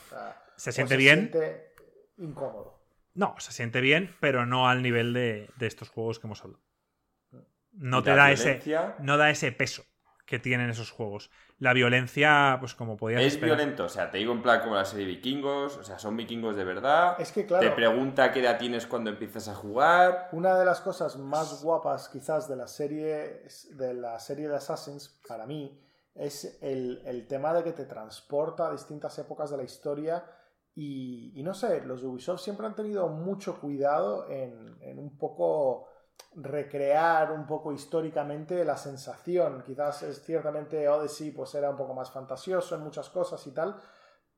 se 0.57 0.70
siente 0.70 0.97
bien. 0.97 1.32
Se 1.32 1.38
siente 1.38 1.74
incómodo. 2.18 2.80
No, 3.14 3.34
se 3.38 3.53
siente 3.53 3.80
bien, 3.80 4.14
pero 4.20 4.47
no 4.47 4.68
al 4.68 4.82
nivel 4.82 5.12
de, 5.12 5.51
estos 5.61 5.88
juegos 5.88 6.20
que 6.20 6.28
hemos 6.28 6.43
hablado. 6.45 6.62
No 7.72 8.03
te 8.03 8.11
da 8.11 8.30
ese. 8.30 8.61
No 9.01 9.16
da 9.16 9.30
ese 9.30 9.51
peso 9.51 9.84
que 10.33 10.39
tienen 10.39 10.70
esos 10.70 10.91
juegos. 10.91 11.30
La 11.59 11.74
violencia, 11.74 12.57
pues 12.59 12.74
como 12.74 12.97
podías 12.97 13.20
Es 13.20 13.39
violento, 13.39 13.85
o 13.85 13.89
sea, 13.91 14.11
te 14.11 14.16
digo 14.16 14.33
en 14.33 14.41
plan 14.41 14.62
como 14.62 14.74
la 14.74 14.87
serie 14.87 15.05
vikingos, 15.05 15.76
o 15.76 15.85
sea, 15.85 15.99
son 15.99 16.16
vikingos 16.16 16.57
de 16.57 16.64
verdad. 16.64 17.20
Es 17.20 17.33
que 17.33 17.45
claro. 17.45 17.68
Te 17.68 17.70
pregunta 17.76 18.33
qué 18.33 18.41
edad 18.41 18.59
tienes 18.59 18.87
cuando 18.87 19.11
empiezas 19.11 19.49
a 19.49 19.55
jugar. 19.55 20.30
Una 20.33 20.59
de 20.59 20.64
las 20.64 20.80
cosas 20.80 21.18
más 21.18 21.62
guapas 21.62 22.09
quizás 22.09 22.49
de 22.49 22.57
la 22.57 22.66
serie 22.66 23.47
de 23.72 23.93
la 23.93 24.18
serie 24.20 24.49
de 24.49 24.57
Assassins, 24.57 25.20
para 25.28 25.45
mí, 25.45 25.78
es 26.14 26.57
el, 26.62 27.26
tema 27.28 27.53
de 27.53 27.62
que 27.62 27.72
te 27.72 27.85
transporta 27.85 28.68
a 28.68 28.72
distintas 28.72 29.18
épocas 29.18 29.51
de 29.51 29.59
la 29.59 29.64
historia. 29.64 30.24
Y, 30.74 31.43
no 31.45 31.53
sé, 31.53 31.83
los 31.83 32.03
Ubisoft 32.05 32.41
siempre 32.41 32.64
han 32.64 32.74
tenido 32.74 33.07
mucho 33.09 33.61
cuidado 33.61 34.30
en, 34.30 34.78
en 34.80 34.99
un 34.99 35.18
poco 35.18 35.91
recrear 36.34 37.32
un 37.32 37.46
poco 37.46 37.72
históricamente 37.72 38.64
la 38.64 38.76
sensación. 38.76 39.62
Quizás 39.64 40.02
es 40.02 40.22
ciertamente 40.22 40.88
Odyssey 40.88 41.30
pues 41.30 41.54
era 41.54 41.70
un 41.70 41.76
poco 41.76 41.94
más 41.94 42.10
fantasioso 42.10 42.74
en 42.74 42.82
muchas 42.82 43.10
cosas 43.10 43.46
y 43.46 43.50
tal, 43.52 43.80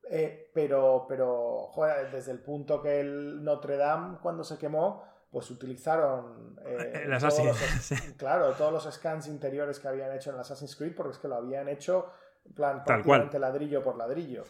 eh, 0.09 0.51
pero, 0.53 1.05
pero 1.07 1.71
desde 2.11 2.31
el 2.31 2.39
punto 2.39 2.81
que 2.81 2.99
el 2.99 3.43
Notre 3.43 3.77
Dame 3.77 4.17
cuando 4.21 4.43
se 4.43 4.57
quemó, 4.57 5.03
pues 5.31 5.49
utilizaron 5.51 6.57
eh, 6.65 7.07
claro, 8.17 8.53
todos 8.53 8.71
los 8.71 8.93
scans 8.93 9.27
interiores 9.27 9.79
que 9.79 9.87
habían 9.87 10.13
hecho 10.13 10.31
en 10.31 10.39
Assassin's 10.39 10.75
Creed, 10.75 10.95
porque 10.95 11.13
es 11.13 11.17
que 11.17 11.27
lo 11.27 11.35
habían 11.35 11.67
hecho 11.67 12.11
en 12.45 12.53
plan 12.53 12.83
prácticamente 12.83 13.39
ladrillo 13.39 13.83
por 13.83 13.97
ladrillo. 13.97 14.43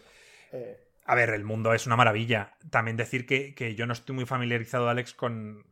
Eh, 0.51 0.84
a 1.05 1.15
ver, 1.15 1.29
el 1.29 1.43
mundo 1.43 1.73
es 1.73 1.85
una 1.85 1.95
maravilla. 1.95 2.57
También 2.71 2.97
decir 2.97 3.27
que, 3.27 3.75
yo 3.75 3.85
no 3.85 3.93
estoy 3.93 4.15
muy 4.15 4.25
familiarizado, 4.25 4.89
Alex, 4.89 5.13
con, 5.13 5.63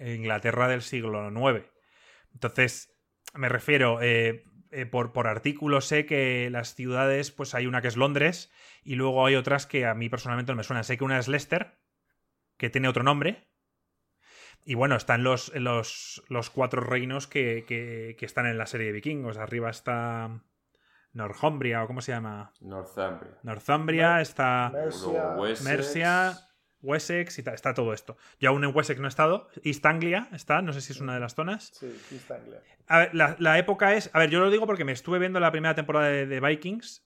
Inglaterra 0.00 0.66
del 0.66 0.82
siglo 0.82 1.30
IX. 1.30 1.66
Entonces, 2.32 2.98
me 3.34 3.50
refiero, 3.50 4.00
eh, 4.00 4.44
eh, 4.70 4.86
por, 4.86 5.12
por 5.12 5.26
artículos 5.26 5.84
sé 5.84 6.06
que 6.06 6.48
las 6.50 6.74
ciudades, 6.74 7.30
pues 7.30 7.54
hay 7.54 7.66
una 7.66 7.82
que 7.82 7.88
es 7.88 7.96
Londres 7.96 8.50
y 8.82 8.94
luego 8.94 9.26
hay 9.26 9.34
otras 9.34 9.66
que 9.66 9.84
a 9.84 9.94
mí 9.94 10.08
personalmente 10.08 10.52
no 10.52 10.56
me 10.56 10.64
suenan. 10.64 10.84
Sé 10.84 10.96
que 10.96 11.04
una 11.04 11.18
es 11.18 11.28
Leicester, 11.28 11.78
que 12.56 12.70
tiene 12.70 12.88
otro 12.88 13.02
nombre. 13.02 13.48
Y 14.64 14.74
bueno, 14.74 14.96
están 14.96 15.22
los, 15.22 15.54
los, 15.54 16.22
los 16.28 16.50
cuatro 16.50 16.80
reinos 16.80 17.26
que, 17.26 17.64
que, 17.66 18.24
están 18.24 18.46
en 18.46 18.56
la 18.56 18.66
serie 18.66 18.86
de 18.86 18.92
vikingos. 18.92 19.36
Arriba 19.36 19.68
está 19.70 20.42
Northumbria, 21.12 21.82
o 21.82 21.86
cómo 21.86 22.00
se 22.00 22.12
llama. 22.12 22.52
Northumbria. 22.60 23.38
Northumbria, 23.42 24.20
está 24.20 24.72
Mercia. 25.64 26.48
Wessex, 26.80 27.38
y 27.38 27.40
está 27.40 27.74
todo 27.74 27.92
esto. 27.92 28.16
Yo 28.38 28.50
aún 28.50 28.64
en 28.64 28.74
Wessex 28.74 29.00
no 29.00 29.06
he 29.06 29.08
estado. 29.08 29.48
East 29.64 29.84
Anglia 29.84 30.28
está, 30.32 30.62
no 30.62 30.72
sé 30.72 30.80
si 30.80 30.92
es 30.92 31.00
una 31.00 31.14
de 31.14 31.20
las 31.20 31.34
zonas. 31.34 31.72
Sí, 31.74 31.86
East 32.12 32.30
Anglia. 32.30 32.62
A 32.86 32.98
ver, 32.98 33.14
la, 33.14 33.58
época 33.58 33.94
es. 33.94 34.10
A 34.12 34.20
ver, 34.20 34.30
yo 34.30 34.40
lo 34.40 34.50
digo 34.50 34.66
porque 34.66 34.84
me 34.84 34.92
estuve 34.92 35.18
viendo 35.18 35.40
la 35.40 35.50
primera 35.50 35.74
temporada 35.74 36.08
de, 36.08 36.40
Vikings. 36.40 37.04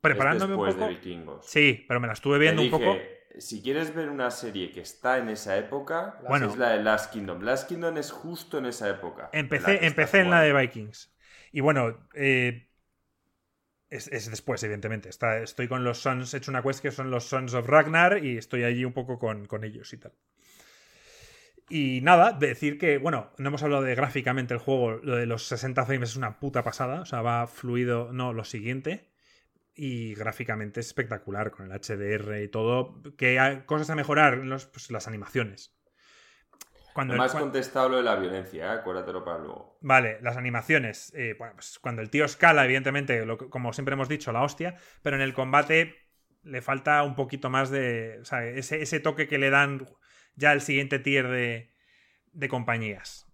Preparándome 0.00 0.54
un 0.54 0.66
poco. 0.66 0.84
De 0.84 0.88
vikingos. 0.88 1.46
Sí, 1.46 1.84
pero 1.88 2.00
me 2.00 2.06
la 2.06 2.12
estuve 2.12 2.38
viendo 2.38 2.62
un 2.62 2.70
poco. 2.70 2.96
Si 3.38 3.62
quieres 3.62 3.94
ver 3.94 4.08
una 4.10 4.30
serie 4.32 4.72
que 4.72 4.80
está 4.80 5.18
en 5.18 5.28
esa 5.28 5.56
época, 5.56 6.18
bueno, 6.28 6.46
es 6.46 6.56
la 6.56 6.70
de 6.70 6.82
Last 6.82 7.12
Kingdom. 7.12 7.42
Last 7.42 7.68
Kingdom 7.68 7.96
es 7.98 8.10
justo 8.10 8.58
en 8.58 8.66
esa 8.66 8.88
época. 8.88 9.30
Empecé, 9.32 9.86
empecé 9.86 10.20
en 10.20 10.30
la 10.30 10.40
de 10.40 10.52
Vikings. 10.52 11.14
Y 11.52 11.60
bueno, 11.60 12.08
eh, 12.14 12.67
Es, 13.90 14.30
después, 14.30 14.62
evidentemente. 14.62 15.08
Está, 15.08 15.38
estoy 15.38 15.66
con 15.66 15.82
los 15.82 15.98
Sons, 15.98 16.34
he 16.34 16.38
hecho 16.38 16.50
una 16.50 16.62
quest 16.62 16.80
que 16.80 16.90
son 16.90 17.10
los 17.10 17.24
Sons 17.24 17.54
of 17.54 17.66
Ragnar 17.66 18.22
y 18.24 18.36
estoy 18.36 18.64
allí 18.64 18.84
un 18.84 18.92
poco 18.92 19.18
con, 19.18 19.46
con 19.46 19.64
ellos 19.64 19.92
y 19.92 19.96
tal. 19.96 20.12
Y 21.70 22.00
nada, 22.02 22.32
decir 22.32 22.78
que, 22.78 22.98
bueno, 22.98 23.30
no 23.36 23.48
hemos 23.48 23.62
hablado 23.62 23.82
de 23.82 23.94
gráficamente 23.94 24.54
el 24.54 24.60
juego, 24.60 24.92
lo 25.02 25.16
de 25.16 25.26
los 25.26 25.44
60 25.44 25.84
frames 25.84 26.10
es 26.10 26.16
una 26.16 26.38
puta 26.40 26.64
pasada, 26.64 27.02
o 27.02 27.04
sea, 27.04 27.20
va 27.20 27.46
fluido, 27.46 28.10
no, 28.12 28.32
lo 28.32 28.44
siguiente. 28.44 29.10
Y 29.74 30.14
gráficamente 30.14 30.80
es 30.80 30.86
espectacular 30.86 31.50
con 31.50 31.70
el 31.70 31.78
HDR 31.78 32.42
y 32.42 32.48
todo. 32.48 33.00
Que 33.16 33.38
hay 33.38 33.60
cosas 33.60 33.90
a 33.90 33.94
mejorar, 33.94 34.38
los, 34.38 34.66
pues, 34.66 34.90
las 34.90 35.06
animaciones. 35.06 35.77
Cuando 36.98 37.14
más 37.14 37.32
contestado 37.32 37.90
lo 37.90 37.96
de 37.98 38.02
la 38.02 38.16
violencia, 38.16 38.66
¿eh? 38.66 38.78
acuérdatelo 38.80 39.24
para 39.24 39.38
luego. 39.38 39.78
Vale, 39.80 40.18
las 40.20 40.36
animaciones. 40.36 41.12
Eh, 41.14 41.36
bueno, 41.38 41.54
pues 41.54 41.78
cuando 41.78 42.02
el 42.02 42.10
tío 42.10 42.24
escala, 42.24 42.64
evidentemente, 42.64 43.24
como 43.50 43.72
siempre 43.72 43.92
hemos 43.92 44.08
dicho, 44.08 44.32
la 44.32 44.42
hostia, 44.42 44.74
pero 45.00 45.14
en 45.14 45.22
el 45.22 45.32
combate 45.32 45.94
le 46.42 46.60
falta 46.60 47.04
un 47.04 47.14
poquito 47.14 47.50
más 47.50 47.70
de. 47.70 48.18
O 48.20 48.24
sea, 48.24 48.44
ese, 48.44 48.82
ese 48.82 48.98
toque 48.98 49.28
que 49.28 49.38
le 49.38 49.48
dan 49.50 49.86
ya 50.34 50.52
el 50.52 50.60
siguiente 50.60 50.98
tier 50.98 51.28
de, 51.28 52.48
compañías. 52.48 53.28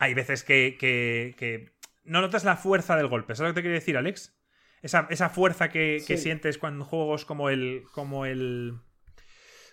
Hay 0.00 0.12
veces 0.12 0.42
que, 0.42 1.70
no 2.02 2.20
notas 2.20 2.42
la 2.42 2.56
fuerza 2.56 2.96
del 2.96 3.06
golpe. 3.06 3.36
¿Sabes 3.36 3.50
lo 3.50 3.54
que 3.54 3.58
te 3.60 3.62
quiero 3.62 3.74
decir, 3.74 3.96
Alex? 3.96 4.36
Esa, 4.82 5.28
fuerza 5.28 5.68
que, 5.68 6.00
sientes 6.00 6.58
cuando 6.58 6.84
juegos 6.84 7.24
como 7.24 7.50
el. 7.50 7.84
como 7.92 8.26
el. 8.26 8.80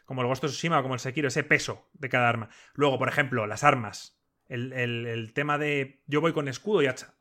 Como 0.06 0.22
el 0.22 0.28
Ghost 0.28 0.44
of 0.44 0.52
Tsushima 0.52 0.80
o 0.80 0.82
como 0.82 0.96
el 0.96 1.00
Sekiro, 1.00 1.28
ese 1.28 1.44
peso 1.44 1.90
de 1.94 2.10
cada 2.10 2.30
arma. 2.30 2.50
Luego, 2.74 2.98
por 2.98 3.10
ejemplo, 3.10 3.48
las 3.48 3.64
armas. 3.64 4.20
El, 4.48 4.74
el 4.74 5.34
tema 5.34 5.58
de. 5.58 6.02
Yo 6.06 6.22
voy 6.22 6.34
con 6.34 6.48
escudo 6.48 6.82
y 6.82 6.88
hacha. 6.88 7.16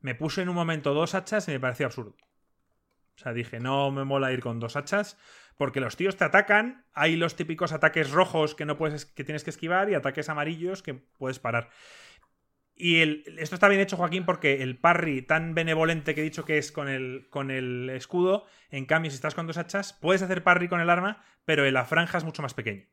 Me 0.00 0.14
puse 0.14 0.42
en 0.42 0.48
un 0.48 0.54
momento 0.54 0.94
dos 0.94 1.14
hachas 1.14 1.48
y 1.48 1.52
me 1.52 1.60
pareció 1.60 1.86
absurdo. 1.86 2.16
O 3.16 3.18
sea, 3.18 3.32
dije, 3.32 3.60
no 3.60 3.90
me 3.90 4.04
mola 4.04 4.32
ir 4.32 4.40
con 4.40 4.60
dos 4.60 4.76
hachas 4.76 5.16
porque 5.56 5.80
los 5.80 5.96
tíos 5.96 6.16
te 6.16 6.24
atacan, 6.24 6.84
hay 6.92 7.16
los 7.16 7.34
típicos 7.34 7.72
ataques 7.72 8.10
rojos 8.10 8.54
que 8.54 8.66
no 8.66 8.76
puedes 8.76 9.06
que 9.06 9.24
tienes 9.24 9.42
que 9.42 9.50
esquivar 9.50 9.88
y 9.88 9.94
ataques 9.94 10.28
amarillos 10.28 10.82
que 10.82 10.94
puedes 10.94 11.38
parar. 11.38 11.70
Y 12.76 13.00
el, 13.00 13.24
esto 13.38 13.54
está 13.54 13.68
bien 13.68 13.80
hecho, 13.80 13.96
Joaquín, 13.96 14.26
porque 14.26 14.62
el 14.62 14.78
parry 14.78 15.22
tan 15.22 15.54
benevolente 15.54 16.14
que 16.14 16.20
he 16.20 16.24
dicho 16.24 16.44
que 16.44 16.58
es 16.58 16.70
con 16.70 16.88
el, 16.88 17.26
con 17.30 17.50
el 17.50 17.88
escudo, 17.90 18.44
en 18.70 18.84
cambio, 18.84 19.10
si 19.10 19.14
estás 19.14 19.34
con 19.34 19.46
dos 19.46 19.56
hachas, 19.56 19.94
puedes 19.94 20.22
hacer 20.22 20.44
parry 20.44 20.68
con 20.68 20.80
el 20.80 20.90
arma, 20.90 21.24
pero 21.46 21.64
en 21.64 21.72
la 21.72 21.86
franja 21.86 22.18
es 22.18 22.24
mucho 22.24 22.42
más 22.42 22.52
pequeño. 22.52 22.84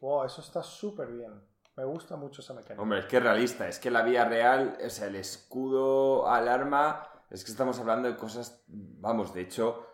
Wow, 0.00 0.24
eso 0.24 0.40
está 0.40 0.62
súper 0.62 1.08
bien. 1.08 1.32
Me 1.76 1.84
gusta 1.84 2.16
mucho 2.16 2.40
esa 2.40 2.54
mecánica. 2.54 2.80
Hombre, 2.80 3.00
es 3.00 3.04
que 3.04 3.18
es 3.18 3.22
realista. 3.22 3.68
Es 3.68 3.78
que 3.78 3.90
la 3.90 4.02
vía 4.02 4.24
real, 4.24 4.78
o 4.82 4.88
sea, 4.88 5.08
el 5.08 5.16
escudo 5.16 6.26
al 6.30 6.48
arma, 6.48 7.06
es 7.30 7.44
que 7.44 7.50
estamos 7.50 7.78
hablando 7.78 8.08
de 8.08 8.16
cosas, 8.16 8.64
vamos, 8.66 9.34
de 9.34 9.42
hecho, 9.42 9.86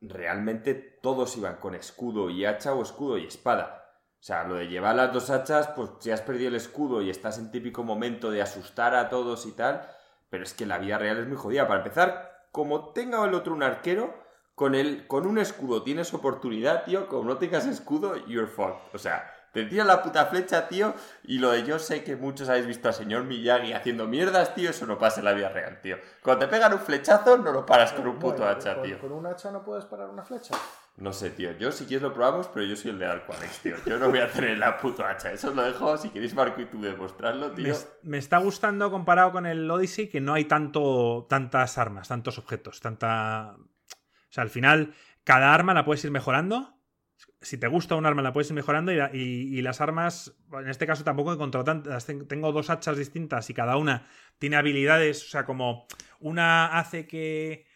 realmente 0.00 0.74
todos 0.74 1.36
iban 1.36 1.56
con 1.56 1.74
escudo 1.74 2.30
y 2.30 2.46
hacha 2.46 2.74
o 2.74 2.82
escudo 2.82 3.18
y 3.18 3.26
espada. 3.26 3.85
O 4.26 4.28
sea, 4.28 4.42
lo 4.42 4.56
de 4.56 4.66
llevar 4.66 4.96
las 4.96 5.12
dos 5.12 5.30
hachas, 5.30 5.68
pues 5.68 5.88
si 6.00 6.10
has 6.10 6.20
perdido 6.20 6.48
el 6.48 6.56
escudo 6.56 7.00
y 7.00 7.10
estás 7.10 7.38
en 7.38 7.52
típico 7.52 7.84
momento 7.84 8.28
de 8.28 8.42
asustar 8.42 8.92
a 8.96 9.08
todos 9.08 9.46
y 9.46 9.52
tal, 9.52 9.88
pero 10.28 10.42
es 10.42 10.52
que 10.52 10.66
la 10.66 10.78
vida 10.78 10.98
real 10.98 11.18
es 11.18 11.28
muy 11.28 11.36
jodida. 11.36 11.68
Para 11.68 11.78
empezar, 11.78 12.48
como 12.50 12.88
tenga 12.88 13.24
el 13.24 13.34
otro 13.34 13.54
un 13.54 13.62
arquero, 13.62 14.12
con, 14.56 14.74
el, 14.74 15.06
con 15.06 15.28
un 15.28 15.38
escudo 15.38 15.84
tienes 15.84 16.12
oportunidad, 16.12 16.82
tío, 16.82 17.06
como 17.06 17.22
no 17.22 17.38
tengas 17.38 17.66
escudo, 17.66 18.16
you're 18.26 18.48
fucked. 18.48 18.92
O 18.94 18.98
sea, 18.98 19.32
te 19.56 19.64
tira 19.64 19.84
la 19.84 20.02
puta 20.02 20.26
flecha, 20.26 20.68
tío. 20.68 20.94
Y 21.24 21.38
lo 21.38 21.52
de 21.52 21.64
yo 21.64 21.78
sé 21.78 22.04
que 22.04 22.14
muchos 22.14 22.50
habéis 22.50 22.66
visto 22.66 22.88
al 22.88 22.94
señor 22.94 23.24
Miyagi 23.24 23.72
haciendo 23.72 24.06
mierdas, 24.06 24.54
tío. 24.54 24.68
Eso 24.68 24.84
no 24.84 24.98
pasa 24.98 25.20
en 25.20 25.24
la 25.24 25.32
vida 25.32 25.48
real, 25.48 25.80
tío. 25.80 25.96
Cuando 26.22 26.44
te 26.44 26.50
pegan 26.50 26.74
un 26.74 26.78
flechazo, 26.78 27.38
no 27.38 27.52
lo 27.52 27.64
paras 27.64 27.94
con 27.94 28.06
un 28.06 28.18
puto 28.18 28.46
hacha, 28.46 28.82
tío. 28.82 28.98
¿Con 28.98 29.12
un 29.12 29.26
hacha 29.26 29.50
no 29.50 29.64
puedes 29.64 29.86
parar 29.86 30.10
una 30.10 30.22
flecha? 30.22 30.54
No 30.98 31.10
sé, 31.14 31.30
tío. 31.30 31.52
Yo 31.52 31.72
si 31.72 31.86
quieres 31.86 32.02
lo 32.02 32.12
probamos, 32.12 32.48
pero 32.48 32.66
yo 32.66 32.76
soy 32.76 32.90
el 32.90 32.98
de 32.98 33.06
Alquanex, 33.06 33.58
tío. 33.60 33.76
Yo 33.86 33.98
no 33.98 34.10
voy 34.10 34.18
a 34.18 34.30
tener 34.30 34.58
la 34.58 34.76
puta 34.76 35.08
hacha. 35.08 35.32
Eso 35.32 35.54
lo 35.54 35.62
dejo 35.62 35.96
si 35.96 36.10
queréis 36.10 36.34
Marco 36.34 36.60
y 36.60 36.66
tú 36.66 36.78
demostrarlo, 36.82 37.52
tío. 37.52 37.74
Me, 38.02 38.18
está 38.18 38.36
gustando 38.36 38.90
comparado 38.90 39.32
con 39.32 39.46
el 39.46 39.70
Odyssey 39.70 40.08
que 40.08 40.20
no 40.20 40.34
hay 40.34 40.44
tanto, 40.44 41.26
tantas 41.30 41.78
armas, 41.78 42.08
tantos 42.08 42.36
objetos, 42.36 42.80
tanta... 42.80 43.56
O 43.56 44.28
sea, 44.28 44.42
al 44.42 44.50
final, 44.50 44.92
cada 45.24 45.54
arma 45.54 45.72
la 45.72 45.86
puedes 45.86 46.04
ir 46.04 46.10
mejorando 46.10 46.75
si 47.46 47.58
te 47.58 47.68
gusta 47.68 47.94
un 47.94 48.06
arma 48.06 48.22
la 48.22 48.32
puedes 48.32 48.48
ir 48.50 48.54
mejorando 48.54 48.90
y, 48.92 49.62
las 49.62 49.80
armas, 49.80 50.36
en 50.52 50.68
este 50.68 50.84
caso 50.84 51.04
tampoco 51.04 51.32
encontrado 51.32 51.62
tantas, 51.62 52.04
tengo 52.04 52.50
dos 52.50 52.70
hachas 52.70 52.98
distintas 52.98 53.48
y 53.50 53.54
cada 53.54 53.76
una 53.76 54.08
tiene 54.40 54.56
habilidades, 54.56 55.22
o 55.22 55.28
sea, 55.28 55.44
como 55.44 55.86
una 56.18 56.76
hace 56.76 57.06
que, 57.06 57.66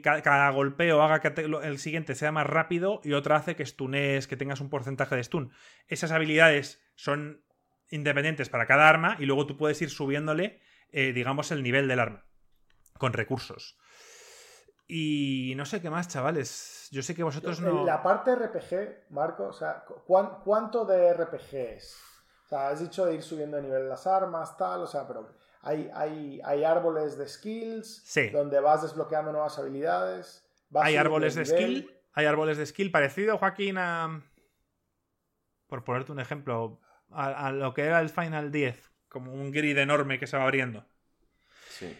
cada, 0.00 0.48
golpeo 0.50 1.02
haga 1.02 1.20
que 1.20 1.42
el 1.42 1.78
siguiente 1.80 2.14
sea 2.14 2.30
más 2.30 2.46
rápido 2.46 3.00
y 3.02 3.14
otra 3.14 3.34
hace 3.34 3.56
que 3.56 3.66
stunees, 3.66 4.28
que 4.28 4.36
tengas 4.36 4.60
un 4.60 4.70
porcentaje 4.70 5.16
de 5.16 5.24
stun. 5.24 5.50
Esas 5.88 6.12
habilidades 6.12 6.80
son 6.94 7.42
independientes 7.90 8.48
para 8.48 8.66
cada 8.66 8.88
arma 8.88 9.16
y 9.18 9.26
luego 9.26 9.44
tú 9.46 9.56
puedes 9.56 9.82
ir 9.82 9.90
subiéndole, 9.90 10.60
eh, 10.92 11.12
digamos, 11.12 11.50
el 11.50 11.64
nivel 11.64 11.88
del 11.88 11.98
arma 11.98 12.26
con 12.96 13.12
recursos. 13.12 13.76
Y 14.86 15.54
no 15.56 15.66
sé 15.66 15.82
qué 15.82 15.90
más, 15.90 16.06
chavales. 16.06 16.75
Yo 16.90 17.02
sé 17.02 17.14
que 17.14 17.22
vosotros 17.22 17.60
no. 17.60 17.84
La 17.84 18.02
parte 18.02 18.34
RPG, 18.34 19.10
Marco, 19.10 19.48
o 19.48 19.52
sea, 19.52 19.84
¿cuánto 20.44 20.84
de 20.84 21.12
RPG 21.12 21.54
es? 21.54 21.96
O 22.44 22.48
sea, 22.48 22.68
has 22.68 22.80
dicho 22.80 23.04
de 23.04 23.14
ir 23.14 23.22
subiendo 23.22 23.56
de 23.56 23.64
nivel 23.64 23.88
las 23.88 24.06
armas, 24.06 24.56
tal, 24.56 24.82
o 24.82 24.86
sea, 24.86 25.06
pero 25.06 25.28
hay, 25.62 25.90
hay, 25.92 26.40
hay 26.44 26.64
árboles 26.64 27.18
de 27.18 27.26
skills 27.26 28.04
donde 28.32 28.60
vas 28.60 28.82
desbloqueando 28.82 29.32
nuevas 29.32 29.58
habilidades. 29.58 30.46
hay 30.74 30.96
árboles 30.96 31.34
de, 31.34 31.44
skill, 31.44 31.90
hay 32.12 32.26
árboles 32.26 32.56
de 32.58 32.66
skill 32.66 32.90
parecido, 32.90 33.38
Joaquín, 33.38 33.78
a. 33.78 34.22
Por 35.66 35.82
ponerte 35.82 36.12
un 36.12 36.20
ejemplo, 36.20 36.80
a, 37.10 37.48
a 37.48 37.52
lo 37.52 37.74
que 37.74 37.82
era 37.82 38.00
el 38.00 38.10
Final 38.10 38.52
10, 38.52 38.92
como 39.08 39.32
un 39.32 39.50
grid 39.50 39.76
enorme 39.76 40.20
que 40.20 40.28
se 40.28 40.36
va 40.36 40.44
abriendo. 40.44 40.86
Sí. 41.68 41.96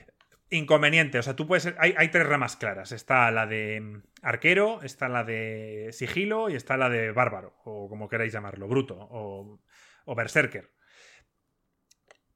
Inconveniente, 0.50 1.18
o 1.18 1.22
sea, 1.22 1.34
tú 1.34 1.46
puedes. 1.46 1.74
Hay, 1.78 2.08
tres 2.10 2.26
ramas 2.26 2.56
claras. 2.56 2.92
Está 2.92 3.30
la 3.30 3.46
de 3.46 3.80
mm, 3.80 4.02
arquero, 4.22 4.80
está 4.82 5.08
la 5.08 5.24
de 5.24 5.88
sigilo 5.92 6.48
y 6.48 6.54
está 6.54 6.76
la 6.76 6.88
de 6.88 7.10
bárbaro, 7.10 7.56
o 7.64 7.88
como 7.88 8.08
queráis 8.08 8.32
llamarlo, 8.32 8.68
bruto, 8.68 8.96
o, 8.96 9.60
o 10.04 10.14
berserker. 10.14 10.70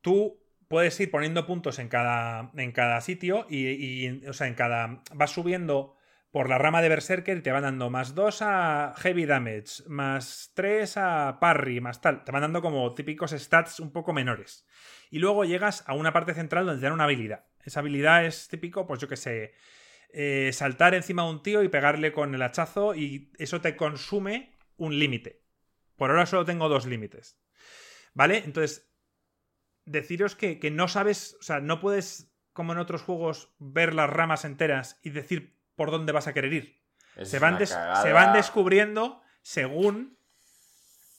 Tú 0.00 0.40
puedes 0.70 0.98
ir 1.00 1.10
poniendo 1.10 1.46
puntos 1.46 1.80
en 1.80 1.88
cada, 1.88 2.52
en 2.54 2.70
cada 2.70 3.00
sitio 3.00 3.44
y, 3.50 4.24
o 4.26 4.32
sea, 4.32 4.46
en 4.46 4.54
cada. 4.54 5.02
Vas 5.12 5.32
subiendo 5.32 5.96
por 6.30 6.48
la 6.48 6.58
rama 6.58 6.80
de 6.80 6.88
berserker 6.88 7.38
y 7.38 7.42
te 7.42 7.50
van 7.50 7.64
dando 7.64 7.90
más 7.90 8.14
2 8.14 8.42
a 8.42 8.94
heavy 8.96 9.26
damage, 9.26 9.82
más 9.88 10.52
3 10.54 10.96
a 10.96 11.38
parry, 11.40 11.80
más 11.80 12.00
tal. 12.00 12.22
Te 12.22 12.30
van 12.30 12.42
dando 12.42 12.62
como 12.62 12.94
típicos 12.94 13.32
stats 13.32 13.80
un 13.80 13.92
poco 13.92 14.12
menores. 14.12 14.64
Y 15.10 15.18
luego 15.18 15.44
llegas 15.44 15.82
a 15.88 15.94
una 15.94 16.12
parte 16.12 16.34
central 16.34 16.66
donde 16.66 16.80
te 16.80 16.84
dan 16.84 16.94
una 16.94 17.04
habilidad. 17.04 17.49
Esa 17.64 17.80
habilidad 17.80 18.24
es 18.24 18.48
típico, 18.48 18.86
pues 18.86 19.00
yo 19.00 19.08
que 19.08 19.16
sé, 19.16 19.54
eh, 20.12 20.50
saltar 20.52 20.94
encima 20.94 21.22
de 21.22 21.30
un 21.30 21.42
tío 21.42 21.62
y 21.62 21.68
pegarle 21.68 22.12
con 22.12 22.34
el 22.34 22.42
hachazo 22.42 22.94
y 22.94 23.32
eso 23.38 23.60
te 23.60 23.76
consume 23.76 24.56
un 24.76 24.98
límite. 24.98 25.42
Por 25.96 26.10
ahora 26.10 26.26
solo 26.26 26.44
tengo 26.44 26.68
dos 26.68 26.86
límites. 26.86 27.38
¿Vale? 28.14 28.38
Entonces, 28.38 28.90
deciros 29.84 30.34
que, 30.34 30.58
no 30.72 30.88
sabes, 30.88 31.36
o 31.40 31.42
sea, 31.42 31.60
no 31.60 31.80
puedes, 31.80 32.32
como 32.52 32.72
en 32.72 32.78
otros 32.78 33.02
juegos, 33.02 33.54
ver 33.58 33.94
las 33.94 34.10
ramas 34.10 34.44
enteras 34.44 34.98
y 35.02 35.10
decir 35.10 35.60
por 35.76 35.90
dónde 35.90 36.12
vas 36.12 36.26
a 36.26 36.32
querer 36.32 36.52
ir. 36.52 36.82
Se 37.22 37.38
van, 37.38 37.64
se 37.66 38.12
van 38.12 38.32
descubriendo 38.32 39.22
según... 39.42 40.18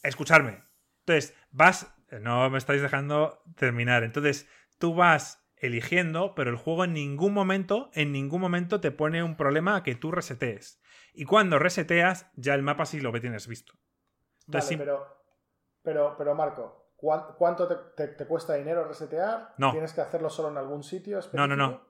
Escucharme. 0.03 0.63
Entonces, 1.01 1.35
vas... 1.51 1.93
No 2.19 2.49
me 2.49 2.57
estáis 2.57 2.81
dejando 2.81 3.41
terminar. 3.55 4.03
Entonces, 4.03 4.49
tú 4.79 4.95
vas 4.95 5.40
eligiendo, 5.61 6.33
pero 6.35 6.49
el 6.49 6.57
juego 6.57 6.83
en 6.83 6.93
ningún 6.93 7.33
momento, 7.33 7.91
en 7.93 8.11
ningún 8.11 8.41
momento 8.41 8.81
te 8.81 8.91
pone 8.91 9.23
un 9.23 9.37
problema 9.37 9.77
a 9.77 9.83
que 9.83 9.95
tú 9.95 10.11
resetees. 10.11 10.81
Y 11.13 11.25
cuando 11.25 11.59
reseteas, 11.59 12.29
ya 12.35 12.55
el 12.55 12.63
mapa 12.63 12.85
sí 12.85 12.99
lo 12.99 13.13
que 13.13 13.21
tienes 13.21 13.47
visto. 13.47 13.73
vale, 14.47 14.77
pero, 14.77 15.23
pero, 15.83 16.15
pero 16.17 16.35
Marco, 16.35 16.93
¿cuánto 16.97 17.67
te, 17.95 18.25
cuesta 18.27 18.55
dinero 18.55 18.85
resetear? 18.85 19.53
No. 19.57 19.71
¿Tienes 19.71 19.93
que 19.93 20.01
hacerlo 20.01 20.29
solo 20.29 20.49
en 20.49 20.57
algún 20.57 20.83
sitio 20.83 21.19
No, 21.33 21.47
no, 21.47 21.55
no. 21.55 21.87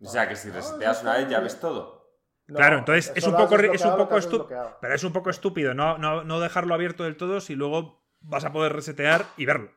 O 0.00 0.06
sea 0.08 0.28
que 0.28 0.36
si 0.36 0.50
reseteas 0.50 1.02
una 1.02 1.16
vez 1.16 1.28
ya 1.28 1.40
ves 1.40 1.58
todo. 1.60 2.18
claro, 2.46 2.78
entonces 2.78 3.12
es 3.14 3.26
un 3.26 3.36
poco, 3.36 3.56
es 3.56 3.84
un 3.84 3.96
poco 3.96 4.18
estúpido. 4.18 4.76
Pero 4.80 4.94
es 4.94 5.04
un 5.04 5.12
poco 5.12 5.30
estúpido 5.30 5.72
no, 5.72 5.96
no, 5.96 6.24
no 6.24 6.40
dejarlo 6.40 6.74
abierto 6.74 7.04
del 7.04 7.16
todo 7.16 7.40
si 7.40 7.54
luego 7.54 8.04
vas 8.20 8.44
a 8.44 8.52
poder 8.52 8.74
resetear 8.74 9.24
y 9.36 9.46
verlo. 9.46 9.70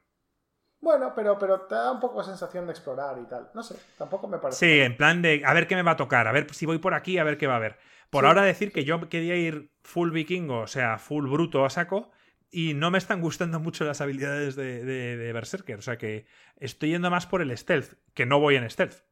Bueno, 0.81 1.13
pero, 1.15 1.37
pero 1.39 1.61
te 1.61 1.75
da 1.75 1.91
un 1.91 1.99
poco 1.99 2.19
la 2.19 2.25
sensación 2.25 2.65
de 2.65 2.71
explorar 2.71 3.17
y 3.19 3.27
tal. 3.27 3.49
No 3.53 3.63
sé, 3.63 3.75
tampoco 3.97 4.27
me 4.27 4.37
parece. 4.37 4.59
Sí, 4.59 4.81
en 4.81 4.95
plan 4.95 5.21
de 5.21 5.41
a 5.45 5.53
ver 5.53 5.67
qué 5.67 5.75
me 5.75 5.81
va 5.81 5.91
a 5.91 5.97
tocar, 5.97 6.27
a 6.27 6.31
ver 6.31 6.53
si 6.53 6.65
voy 6.65 6.77
por 6.77 6.93
aquí, 6.93 7.17
a 7.17 7.23
ver 7.23 7.37
qué 7.37 7.47
va 7.47 7.53
a 7.53 7.57
haber. 7.57 7.77
Por 8.09 8.25
ahora 8.25 8.43
decir 8.43 8.71
que 8.71 8.85
yo 8.85 9.09
quería 9.09 9.35
ir 9.35 9.71
full 9.83 10.11
vikingo, 10.11 10.59
o 10.59 10.67
sea, 10.67 10.97
full 10.99 11.27
bruto 11.27 11.65
a 11.65 11.69
saco, 11.69 12.11
y 12.51 12.73
no 12.73 12.91
me 12.91 12.97
están 12.97 13.19
gustando 13.19 13.59
mucho 13.59 13.83
las 13.83 13.99
habilidades 13.99 14.55
de, 14.55 14.85
de, 14.85 15.33
Berserker. 15.33 15.79
O 15.79 15.81
sea 15.81 15.97
que 15.97 16.25
estoy 16.57 16.91
yendo 16.91 17.09
más 17.09 17.25
por 17.25 17.41
el 17.41 17.55
stealth, 17.57 17.93
que 18.13 18.25
no 18.25 18.39
voy 18.39 18.55
en 18.55 18.69
stealth. 18.69 19.03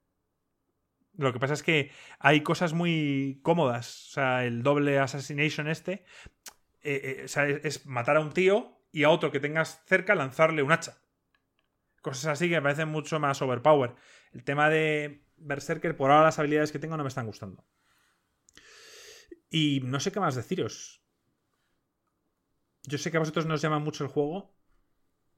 Lo 1.17 1.33
que 1.33 1.39
pasa 1.39 1.53
es 1.53 1.63
que 1.63 1.91
hay 2.19 2.41
cosas 2.41 2.73
muy 2.73 3.41
cómodas. 3.43 4.07
O 4.07 4.11
sea, 4.13 4.45
el 4.45 4.63
doble 4.63 4.99
assassination 4.99 5.67
este 5.67 6.05
eh, 6.83 7.17
eh, 7.19 7.21
o 7.25 7.27
sea, 7.27 7.47
es, 7.47 7.65
es 7.65 7.85
matar 7.85 8.17
a 8.17 8.19
un 8.21 8.31
tío 8.31 8.79
y 8.91 9.03
a 9.03 9.09
otro 9.09 9.31
que 9.31 9.39
tengas 9.39 9.83
cerca 9.85 10.15
lanzarle 10.15 10.63
un 10.63 10.71
hacha. 10.71 11.02
Cosas 12.03 12.25
así 12.33 12.47
que 12.49 12.55
me 12.55 12.61
parecen 12.61 12.89
mucho 12.89 13.19
más 13.19 13.41
overpower. 13.41 13.95
El 14.33 14.43
tema 14.43 14.69
de 14.69 15.25
Berserker, 15.37 15.97
por 15.97 16.11
ahora 16.11 16.25
las 16.25 16.37
habilidades 16.37 16.71
que 16.71 16.77
tengo 16.77 16.95
no 16.97 17.03
me 17.03 17.07
están 17.09 17.25
gustando. 17.25 17.65
Y 19.49 19.81
no 19.83 19.99
sé 19.99 20.11
qué 20.11 20.19
más 20.19 20.35
deciros. 20.35 21.01
Yo 22.83 22.97
sé 22.97 23.09
que 23.09 23.17
a 23.17 23.21
vosotros 23.21 23.45
nos 23.45 23.61
llama 23.61 23.79
mucho 23.79 24.03
el 24.03 24.09
juego. 24.09 24.53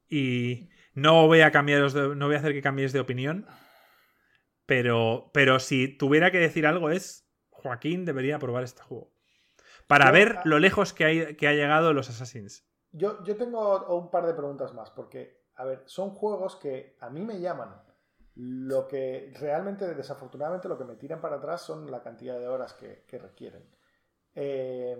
Y 0.09 0.69
no 0.93 1.27
voy 1.27 1.41
a 1.41 1.51
cambiaros 1.51 1.93
de- 1.93 2.15
no 2.15 2.25
voy 2.25 2.35
a 2.35 2.39
hacer 2.39 2.53
que 2.53 2.61
cambiéis 2.61 2.93
de 2.93 2.99
opinión. 2.99 3.45
Pero, 4.65 5.29
pero 5.33 5.59
si 5.59 5.87
tuviera 5.87 6.31
que 6.31 6.39
decir 6.39 6.65
algo 6.67 6.89
es. 6.89 7.21
Joaquín 7.49 8.05
debería 8.05 8.37
probar 8.37 8.63
este 8.63 8.81
juego. 8.83 9.11
Para 9.87 10.07
Yo- 10.07 10.11
ver 10.13 10.35
lo 10.45 10.59
lejos 10.59 10.93
que, 10.93 11.05
hay, 11.05 11.35
que 11.35 11.47
ha 11.47 11.53
llegado 11.53 11.93
los 11.93 12.09
Assassins. 12.09 12.67
Yo, 12.91 13.23
yo 13.23 13.35
tengo 13.37 13.85
un 13.95 14.09
par 14.11 14.25
de 14.27 14.33
preguntas 14.33 14.73
más, 14.73 14.91
porque, 14.91 15.44
a 15.55 15.65
ver, 15.65 15.83
son 15.85 16.11
juegos 16.11 16.55
que 16.55 16.97
a 16.99 17.09
mí 17.09 17.21
me 17.21 17.39
llaman. 17.39 17.81
Lo 18.35 18.87
que 18.87 19.31
realmente, 19.39 19.93
desafortunadamente, 19.95 20.67
lo 20.67 20.77
que 20.77 20.83
me 20.83 20.95
tiran 20.95 21.21
para 21.21 21.37
atrás 21.37 21.61
son 21.61 21.89
la 21.89 22.03
cantidad 22.03 22.37
de 22.37 22.47
horas 22.47 22.73
que, 22.73 23.05
requieren. 23.17 23.63
Eh, 24.33 24.97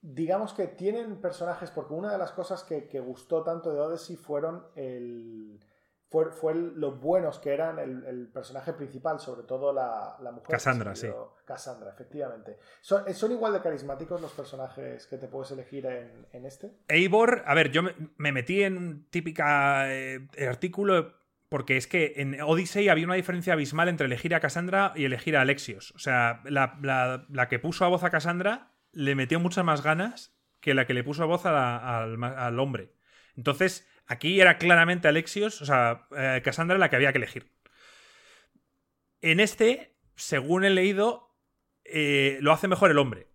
digamos 0.00 0.54
que 0.54 0.68
tienen 0.68 1.20
personajes, 1.20 1.70
porque 1.70 1.94
una 1.94 2.12
de 2.12 2.18
las 2.18 2.32
cosas 2.32 2.64
que, 2.64 2.88
que 2.88 3.00
gustó 3.00 3.42
tanto 3.42 3.72
de 3.72 3.80
Odyssey 3.80 4.16
fueron 4.16 4.66
el, 4.74 5.60
fue, 6.32 6.54
los 6.54 7.00
buenos 7.00 7.38
que 7.38 7.52
eran 7.52 7.78
el, 7.78 8.04
el 8.06 8.28
personaje 8.28 8.72
principal, 8.72 9.18
sobre 9.20 9.42
todo 9.42 9.72
la, 9.72 10.16
la 10.22 10.30
mujer. 10.30 10.50
Cassandra, 10.50 10.94
salió- 10.94 11.34
Cassandra, 11.44 11.90
efectivamente. 11.90 12.58
Son, 12.80 13.12
son 13.14 13.32
igual 13.32 13.52
de 13.52 13.60
carismáticos 13.60 14.20
los 14.20 14.32
personajes 14.32 15.06
que 15.06 15.18
te 15.18 15.28
puedes 15.28 15.50
elegir 15.50 15.86
en, 15.86 16.26
en 16.32 16.46
este. 16.46 16.72
Eivor, 16.88 17.42
a 17.46 17.54
ver, 17.54 17.70
yo 17.70 17.82
me, 17.82 17.94
me 18.16 18.32
metí 18.32 18.62
en 18.62 18.76
un 18.78 19.06
típica 19.10 19.92
eh, 19.92 20.26
artículo 20.48 21.14
porque 21.48 21.76
es 21.76 21.86
que 21.86 22.14
en 22.16 22.40
Odyssey 22.40 22.88
había 22.88 23.04
una 23.06 23.14
diferencia 23.14 23.52
abismal 23.52 23.88
entre 23.88 24.06
elegir 24.06 24.34
a 24.34 24.40
Cassandra 24.40 24.92
y 24.96 25.04
elegir 25.04 25.36
a 25.36 25.42
Alexios. 25.42 25.92
O 25.92 25.98
sea, 25.98 26.40
la, 26.44 26.78
la- 26.82 27.26
la 27.28 27.48
que 27.48 27.58
puso 27.58 27.84
a 27.84 27.88
voz 27.88 28.02
a 28.04 28.10
Cassandra 28.10 28.72
le 28.92 29.14
metió 29.14 29.38
muchas 29.40 29.64
más 29.64 29.82
ganas 29.82 30.34
que 30.60 30.74
la 30.74 30.86
que 30.86 30.94
le 30.94 31.04
puso 31.04 31.22
a 31.22 31.26
voz 31.26 31.44
a 31.46 31.52
la- 31.52 31.98
al, 32.02 32.16
ma- 32.18 32.28
al 32.46 32.58
hombre. 32.58 32.92
Entonces, 33.36 33.86
aquí 34.06 34.40
era 34.40 34.58
claramente 34.58 35.08
Alexios, 35.08 35.60
o 35.62 35.64
sea, 35.66 36.06
eh, 36.16 36.40
Cassandra 36.44 36.78
la 36.78 36.90
que 36.90 36.96
había 36.96 37.12
que 37.12 37.18
elegir. 37.18 37.50
En 39.20 39.40
este, 39.40 39.96
según 40.16 40.64
he 40.64 40.70
leído, 40.70 41.34
eh, 41.84 42.38
lo 42.40 42.52
hace 42.52 42.68
mejor 42.68 42.90
el 42.90 42.98
hombre. 42.98 43.28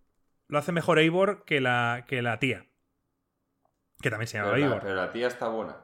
Lo 0.46 0.58
hace 0.58 0.72
mejor 0.72 0.98
Eivor 0.98 1.44
que 1.44 1.60
la, 1.60 2.04
que 2.08 2.22
la 2.22 2.38
tía. 2.38 2.66
Que 4.00 4.10
también 4.10 4.28
se 4.28 4.38
llama 4.38 4.50
Pero 4.52 4.58
la, 4.58 4.66
Eivor. 4.66 4.82
pero 4.82 4.94
la 4.94 5.12
tía 5.12 5.26
está 5.28 5.48
buena. 5.48 5.76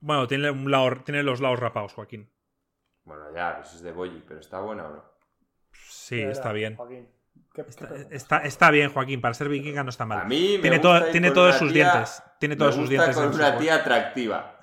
Bueno, 0.00 0.26
tiene, 0.26 0.50
un 0.50 0.70
lado- 0.70 1.02
tiene 1.04 1.22
los 1.22 1.40
lados 1.40 1.60
rapados, 1.60 1.92
Joaquín. 1.94 2.32
Bueno, 3.04 3.32
ya, 3.34 3.60
eso 3.62 3.76
es 3.76 3.82
de 3.82 3.92
Boyi, 3.92 4.22
pero 4.26 4.40
¿está 4.40 4.60
buena 4.60 4.86
o 4.86 4.92
no? 4.92 5.04
Sí, 5.72 6.20
Era, 6.20 6.32
está 6.32 6.52
bien. 6.52 6.76
Joaquín, 6.76 7.08
¿qué- 7.54 7.64
qué 7.64 7.70
Está, 7.70 7.94
está- 8.10 8.38
está 8.38 8.70
bien, 8.70 8.92
Joaquín. 8.92 9.20
Para 9.20 9.34
ser 9.34 9.48
vikinga 9.48 9.82
no 9.84 9.90
está 9.90 10.04
mal. 10.06 10.20
A 10.20 10.24
mí 10.24 10.54
me 10.56 10.62
tiene 10.62 10.78
gusta 10.78 10.98
to- 11.00 11.06
ir 11.06 11.12
tiene 11.12 11.28
con 11.28 11.34
todos 11.34 11.50
una 11.50 11.58
sus 11.58 11.72
tía- 11.72 11.92
dientes. 11.92 12.22
Tiene 12.38 12.56
todos 12.56 12.76
me 12.76 12.82
sus 12.82 12.90
gusta 12.90 13.04
dientes. 13.12 13.16
con 13.24 13.34
una 13.34 13.58
tía 13.58 13.74
atractiva. 13.76 14.58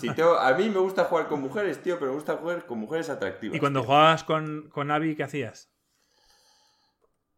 Si 0.00 0.08
tengo- 0.14 0.38
a 0.38 0.52
mí 0.54 0.70
me 0.70 0.78
gusta 0.78 1.04
jugar 1.04 1.26
con 1.28 1.40
mujeres, 1.42 1.82
tío, 1.82 1.98
pero 1.98 2.12
me 2.12 2.14
gusta 2.16 2.36
jugar 2.36 2.64
con 2.66 2.78
mujeres 2.78 3.10
atractivas. 3.10 3.56
Y 3.56 3.60
cuando 3.60 3.80
tío. 3.80 3.86
jugabas 3.88 4.24
con, 4.24 4.68
con 4.70 4.90
Abby, 4.90 5.14
¿qué 5.16 5.24
hacías? 5.24 5.68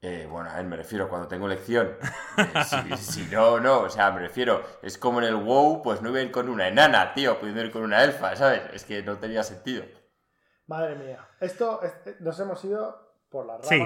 Eh, 0.03 0.27
bueno, 0.31 0.51
a 0.51 0.57
ver, 0.57 0.65
me 0.67 0.77
refiero 0.77 1.09
cuando 1.09 1.29
tengo 1.29 1.49
lección. 1.49 1.97
Eh, 2.37 2.65
si, 2.65 2.97
si 2.97 3.23
no, 3.35 3.59
no, 3.61 3.81
o 3.81 3.89
sea, 3.91 4.11
me 4.11 4.21
refiero, 4.21 4.63
es 4.83 4.99
como 4.99 5.21
en 5.21 5.27
el 5.29 5.37
WoW, 5.37 5.83
pues 5.83 6.03
no 6.03 6.11
iba 6.11 6.19
a 6.19 6.23
ir 6.23 6.31
con 6.31 6.49
una 6.49 6.69
enana, 6.69 7.15
tío, 7.15 7.39
pudiendo 7.39 7.63
ir 7.63 7.71
con 7.71 7.83
una 7.83 8.03
elfa, 8.05 8.35
¿sabes? 8.37 8.63
Es 8.73 8.85
que 8.85 9.03
no 9.03 9.17
tenía 9.19 9.43
sentido. 9.43 9.85
Madre 10.67 10.97
mía. 10.97 11.27
Esto, 11.41 11.81
es- 11.83 12.21
nos 12.21 12.39
hemos 12.41 12.63
ido 12.65 13.15
por 13.31 13.47
las 13.47 13.67
Sí. 13.67 13.79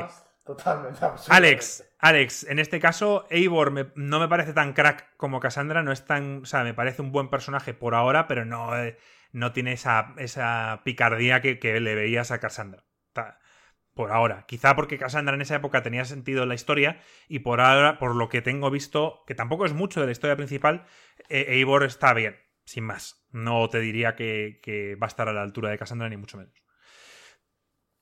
Totalmente. 0.49 0.99
Alex, 1.28 1.84
Alex, 1.99 2.44
en 2.44 2.59
este 2.59 2.80
caso, 2.80 3.26
Eivor 3.30 3.92
no 3.96 4.20
me 4.20 4.28
parece 4.28 4.53
tan 4.53 4.72
crack 4.72 5.16
como 5.16 5.40
Cassandra, 5.40 5.82
no 5.82 5.92
es 5.92 6.05
tan. 6.05 6.42
O 6.42 6.46
sea, 6.46 6.64
me 6.64 6.74
parece 6.74 7.03
un 7.03 7.12
buen 7.12 7.28
personaje 7.28 7.74
por 7.74 7.94
ahora, 7.94 8.26
pero 8.26 8.44
no, 8.44 8.76
eh, 8.76 8.96
no 9.32 9.53
tiene 9.53 9.72
esa, 9.72 10.14
esa 10.16 10.80
picardía 10.84 11.40
que, 11.40 11.59
que 11.59 11.80
le 11.80 11.94
veías 11.94 12.30
a 12.30 12.40
Cassandra. 12.40 12.84
Por 13.94 14.12
ahora. 14.12 14.44
Quizá 14.46 14.76
porque 14.76 14.96
Cassandra 14.96 15.34
en 15.34 15.42
esa 15.42 15.57
época 15.57 15.82
tenía 15.82 16.05
sentido 16.05 16.44
en 16.44 16.49
la 16.49 16.55
historia, 16.55 17.01
y 17.26 17.40
por 17.40 17.61
ahora, 17.61 17.99
por 17.99 18.14
lo 18.14 18.28
que 18.28 18.42
tengo 18.42 18.70
visto, 18.70 19.24
que 19.26 19.34
tampoco 19.34 19.66
es 19.66 19.72
mucho 19.72 20.01
de 20.01 20.07
la 20.07 20.12
historia 20.12 20.36
principal, 20.36 20.86
eh, 21.28 21.46
Eivor 21.49 21.82
está 21.82 22.14
bien, 22.14 22.36
sin 22.64 22.84
más. 22.84 23.26
No 23.32 23.68
te 23.68 23.80
diría 23.80 24.14
que, 24.14 24.61
que 24.62 24.94
va 24.94 25.07
a 25.07 25.09
estar 25.09 25.28
a 25.28 25.32
la 25.32 25.42
altura 25.42 25.70
de 25.70 25.78
Cassandra, 25.78 26.09
ni 26.09 26.16
mucho 26.16 26.38
menos. 26.38 26.55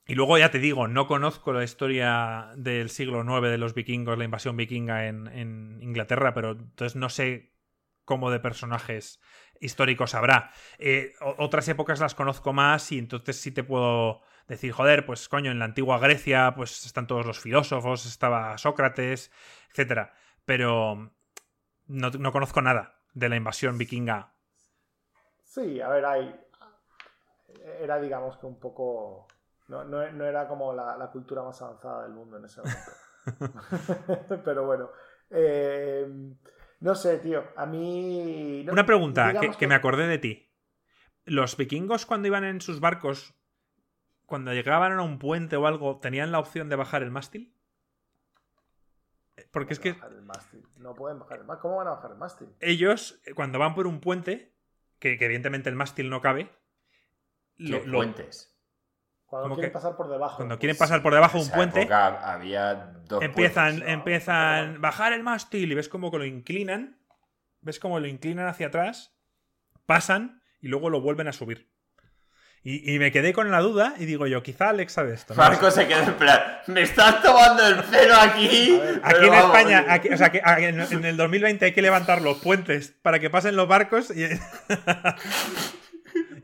Y 0.07 0.15
luego 0.15 0.37
ya 0.37 0.51
te 0.51 0.59
digo, 0.59 0.87
no 0.87 1.05
conozco 1.05 1.51
la 1.53 1.63
historia 1.63 2.51
del 2.55 2.89
siglo 2.89 3.23
IX 3.23 3.49
de 3.49 3.57
los 3.57 3.73
vikingos, 3.73 4.17
la 4.17 4.23
invasión 4.23 4.55
vikinga 4.55 5.07
en, 5.07 5.79
Inglaterra, 5.81 6.33
pero 6.33 6.51
entonces 6.51 6.95
no 6.95 7.09
sé 7.09 7.53
cómo 8.05 8.31
de 8.31 8.39
personajes 8.39 9.19
históricos 9.59 10.15
habrá. 10.15 10.51
Eh, 10.79 11.13
otras 11.19 11.67
épocas 11.67 11.99
las 11.99 12.15
conozco 12.15 12.53
más 12.53 12.91
y 12.91 12.99
entonces 12.99 13.37
sí 13.37 13.51
te 13.51 13.63
puedo 13.63 14.21
decir, 14.47 14.71
joder, 14.71 15.05
pues 15.05 15.27
coño, 15.27 15.51
en 15.51 15.59
la 15.59 15.65
antigua 15.65 15.99
Grecia 15.99 16.53
pues 16.55 16.85
están 16.85 17.07
todos 17.07 17.25
los 17.25 17.39
filósofos, 17.39 18.05
estaba 18.05 18.57
Sócrates, 18.57 19.31
etcétera. 19.71 20.13
Pero 20.45 21.11
no, 21.87 22.09
no 22.11 22.31
conozco 22.31 22.61
nada 22.61 23.01
de 23.13 23.29
la 23.29 23.35
invasión 23.35 23.77
vikinga. 23.77 24.33
Sí, 25.43 25.81
a 25.81 25.89
ver, 25.89 26.05
hay. 26.05 26.39
Era, 27.81 27.99
digamos 27.99 28.37
que 28.37 28.45
un 28.45 28.59
poco. 28.59 29.27
No, 29.67 29.83
no- 29.83 30.11
no 30.11 30.25
era 30.25 30.47
como 30.47 30.73
la, 30.73 30.95
la 30.97 31.11
cultura 31.11 31.43
más 31.43 31.61
avanzada 31.61 32.03
del 32.03 32.13
mundo 32.13 32.37
en 32.37 32.45
ese 32.45 32.61
momento. 32.61 32.91
Pero 34.45 34.65
bueno. 34.65 34.89
eh, 35.29 36.07
no 36.79 36.95
sé, 36.95 37.17
tío. 37.19 37.43
A 37.55 37.65
mí. 37.65 38.63
no- 38.65 38.73
Una 38.73 38.85
pregunta, 38.85 39.39
que, 39.39 39.51
que 39.51 39.67
me 39.67 39.75
acordé 39.75 40.07
de 40.07 40.17
ti. 40.19 40.53
¿Los 41.25 41.57
vikingos 41.57 42.05
cuando 42.05 42.27
iban 42.29 42.45
en 42.45 42.61
sus 42.61 42.79
barcos, 42.79 43.33
cuando 44.25 44.53
llegaban 44.53 44.93
a 44.93 45.01
un 45.01 45.19
puente 45.19 45.57
o 45.57 45.67
algo, 45.67 45.99
tenían 45.99 46.31
la 46.31 46.39
opción 46.39 46.69
de 46.69 46.77
bajar 46.77 47.03
el 47.03 47.11
mástil? 47.11 47.53
Porque 49.51 49.73
es 49.73 49.79
que 49.79 49.93
Bajar 49.93 50.13
el 50.13 50.21
mástil. 50.23 50.63
No 50.77 50.95
pueden 50.95 51.19
bajar 51.19 51.39
el 51.39 51.45
mástil. 51.45 51.61
¿Cómo 51.61 51.75
van 51.77 51.87
a 51.87 51.91
bajar 51.91 52.11
el 52.11 52.17
mástil? 52.17 52.47
ellos, 52.59 53.21
eh, 53.25 53.33
cuando 53.33 53.59
van 53.59 53.75
por 53.75 53.85
un 53.87 53.99
puente, 53.99 54.55
que, 54.99 55.17
que 55.17 55.25
evidentemente 55.25 55.69
el 55.69 55.75
mástil 55.75 56.09
no 56.09 56.21
cabe, 56.21 56.49
lo- 57.57 57.81
¿Qué 57.81 57.87
lo- 57.87 57.97
puentes? 57.97 58.56
Cuando 59.27 59.43
¿Cómo 59.49 59.55
quieren 59.55 59.71
que? 59.71 59.73
pasar 59.73 59.95
por 59.97 60.09
debajo. 60.09 60.37
cuando 60.37 60.55
pues, 60.55 60.59
quieren 60.61 60.77
pasar 60.77 61.01
por 61.03 61.13
debajo 61.13 61.37
de 61.37 61.43
un 61.43 61.51
puente, 61.51 61.81
época 61.81 62.31
había 62.33 62.75
dos 63.07 63.21
empiezan, 63.23 63.65
puentes. 63.71 63.87
¿no? 63.87 63.93
empiezan 63.93 64.67
Pero- 64.69 64.81
bajar 64.81 65.13
el 65.13 65.21
mástil 65.23 65.71
y 65.71 65.75
ves 65.75 65.89
como 65.89 66.09
que 66.11 66.17
lo 66.17 66.25
inclinan, 66.25 66.97
ves 67.61 67.79
como 67.79 67.99
lo 67.99 68.07
inclinan 68.07 68.47
hacia 68.47 68.67
atrás, 68.67 69.13
pasan 69.85 70.41
y 70.61 70.69
luego 70.69 70.89
lo 70.89 71.01
vuelven 71.01 71.27
a 71.27 71.33
subir. 71.33 71.69
Y, 72.63 72.93
y 72.95 72.99
me 72.99 73.11
quedé 73.11 73.31
con 73.33 73.49
la 73.51 73.59
duda 73.61 73.93
y 73.97 74.05
digo 74.05 74.27
yo, 74.27 74.43
quizá 74.43 74.69
Alex 74.69 74.91
sabe 74.93 75.13
esto. 75.13 75.33
¿no? 75.35 75.41
Marco 75.41 75.71
se 75.71 75.87
quedó 75.87 76.03
en 76.03 76.13
plan, 76.15 76.41
me 76.67 76.81
estás 76.81 77.21
tomando 77.21 77.65
el 77.67 77.83
pelo 77.83 78.15
aquí. 78.15 78.77
A 78.77 78.83
ver, 78.83 78.99
Aquí 79.03 79.25
en 79.25 79.29
vamos, 79.31 79.45
España, 79.57 79.85
aquí- 79.89 80.09
o 80.09 80.17
sea, 80.17 80.31
que 80.31 80.41
a- 80.43 80.59
en, 80.59 80.79
en 80.81 81.05
el 81.05 81.15
2020 81.17 81.65
hay 81.65 81.73
que 81.73 81.81
levantar 81.81 82.21
los 82.21 82.37
puentes 82.39 82.95
para 83.01 83.19
que 83.19 83.29
pasen 83.29 83.55
los 83.55 83.67
barcos 83.67 84.09
y, 84.15 84.23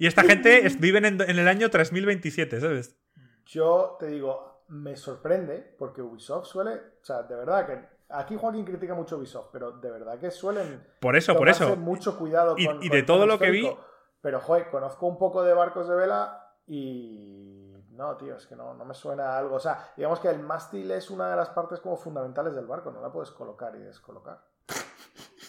y 0.03 0.07
esta 0.07 0.23
gente 0.23 0.65
es- 0.65 0.79
viven 0.79 1.05
en, 1.05 1.21
en 1.21 1.39
el 1.39 1.47
año 1.47 1.69
3027, 1.69 2.59
¿sabes? 2.59 2.95
Yo 3.45 3.95
te 3.99 4.07
digo, 4.07 4.63
me 4.69 4.95
sorprende 4.95 5.75
porque 5.77 6.01
Ubisoft 6.01 6.47
suele. 6.47 6.71
O 7.01 7.05
sea, 7.05 7.23
de 7.23 7.35
verdad 7.35 7.65
que. 7.67 7.93
Aquí 8.09 8.35
Joaquín 8.35 8.63
critica 8.65 8.93
mucho 8.93 9.17
Ubisoft, 9.17 9.47
pero 9.51 9.71
de 9.71 9.89
verdad 9.89 10.19
que 10.19 10.29
suelen. 10.29 10.85
Por 10.99 11.15
eso, 11.15 11.35
por 11.35 11.49
eso. 11.49 11.75
mucho 11.75 12.17
cuidado 12.17 12.55
Y- 12.57 12.65
con, 12.65 12.83
y 12.83 12.89
de 12.89 13.03
todo 13.03 13.25
lo 13.25 13.39
que 13.39 13.49
vi-. 13.49 13.71
Pero, 14.21 14.39
joder, 14.39 14.69
conozco 14.69 15.07
un 15.07 15.17
poco 15.17 15.43
de 15.43 15.53
barcos 15.53 15.87
de 15.89 15.95
vela 15.95 16.53
y. 16.67 17.73
No, 17.91 18.17
tío, 18.17 18.35
es 18.35 18.45
que 18.47 18.55
no, 18.55 18.73
no 18.73 18.85
me 18.85 18.93
suena 18.93 19.29
a 19.33 19.37
algo. 19.37 19.55
O 19.55 19.59
sea, 19.59 19.91
digamos 19.95 20.19
que 20.19 20.27
el 20.29 20.39
mástil 20.39 20.89
es 20.91 21.09
una 21.11 21.29
de 21.29 21.35
las 21.35 21.49
partes 21.49 21.79
como 21.79 21.95
fundamentales 21.95 22.55
del 22.55 22.65
barco, 22.65 22.91
no 22.91 23.01
la 23.01 23.11
puedes 23.11 23.31
colocar 23.31 23.75
y 23.75 23.79
descolocar. 23.79 24.39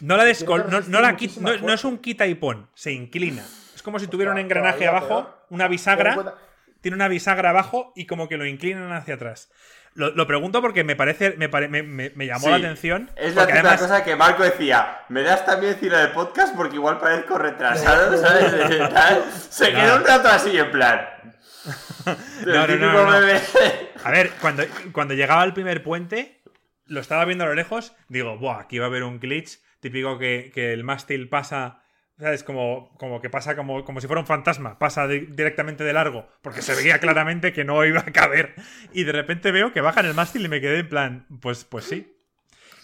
No 0.01 0.17
la, 0.17 0.25
descol- 0.25 0.65
no, 0.67 1.01
la 1.01 1.13
no- 1.13 1.67
no 1.67 1.73
es 1.73 1.85
un 1.85 1.99
quita 1.99 2.27
y 2.27 2.35
pon, 2.35 2.69
se 2.75 2.93
inclina. 2.93 3.45
Es 3.85 3.87
como 3.87 3.99
si 3.99 4.07
Pues 4.07 4.13
tuviera 4.13 4.33
un 4.33 4.39
engranaje 4.39 4.89
abajo, 4.89 5.25
peor. 5.25 5.47
una 5.51 5.69
bisagra, 5.69 6.37
tiene 6.81 6.95
una 6.95 7.07
bisagra 7.07 7.51
abajo 7.51 7.93
y 7.95 8.07
como 8.07 8.31
que 8.31 8.39
lo 8.39 8.47
inclinan 8.47 8.91
hacia 8.95 9.17
atrás. 9.17 9.51
Lo, 9.93 10.11
lo 10.13 10.27
pregunto 10.27 10.63
porque 10.63 10.85
me 10.85 10.97
parece, 10.97 11.35
me, 11.37 11.51
pare- 11.51 11.69
me, 11.69 11.83
me- 11.83 12.09
me 12.15 12.27
llamó 12.27 12.47
Sí, 12.47 12.51
la 12.51 12.57
atención. 12.57 13.11
Es 13.15 13.35
la 13.35 13.43
además, 13.43 13.83
cosa 13.83 14.03
que 14.03 14.17
Marco 14.17 14.43
decía, 14.43 15.01
me 15.11 15.21
das 15.23 15.45
también 15.45 15.75
decir 15.75 15.93
el 15.93 16.13
podcast 16.13 16.57
porque 16.57 16.77
igual 16.77 16.97
parezco 16.99 17.37
retrasado, 17.37 18.17
¿sabes? 18.27 18.53
De. 18.71 18.89
Se 19.51 19.67
quedó 19.67 19.81
Claro. 19.81 19.97
un 19.99 20.05
rato 20.07 20.29
así 20.29 20.57
en 20.59 20.71
plan. 20.71 21.07
No, 22.47 22.67
no, 22.67 22.77
no. 22.77 23.11
A 24.03 24.11
ver, 24.11 24.31
cuando, 24.41 24.63
cuando 24.93 25.13
llegaba 25.13 25.45
el 25.45 25.53
primer 25.53 25.83
puente, 25.83 26.41
lo 26.87 27.01
estaba 27.01 27.27
viendo 27.27 27.45
a 27.45 27.49
lo 27.49 27.55
lejos, 27.55 27.95
digo, 28.09 28.39
buah, 28.39 28.61
aquí 28.61 28.79
va 28.79 28.87
a 28.87 28.89
haber 28.89 29.03
un 29.03 29.21
glitch 29.21 29.59
típico 29.81 30.19
que, 30.19 30.51
que 30.55 30.73
el 30.73 30.85
mástil 30.85 31.29
pasa, 31.29 31.83
¿sabes? 32.19 32.45
Como, 32.45 32.97
como 32.99 33.21
que 33.21 33.31
pasa 33.31 33.57
como, 33.57 33.85
como 33.85 34.01
si 34.01 34.07
fuera 34.07 34.21
un 34.21 34.27
fantasma, 34.27 34.79
pasa 34.79 35.07
di- 35.07 35.27
directamente 35.27 35.85
de 35.85 35.93
largo, 35.93 36.27
porque 36.43 36.63
se 36.63 36.75
veía 36.75 36.99
claramente 37.01 37.53
que 37.53 37.65
no 37.65 37.85
iba 37.85 38.01
a 38.01 38.13
caber. 38.13 38.55
Y 38.93 39.05
de 39.05 39.13
repente 39.13 39.51
veo 39.53 39.73
que 39.73 39.81
bajan 39.81 40.07
el 40.07 40.15
mástil 40.15 40.45
y 40.45 40.49
me 40.49 40.61
quedé 40.61 40.81
en 40.81 40.89
plan, 40.89 41.27
pues, 41.41 41.65
pues 41.65 41.85
sí. 41.85 42.11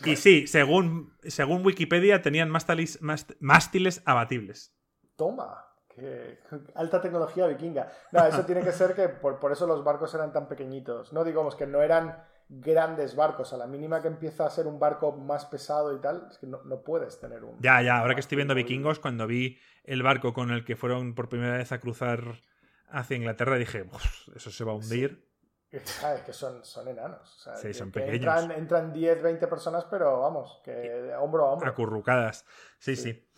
Y 0.04 0.16
sí, 0.16 0.46
según, 0.46 1.14
según 1.24 1.64
Wikipedia 1.64 2.22
tenían 2.22 2.48
mástiles, 2.50 3.00
mást- 3.02 3.36
mástiles 3.40 4.02
abatibles. 4.06 4.74
Toma. 5.16 5.66
Qué 5.94 6.38
alta 6.76 7.00
tecnología 7.02 7.46
vikinga. 7.48 7.90
No, 8.12 8.24
eso 8.24 8.44
tiene 8.46 8.62
que 8.62 8.72
ser 8.72 8.94
que 8.94 9.08
por, 9.08 9.40
por 9.40 9.52
eso 9.52 9.66
los 9.66 9.82
barcos 9.84 10.14
eran 10.14 10.32
tan 10.32 10.48
pequeñitos. 10.48 11.12
No 11.12 11.24
digamos 11.24 11.56
que 11.56 11.66
no 11.66 11.82
eran 11.82 12.16
grandes 12.52 13.14
barcos. 13.14 13.52
A 13.52 13.56
la 13.56 13.66
mínima 13.66 14.02
que 14.02 14.08
empieza 14.08 14.44
a 14.44 14.50
ser 14.50 14.66
un 14.66 14.78
barco 14.80 15.12
más 15.12 15.46
pesado 15.46 15.96
y 15.96 16.00
tal, 16.00 16.26
es 16.30 16.38
que 16.38 16.46
no, 16.46 16.62
no 16.64 16.82
puedes 16.82 17.18
tener 17.20 17.44
un. 17.44 17.60
Ya, 17.60 17.80
ya, 17.80 17.98
ahora 17.98 18.14
que 18.14 18.20
estoy 18.20 18.36
viendo 18.36 18.54
vikingos, 18.54 18.98
cuando 18.98 19.26
vi 19.26 19.58
el 19.84 20.02
barco 20.02 20.32
con 20.34 20.50
el 20.50 20.64
que 20.64 20.76
fueron 20.76 21.14
por 21.14 21.28
primera 21.28 21.56
vez 21.56 21.70
a 21.72 21.78
cruzar 21.80 22.40
hacia 22.88 23.16
Inglaterra, 23.16 23.56
dije, 23.56 23.82
"Uf, 23.82 24.28
eso 24.34 24.50
se 24.50 24.64
va 24.64 24.72
a 24.72 24.74
hundir. 24.74 25.28
¿Sabes? 25.84 26.22
Que 26.22 26.32
son, 26.32 26.64
son 26.64 26.88
enanos. 26.88 27.20
o 27.36 27.40
sea, 27.42 27.54
Sí, 27.54 27.68
que- 27.68 27.74
son 27.74 27.92
que 27.92 28.00
pequeños. 28.00 28.34
Entran, 28.42 28.50
entran 28.58 28.92
10, 28.92 29.22
20 29.22 29.46
personas, 29.46 29.84
pero 29.88 30.20
vamos, 30.20 30.60
que 30.64 31.12
hombro 31.20 31.46
a 31.46 31.52
hombro. 31.52 31.68
acurrucadas. 31.70 32.44
Sí, 32.80 32.96
Sí. 32.96 33.12
sí. 33.12 33.28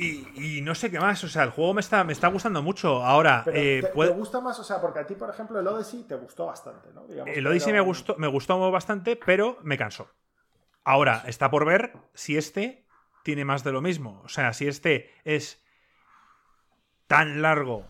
Y, 0.00 0.58
y 0.58 0.62
no 0.62 0.74
sé 0.74 0.90
qué 0.90 0.98
más, 0.98 1.22
o 1.24 1.28
sea, 1.28 1.42
el 1.42 1.50
juego 1.50 1.74
me 1.74 1.80
está, 1.80 2.04
me 2.04 2.12
está 2.12 2.28
gustando 2.28 2.62
mucho. 2.62 3.04
Ahora, 3.04 3.42
Pero 3.44 3.58
eh, 3.58 3.82
te, 3.82 3.88
puede- 3.88 4.10
te 4.10 4.16
gusta 4.16 4.40
más? 4.40 4.58
O 4.58 4.64
sea, 4.64 4.80
porque 4.80 5.00
a 5.00 5.06
ti, 5.06 5.14
por 5.14 5.28
ejemplo, 5.28 5.60
el 5.60 5.66
Odyssey 5.66 6.04
te 6.04 6.14
gustó 6.14 6.46
bastante, 6.46 6.88
¿no? 6.94 7.06
Digamos 7.06 7.36
el 7.36 7.46
Odyssey 7.46 7.72
me 7.72 7.80
un- 7.80 7.86
gustó, 7.86 8.16
me 8.16 8.26
gustó 8.26 8.70
bastante, 8.70 9.16
pero 9.16 9.58
me 9.62 9.76
cansó. 9.76 10.08
Ahora, 10.84 11.22
está 11.26 11.50
por 11.50 11.66
ver 11.66 11.92
si 12.14 12.36
este 12.36 12.86
tiene 13.24 13.44
más 13.44 13.62
de 13.62 13.72
lo 13.72 13.82
mismo. 13.82 14.22
O 14.24 14.28
sea, 14.28 14.52
si 14.54 14.66
este 14.66 15.10
es 15.24 15.62
tan 17.06 17.42
largo 17.42 17.86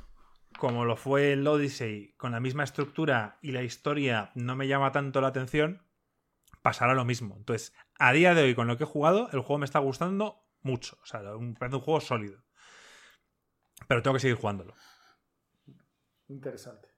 como 0.59 0.85
lo 0.85 0.97
fue 0.97 1.33
el 1.33 1.47
Odyssey, 1.47 2.15
con 2.17 2.33
la 2.33 2.41
misma 2.41 2.65
estructura 2.65 3.39
y 3.41 3.53
la 3.53 3.63
historia 3.63 4.31
no 4.35 4.57
me 4.57 4.67
llama 4.67 4.93
tanto 4.93 5.21
la 5.21 5.29
atención, 5.29 5.83
pasará 6.63 6.95
lo 6.95 7.05
mismo. 7.05 7.37
Entonces, 7.39 7.73
a 7.99 8.13
día 8.13 8.35
de 8.35 8.43
hoy, 8.43 8.55
con 8.55 8.67
lo 8.67 8.77
que 8.77 8.85
he 8.85 8.87
jugado, 8.87 9.29
el 9.33 9.41
juego 9.41 9.59
me 9.59 9.65
está 9.65 9.79
gustando 9.79 10.45
mucho. 10.63 10.99
O 11.03 11.07
sea, 11.07 11.21
un, 11.37 11.55
parece 11.55 11.77
un 11.77 11.83
juego 11.83 12.01
sólido. 12.01 12.43
Pero 13.89 14.03
tengo 14.03 14.15
que 14.15 14.21
seguir 14.21 14.37
jugándolo. 14.37 14.75
Interesante. 16.29 16.89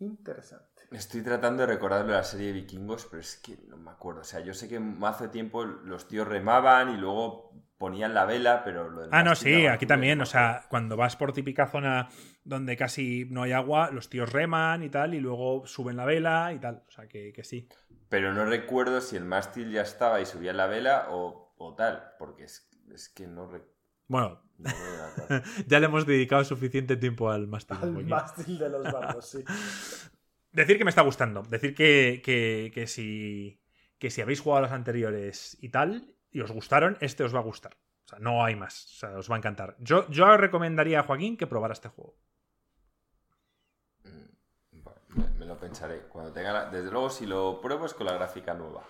Interesante. 0.00 0.82
Estoy 0.90 1.22
tratando 1.22 1.62
de 1.62 1.66
recordar 1.66 2.06
de 2.06 2.12
la 2.12 2.24
serie 2.24 2.48
de 2.48 2.54
vikingos, 2.54 3.06
pero 3.06 3.20
es 3.20 3.36
que 3.36 3.58
no 3.68 3.76
me 3.76 3.90
acuerdo. 3.90 4.22
O 4.22 4.24
sea, 4.24 4.40
yo 4.40 4.54
sé 4.54 4.66
que 4.66 4.80
hace 5.02 5.28
tiempo 5.28 5.64
los 5.64 6.08
tíos 6.08 6.26
remaban 6.26 6.94
y 6.94 6.96
luego 6.96 7.52
ponían 7.76 8.14
la 8.14 8.24
vela, 8.24 8.64
pero 8.64 8.90
lo 8.90 9.02
del 9.02 9.10
Ah, 9.12 9.22
no, 9.22 9.34
sí, 9.34 9.66
aquí 9.66 9.86
también. 9.86 10.20
O 10.20 10.26
sea, 10.26 10.66
cuando 10.68 10.96
vas 10.96 11.16
por 11.16 11.32
típica 11.32 11.66
zona 11.66 12.08
donde 12.44 12.76
casi 12.76 13.26
no 13.30 13.42
hay 13.42 13.52
agua, 13.52 13.90
los 13.90 14.08
tíos 14.08 14.32
reman 14.32 14.82
y 14.82 14.88
tal, 14.88 15.14
y 15.14 15.20
luego 15.20 15.66
suben 15.66 15.96
la 15.96 16.06
vela 16.06 16.52
y 16.54 16.58
tal. 16.58 16.82
O 16.88 16.90
sea, 16.90 17.06
que, 17.06 17.32
que 17.32 17.44
sí. 17.44 17.68
Pero 18.08 18.34
no 18.34 18.44
recuerdo 18.44 19.00
si 19.00 19.16
el 19.16 19.24
mástil 19.24 19.70
ya 19.70 19.82
estaba 19.82 20.20
y 20.20 20.26
subía 20.26 20.52
la 20.52 20.66
vela 20.66 21.06
o, 21.10 21.39
o 21.62 21.74
tal, 21.74 22.14
porque 22.18 22.44
es, 22.44 22.68
es 22.92 23.08
que 23.10 23.26
no, 23.26 23.46
re- 23.46 23.62
Bueno, 24.08 24.42
no 24.58 24.70
ya 25.66 25.78
le 25.78 25.86
hemos 25.86 26.06
dedicado 26.06 26.42
suficiente 26.44 26.96
tiempo 26.96 27.30
al 27.30 27.46
mástil. 27.48 27.76
Al 27.80 28.04
mástil 28.06 28.58
de 28.58 28.68
los 28.70 28.90
barcos, 28.90 29.26
sí. 29.28 29.44
Decir 30.52 30.78
que 30.78 30.84
me 30.84 30.90
está 30.90 31.02
gustando. 31.02 31.42
Decir 31.42 31.74
que, 31.74 32.22
que, 32.24 32.70
que 32.74 32.86
si, 32.86 33.60
que 33.98 34.10
si 34.10 34.20
habéis 34.22 34.40
jugado 34.40 34.58
a 34.58 34.62
los 34.62 34.72
anteriores 34.72 35.56
y 35.60 35.68
tal, 35.68 36.14
y 36.30 36.40
os 36.40 36.50
gustaron, 36.50 36.96
este 37.00 37.22
os 37.24 37.34
va 37.34 37.38
a 37.40 37.42
gustar. 37.44 37.76
O 38.06 38.08
sea, 38.08 38.18
no 38.18 38.42
hay 38.44 38.56
más. 38.56 38.86
O 38.86 38.98
sea, 38.98 39.10
os 39.18 39.30
va 39.30 39.34
a 39.36 39.38
encantar. 39.38 39.76
Yo, 39.78 40.08
yo 40.08 40.36
recomendaría 40.36 41.00
a 41.00 41.02
Joaquín 41.04 41.36
que 41.36 41.46
probara 41.46 41.74
este 41.74 41.88
juego. 41.90 42.16
Mm, 44.04 45.18
me, 45.20 45.28
me 45.38 45.46
lo 45.46 45.58
pensaré. 45.58 46.00
Cuando 46.08 46.32
tenga 46.32 46.52
la- 46.52 46.70
Desde 46.70 46.90
luego, 46.90 47.10
si 47.10 47.26
lo 47.26 47.60
pruebo 47.60 47.86
es 47.86 47.94
con 47.94 48.06
la 48.06 48.14
gráfica 48.14 48.54
nueva. 48.54 48.82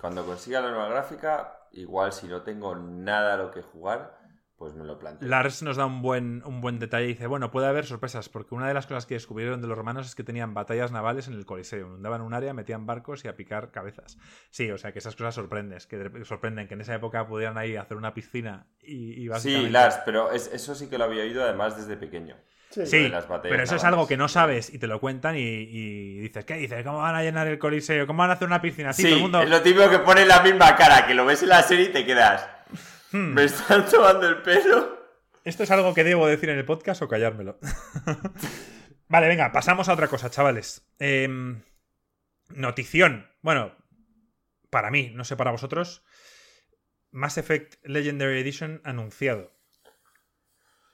Cuando 0.00 0.24
consiga 0.24 0.60
la 0.60 0.70
nueva 0.70 0.88
gráfica, 0.88 1.57
igual 1.72 2.12
si 2.12 2.26
no 2.28 2.42
tengo 2.42 2.74
nada 2.76 3.34
a 3.34 3.36
lo 3.36 3.50
que 3.50 3.62
jugar, 3.62 4.18
pues 4.56 4.74
me 4.74 4.84
lo 4.84 4.98
planteo. 4.98 5.28
Lars 5.28 5.62
nos 5.62 5.76
da 5.76 5.86
un 5.86 6.02
buen, 6.02 6.42
un 6.44 6.60
buen 6.60 6.78
detalle 6.78 7.04
y 7.06 7.08
dice, 7.08 7.26
bueno, 7.26 7.50
puede 7.50 7.66
haber 7.68 7.86
sorpresas, 7.86 8.28
porque 8.28 8.54
una 8.54 8.66
de 8.68 8.74
las 8.74 8.86
cosas 8.86 9.06
que 9.06 9.14
descubrieron 9.14 9.60
de 9.60 9.68
los 9.68 9.78
romanos 9.78 10.06
es 10.06 10.14
que 10.14 10.24
tenían 10.24 10.54
batallas 10.54 10.90
navales 10.92 11.28
en 11.28 11.34
el 11.34 11.46
Coliseo, 11.46 11.86
inundaban 11.86 12.22
un 12.22 12.34
área, 12.34 12.54
metían 12.54 12.86
barcos 12.86 13.24
y 13.24 13.28
a 13.28 13.36
picar 13.36 13.70
cabezas. 13.70 14.18
Sí, 14.50 14.70
o 14.70 14.78
sea 14.78 14.92
que 14.92 14.98
esas 14.98 15.14
cosas 15.16 15.34
sorprenden, 15.34 15.78
que 15.88 15.96
de- 15.98 16.24
sorprenden 16.24 16.66
que 16.66 16.74
en 16.74 16.80
esa 16.80 16.94
época 16.94 17.26
pudieran 17.26 17.56
ahí 17.58 17.76
hacer 17.76 17.96
una 17.96 18.14
piscina 18.14 18.66
y, 18.80 19.22
y 19.22 19.28
básicamente... 19.28 19.68
Sí, 19.68 19.72
Lars, 19.72 20.00
pero 20.04 20.32
es- 20.32 20.50
eso 20.52 20.74
sí 20.74 20.88
que 20.88 20.98
lo 20.98 21.04
había 21.04 21.22
oído 21.22 21.42
además 21.44 21.76
desde 21.76 21.96
pequeño. 21.96 22.36
Sí, 22.70 23.08
las 23.08 23.24
pero 23.42 23.62
eso 23.62 23.76
es 23.76 23.84
algo 23.84 24.06
que 24.06 24.18
no 24.18 24.28
sabes 24.28 24.72
y 24.72 24.78
te 24.78 24.86
lo 24.86 25.00
cuentan 25.00 25.36
y, 25.36 25.40
y 25.40 26.18
dices, 26.20 26.44
¿qué 26.44 26.54
dices? 26.54 26.84
¿Cómo 26.84 26.98
van 26.98 27.14
a 27.14 27.22
llenar 27.22 27.46
el 27.46 27.58
Coliseo? 27.58 28.06
¿Cómo 28.06 28.18
van 28.18 28.30
a 28.30 28.34
hacer 28.34 28.46
una 28.46 28.60
piscina? 28.60 28.92
Sí, 28.92 29.02
Sí, 29.02 29.08
todo 29.08 29.16
el 29.16 29.22
mundo... 29.22 29.42
es 29.42 29.48
lo 29.48 29.62
típico 29.62 29.88
que 29.88 30.00
pone 30.00 30.26
la 30.26 30.42
misma 30.42 30.76
cara, 30.76 31.06
que 31.06 31.14
lo 31.14 31.24
ves 31.24 31.42
en 31.42 31.48
la 31.48 31.62
serie 31.62 31.86
y 31.86 31.92
te 31.92 32.04
quedas. 32.04 32.46
Hmm. 33.10 33.32
¿Me 33.32 33.44
están 33.44 33.86
tomando 33.86 34.28
el 34.28 34.42
pelo? 34.42 34.98
¿Esto 35.44 35.62
es 35.62 35.70
algo 35.70 35.94
que 35.94 36.04
debo 36.04 36.26
decir 36.26 36.50
en 36.50 36.58
el 36.58 36.66
podcast 36.66 37.00
o 37.00 37.08
callármelo? 37.08 37.58
vale, 39.08 39.28
venga, 39.28 39.50
pasamos 39.50 39.88
a 39.88 39.94
otra 39.94 40.08
cosa, 40.08 40.28
chavales. 40.28 40.86
Em, 40.98 41.62
notición. 42.50 43.30
Bueno, 43.40 43.74
para 44.68 44.90
mí, 44.90 45.10
no 45.14 45.24
sé 45.24 45.36
para 45.36 45.50
vosotros. 45.50 46.04
Mass 47.10 47.38
Effect 47.38 47.76
Legendary 47.82 48.40
Edition 48.40 48.82
anunciado. 48.84 49.57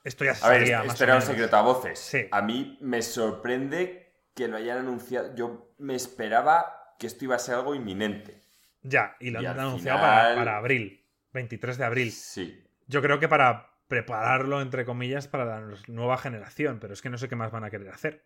Esto 0.05 0.25
ya 0.25 0.35
se 0.35 0.47
A 0.47 0.51
ver, 0.51 0.63
esto 0.63 1.05
era 1.05 1.17
un 1.17 1.23
secreto 1.23 1.57
a 1.57 1.63
voces. 1.63 1.99
Sí. 1.99 2.29
A 2.31 2.43
mí 2.43 2.79
me 2.81 3.03
sorprende 3.03 4.13
que 4.35 4.49
lo 4.49 4.59
hayan 4.59 4.79
anunciado. 4.79 5.35
Yo 5.35 5.75
me 5.79 5.95
esperaba 5.95 6.95
que 6.99 7.07
esto 7.07 7.25
iba 7.25 7.37
a 7.37 7.39
ser 7.39 7.55
algo 7.57 7.75
inminente. 7.75 8.45
Ya, 8.83 9.17
y 9.19 9.31
lo 9.31 9.41
Y 9.43 9.47
han 9.47 9.59
anunciado 9.59 9.99
final- 9.99 10.23
para, 10.25 10.35
para 10.37 10.57
abril. 10.59 11.05
23 11.33 11.79
de 11.79 11.85
abril. 11.85 12.13
Sí. 12.13 12.63
Yo 12.87 13.01
creo 13.01 13.19
que 13.19 13.29
para 13.29 13.71
prepararlo, 13.89 14.61
entre 14.61 14.85
comillas, 14.85 15.27
para 15.27 15.45
la 15.47 15.61
nueva 15.89 16.19
generación, 16.19 16.79
pero 16.81 16.93
es 16.93 17.01
que 17.03 17.11
no 17.11 17.17
sé 17.19 17.29
qué 17.29 17.37
más 17.37 17.51
van 17.51 17.65
a 17.65 17.71
querer 17.71 17.89
hacer. 17.89 18.25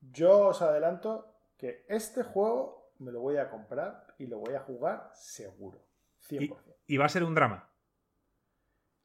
Yo 0.00 0.46
os 0.48 0.62
adelanto 0.62 1.34
que 1.58 1.84
este 1.88 2.22
juego 2.22 2.92
me 2.98 3.10
lo 3.12 3.20
voy 3.20 3.36
a 3.38 3.50
comprar 3.50 4.06
y 4.18 4.26
lo 4.26 4.38
voy 4.38 4.54
a 4.54 4.60
jugar 4.60 5.10
seguro. 5.14 5.82
100%. 6.28 6.56
Y 6.86 6.96
va 6.96 7.06
a 7.06 7.08
ser 7.08 7.24
un 7.24 7.34
drama. 7.34 7.68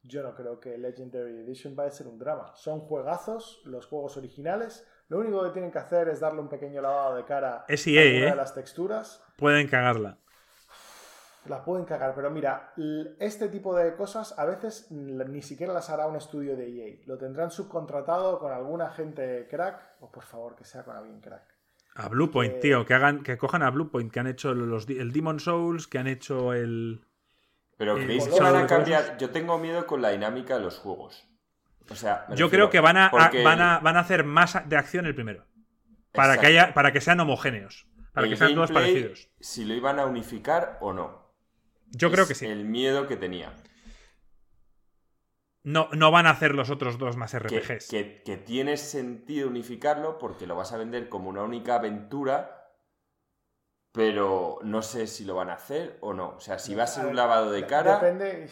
Yo 0.02 0.22
no 0.22 0.34
creo 0.34 0.58
que 0.58 0.76
Legendary 0.78 1.38
Edition 1.40 1.76
vaya 1.76 1.90
a 1.90 1.92
ser 1.92 2.08
un 2.08 2.18
drama. 2.18 2.52
Son 2.56 2.80
juegazos, 2.80 3.62
los 3.64 3.86
juegos 3.86 4.16
originales. 4.16 4.86
Lo 5.08 5.18
único 5.18 5.42
que 5.44 5.50
tienen 5.50 5.70
que 5.70 5.78
hacer 5.78 6.08
es 6.08 6.20
darle 6.20 6.40
un 6.40 6.48
pequeño 6.48 6.80
lavado 6.82 7.16
de 7.16 7.24
cara 7.24 7.48
a 7.48 7.64
alguna 7.68 8.26
¿eh? 8.26 8.30
de 8.30 8.36
las 8.36 8.54
texturas. 8.54 9.22
Pueden 9.36 9.68
cagarla. 9.68 10.18
La 11.46 11.64
pueden 11.64 11.84
cagar, 11.84 12.14
pero 12.14 12.30
mira, 12.30 12.72
este 13.18 13.48
tipo 13.48 13.74
de 13.76 13.96
cosas 13.96 14.38
a 14.38 14.44
veces 14.44 14.86
ni 14.90 15.42
siquiera 15.42 15.72
las 15.72 15.90
hará 15.90 16.06
un 16.06 16.14
estudio 16.14 16.56
de 16.56 16.68
EA. 16.68 17.02
Lo 17.06 17.18
tendrán 17.18 17.50
subcontratado 17.50 18.38
con 18.38 18.52
alguna 18.52 18.90
gente 18.90 19.48
crack, 19.50 19.96
o 20.00 20.10
por 20.10 20.22
favor 20.22 20.54
que 20.54 20.64
sea 20.64 20.84
con 20.84 20.96
alguien 20.96 21.20
crack. 21.20 21.42
A 21.96 22.08
Bluepoint, 22.08 22.54
Eh, 22.54 22.58
tío, 22.60 22.86
que 22.86 22.94
hagan, 22.94 23.24
que 23.24 23.36
cojan 23.36 23.62
a 23.62 23.70
Bluepoint, 23.70 24.12
que 24.12 24.20
han 24.20 24.28
hecho 24.28 24.54
los, 24.54 24.88
el 24.88 25.12
Demon 25.12 25.40
Souls, 25.40 25.88
que 25.88 25.98
han 25.98 26.06
hecho 26.06 26.52
el. 26.52 27.04
Pero 27.82 27.96
creéis 27.96 28.28
que 28.28 28.38
van 28.38 28.54
a 28.54 28.64
cambiar. 28.68 29.18
Yo 29.18 29.30
tengo 29.30 29.58
miedo 29.58 29.88
con 29.88 30.00
la 30.02 30.10
dinámica 30.10 30.54
de 30.54 30.60
los 30.60 30.78
juegos. 30.78 31.26
O 31.90 31.96
sea, 31.96 32.26
me 32.28 32.36
Yo 32.36 32.46
refiero, 32.46 32.66
creo 32.66 32.70
que 32.70 32.78
van 32.78 32.96
a, 32.96 33.08
van 33.10 33.60
a 33.60 33.80
van 33.80 33.96
a 33.96 34.00
hacer 34.00 34.22
más 34.22 34.68
de 34.68 34.76
acción 34.76 35.04
el 35.04 35.16
primero. 35.16 35.46
Para 36.12 36.38
que 36.38 36.46
haya, 36.46 36.74
para 36.74 36.92
que 36.92 37.00
sean 37.00 37.18
homogéneos. 37.18 37.88
Para 38.12 38.26
el 38.28 38.32
que 38.32 38.36
sean 38.36 38.54
todos 38.54 38.70
parecidos. 38.70 39.30
Si 39.40 39.64
lo 39.64 39.74
iban 39.74 39.98
a 39.98 40.06
unificar 40.06 40.78
o 40.80 40.92
no. 40.92 41.34
Yo 41.90 42.12
creo 42.12 42.28
que 42.28 42.36
sí. 42.36 42.46
El 42.46 42.66
miedo 42.66 43.08
que 43.08 43.16
tenía. 43.16 43.52
No, 45.64 45.88
no 45.92 46.12
van 46.12 46.26
a 46.26 46.30
hacer 46.30 46.54
los 46.54 46.70
otros 46.70 46.98
dos 46.98 47.16
más 47.16 47.32
Que, 47.32 47.38
RPGs. 47.38 47.88
que- 47.88 48.22
que 48.24 48.36
tiene 48.36 48.76
sentido 48.76 49.48
unificarlo 49.48 50.18
porque 50.18 50.46
lo 50.46 50.54
vas 50.54 50.72
a 50.72 50.76
vender 50.76 51.08
como 51.08 51.30
una 51.30 51.42
única 51.42 51.74
aventura. 51.74 52.61
Pero 53.92 54.58
no 54.62 54.80
sé 54.80 55.06
si 55.06 55.26
lo 55.26 55.34
van 55.34 55.50
a 55.50 55.54
hacer 55.54 55.98
o 56.00 56.14
no. 56.14 56.36
O 56.36 56.40
sea, 56.40 56.58
si 56.58 56.74
va 56.74 56.84
a 56.84 56.86
ser 56.86 57.04
un 57.04 57.14
lavado 57.14 57.50
de 57.50 57.66
cara. 57.66 57.96
Depende. 57.96 58.48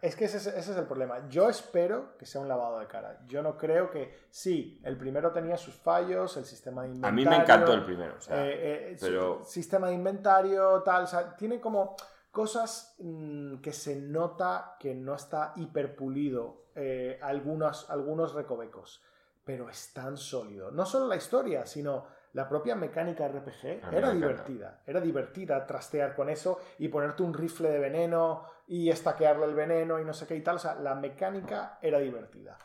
Es 0.00 0.16
que 0.16 0.24
ese, 0.24 0.58
es 0.58 0.68
el 0.68 0.86
problema. 0.86 1.28
Yo 1.28 1.50
espero 1.50 2.16
que 2.16 2.24
sea 2.24 2.40
un 2.40 2.48
lavado 2.48 2.78
de 2.78 2.86
cara. 2.86 3.20
Yo 3.26 3.42
no 3.42 3.58
creo 3.58 3.90
que. 3.90 4.28
Sí, 4.30 4.80
el 4.82 4.96
primero 4.96 5.30
tenía 5.30 5.58
sus 5.58 5.74
fallos, 5.74 6.38
el 6.38 6.46
sistema 6.46 6.82
de 6.82 6.88
inventario. 6.88 7.12
A 7.12 7.14
mí 7.14 7.26
me 7.26 7.42
encantó 7.42 7.74
el 7.74 7.84
primero. 7.84 8.14
O 8.16 8.20
sea, 8.20 8.46
eh, 8.46 8.92
eh, 8.92 8.96
pero... 8.98 9.44
Sistema 9.44 9.88
de 9.88 9.94
inventario, 9.94 10.82
tal. 10.82 11.04
O 11.04 11.06
sea, 11.06 11.36
tiene 11.36 11.60
como 11.60 11.94
cosas 12.30 12.94
mm, 12.98 13.56
que 13.56 13.74
se 13.74 13.96
nota 13.96 14.76
que 14.80 14.94
no 14.94 15.14
está 15.14 15.52
hiperpulido. 15.56 16.68
Eh, 16.74 17.18
algunos, 17.22 17.90
algunos 17.90 18.32
recovecos. 18.32 19.02
Pero 19.44 19.68
es 19.68 19.92
tan 19.92 20.16
sólido. 20.16 20.70
No 20.70 20.86
solo 20.86 21.06
la 21.06 21.16
historia, 21.16 21.66
sino 21.66 22.06
la 22.32 22.48
propia 22.48 22.74
mecánica 22.74 23.26
RPG 23.28 23.92
era 23.92 24.12
divertida. 24.12 24.82
Era 24.86 25.00
divertida 25.00 25.66
trastear 25.66 26.14
con 26.14 26.28
eso 26.28 26.60
y 26.78 26.88
ponerte 26.88 27.22
un 27.22 27.34
rifle 27.34 27.70
de 27.70 27.78
veneno 27.78 28.44
y 28.66 28.90
estaquearle 28.90 29.46
el 29.46 29.54
veneno 29.54 29.98
y 29.98 30.04
no 30.04 30.12
sé 30.12 30.26
qué 30.26 30.36
y 30.36 30.42
tal. 30.42 30.56
O 30.56 30.58
sea, 30.58 30.74
la 30.74 30.94
mecánica 30.94 31.78
era 31.80 31.98
divertida. 31.98 32.58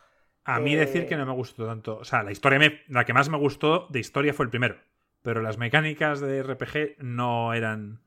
A 0.45 0.59
mí 0.59 0.75
decir 0.75 1.07
que 1.07 1.13
eh, 1.13 1.17
no 1.17 1.25
me 1.25 1.31
gustó 1.31 1.65
tanto. 1.65 1.97
O 1.97 2.03
sea, 2.03 2.23
la 2.23 2.31
historia 2.31 2.59
la 2.89 3.05
que 3.05 3.13
más 3.13 3.29
me 3.29 3.37
gustó 3.37 3.87
de 3.89 3.99
historia 3.99 4.33
fue 4.33 4.45
el 4.45 4.49
primero. 4.49 4.75
Pero 5.21 5.41
las 5.41 5.57
mecánicas 5.57 6.19
de 6.19 6.43
RPG 6.43 6.97
no 6.99 7.53
eran. 7.53 8.01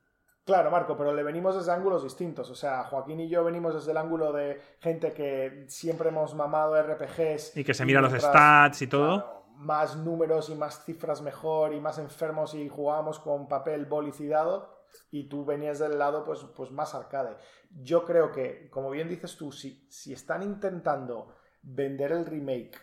Claro, 0.45 0.71
Marco, 0.71 0.97
pero 0.97 1.15
le 1.15 1.23
venimos 1.23 1.57
desde 1.57 1.73
ángulos 1.73 2.05
distintos. 2.05 2.51
O 2.51 2.55
sea, 2.55 2.85
Joaquín 2.85 3.21
y 3.21 3.29
yo 3.29 3.43
venimos 3.43 3.75
desde 3.75 3.93
el 3.93 3.97
ángulo 3.97 4.33
de 4.33 4.61
gente 4.81 5.13
que 5.13 5.65
siempre 5.69 6.11
hemos 6.11 6.35
mamado 6.35 6.81
RPGs. 6.81 7.57
Y 7.57 7.65
que 7.65 7.73
se 7.73 7.87
mira 7.87 8.03
los 8.03 8.13
stats 8.13 8.83
y 8.83 8.87
todo 8.87 9.36
más 9.57 9.97
números 9.97 10.49
y 10.51 10.55
más 10.55 10.85
cifras 10.85 11.23
mejor 11.23 11.73
y 11.73 11.81
más 11.81 11.99
enfermos 11.99 12.55
y 12.55 12.69
jugábamos 12.69 13.19
con 13.19 13.49
papel 13.49 13.87
bolicidado 13.87 14.77
y 15.11 15.29
tú 15.29 15.45
venías 15.45 15.79
del 15.79 15.99
lado 15.99 16.25
pues, 16.25 16.41
pues 16.55 16.71
más 16.71 16.95
arcade. 16.95 17.37
Yo 17.71 18.05
creo 18.05 18.33
que, 18.33 18.71
como 18.71 18.91
bien 18.91 19.09
dices 19.09 19.37
tú, 19.37 19.53
si, 19.53 19.87
si 19.91 20.13
están 20.13 20.43
intentando 20.43 21.35
vender 21.63 22.13
el 22.13 22.27
remake 22.27 22.79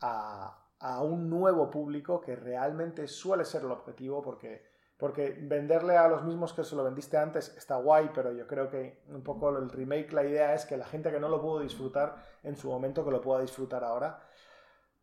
a, 0.00 0.68
a, 0.78 1.02
un 1.02 1.28
nuevo 1.28 1.70
público, 1.70 2.20
que 2.20 2.36
realmente 2.36 3.06
suele 3.08 3.44
ser 3.44 3.62
el 3.62 3.72
objetivo, 3.72 4.22
porque, 4.22 4.64
porque 4.96 5.36
venderle 5.42 5.96
a 5.96 6.08
los 6.08 6.24
mismos 6.24 6.52
que 6.52 6.64
se 6.64 6.76
lo 6.76 6.84
vendiste 6.84 7.16
antes 7.16 7.54
está 7.56 7.76
guay, 7.76 8.10
pero 8.14 8.32
yo 8.32 8.46
creo 8.46 8.70
que 8.70 9.02
un 9.08 9.22
poco 9.22 9.50
el 9.50 9.70
remake, 9.70 10.12
la 10.12 10.24
idea 10.24 10.54
es 10.54 10.64
que 10.64 10.76
la 10.76 10.86
gente 10.86 11.10
que 11.10 11.20
no 11.20 11.28
lo 11.28 11.40
pudo 11.40 11.60
disfrutar 11.60 12.16
en 12.42 12.56
su 12.56 12.68
momento, 12.68 13.04
que 13.04 13.10
lo 13.10 13.20
pueda 13.20 13.40
disfrutar 13.40 13.84
ahora. 13.84 14.22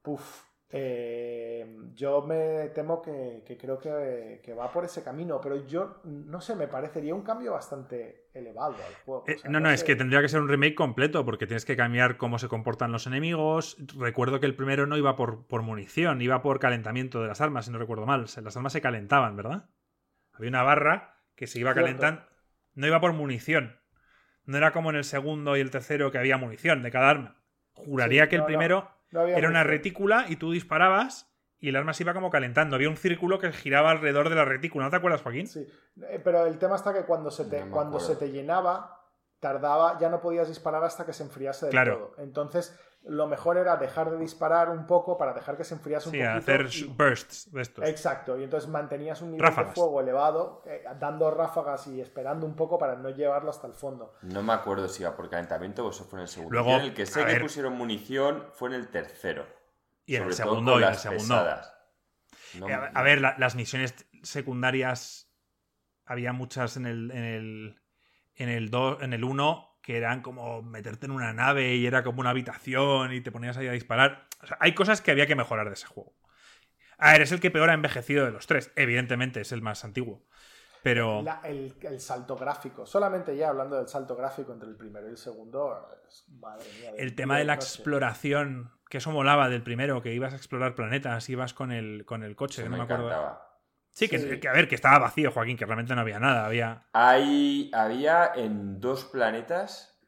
Puf, 0.02 0.47
eh, 0.70 1.66
yo 1.96 2.22
me 2.24 2.70
temo 2.76 3.02
que, 3.02 3.42
creo 3.60 3.80
que, 3.80 4.54
va 4.54 4.72
por 4.72 4.84
ese 4.84 5.02
camino, 5.02 5.40
pero 5.42 5.66
yo 5.66 6.02
no 6.04 6.42
sé, 6.42 6.56
me 6.56 6.68
parecería 6.68 7.16
un 7.16 7.22
cambio 7.22 7.54
bastante 7.54 8.28
elevado 8.34 8.76
al 8.76 8.94
juego. 9.06 9.24
Eh, 9.28 9.38
no, 9.50 9.60
no, 9.60 9.72
es 9.72 9.84
que 9.84 9.96
tendría 9.96 10.22
que 10.22 10.28
ser 10.28 10.42
un 10.42 10.50
remake 10.50 10.76
completo 10.76 11.24
porque 11.24 11.48
tienes 11.48 11.64
que 11.64 11.78
cambiar 11.78 12.18
cómo 12.18 12.38
se 12.38 12.50
comportan 12.50 12.92
los 12.92 13.08
enemigos. 13.08 13.78
Recuerdo 13.98 14.40
que 14.40 14.46
el 14.46 14.56
primero 14.56 14.88
no 14.88 14.98
iba 14.98 15.16
por, 15.16 15.48
por 15.48 15.62
munición, 15.62 16.22
iba 16.22 16.42
por 16.42 16.60
calentamiento 16.60 17.22
de 17.22 17.30
las 17.30 17.40
armas, 17.40 17.66
si 17.66 17.72
no 17.72 17.80
recuerdo 17.80 18.06
mal. 18.06 18.26
Las 18.44 18.58
armas 18.58 18.74
se 18.74 18.82
calentaban, 18.82 19.38
¿verdad? 19.38 19.70
Había 20.34 20.50
una 20.50 20.64
barra 20.64 21.22
que 21.36 21.48
se 21.48 21.60
iba 21.60 21.74
calentando. 21.74 22.24
No 22.76 22.88
iba 22.88 23.00
por 23.00 23.14
munición. 23.14 23.80
No 24.46 24.58
era 24.58 24.72
como 24.72 24.90
en 24.90 24.98
el 24.98 25.04
segundo 25.04 25.56
y 25.58 25.62
el 25.62 25.72
tercero 25.72 26.12
que 26.12 26.18
había 26.18 26.38
munición 26.38 26.84
de 26.84 26.92
cada 26.92 27.10
arma. 27.10 27.42
Juraría 27.74 28.28
que 28.28 28.36
el 28.36 28.46
primero 28.46 28.97
era 29.12 29.48
una 29.48 29.64
retícula 29.64 30.26
y 30.28 30.36
tú 30.36 30.52
disparabas 30.52 31.32
y 31.60 31.70
el 31.70 31.76
arma 31.76 31.94
se 31.94 32.04
iba 32.04 32.14
como 32.14 32.30
calentando. 32.30 32.76
Había 32.76 32.90
un 32.90 32.98
círculo 32.98 33.40
que 33.40 33.52
giraba 33.52 33.92
alrededor 33.92 34.30
de 34.30 34.36
la 34.36 34.46
retícula. 34.46 34.86
¿No 34.86 34.92
te 34.92 34.98
acuerdas, 34.98 35.22
Joaquín? 35.22 35.48
Sí, 35.48 35.68
eh, 36.04 36.22
pero 36.24 36.46
el 36.46 36.58
tema 36.60 36.76
está 36.76 36.94
que 36.94 37.04
cuando 37.04 37.32
se 37.32 37.46
te, 37.46 37.62
cuando 37.70 38.00
se 38.00 38.16
te 38.16 38.32
llenaba, 38.32 39.02
tardaba, 39.40 39.98
ya 40.00 40.10
no 40.10 40.22
podías 40.22 40.48
disparar 40.48 40.84
hasta 40.84 41.06
que 41.06 41.14
se 41.14 41.24
enfriase 41.24 41.68
del 41.68 41.72
claro. 41.72 41.98
todo. 41.98 42.24
Entonces, 42.24 42.78
lo 43.08 43.28
mejor 43.28 43.58
era 43.58 43.78
dejar 43.78 44.12
de 44.12 44.18
disparar 44.18 44.70
un 44.70 44.86
poco 44.86 45.18
para 45.18 45.34
dejar 45.34 45.58
que 45.58 45.64
se 45.64 45.76
enfriase 45.76 46.10
un 46.10 46.16
sí, 46.16 46.22
hacer 46.22 46.70
bursts 46.90 47.52
de 47.52 47.62
estos. 47.62 47.88
Exacto, 47.88 48.38
y 48.38 48.44
entonces 48.44 48.70
mantenías 48.70 49.22
un 49.22 49.32
nivel 49.32 49.56
de 49.56 49.66
fuego 49.66 50.02
elevado, 50.02 50.62
eh, 50.66 50.84
dando 51.00 51.32
ráfagas 51.32 51.88
y 51.88 52.02
esperando 52.02 52.46
un 52.46 52.56
poco 52.56 52.78
para 52.78 52.96
no 52.96 53.10
llevarlo 53.10 53.50
hasta 53.50 53.68
el 53.68 53.74
fondo. 53.74 54.14
No 54.24 54.44
me 54.44 54.54
acuerdo 54.54 54.88
si 54.90 55.04
iba 55.04 55.16
por 55.16 55.30
calentamiento 55.30 55.86
o 55.86 55.90
eso 55.90 56.04
fue 56.04 56.20
en 56.20 56.24
el 56.24 56.28
segundo. 56.28 56.54
Luego, 56.54 56.76
el 56.78 56.94
que 56.94 57.06
sé 57.06 57.26
que 57.26 57.40
pusieron 57.40 57.78
munición 57.78 58.46
fue 58.54 58.70
en 58.70 58.76
el 58.76 58.90
tercero. 58.90 59.46
Y 60.06 60.16
en 60.16 60.24
el 60.24 60.34
segundo, 60.34 60.80
y 60.80 60.84
en 60.84 60.90
el 60.90 60.96
segundo. 60.96 61.46
Eh, 62.54 62.90
a, 62.94 63.02
ver, 63.04 63.22
las 63.22 63.56
misiones 63.56 63.94
secundarias 64.24 65.30
había 66.06 66.34
muchas 66.34 66.78
en 66.78 66.86
el 66.86 67.12
en 67.12 67.24
el 67.24 67.82
en 68.36 68.50
el, 68.50 68.72
en 69.02 69.14
el 69.14 69.24
1 69.24 69.77
que 69.88 69.96
eran 69.96 70.22
como 70.22 70.62
meterte 70.62 71.06
en 71.06 71.14
una 71.14 71.32
nave 71.32 71.76
y 71.76 71.88
era 71.88 72.04
como 72.04 72.20
una 72.20 72.32
habitación 72.32 73.14
y 73.14 73.22
te 73.22 73.32
ponías 73.32 73.56
ahí 73.56 73.70
a 73.70 73.72
disparar. 73.72 74.28
hay 74.60 74.76
cosas 74.76 75.00
que 75.00 75.12
había 75.12 75.28
que 75.28 75.36
mejorar 75.38 75.70
de 75.70 75.76
ese 75.76 75.88
juego. 75.88 76.14
A 76.98 77.14
ver, 77.14 77.22
es 77.22 77.32
el 77.32 77.40
que 77.40 77.52
peor 77.52 77.70
ha 77.70 77.74
envejecido 77.74 78.26
de 78.26 78.32
los 78.32 78.48
tres. 78.48 78.70
Evidentemente, 78.76 79.40
es 79.40 79.54
el 79.54 79.62
más 79.62 79.86
antiguo. 79.86 80.26
Pero. 80.84 81.24
el, 81.46 82.02
salto 82.02 82.36
gráfico. 82.36 82.86
Solamente 82.86 83.38
ya 83.38 83.48
hablando 83.48 83.78
del 83.78 83.88
salto 83.88 84.18
gráfico 84.18 84.52
entre 84.52 84.68
el 84.68 84.76
primero 84.76 85.08
y 85.08 85.12
el 85.12 85.18
segundo. 85.18 85.88
Madre 86.38 86.66
mía. 86.82 86.92
El 86.98 87.16
tema 87.16 87.38
de 87.38 87.46
la 87.46 87.54
exploración. 87.54 88.74
Que 88.90 88.98
eso 88.98 89.12
molaba 89.12 89.48
del 89.48 89.64
primero, 89.64 90.02
que 90.02 90.14
ibas 90.14 90.34
a 90.34 90.36
explorar 90.36 90.76
planetas, 90.76 91.30
ibas 91.30 91.54
con 91.54 91.72
el, 91.72 92.04
con 92.06 92.24
el 92.24 92.36
coche, 92.36 92.68
no 92.68 92.76
me, 92.76 92.84
acuerdo. 92.84 93.40
Sí, 93.98 94.08
que, 94.08 94.48
a 94.48 94.54
ver, 94.54 94.68
que 94.68 94.76
estaba 94.76 95.00
vacío, 95.00 95.32
Joaquín, 95.32 95.58
que 95.58 95.66
realmente 95.66 95.96
no 95.96 96.02
había 96.02 96.20
nada. 96.20 96.46
Había. 96.46 96.86
Hay, 96.94 97.72
había 97.74 98.32
en 98.36 98.80
dos 98.80 99.06
planetas 99.06 100.00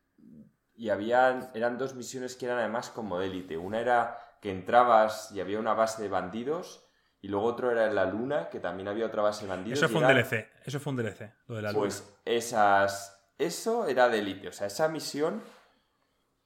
y 0.75 0.89
había, 0.89 1.49
eran 1.55 1.79
dos 1.79 1.95
misiones 1.95 2.35
que 2.35 2.45
eran 2.45 2.59
además 2.59 2.91
como 2.91 3.17
de 3.17 3.25
élite. 3.25 3.57
Una 3.57 3.79
era 3.79 4.37
que 4.43 4.51
entrabas 4.51 5.31
y 5.31 5.39
había 5.39 5.57
una 5.57 5.73
base 5.73 6.03
de 6.03 6.07
bandidos. 6.07 6.87
Y 7.19 7.29
luego 7.29 7.47
otro 7.47 7.71
era 7.71 7.87
en 7.87 7.95
la 7.95 8.05
luna, 8.05 8.49
que 8.49 8.59
también 8.59 8.87
había 8.89 9.07
otra 9.07 9.23
base 9.23 9.45
de 9.45 9.49
bandidos. 9.49 9.79
Eso 9.79 9.89
fue 9.89 10.01
un 10.01 10.07
DLC. 10.07 10.47
Eso 10.63 10.79
fue 10.79 10.91
un 10.91 10.97
DLC, 10.97 11.33
lo 11.47 11.55
de 11.55 11.61
la 11.63 11.71
luna. 11.71 11.79
Pues 11.79 12.13
esas. 12.25 13.19
Eso 13.39 13.87
era 13.87 14.07
de 14.07 14.19
élite. 14.19 14.49
O 14.49 14.51
sea, 14.51 14.67
esa 14.67 14.87
misión 14.87 15.41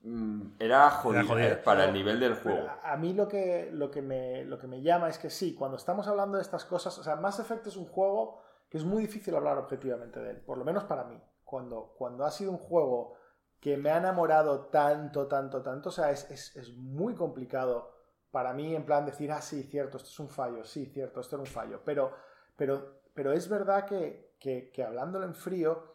Mm, 0.03 0.55
era 0.59 0.89
jodido, 0.91 1.39
¿eh? 1.39 1.55
para 1.55 1.85
el 1.85 1.93
nivel 1.93 2.19
del 2.19 2.35
juego. 2.35 2.67
A 2.83 2.97
mí 2.97 3.13
lo 3.13 3.27
que, 3.27 3.69
lo, 3.71 3.89
que 3.89 4.01
me, 4.01 4.43
lo 4.43 4.59
que 4.59 4.67
me 4.67 4.81
llama 4.81 5.07
es 5.07 5.17
que 5.17 5.29
sí, 5.29 5.55
cuando 5.55 5.77
estamos 5.77 6.07
hablando 6.07 6.37
de 6.37 6.43
estas 6.43 6.65
cosas, 6.65 6.97
o 6.97 7.03
sea, 7.03 7.15
Mass 7.15 7.39
Effect 7.39 7.67
es 7.67 7.77
un 7.77 7.85
juego 7.85 8.41
que 8.69 8.77
es 8.77 8.83
muy 8.83 9.03
difícil 9.03 9.33
hablar 9.33 9.57
objetivamente 9.57 10.19
de 10.19 10.31
él, 10.31 10.41
por 10.41 10.57
lo 10.57 10.65
menos 10.65 10.83
para 10.83 11.05
mí. 11.05 11.17
Cuando, 11.45 11.93
cuando 11.97 12.25
ha 12.25 12.31
sido 12.31 12.51
un 12.51 12.57
juego 12.57 13.15
que 13.61 13.77
me 13.77 13.91
ha 13.91 13.97
enamorado 13.97 14.65
tanto, 14.65 15.27
tanto, 15.27 15.61
tanto, 15.61 15.87
o 15.87 15.91
sea, 15.91 16.11
es, 16.11 16.29
es, 16.29 16.73
muy 16.75 17.15
complicado 17.15 17.93
para 18.29 18.51
mí 18.51 18.75
en 18.75 18.85
plan 18.85 19.05
decir, 19.05 19.31
ah, 19.31 19.41
sí, 19.41 19.63
cierto, 19.63 19.95
esto 19.95 20.09
es 20.09 20.19
un 20.19 20.27
fallo, 20.27 20.65
sí, 20.65 20.87
cierto, 20.87 21.21
esto 21.21 21.37
era 21.37 21.43
un 21.43 21.47
fallo, 21.47 21.81
pero, 21.85 22.11
pero, 22.57 23.03
pero 23.13 23.31
es 23.31 23.47
verdad 23.47 23.85
que, 23.85 24.35
que, 24.37 24.69
que 24.71 24.83
hablándolo 24.83 25.25
en 25.25 25.33
frío, 25.33 25.92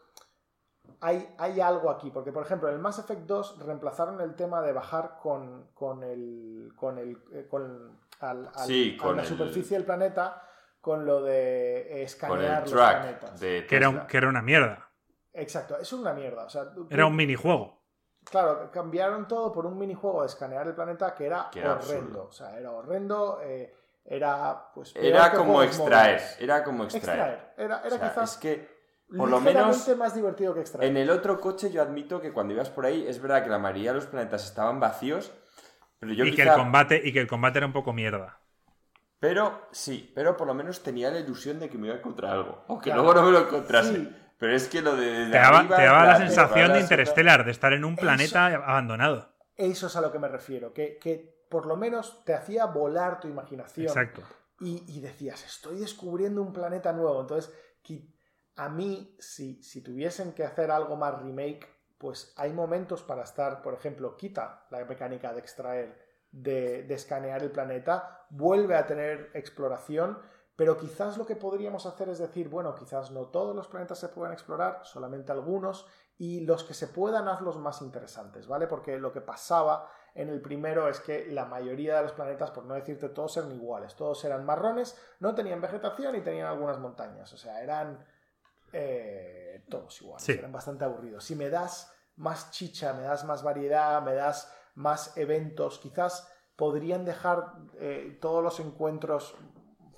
hay, 1.01 1.35
hay, 1.37 1.59
algo 1.59 1.89
aquí, 1.89 2.11
porque 2.11 2.31
por 2.31 2.43
ejemplo 2.43 2.69
en 2.69 2.75
el 2.75 2.81
Mass 2.81 2.99
Effect 2.99 3.21
2 3.21 3.65
reemplazaron 3.65 4.21
el 4.21 4.35
tema 4.35 4.61
de 4.61 4.73
bajar 4.73 5.17
con, 5.21 5.69
con 5.73 6.03
el 6.03 6.71
con 6.75 6.97
el 6.97 7.17
eh, 7.31 7.47
con, 7.49 7.99
al, 8.19 8.49
a 8.53 9.11
la 9.13 9.25
superficie 9.25 9.77
del 9.77 9.85
planeta 9.85 10.43
con 10.81 11.05
lo 11.05 11.21
de 11.21 12.03
escanear 12.03 12.61
los 12.63 12.71
planetas. 12.71 13.39
que, 13.39 13.65
era 13.69 14.07
que 14.07 14.17
era 14.17 14.29
una 14.29 14.41
mierda. 14.41 14.89
Exacto, 15.33 15.77
es 15.77 15.91
una 15.93 16.13
mierda. 16.13 16.47
era 16.89 17.05
un 17.05 17.15
minijuego. 17.15 17.79
Claro, 18.23 18.69
cambiaron 18.71 19.27
todo 19.27 19.51
por 19.51 19.65
un 19.65 19.77
minijuego 19.77 20.21
de 20.21 20.27
escanear 20.27 20.67
el 20.67 20.75
planeta 20.75 21.13
que 21.15 21.25
era, 21.25 21.49
horrendo. 21.49 22.25
O 22.25 22.31
sea, 22.31 22.57
era 22.57 22.71
horrendo. 22.71 23.39
Eh, 23.43 23.73
era 24.05 24.71
pues. 24.73 24.95
Era 24.95 25.31
como 25.31 25.63
extraer. 25.63 26.21
Era 26.39 26.63
como 26.63 26.83
extraer. 26.83 27.53
Era, 27.57 27.81
era 27.85 27.99
quizás. 27.99 28.33
Es 28.33 28.37
que 28.37 28.78
por 29.15 29.29
lo 29.29 29.41
menos 29.41 29.87
más 29.97 30.13
divertido 30.13 30.53
que 30.53 30.63
En 30.81 30.97
el 30.97 31.09
otro 31.09 31.39
coche 31.39 31.71
yo 31.71 31.81
admito 31.81 32.21
que 32.21 32.31
cuando 32.31 32.53
ibas 32.53 32.69
por 32.69 32.85
ahí 32.85 33.07
es 33.07 33.21
verdad 33.21 33.43
que 33.43 33.49
la 33.49 33.57
mayoría 33.57 33.91
de 33.91 33.95
los 33.95 34.05
planetas 34.05 34.45
estaban 34.45 34.79
vacíos, 34.79 35.31
pero 35.99 36.13
yo 36.13 36.25
y 36.25 36.35
que 36.35 36.43
el 36.43 36.53
combate 36.53 37.01
y 37.03 37.11
que 37.11 37.19
el 37.19 37.27
combate 37.27 37.59
era 37.59 37.67
un 37.67 37.73
poco 37.73 37.93
mierda. 37.93 38.39
Pero 39.19 39.67
sí, 39.71 40.11
pero 40.15 40.37
por 40.37 40.47
lo 40.47 40.53
menos 40.53 40.81
tenía 40.81 41.11
la 41.11 41.19
ilusión 41.19 41.59
de 41.59 41.69
que 41.69 41.77
me 41.77 41.87
iba 41.87 41.95
a 41.95 41.99
encontrar 41.99 42.33
algo, 42.33 42.63
aunque 42.67 42.93
luego 42.93 43.13
no 43.13 43.23
me 43.23 43.31
lo 43.31 43.39
encontrase. 43.39 44.09
Pero 44.37 44.55
es 44.55 44.69
que 44.69 44.81
lo 44.81 44.95
de 44.95 45.25
te 45.25 45.37
daba, 45.37 45.67
te 45.67 45.83
daba 45.83 46.05
la 46.05 46.17
sensación 46.17 46.71
de 46.71 46.79
Interstellar, 46.79 47.43
de 47.43 47.51
estar 47.51 47.73
en 47.73 47.83
un 47.83 47.97
planeta 47.97 48.45
abandonado. 48.45 49.33
Eso 49.57 49.87
es 49.87 49.95
a 49.97 50.01
lo 50.01 50.11
que 50.13 50.19
me 50.19 50.29
refiero, 50.29 50.71
que, 50.71 50.97
que 50.97 51.43
por 51.49 51.65
lo 51.65 51.75
menos 51.75 52.23
te 52.23 52.33
hacía 52.33 52.65
volar 52.65 53.19
tu 53.19 53.27
imaginación. 53.27 53.87
Exacto. 53.87 54.21
Y, 54.61 54.83
y 54.87 55.01
decías, 55.01 55.43
estoy 55.45 55.79
descubriendo 55.79 56.41
un 56.41 56.53
planeta 56.53 56.93
nuevo. 56.93 57.19
Entonces, 57.19 57.53
a 58.59 58.67
mí, 58.67 59.15
si, 59.19 59.63
si 59.63 59.81
tuviesen 59.81 60.33
que 60.33 60.43
hacer 60.43 60.69
algo 60.69 60.97
más 60.97 61.17
remake, 61.21 61.65
pues 61.97 62.33
hay 62.35 62.51
momentos 62.51 63.01
para 63.03 63.23
estar, 63.23 63.61
por 63.61 63.73
ejemplo, 63.73 64.17
quita 64.17 64.65
la 64.69 64.83
mecánica 64.83 65.31
de 65.33 65.39
extraer, 65.39 65.97
de, 66.29 66.93
escanear 66.93 67.41
el 67.41 67.51
planeta, 67.51 68.25
vuelve 68.29 68.75
a 68.75 68.85
tener 68.85 69.31
exploración, 69.33 70.19
Pero 70.57 70.75
quizás 70.75 71.17
lo 71.17 71.25
que 71.25 71.37
podríamos 71.37 71.85
hacer 71.85 72.09
es 72.09 72.19
decir, 72.19 72.49
bueno, 72.49 72.75
quizás 72.75 73.11
no 73.11 73.27
todos 73.27 73.55
los 73.55 73.69
planetas 73.69 73.97
se 73.97 74.09
puedan 74.09 74.33
explorar, 74.33 74.81
solamente 74.83 75.31
algunos, 75.31 75.87
y 76.17 76.41
los 76.41 76.65
que 76.65 76.73
se 76.73 76.87
puedan 76.87 77.29
hazlos 77.29 77.57
más 77.57 77.81
interesantes, 77.81 78.45
¿vale? 78.45 78.67
Porque 78.67 78.97
lo 78.97 79.13
que 79.13 79.21
pasaba 79.21 79.89
en 80.13 80.27
el 80.27 80.41
primero 80.41 80.89
es 80.89 80.99
que 80.99 81.27
la 81.31 81.45
mayoría 81.45 81.95
de 81.95 82.03
los 82.03 82.11
planetas, 82.11 82.51
por 82.51 82.65
no 82.65 82.73
decirte 82.73 83.07
todos, 83.07 83.37
eran 83.37 83.53
iguales, 83.53 83.95
todos 83.95 84.25
eran 84.25 84.45
marrones, 84.45 84.97
no 85.21 85.33
tenían 85.33 85.61
vegetación 85.61 86.17
y 86.17 86.21
tenían 86.21 86.47
algunas 86.47 86.77
montañas, 86.77 87.31
o 87.31 87.37
sea, 87.37 87.63
eran 87.63 88.05
eh, 88.73 89.65
todos 89.69 90.01
iguales, 90.01 90.29
eran 90.29 90.51
bastante 90.51 90.85
aburridos. 90.85 91.23
Si 91.23 91.35
me 91.35 91.49
das 91.49 91.91
más 92.15 92.51
chicha, 92.51 92.93
me 92.93 93.03
das 93.03 93.23
más 93.25 93.43
variedad, 93.43 94.01
me 94.01 94.13
das 94.13 94.53
más 94.75 95.15
eventos, 95.17 95.79
quizás 95.79 96.27
podrían 96.55 97.05
dejar 97.05 97.53
eh, 97.79 98.17
todos 98.21 98.43
los 98.43 98.59
encuentros 98.59 99.35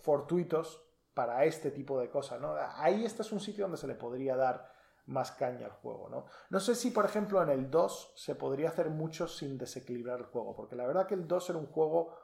fortuitos 0.02 0.84
para 1.14 1.44
este 1.46 1.72
tipo 1.72 2.00
de 2.00 2.10
cosas, 2.10 2.40
¿no? 2.40 2.56
Ahí 2.76 3.06
este 3.06 3.22
es 3.22 3.32
un 3.32 3.40
sitio 3.40 3.66
donde 3.66 3.78
se 3.78 3.88
le 3.88 3.96
podría 3.96 4.36
dar 4.36 4.72
más 5.08 5.32
caña 5.32 5.66
al 5.66 5.72
juego, 5.72 6.10
¿no? 6.10 6.26
No 6.50 6.60
sé 6.60 6.76
si, 6.76 6.92
por 6.92 7.06
ejemplo, 7.06 7.42
en 7.42 7.50
el 7.50 7.70
2 7.70 8.14
se 8.16 8.36
podría 8.36 8.70
hacer 8.70 8.90
mucho 8.90 9.28
sin 9.28 9.58
desequilibrar 9.58 10.20
el 10.20 10.26
juego, 10.26 10.56
porque 10.56 10.76
la 10.76 10.88
verdad 10.88 11.08
que 11.08 11.16
el 11.16 11.28
2 11.28 11.50
era 11.50 11.60
un 11.60 11.68
juego 11.68 12.16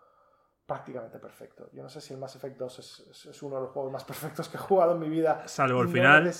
prácticamente 0.68 1.18
perfecto. 1.18 1.69
Yo 1.72 1.81
no 1.81 1.89
sé 1.89 2.02
si 2.02 2.14
el 2.14 2.19
Mass 2.19 2.35
Effect 2.35 2.57
2 2.57 3.10
es, 3.26 3.41
uno 3.41 3.56
de 3.56 3.61
los 3.64 3.72
juegos 3.72 3.91
más 3.91 4.03
perfectos 4.03 4.49
que 4.49 4.57
he 4.57 4.60
jugado 4.60 4.94
en 4.94 4.99
mi 4.99 5.10
vida. 5.10 5.48
Salvo 5.48 5.81
el 5.81 5.88
final, 5.88 6.31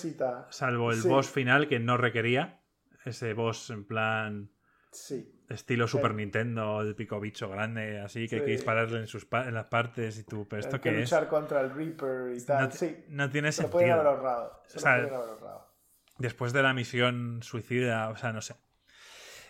salvo 0.49 0.91
el 0.91 1.02
boss 1.02 1.30
final 1.30 1.68
que 1.68 1.80
no 1.80 1.98
requería 1.98 2.62
ese 3.06 3.34
boss 3.34 3.70
en 3.72 3.86
plan... 3.86 4.52
Sí. 4.91 5.34
Estilo 5.49 5.88
Super 5.88 6.14
Nintendo, 6.14 6.82
el 6.82 6.94
pico 6.95 7.22
bicho 7.22 7.49
grande, 7.49 8.02
así 8.02 8.28
que 8.28 8.38
hay 8.38 8.41
que 8.41 8.52
dispararle 8.52 8.99
en, 8.99 9.08
sus 9.08 9.28
en 9.32 9.54
las 9.54 9.68
partes 9.68 10.20
y 10.20 10.24
tú, 10.26 10.45
pero 10.49 10.60
esto 10.60 10.82
que, 10.82 10.90
es. 10.90 10.99
luchar 10.99 11.30
contra 11.30 11.62
el 11.62 11.74
Reaper 11.74 12.36
y 12.36 12.44
tal. 12.44 12.66
No, 12.66 12.72
sí. 12.72 13.06
no 13.08 13.30
tiene 13.30 13.54
se 13.54 13.62
sentido. 13.62 13.94
haber 13.94 14.08
ahorrado. 14.08 14.62
Se 14.68 14.78
o 14.78 14.82
sea, 14.82 14.95
haber 14.95 15.14
ahorrado. 15.14 15.74
Después 16.18 16.52
de 16.52 16.64
la 16.64 16.74
misión 16.74 17.40
suicida, 17.44 18.10
o 18.10 18.18
sea, 18.18 18.34
no 18.34 18.41
sé. 18.41 18.56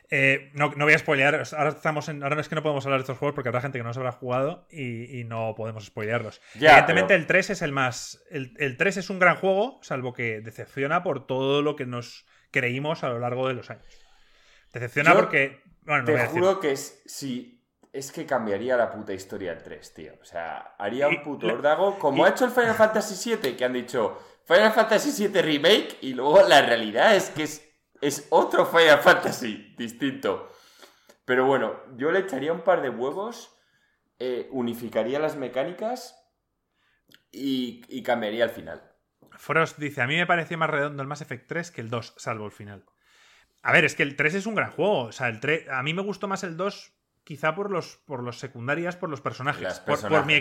Eh, 0.09 0.51
no, 0.53 0.71
no, 0.75 0.85
voy 0.85 0.93
a 0.93 0.99
spoilear. 0.99 1.43
Ahora 1.57 1.69
estamos 1.69 2.07
en. 2.07 2.23
Ahora 2.23 2.39
es 2.39 2.47
que 2.47 2.55
no 2.55 2.63
podemos 2.63 2.85
hablar 2.85 2.99
de 2.99 3.03
estos 3.03 3.17
juegos 3.17 3.35
porque 3.35 3.49
habrá 3.49 3.61
gente 3.61 3.77
que 3.77 3.83
no 3.83 3.93
se 3.93 3.99
habrá 3.99 4.13
jugado 4.13 4.65
y, 4.69 5.19
y 5.19 5.23
no 5.25 5.53
podemos 5.55 5.85
spoilearlos. 5.85 6.41
Evidentemente, 6.55 7.13
el 7.13 7.27
3 7.27 7.49
es 7.49 7.61
el 7.61 7.73
más. 7.73 8.23
El, 8.29 8.53
el 8.57 8.77
3 8.77 8.97
es 8.97 9.09
un 9.09 9.19
gran 9.19 9.35
juego, 9.35 9.79
salvo 9.81 10.13
que 10.13 10.39
decepciona 10.39 11.03
por 11.03 11.27
todo 11.27 11.61
lo 11.61 11.75
que 11.75 11.85
nos 11.85 12.25
creímos 12.51 13.03
a 13.03 13.09
lo 13.09 13.19
largo 13.19 13.47
de 13.47 13.53
los 13.53 13.69
años. 13.69 13.85
Decepciona 14.71 15.13
porque 15.13 15.61
te 16.05 16.27
juro 16.27 16.59
que 16.59 16.71
es, 16.71 17.01
si 17.05 17.65
es 17.91 18.11
que 18.11 18.25
cambiaría 18.25 18.77
la 18.77 18.91
puta 18.91 19.13
historia 19.13 19.53
del 19.53 19.63
3, 19.63 19.93
tío. 19.93 20.13
O 20.21 20.25
sea, 20.25 20.75
haría 20.77 21.07
un 21.07 21.23
puto 21.23 21.47
ordago 21.47 21.97
como 21.97 22.25
ha 22.25 22.29
hecho 22.29 22.45
el 22.45 22.51
Final 22.51 22.75
Fantasy 22.75 23.35
VII, 23.35 23.55
que 23.55 23.65
han 23.65 23.73
dicho 23.73 24.17
Final 24.45 24.71
Fantasy 24.71 25.27
VII 25.27 25.41
Remake 25.41 25.97
y 26.01 26.13
luego 26.13 26.47
la 26.47 26.61
realidad 26.61 27.15
es 27.15 27.29
que 27.29 27.43
es, 27.43 27.66
es 28.01 28.27
otro 28.29 28.65
Final 28.65 28.99
Fantasy 28.99 29.73
distinto. 29.77 30.51
Pero 31.25 31.45
bueno, 31.45 31.79
yo 31.95 32.11
le 32.11 32.19
echaría 32.19 32.53
un 32.53 32.61
par 32.61 32.81
de 32.81 32.89
huevos, 32.89 33.55
eh, 34.19 34.47
unificaría 34.51 35.19
las 35.19 35.35
mecánicas 35.35 36.17
y, 37.31 37.83
y 37.89 38.03
cambiaría 38.03 38.45
el 38.45 38.49
final. 38.49 38.81
Frost 39.31 39.77
dice, 39.77 40.01
a 40.01 40.07
mí 40.07 40.15
me 40.15 40.25
parecía 40.25 40.57
más 40.57 40.69
redondo 40.69 41.01
el 41.01 41.07
Mass 41.07 41.21
Effect 41.21 41.47
3 41.47 41.71
que 41.71 41.81
el 41.81 41.89
2, 41.89 42.15
salvo 42.17 42.45
el 42.45 42.51
final. 42.51 42.85
A 43.61 43.71
ver, 43.71 43.85
es 43.85 43.95
que 43.95 44.03
el 44.03 44.15
3 44.15 44.35
es 44.35 44.45
un 44.45 44.55
gran 44.55 44.71
juego. 44.71 45.05
O 45.05 45.11
sea, 45.11 45.27
el 45.27 45.39
3, 45.39 45.69
a 45.69 45.83
mí 45.83 45.93
me 45.93 46.01
gustó 46.01 46.27
más 46.27 46.43
el 46.43 46.57
2 46.57 46.93
quizá 47.23 47.55
por 47.55 47.71
los, 47.71 47.97
por 48.05 48.23
los 48.23 48.39
secundarias, 48.39 48.95
por 48.95 49.09
los 49.09 49.19
personajes, 49.19 49.81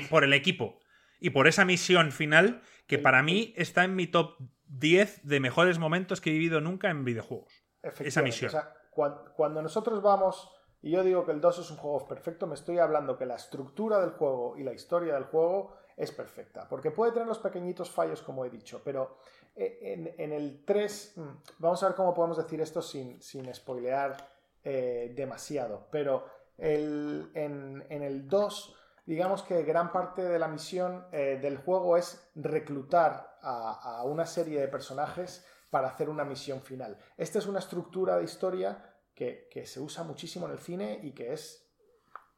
Por, 0.09 0.23
el 0.23 0.33
equipo. 0.33 0.79
Y 1.19 1.31
por 1.31 1.49
esa 1.49 1.65
misión 1.65 2.13
final 2.13 2.63
que 2.87 2.99
para 2.99 3.25
mí 3.25 3.53
está 3.57 3.83
en 3.83 3.97
mi 3.97 4.07
top 4.07 4.39
10 4.69 5.23
de 5.25 5.41
mejores 5.41 5.79
momentos 5.79 6.21
que 6.21 6.31
he 6.31 6.33
vivido 6.33 6.61
nunca 6.61 6.91
en 6.91 7.05
videojuegos. 7.05 7.53
Esa 7.83 8.23
misión. 8.23 8.49
O 8.49 8.53
sea, 8.53 8.75
cuando, 8.91 9.63
nosotros 9.63 10.03
vamos, 10.03 10.51
y 10.83 10.91
yo 10.91 11.05
digo 11.05 11.25
que 11.25 11.33
el 11.33 11.41
2 11.41 11.59
es 11.59 11.71
un 11.71 11.77
juego 11.77 12.07
perfecto, 12.07 12.47
me 12.47 12.55
estoy 12.55 12.79
hablando 12.79 13.17
que 13.17 13.27
la 13.27 13.37
estructura 13.37 14.01
del 14.01 14.11
juego 14.11 14.57
y 14.57 14.65
la 14.65 14.73
historia 14.73 15.15
del 15.15 15.25
juego 15.25 15.77
es 15.97 16.11
perfecta. 16.13 16.67
Porque 16.69 16.91
puede 16.91 17.13
tener 17.13 17.29
los 17.29 17.39
pequeñitos 17.39 17.91
fallos, 17.91 18.23
como 18.23 18.45
he 18.45 18.51
dicho, 18.51 18.83
pero 18.85 19.19
eh, 19.55 20.15
en, 20.19 20.33
el 20.33 20.65
3, 20.65 21.13
mm, 21.17 21.23
vamos 21.59 21.83
a 21.83 21.89
ver 21.89 21.97
cómo 21.97 22.15
podemos 22.15 22.37
decir 22.37 22.61
esto 22.61 22.83
sin, 22.83 23.23
sin 23.23 23.53
spoilear 23.55 24.17
eh, 24.65 25.13
demasiado, 25.15 25.87
pero 25.91 26.27
el, 26.59 27.31
en, 27.35 27.85
el 27.89 28.29
2, 28.29 28.77
digamos 29.07 29.45
que 29.45 29.63
gran 29.63 29.93
parte 29.93 30.23
de 30.23 30.39
la 30.39 30.49
misión 30.49 31.07
eh, 31.13 31.39
del 31.41 31.59
juego 31.59 31.97
es 31.97 32.29
reclutar 32.35 33.39
a, 33.41 34.03
una 34.05 34.27
serie 34.27 34.61
de 34.61 34.67
personajes 34.67 35.47
para 35.71 35.89
hacer 35.89 36.09
una 36.09 36.25
misión 36.25 36.61
final. 36.61 36.99
Esta 37.17 37.39
es 37.39 37.47
una 37.47 37.61
estructura 37.61 38.17
de 38.17 38.25
historia 38.25 38.95
que, 39.15 39.49
se 39.65 39.81
usa 39.81 40.03
muchísimo 40.03 40.47
en 40.47 40.53
el 40.53 40.59
cine 40.59 40.99
y 41.03 41.13
que 41.13 41.33
es, 41.33 41.73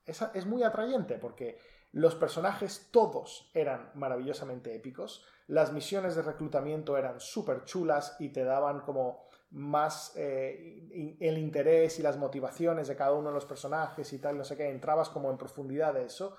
es, 0.05 0.47
muy 0.47 0.62
atrayente 0.62 1.19
porque 1.19 1.59
los 1.93 2.15
personajes 2.15 2.89
todos 2.90 3.51
eran 3.55 3.90
maravillosamente 3.95 4.74
épicos. 4.74 5.24
Las 5.47 5.73
misiones 5.73 6.15
de 6.15 6.23
reclutamiento 6.23 6.99
eran 6.99 7.19
súper 7.20 7.65
chulas 7.65 8.16
y 8.19 8.28
te 8.28 8.45
daban 8.45 8.81
como 8.81 9.27
más 9.51 10.12
eh, 10.16 11.16
el 11.19 11.39
interés 11.39 11.99
y 11.99 12.03
las 12.03 12.19
motivaciones 12.19 12.86
de 12.89 12.97
cada 12.97 13.15
uno 13.15 13.31
de 13.31 13.35
los 13.35 13.47
personajes 13.47 14.12
y 14.12 14.19
tal, 14.19 14.36
no 14.36 14.45
sé 14.45 14.59
qué, 14.59 14.69
entrabas 14.69 15.09
como 15.09 15.31
en 15.31 15.39
profundidad 15.39 15.95
de 15.95 16.05
eso 16.05 16.36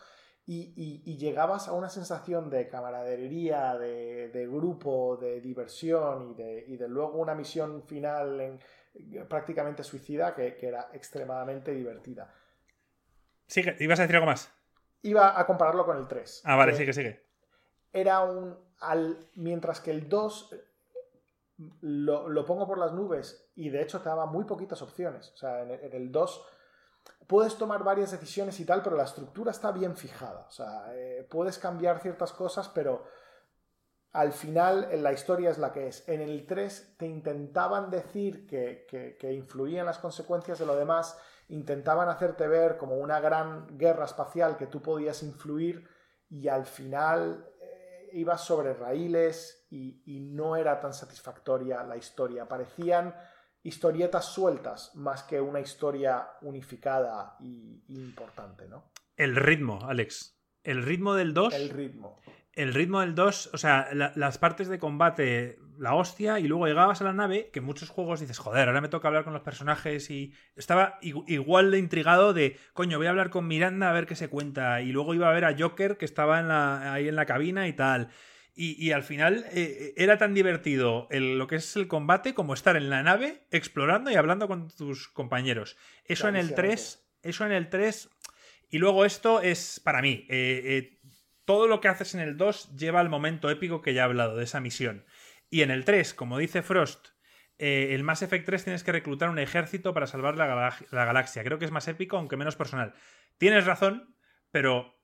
y, 0.51 1.17
llegabas 1.17 1.67
a 1.67 1.73
una 1.73 1.89
sensación 1.89 2.49
de 2.49 2.67
camaradería, 2.67 3.77
de, 3.77 4.47
grupo, 4.51 5.17
de 5.17 5.41
diversión 5.41 6.35
y 6.67 6.75
de, 6.77 6.87
luego 6.87 7.19
una 7.19 7.35
misión 7.35 7.83
final 7.83 8.41
en, 8.41 8.59
prácticamente 9.27 9.83
suicida 9.83 10.33
que, 10.33 10.55
que 10.55 10.67
era 10.67 10.89
extremadamente 10.93 11.71
divertida. 11.71 12.33
Sigue, 13.45 13.75
¿ibas 13.79 13.99
a 13.99 14.03
decir 14.03 14.15
algo 14.15 14.25
más? 14.25 14.51
Iba 15.03 15.39
a 15.39 15.45
compararlo 15.45 15.85
con 15.85 15.97
el 15.97 16.07
3. 16.07 16.41
Ah, 16.45 16.55
vale, 16.55 16.75
sigue, 16.75 16.93
sigue. 16.93 17.23
Era 17.93 18.21
un. 18.21 18.57
Al, 18.79 19.17
mientras 19.35 19.81
que 19.81 19.91
el 19.91 20.09
2 20.09 20.55
lo, 21.81 22.45
pongo 22.45 22.65
por 22.65 22.77
las 22.77 22.93
nubes 22.93 23.51
y 23.55 23.69
de 23.69 23.81
hecho 23.81 24.01
te 24.01 24.09
daba 24.09 24.25
muy 24.25 24.45
poquitas 24.45 24.81
opciones. 24.81 25.31
O 25.33 25.37
sea, 25.37 25.61
en, 25.61 25.93
el 25.93 26.11
2 26.11 26.45
puedes 27.29 27.55
tomar 27.57 27.83
varias 27.83 28.09
decisiones 28.09 28.59
y 28.59 28.65
tal, 28.65 28.81
pero 28.81 28.97
la 28.97 29.03
estructura 29.03 29.51
está 29.51 29.71
bien 29.71 29.95
fijada. 29.95 30.47
O 30.47 30.51
sea, 30.51 30.91
eh, 30.95 31.27
puedes 31.29 31.59
cambiar 31.59 32.01
ciertas 32.01 32.33
cosas, 32.33 32.67
pero 32.69 33.05
al 34.11 34.33
final 34.33 34.89
la 35.03 35.13
historia 35.13 35.51
es 35.51 35.59
la 35.59 35.71
que 35.71 35.87
es. 35.87 36.09
En 36.09 36.21
el 36.21 36.47
3 36.47 36.95
te 36.97 37.05
intentaban 37.05 37.91
decir 37.91 38.47
que, 38.47 38.87
que, 38.89 39.15
que 39.15 39.31
influían 39.31 39.85
las 39.85 39.99
consecuencias 39.99 40.57
de 40.57 40.65
lo 40.65 40.75
demás 40.75 41.15
intentaban 41.49 42.09
hacerte 42.09 42.47
ver 42.47 42.77
como 42.77 42.95
una 42.97 43.19
gran 43.19 43.77
guerra 43.77 44.05
espacial 44.05 44.57
que 44.57 44.67
tú 44.67 44.81
podías 44.81 45.21
influir 45.21 45.87
y 46.29 46.47
al 46.47 46.65
final 46.65 47.47
eh, 47.61 48.09
ibas 48.13 48.41
sobre 48.41 48.73
raíles 48.73 49.67
y, 49.71 50.19
no 50.31 50.55
era 50.55 50.79
tan 50.79 50.93
satisfactoria 50.93 51.83
la 51.83 51.97
historia. 51.97 52.47
Parecían 52.47 53.13
historietas 53.63 54.25
sueltas 54.25 54.95
más 54.95 55.23
que 55.23 55.39
una 55.41 55.59
historia 55.59 56.27
unificada 56.41 57.35
y, 57.39 57.83
importante, 57.89 58.67
¿no? 58.67 58.91
El 59.15 59.35
ritmo, 59.35 59.79
Alex. 59.83 60.37
El 60.63 60.83
ritmo 60.83 61.13
del 61.13 61.33
2. 61.33 61.53
El 61.53 61.69
ritmo 61.69 62.19
el 62.59 62.73
ritmo 62.73 62.99
del 62.99 63.15
2, 63.15 63.51
o 63.53 63.57
sea, 63.57 63.87
las 63.93 64.37
partes 64.37 64.67
de 64.67 64.79
combate, 64.79 65.59
la 65.77 65.95
hostia, 65.95 66.41
y 66.41 66.47
luego 66.49 66.67
llegabas 66.67 66.99
a 66.99 67.05
la 67.05 67.13
nave, 67.13 67.49
que 67.53 67.59
en 67.59 67.65
muchos 67.65 67.89
juegos 67.89 68.19
dices, 68.19 68.37
joder, 68.37 68.67
ahora 68.67 68.81
me 68.81 68.89
toca 68.89 69.07
hablar 69.07 69.23
con 69.23 69.31
los 69.31 69.43
personajes, 69.43 70.09
y 70.09 70.33
estaba 70.57 70.99
igual 71.01 71.71
de 71.71 71.79
intrigado 71.79 72.33
de, 72.33 72.57
coño, 72.73 72.97
voy 72.97 73.07
a 73.07 73.11
hablar 73.11 73.29
con 73.29 73.47
Miranda 73.47 73.89
a 73.89 73.93
ver 73.93 74.05
qué 74.05 74.15
se 74.15 74.27
cuenta, 74.27 74.81
y 74.81 74.91
luego 74.91 75.13
iba 75.13 75.29
a 75.29 75.33
ver 75.33 75.45
a 75.45 75.55
Joker 75.57 75.97
que 75.97 76.03
estaba 76.03 76.41
en 76.41 76.49
la, 76.49 76.91
ahí 76.93 77.07
en 77.07 77.15
la 77.15 77.25
cabina 77.25 77.65
y 77.69 77.73
tal. 77.73 78.09
Y, 78.61 78.91
al 78.91 79.03
final 79.03 79.45
eh, 79.53 79.93
era 79.95 80.17
tan 80.17 80.33
divertido 80.33 81.07
lo 81.11 81.47
que 81.47 81.55
es 81.55 81.77
el 81.77 81.87
combate 81.87 82.33
como 82.33 82.53
estar 82.53 82.75
en 82.75 82.89
la 82.89 83.01
nave 83.03 83.45
explorando 83.51 84.11
y 84.11 84.15
hablando 84.15 84.49
con 84.49 84.67
tus 84.69 85.07
compañeros. 85.07 85.77
Eso 86.03 86.27
en 86.27 86.35
el 86.35 86.55
3, 86.55 87.01
eso 87.23 87.45
en 87.45 87.53
el 87.53 87.69
3, 87.69 88.09
y 88.69 88.79
luego 88.79 89.05
esto 89.05 89.39
es 89.39 89.79
para 89.79 90.01
mí. 90.01 90.25
Eh, 90.27 90.61
eh, 90.65 90.99
todo 91.45 91.69
lo 91.69 91.79
que 91.79 91.87
haces 91.87 92.15
en 92.15 92.19
el 92.19 92.35
2 92.35 92.75
lleva 92.75 92.99
al 92.99 93.07
momento 93.07 93.49
épico 93.49 93.81
que 93.81 93.93
ya 93.93 94.01
he 94.01 94.03
hablado, 94.03 94.35
de 94.35 94.43
esa 94.43 94.59
misión. 94.59 95.05
Y 95.49 95.61
en 95.61 95.71
el 95.71 95.85
3, 95.85 96.13
como 96.13 96.37
dice 96.37 96.61
Frost, 96.61 97.11
el 97.59 98.03
Mass 98.03 98.23
Effect 98.23 98.45
3 98.45 98.63
tienes 98.65 98.83
que 98.83 98.91
reclutar 98.91 99.29
un 99.29 99.39
ejército 99.39 99.93
para 99.93 100.05
salvar 100.05 100.35
la, 100.35 100.75
galaxia. 100.91 101.45
Creo 101.45 101.59
que 101.59 101.65
es 101.65 101.71
más 101.71 101.87
épico, 101.87 102.17
aunque 102.17 102.35
menos 102.35 102.57
personal. 102.57 102.93
Tienes 103.37 103.65
razón, 103.65 104.17
pero 104.51 104.98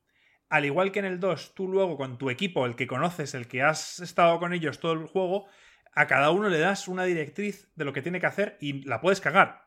al 0.49 0.65
igual 0.65 0.91
que 0.91 0.99
en 0.99 1.05
el 1.05 1.19
2, 1.19 1.53
tú 1.55 1.67
luego 1.67 1.97
con 1.97 2.17
tu 2.17 2.29
equipo, 2.29 2.65
el 2.65 2.75
que 2.75 2.87
conoces, 2.87 3.33
el 3.33 3.47
que 3.47 3.63
has 3.63 3.99
estado 3.99 4.39
con 4.39 4.53
ellos 4.53 4.79
todo 4.79 4.93
el 4.93 5.07
juego, 5.07 5.47
a 5.93 6.07
cada 6.07 6.29
uno 6.31 6.49
le 6.49 6.59
das 6.59 6.87
una 6.87 7.05
directriz 7.05 7.69
de 7.75 7.85
lo 7.85 7.93
que 7.93 8.01
tiene 8.01 8.19
que 8.19 8.25
hacer 8.25 8.57
y 8.59 8.83
la 8.83 9.01
puedes 9.01 9.21
cagar. 9.21 9.65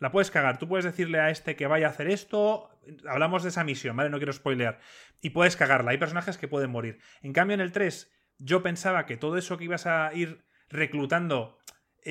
La 0.00 0.12
puedes 0.12 0.30
cagar. 0.30 0.58
Tú 0.58 0.68
puedes 0.68 0.84
decirle 0.84 1.18
a 1.18 1.30
este 1.30 1.56
que 1.56 1.66
vaya 1.66 1.88
a 1.88 1.90
hacer 1.90 2.08
esto. 2.08 2.70
Hablamos 3.08 3.42
de 3.42 3.48
esa 3.48 3.64
misión, 3.64 3.96
¿vale? 3.96 4.10
No 4.10 4.18
quiero 4.18 4.32
spoilear. 4.32 4.78
Y 5.20 5.30
puedes 5.30 5.56
cagarla. 5.56 5.90
Hay 5.90 5.98
personajes 5.98 6.38
que 6.38 6.46
pueden 6.46 6.70
morir. 6.70 7.00
En 7.22 7.32
cambio, 7.32 7.54
en 7.54 7.60
el 7.60 7.72
3, 7.72 8.12
yo 8.38 8.62
pensaba 8.62 9.06
que 9.06 9.16
todo 9.16 9.36
eso 9.36 9.58
que 9.58 9.64
ibas 9.64 9.86
a 9.86 10.12
ir 10.14 10.44
reclutando 10.68 11.58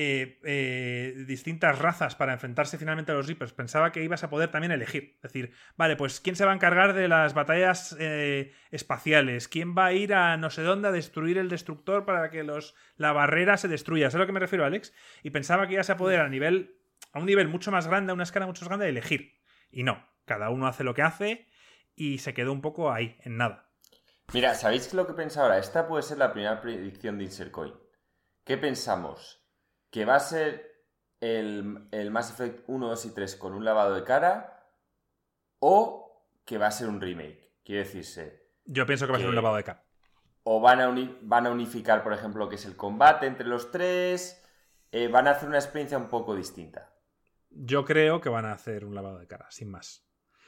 eh, 0.00 0.38
eh, 0.44 1.24
distintas 1.26 1.76
razas 1.80 2.14
para 2.14 2.32
enfrentarse 2.32 2.78
finalmente 2.78 3.10
a 3.10 3.16
los 3.16 3.26
Reapers, 3.26 3.52
pensaba 3.52 3.90
que 3.90 4.04
ibas 4.04 4.22
a 4.22 4.30
poder 4.30 4.48
también 4.48 4.70
elegir. 4.70 5.14
Es 5.16 5.22
decir, 5.22 5.52
vale, 5.76 5.96
pues 5.96 6.20
¿quién 6.20 6.36
se 6.36 6.44
va 6.44 6.52
a 6.52 6.54
encargar 6.54 6.92
de 6.94 7.08
las 7.08 7.34
batallas 7.34 7.96
eh, 7.98 8.52
espaciales? 8.70 9.48
¿Quién 9.48 9.76
va 9.76 9.86
a 9.86 9.92
ir 9.92 10.14
a 10.14 10.36
no 10.36 10.50
sé 10.50 10.62
dónde 10.62 10.86
a 10.86 10.92
destruir 10.92 11.36
el 11.36 11.48
destructor 11.48 12.04
para 12.04 12.30
que 12.30 12.44
los, 12.44 12.76
la 12.94 13.10
barrera 13.10 13.56
se 13.56 13.66
destruya? 13.66 14.08
¿Sabes 14.08 14.22
lo 14.22 14.26
que 14.28 14.34
me 14.34 14.38
refiero, 14.38 14.64
Alex? 14.64 14.94
Y 15.24 15.30
pensaba 15.30 15.66
que 15.66 15.74
ibas 15.74 15.90
a 15.90 15.96
poder 15.96 16.20
a 16.20 16.28
nivel 16.28 16.76
a 17.12 17.18
un 17.18 17.26
nivel 17.26 17.48
mucho 17.48 17.72
más 17.72 17.88
grande, 17.88 18.12
a 18.12 18.14
una 18.14 18.22
escala 18.22 18.46
mucho 18.46 18.62
más 18.62 18.68
grande, 18.68 18.88
elegir. 18.88 19.40
Y 19.68 19.82
no, 19.82 20.06
cada 20.26 20.50
uno 20.50 20.68
hace 20.68 20.84
lo 20.84 20.94
que 20.94 21.02
hace 21.02 21.48
y 21.96 22.18
se 22.18 22.34
quedó 22.34 22.52
un 22.52 22.60
poco 22.60 22.92
ahí, 22.92 23.16
en 23.24 23.36
nada. 23.36 23.72
Mira, 24.32 24.54
¿sabéis 24.54 24.94
lo 24.94 25.08
que 25.08 25.14
pensaba 25.14 25.46
ahora? 25.46 25.58
Esta 25.58 25.88
puede 25.88 26.04
ser 26.04 26.18
la 26.18 26.32
primera 26.32 26.60
predicción 26.60 27.18
de 27.18 27.24
Insercoin. 27.24 27.74
¿Qué 28.44 28.58
pensamos? 28.58 29.47
Que 29.90 30.04
va 30.04 30.16
a 30.16 30.20
ser 30.20 30.84
el, 31.20 31.88
el 31.90 32.10
Mass 32.10 32.30
Effect 32.30 32.64
1, 32.66 32.88
2 32.88 33.06
y 33.06 33.14
3 33.14 33.36
con 33.36 33.54
un 33.54 33.64
lavado 33.64 33.94
de 33.94 34.04
cara 34.04 34.66
o 35.58 36.26
que 36.44 36.58
va 36.58 36.68
a 36.68 36.72
ser 36.72 36.88
un 36.88 37.00
remake. 37.00 37.56
Quiere 37.64 37.84
decirse. 37.84 38.48
Yo 38.64 38.86
pienso 38.86 39.06
que 39.06 39.12
va 39.12 39.18
a 39.18 39.20
ser 39.20 39.28
un 39.28 39.34
lavado 39.34 39.56
de 39.56 39.64
cara. 39.64 39.84
O 40.44 40.60
van 40.60 40.80
a, 40.80 40.94
van 41.22 41.46
a 41.46 41.50
unificar, 41.50 42.02
por 42.02 42.12
ejemplo, 42.12 42.44
lo 42.44 42.48
que 42.48 42.56
es 42.56 42.64
el 42.64 42.76
combate 42.76 43.26
entre 43.26 43.46
los 43.46 43.70
tres. 43.70 44.42
Eh, 44.90 45.08
van 45.08 45.28
a 45.28 45.32
hacer 45.32 45.48
una 45.48 45.58
experiencia 45.58 45.98
un 45.98 46.08
poco 46.08 46.34
distinta. 46.34 46.94
Yo 47.50 47.84
creo 47.84 48.20
que 48.20 48.28
van 48.28 48.46
a 48.46 48.52
hacer 48.52 48.84
un 48.84 48.94
lavado 48.94 49.18
de 49.18 49.26
cara, 49.26 49.50
sin 49.50 49.70
más. 49.70 50.06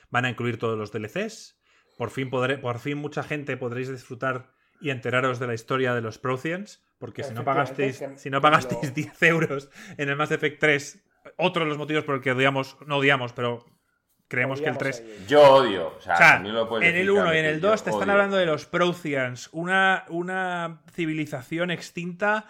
Van 0.08 0.24
a 0.24 0.30
incluir 0.30 0.58
todos 0.58 0.78
los 0.78 0.92
DLCs. 0.92 1.60
Por 1.98 2.10
fin, 2.10 2.30
podré, 2.30 2.56
por 2.56 2.78
fin 2.78 2.96
mucha 2.96 3.22
gente 3.22 3.56
podréis 3.56 3.90
disfrutar 3.90 4.54
y 4.80 4.90
enteraros 4.90 5.38
de 5.38 5.46
la 5.46 5.54
historia 5.54 5.94
de 5.94 6.00
los 6.00 6.18
Protheans, 6.18 6.82
porque 7.00 7.24
si 7.24 7.32
no 7.32 7.44
pagasteis, 7.44 8.04
si 8.16 8.28
no 8.28 8.42
pagasteis 8.42 8.94
10 8.94 9.22
euros 9.22 9.70
en 9.96 10.10
el 10.10 10.16
Mass 10.16 10.32
Effect 10.32 10.60
3, 10.60 11.02
otro 11.38 11.64
de 11.64 11.70
los 11.70 11.78
motivos 11.78 12.04
por 12.04 12.16
el 12.16 12.20
que 12.20 12.32
odiamos, 12.32 12.76
no 12.86 12.98
odiamos, 12.98 13.32
pero 13.32 13.64
creemos 14.28 14.60
que 14.60 14.68
el 14.68 14.76
3... 14.76 15.26
Yo 15.26 15.42
odio. 15.42 15.94
O 15.96 16.00
sea, 16.00 16.36
en 16.36 16.96
el 16.96 17.10
1 17.10 17.34
y 17.34 17.38
en 17.38 17.44
el 17.46 17.60
2 17.60 17.84
te 17.84 17.90
están 17.90 18.10
hablando 18.10 18.36
de 18.36 18.44
los 18.44 18.66
Protheans, 18.66 19.48
una, 19.52 20.04
una 20.08 20.82
civilización 20.92 21.70
extinta 21.70 22.44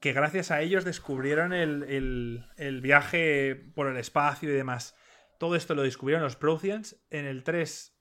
que 0.00 0.14
gracias 0.14 0.50
a 0.50 0.62
ellos 0.62 0.86
descubrieron 0.86 1.52
el, 1.52 2.42
el, 2.56 2.80
viaje 2.80 3.54
por 3.74 3.86
el 3.86 3.98
espacio 3.98 4.48
y 4.48 4.52
demás. 4.52 4.96
Todo 5.38 5.56
esto 5.56 5.74
lo 5.74 5.82
descubrieron 5.82 6.24
los 6.24 6.36
Protheans. 6.36 6.96
En 7.10 7.26
el 7.26 7.44
3 7.44 7.94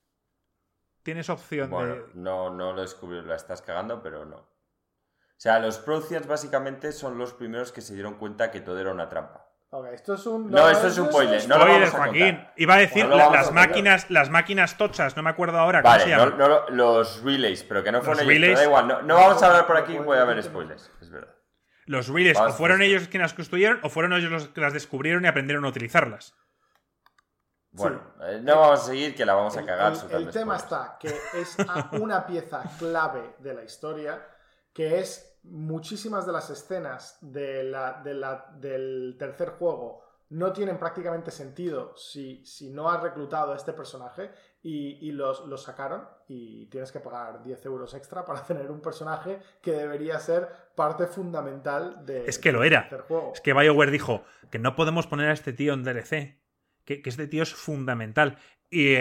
tienes 1.04 1.30
opción 1.30 1.72
de. 1.72 2.06
No, 2.14 2.54
no 2.56 2.72
lo 2.72 2.82
descubrí, 2.82 3.22
la 3.22 3.36
estás 3.36 3.62
cagando, 3.62 4.02
pero 4.02 4.26
no. 4.26 4.49
O 5.40 5.42
sea, 5.42 5.58
los 5.60 5.78
Protheans 5.78 6.28
básicamente 6.28 6.92
son 6.92 7.18
los 7.18 7.32
primeros 7.32 7.72
que 7.72 7.80
se 7.80 7.94
dieron 7.94 8.16
cuenta 8.16 8.52
que 8.52 8.60
todo 8.60 8.78
era 8.78 8.92
una 8.92 9.08
trampa. 9.08 9.48
esto 9.94 10.16
es 10.16 10.26
un. 10.26 10.52
No, 10.52 10.70
esto 10.70 10.88
es 10.88 10.98
un 10.98 11.08
spoiler. 11.08 11.48
No 11.48 11.58
lo 11.58 11.66
vamos 11.66 11.94
a 11.94 11.98
Joaquín. 11.98 12.46
Iba 12.58 12.74
a 12.74 12.78
decir 12.80 13.06
las, 13.06 13.54
máquinas, 13.54 14.12
las 14.12 14.30
máquinas 14.30 14.78
tochas, 14.78 15.16
no 15.16 15.24
me 15.24 15.30
acuerdo 15.30 15.58
ahora 15.58 15.82
cómo 15.82 15.98
se 15.98 16.10
llaman. 16.10 16.38
No, 16.38 16.70
los 16.72 17.24
relays, 17.24 17.64
pero 17.64 17.82
que 17.82 17.90
no 17.90 18.02
fueron 18.02 18.30
ellos. 18.30 18.58
da 18.58 18.66
igual, 18.66 18.88
no, 19.08 19.16
vamos 19.16 19.42
a 19.42 19.48
hablar 19.48 19.66
por 19.66 19.78
aquí, 19.78 19.98
voy 19.98 20.18
a 20.18 20.26
ver 20.26 20.44
spoilers. 20.44 20.92
Es 21.02 21.10
verdad. 21.10 21.34
Los 21.86 22.10
relays, 22.10 22.38
o 22.38 22.52
fueron 22.52 22.82
ellos 22.82 23.08
quienes 23.08 23.32
las 23.32 23.34
construyeron, 23.34 23.80
o 23.84 23.90
fueron 23.90 24.12
ellos 24.12 24.30
los 24.30 24.50
que 24.50 24.60
las 24.60 24.74
descubrieron 24.74 25.24
y 25.24 25.30
aprendieron 25.30 25.64
a 25.64 25.70
utilizarlas. 25.70 26.36
Bueno, 27.72 28.02
eh, 28.24 28.42
no 28.44 28.60
vamos 28.60 28.82
a 28.82 28.84
seguir, 28.88 29.16
que 29.16 29.26
la 29.26 29.36
vamos 29.36 29.56
a 29.56 29.66
cagar. 29.66 29.94
El, 30.12 30.24
el 30.24 30.30
tema 30.32 30.58
está 30.58 30.98
que 31.00 31.08
es 31.08 31.56
una 31.94 32.26
pieza 32.26 32.62
clave 32.78 33.36
de 33.40 33.54
la 33.54 33.64
historia, 33.64 34.22
que 34.74 35.00
es 35.00 35.29
muchísimas 35.44 36.26
de 36.26 36.32
las 36.32 36.50
escenas 36.50 37.18
de 37.22 37.64
la, 37.64 38.02
del 38.60 39.16
tercer 39.18 39.50
juego 39.50 40.04
no 40.30 40.54
tienen 40.54 40.78
prácticamente 40.78 41.32
sentido 41.32 41.96
si, 41.98 42.46
si 42.46 42.70
no 42.70 42.90
has 42.90 43.02
reclutado 43.02 43.54
a 43.54 43.56
este 43.56 43.74
personaje 43.74 44.30
y, 44.62 45.12
los, 45.12 45.48
los, 45.48 45.64
sacaron 45.64 46.08
y 46.28 46.68
tienes 46.68 46.92
que 46.92 47.00
pagar 47.00 47.44
10 47.44 47.66
euros 47.66 47.94
extra 47.96 48.26
para 48.26 48.44
tener 48.46 48.70
un 48.70 48.82
personaje 48.82 49.40
que 49.62 49.72
debería 49.72 50.20
ser 50.20 50.48
parte 50.76 51.08
fundamental 51.08 52.06
de, 52.06 52.26
es 52.28 52.38
que 52.38 52.52
lo 52.52 52.64
era. 52.64 52.84
tercer 52.90 53.08
juego. 53.08 53.32
Es 53.34 53.42
que 53.42 53.54
BioWare 53.54 53.92
dijo 53.92 54.24
que 54.52 54.60
no 54.60 54.76
podemos 54.76 55.08
poner 55.08 55.30
a 55.30 55.34
este 55.34 55.54
tío 55.54 55.74
en 55.74 55.84
DLC 55.84 56.40
que, 56.98 57.10
este 57.10 57.28
tío 57.28 57.44
es 57.44 57.54
fundamental. 57.54 58.38
Y 58.70 58.96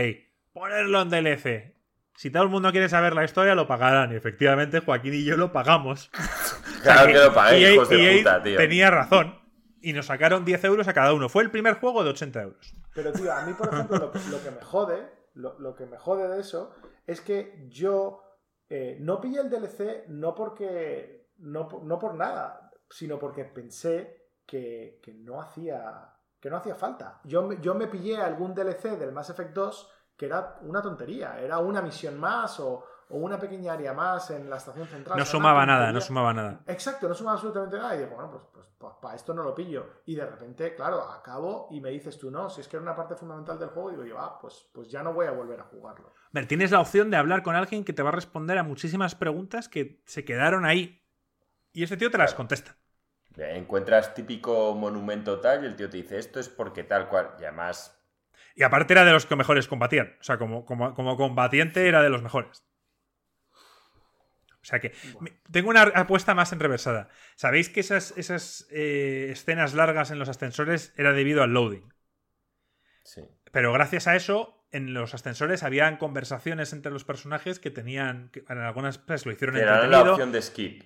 ponerlo 0.53 1.03
en 1.03 1.11
DLC. 1.11 1.78
Si 2.19 2.33
todo 2.33 2.43
el 2.43 2.49
mundo 2.49 2.73
quiere 2.73 2.89
saber 2.89 3.15
la 3.15 3.23
historia, 3.23 3.55
lo 3.55 3.69
pagarán. 3.69 4.11
Y 4.11 4.17
efectivamente, 4.17 4.81
Joaquín 4.81 5.15
y 5.15 5.25
yo 5.25 5.37
lo 5.37 5.53
pagamos. 5.53 6.11
Claro 6.83 7.07
que, 7.09 7.15
lo 7.15 7.35
pagué, 7.35 7.75
hijos 7.75 7.89
de 7.89 8.19
puta, 8.19 8.41
tío. 8.41 8.57
Tenía 8.57 8.89
razón. 8.91 9.37
Y 9.81 9.93
nos 9.93 10.07
sacaron 10.07 10.45
10 10.45 10.63
euros 10.65 10.87
a 10.87 10.93
cada 10.93 11.13
uno. 11.13 11.29
Fue 11.29 11.43
el 11.43 11.51
primer 11.51 11.75
juego 11.75 12.05
de 12.05 12.11
80 12.11 12.43
euros. 12.43 12.75
Pero, 12.95 13.13
tío, 13.13 13.33
a 13.33 13.45
mí, 13.45 13.53
por 13.53 13.73
ejemplo, 13.73 14.13
lo, 14.31 14.43
que 14.43 14.51
me 14.53 14.63
jode, 14.63 15.09
lo, 15.35 15.75
que 15.75 15.87
me 15.87 15.99
jode 15.99 16.29
de 16.29 16.41
eso, 16.41 16.73
es 17.05 17.21
que 17.21 17.67
yo 17.69 18.23
eh, 18.69 18.97
no 19.01 19.21
pillé 19.21 19.41
el 19.41 19.51
DLC 19.51 20.07
no 20.09 20.35
porque. 20.37 21.33
No, 21.39 21.69
no 21.83 21.99
por 21.99 22.15
nada, 22.15 22.71
sino 22.89 23.19
porque 23.19 23.45
pensé 23.45 24.31
que, 24.47 25.01
que 25.03 25.15
no 25.15 25.41
hacía 25.41 26.15
que 26.41 26.51
no 26.51 26.57
hacía 26.57 26.77
falta. 26.77 27.21
Yo, 27.25 27.53
yo 27.55 27.75
me 27.75 27.89
pillé 27.89 28.17
algún 28.19 28.55
DLC 28.55 28.97
del 28.99 29.13
Mass 29.13 29.31
Effect 29.31 29.53
2 29.53 29.91
que 30.19 30.27
era 30.27 30.59
una 30.63 30.83
tontería, 30.83 31.39
era 31.41 31.59
una 31.59 31.81
misión 31.81 32.19
más 32.19 32.59
o, 32.59 32.85
una 33.11 33.39
pequeña 33.39 33.73
área 33.73 33.95
más 33.95 34.31
en 34.33 34.51
la 34.51 34.57
estación 34.57 34.87
central. 34.87 35.17
No 35.17 35.25
sumaba 35.25 35.65
nada, 35.65 35.93
no 35.93 36.01
sumaba 36.01 36.35
nada. 36.35 36.61
Exacto, 36.67 37.09
no 37.09 37.15
sumaba 37.15 37.37
absolutamente 37.37 37.79
nada. 37.79 37.95
Y 37.95 38.01
digo, 38.01 38.11
bueno, 38.17 38.31
pues, 38.31 38.43
pues, 38.53 38.67
pues, 38.77 38.95
para 39.01 39.15
esto 39.15 39.33
no 39.33 39.43
lo 39.43 39.55
pillo. 39.55 40.03
Y 40.05 40.17
de 40.17 40.27
repente, 40.27 40.75
claro, 40.75 41.01
acabo 41.05 41.69
y 41.71 41.81
me 41.81 41.89
dices 41.89 42.19
tú, 42.19 42.31
no, 42.31 42.51
si 42.51 42.61
es 42.61 42.69
que 42.69 42.77
era 42.77 42.83
una 42.83 42.95
parte 42.95 43.15
fundamental 43.15 43.59
del 43.59 43.71
juego, 43.71 43.91
digo 43.93 44.05
yo, 44.05 44.19
ah, 44.19 44.39
pues, 44.39 44.69
pues 44.75 44.91
ya 44.91 45.03
no 45.03 45.15
voy 45.15 45.27
a 45.27 45.31
volver 45.31 45.61
a 45.61 45.65
jugarlo. 45.65 46.13
Ver, 46.33 46.47
tienes 46.47 46.71
la 46.71 46.81
opción 46.81 47.11
de 47.11 47.17
hablar 47.17 47.43
con 47.43 47.57
alguien 47.57 47.85
que 47.85 47.95
te 47.95 48.03
va 48.03 48.11
a 48.11 48.13
responder 48.13 48.59
a 48.59 48.63
muchísimas 48.63 49.15
preguntas 49.15 49.71
que 49.71 50.03
se 50.05 50.27
quedaron 50.27 50.67
ahí. 50.67 51.03
Y 51.73 51.85
ese 51.85 51.97
tío 51.97 52.11
te 52.11 52.19
las 52.19 52.35
contesta. 52.35 52.77
Encuentras 53.37 54.15
típico 54.15 54.75
monumento 54.75 55.41
tal 55.41 55.63
y 55.63 55.67
el 55.67 55.77
tío 55.77 55.89
te 55.89 55.99
dice 55.99 56.19
esto 56.19 56.41
es 56.41 56.49
porque 56.49 56.83
tal 56.83 57.09
cual. 57.09 57.37
Y 57.39 57.45
además. 57.45 57.98
Y 58.59 58.65
aparte 58.65 58.93
era 58.93 59.05
de 59.05 59.13
los 59.13 59.25
que 59.25 59.37
mejores 59.37 59.69
combatían. 59.69 60.17
O 60.21 60.25
sea, 60.25 60.37
como, 60.37 60.65
como, 60.65 61.17
combatiente 61.17 61.87
era 61.87 62.03
de 62.03 62.11
los 62.11 62.23
mejores. 62.23 62.65
O 64.61 64.65
sea 64.65 64.81
que 64.81 64.93
tengo 65.53 65.71
una 65.71 65.83
apuesta 65.83 66.35
más 66.35 66.53
enreversada. 66.53 67.09
¿Sabéis 67.37 67.69
que 67.69 67.79
esas, 67.79 68.13
esas 68.19 68.67
eh, 68.73 69.29
escenas 69.31 69.75
largas 69.75 70.11
en 70.11 70.19
los 70.19 70.29
ascensores 70.29 70.93
era 70.97 71.13
debido 71.13 71.45
al 71.45 71.55
loading? 71.55 71.95
Sí. 73.05 73.23
Pero 73.53 73.73
gracias 73.73 74.09
a 74.09 74.17
eso, 74.17 74.67
en 74.73 74.93
los 74.93 75.15
ascensores 75.15 75.63
habían 75.63 75.97
conversaciones 75.97 76.73
entre 76.73 76.91
los 76.91 77.05
personajes 77.05 77.61
que 77.61 77.71
tenían. 77.71 78.33
en 78.49 78.59
algunas 78.59 79.07
veces 79.07 79.25
lo 79.25 79.31
hicieron 79.31 79.55
que 79.55 79.63
Era 79.63 79.87
la 79.87 80.03
opción 80.03 80.33
de 80.33 80.43
skip 80.43 80.83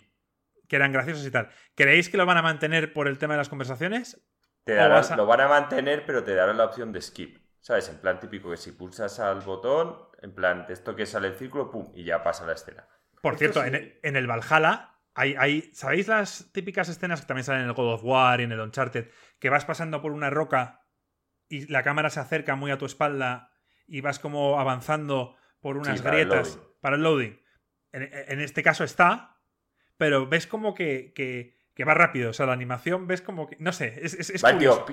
que 0.68 0.76
eran 0.76 0.92
graciosos 0.92 1.26
y 1.26 1.30
tal. 1.30 1.50
¿Creéis 1.74 2.08
que 2.10 2.18
lo 2.18 2.24
van 2.24 2.38
a 2.38 2.42
mantener 2.42 2.92
por 2.92 3.08
el 3.08 3.18
tema 3.18 3.34
de 3.34 3.38
las 3.38 3.48
conversaciones? 3.48 4.22
Te 4.64 4.74
Lo 5.16 5.26
van 5.26 5.40
a 5.40 5.48
mantener, 5.48 6.06
pero 6.06 6.22
te 6.22 6.34
darán 6.34 6.56
la 6.56 6.64
opción 6.64 6.92
de 6.92 7.02
skip. 7.02 7.41
¿Sabes? 7.62 7.88
En 7.88 7.98
plan 7.98 8.18
típico 8.18 8.50
que 8.50 8.56
si 8.56 8.72
pulsas 8.72 9.20
al 9.20 9.40
botón, 9.40 9.96
en 10.20 10.34
plan, 10.34 10.66
esto 10.68 10.94
que 10.94 11.06
sale 11.06 11.28
el 11.28 11.34
círculo, 11.34 11.70
pum, 11.70 11.92
y 11.94 12.04
ya 12.04 12.22
pasa 12.22 12.44
la 12.44 12.52
escena. 12.52 12.86
Por 13.20 13.38
cierto, 13.38 13.64
en, 13.64 13.76
el, 14.02 14.26
Valhalla 14.26 14.98
hay, 15.14 15.36
hay, 15.38 15.70
¿Sabéis 15.72 16.08
las 16.08 16.50
típicas 16.52 16.88
escenas 16.88 17.20
que 17.20 17.26
también 17.28 17.44
salen 17.44 17.62
en 17.62 17.68
el 17.68 17.74
God 17.74 17.94
of 17.94 18.04
War 18.04 18.40
y 18.40 18.44
en 18.44 18.52
el 18.52 18.60
Uncharted? 18.60 19.08
Que 19.38 19.48
vas 19.48 19.64
pasando 19.64 20.02
por 20.02 20.10
una 20.10 20.28
roca 20.28 20.88
y 21.48 21.68
la 21.68 21.84
cámara 21.84 22.10
se 22.10 22.18
acerca 22.18 22.56
muy 22.56 22.72
a 22.72 22.78
tu 22.78 22.84
espalda 22.84 23.52
y 23.86 24.00
vas 24.00 24.18
como 24.18 24.58
avanzando 24.58 25.36
por 25.60 25.76
unas 25.76 26.02
grietas 26.02 26.58
para 26.80 26.96
el 26.96 27.02
loading. 27.02 27.40
en, 27.92 28.40
este 28.40 28.64
caso 28.64 28.82
está, 28.82 29.32
pero 29.96 30.26
ves 30.26 30.48
como 30.48 30.74
que, 30.74 31.12
que, 31.14 31.84
va 31.84 31.94
rápido. 31.94 32.30
O 32.30 32.32
sea, 32.32 32.46
la 32.46 32.54
animación 32.54 33.06
ves 33.06 33.22
como 33.22 33.46
que. 33.46 33.56
No 33.60 33.72
sé, 33.72 34.00
es, 34.02 34.14
es, 34.14 34.42
curioso. 34.42 34.84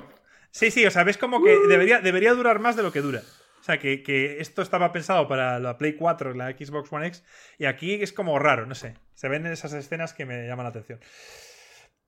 Sí, 0.51 0.71
sí, 0.71 0.85
o 0.85 0.91
sea, 0.91 1.03
ves 1.03 1.17
como 1.17 1.43
que 1.43 1.57
debería, 1.67 1.99
debería 1.99 2.33
durar 2.33 2.59
más 2.59 2.75
de 2.75 2.83
lo 2.83 2.91
que 2.91 3.01
dura. 3.01 3.21
O 3.59 3.63
sea, 3.63 3.77
que, 3.77 4.03
que, 4.03 4.39
esto 4.39 4.61
estaba 4.61 4.91
pensado 4.91 5.27
para 5.27 5.59
la 5.59 5.77
Play 5.77 5.93
4, 5.93 6.33
la 6.33 6.51
Xbox 6.51 6.91
One 6.91 7.07
X, 7.07 7.23
y 7.57 7.65
aquí 7.65 7.95
es 7.95 8.13
como 8.13 8.39
raro, 8.39 8.65
no 8.65 8.73
sé. 8.73 8.95
Se 9.13 9.27
ven 9.27 9.45
esas 9.45 9.73
escenas 9.73 10.13
que 10.13 10.25
me 10.25 10.47
llaman 10.47 10.63
la 10.63 10.69
atención. 10.69 10.99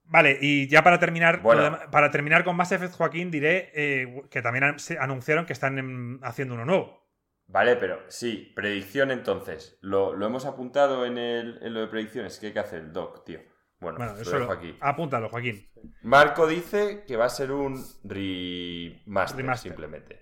Vale, 0.05 0.37
y 0.41 0.67
ya 0.67 0.83
para 0.83 0.99
terminar, 0.99 1.41
para 1.41 2.11
terminar 2.11 2.43
con 2.43 2.55
Mass 2.55 2.71
Effect, 2.71 2.95
Joaquín, 2.95 3.31
diré 3.31 3.71
eh, 3.73 4.23
que 4.29 4.41
también 4.41 4.75
anunciaron 4.99 5.45
que 5.45 5.53
están 5.53 6.19
haciendo 6.23 6.55
uno 6.55 6.65
nuevo. 6.65 7.01
Vale, 7.47 7.75
pero 7.75 8.03
sí, 8.07 8.51
predicción 8.55 9.11
entonces. 9.11 9.77
Lo, 9.81 10.13
hemos 10.25 10.45
apuntado 10.45 11.05
en, 11.05 11.17
el, 11.17 11.59
en 11.61 11.73
lo 11.73 11.81
de 11.81 11.87
predicciones. 11.87 12.39
¿Qué 12.39 12.47
hay 12.47 12.53
que 12.53 12.59
hacer 12.59 12.79
el 12.79 12.93
doc, 12.93 13.25
tío? 13.25 13.39
Bueno, 13.81 13.97
Bueno, 13.97 14.13
lo 14.13 14.21
eso 14.21 14.31
dejo 14.31 14.45
lo- 14.45 14.51
aquí. 14.53 14.77
apúntalo, 14.79 15.27
Joaquín. 15.29 15.67
Marco 16.03 16.47
dice 16.47 17.03
que 17.05 17.17
va 17.17 17.25
a 17.25 17.29
ser 17.29 17.51
un 17.51 17.75
remaster, 18.03 19.37
Remaster. 19.37 19.71
simplemente. 19.71 20.21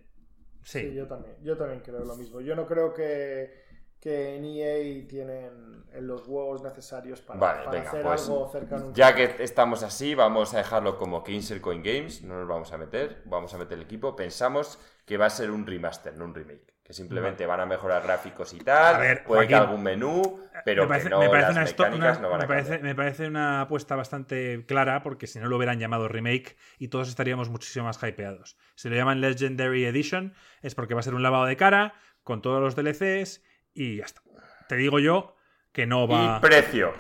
Sí. 0.63 0.79
Sí, 0.81 0.93
yo 0.95 1.07
también. 1.07 1.35
Yo 1.43 1.57
también 1.57 1.81
creo 1.81 2.03
lo 2.05 2.15
mismo. 2.15 2.41
Yo 2.41 2.55
no 2.55 2.65
creo 2.65 2.93
que, 2.93 3.63
que 3.99 4.35
en 4.37 4.45
EA 4.45 5.07
tienen 5.07 5.83
los 6.01 6.27
huevos 6.27 6.61
necesarios 6.63 7.21
para, 7.21 7.39
Vale, 7.39 7.59
para 7.65 7.71
venga, 7.71 7.89
hacer 7.89 8.03
pues, 8.03 8.21
algo 8.29 8.49
cerca 8.49 8.77
de 8.79 8.85
un 8.85 8.93
Ya 8.93 9.13
que 9.15 9.35
estamos 9.43 9.83
así, 9.83 10.15
vamos 10.15 10.53
a 10.53 10.57
dejarlo 10.59 10.97
como 10.97 11.23
que 11.23 11.31
Insert 11.33 11.61
Coin 11.61 11.83
Games, 11.83 12.23
no 12.23 12.39
nos 12.39 12.47
vamos 12.47 12.71
a 12.71 12.77
meter, 12.77 13.23
vamos 13.25 13.53
a 13.53 13.57
meter 13.57 13.77
el 13.77 13.83
equipo. 13.83 14.15
Pensamos 14.15 14.79
que 15.05 15.17
va 15.17 15.25
a 15.25 15.29
ser 15.29 15.51
un 15.51 15.65
remaster, 15.65 16.15
no 16.15 16.25
un 16.25 16.33
remake. 16.35 16.73
Que 16.89 16.93
simplemente 16.95 17.45
van 17.45 17.59
a 17.59 17.67
mejorar 17.67 18.01
gráficos 18.01 18.51
y 18.51 18.57
tal, 18.57 18.95
A 18.95 18.97
ver, 18.97 19.23
puede 19.23 19.45
que 19.47 19.53
Joaquín, 19.53 19.69
algún 19.69 19.83
menú, 19.83 20.41
pero 20.65 20.81
me 20.85 20.87
parece, 20.89 21.03
que 21.03 21.09
no, 21.11 21.19
me 21.19 21.29
parece 21.29 21.47
las 21.49 21.55
una 21.55 21.63
esto- 21.65 21.83
mecánicas 21.83 22.17
una- 22.17 22.21
no 22.27 22.29
van 22.31 22.39
a 22.39 22.43
me 22.43 22.47
parece- 22.47 22.69
cambiar. 22.71 22.83
me 22.83 22.95
parece 22.95 23.27
una 23.27 23.61
apuesta 23.61 23.95
bastante 23.95 24.65
clara 24.67 25.03
porque 25.03 25.27
si 25.27 25.37
no 25.37 25.47
lo 25.49 25.57
hubieran 25.57 25.77
llamado 25.77 26.07
remake 26.07 26.57
y 26.79 26.87
todos 26.87 27.07
estaríamos 27.07 27.49
muchísimo 27.49 27.85
más 27.85 28.01
hypeados. 28.01 28.57
Si 28.73 28.89
lo 28.89 28.95
llaman 28.95 29.21
Legendary 29.21 29.85
Edition 29.85 30.33
es 30.63 30.73
porque 30.73 30.95
va 30.95 31.01
a 31.01 31.03
ser 31.03 31.13
un 31.13 31.21
lavado 31.21 31.45
de 31.45 31.57
cara 31.57 31.93
con 32.23 32.41
todos 32.41 32.59
los 32.59 32.75
DLCs 32.75 33.43
y 33.71 33.97
ya 33.97 34.05
está. 34.05 34.23
Te 34.67 34.75
digo 34.75 34.97
yo 34.97 35.35
que 35.71 35.85
no 35.85 36.07
va 36.07 36.37
Y 36.37 36.41
precio, 36.41 36.91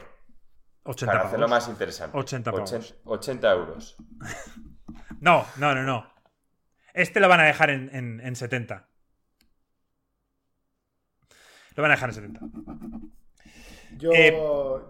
80 0.83 1.11
para 1.11 1.27
hacerlo 1.29 1.47
más 1.47 1.67
interesante. 1.67 2.15
80 2.15 2.51
pavos. 2.51 2.71
80, 2.71 2.95
80 3.05 3.51
euros. 3.53 3.97
No, 5.19 5.45
no, 5.57 5.73
no, 5.73 5.81
no. 5.81 6.13
Este 6.93 7.19
lo 7.19 7.27
van 7.27 7.39
a 7.39 7.45
dejar 7.45 7.71
en, 7.71 7.89
en- 7.93 8.21
en 8.21 8.35
70. 8.35 8.87
Lo 11.79 11.83
van 11.83 11.91
a 11.91 11.95
dejar 11.95 12.09
en 12.09 12.15
70. 12.15 12.41
Yo, 13.97 14.11
Eh, 14.13 14.33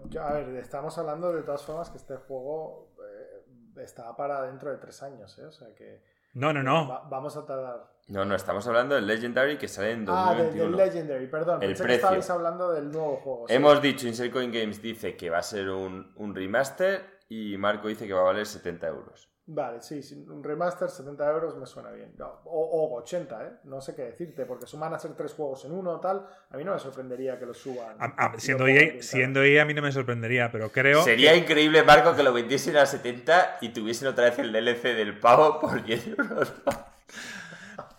yo- 0.08 0.22
a 0.22 0.32
ver, 0.32 0.56
estamos 0.56 0.98
hablando 0.98 1.32
de 1.32 1.42
todas 1.44 1.62
formas 1.62 1.88
que 1.88 1.98
este 1.98 2.16
juego 2.16 2.88
eh, 2.98 3.44
está 3.84 4.16
para 4.16 4.42
dentro 4.42 4.72
de 4.72 4.78
tres 4.78 5.00
años, 5.04 5.38
¿eh? 5.38 5.44
O 5.46 5.52
sea 5.52 5.72
que 5.72 6.02
No, 6.34 6.52
no, 6.52 6.64
no. 6.64 6.88
va- 6.88 7.06
vamos 7.08 7.36
a 7.36 7.46
tardar. 7.46 7.92
No, 8.08 8.24
no, 8.24 8.34
estamos 8.34 8.66
hablando 8.66 8.96
del 8.96 9.06
Legendary 9.06 9.56
que 9.56 9.68
sale 9.68 9.92
en 9.92 10.04
Ah, 10.08 10.30
del, 10.34 10.46
2021. 10.46 10.76
del 10.76 10.86
Legendary, 10.88 11.26
perdón. 11.28 11.62
El 11.62 11.68
Pensé 11.68 11.82
que 11.82 11.86
precio. 11.86 11.94
estabais 12.06 12.30
hablando 12.30 12.72
del 12.72 12.90
nuevo 12.90 13.16
juego. 13.18 13.44
sí. 13.46 13.54
Hemos 13.54 13.80
dicho, 13.80 14.08
Insert 14.08 14.32
Coin 14.32 14.50
Games 14.50 14.82
dice 14.82 15.16
que 15.16 15.30
va 15.30 15.38
a 15.38 15.42
ser 15.44 15.70
un, 15.70 16.12
un 16.16 16.34
remaster 16.34 17.20
y 17.28 17.56
Marco 17.56 17.86
dice 17.86 18.08
que 18.08 18.14
va 18.14 18.22
a 18.22 18.24
valer 18.24 18.46
70 18.46 18.88
euros. 18.88 19.28
Vale, 19.52 19.82
sí, 19.82 20.00
sí, 20.00 20.14
un 20.28 20.44
remaster 20.44 20.88
70 20.88 21.28
euros 21.28 21.56
me 21.56 21.66
suena 21.66 21.90
bien. 21.90 22.12
No, 22.16 22.40
o, 22.44 22.60
o 22.94 22.98
80, 23.00 23.44
¿eh? 23.44 23.50
No 23.64 23.80
sé 23.80 23.96
qué 23.96 24.02
decirte, 24.02 24.46
porque 24.46 24.64
suman 24.64 24.94
a 24.94 24.98
ser 25.00 25.14
tres 25.16 25.32
juegos 25.32 25.64
en 25.64 25.72
uno 25.72 25.90
o 25.94 26.00
tal. 26.00 26.24
A 26.50 26.56
mí 26.56 26.62
no 26.62 26.72
me 26.72 26.78
sorprendería 26.78 27.36
que 27.36 27.46
lo 27.46 27.54
suban. 27.54 27.96
A- 27.98 28.14
a- 28.16 28.32
Y 28.36 28.40
siendo, 28.40 28.64
lo 28.64 28.70
EA, 28.70 29.02
siendo 29.02 29.42
EA 29.42 29.62
a 29.62 29.64
mí 29.64 29.74
no 29.74 29.82
me 29.82 29.90
sorprendería, 29.90 30.52
pero 30.52 30.70
creo... 30.70 31.02
Sería 31.02 31.34
increíble, 31.34 31.82
Marco, 31.82 32.14
que 32.14 32.22
lo 32.22 32.32
vendiesen 32.32 32.76
a 32.76 32.86
70 32.86 33.58
y 33.60 33.70
tuviesen 33.70 34.06
otra 34.06 34.26
vez 34.26 34.38
el 34.38 34.52
DLC 34.52 34.82
del 34.94 35.18
pavo 35.18 35.58
por 35.58 35.82
10 35.82 36.06
euros. 36.16 36.52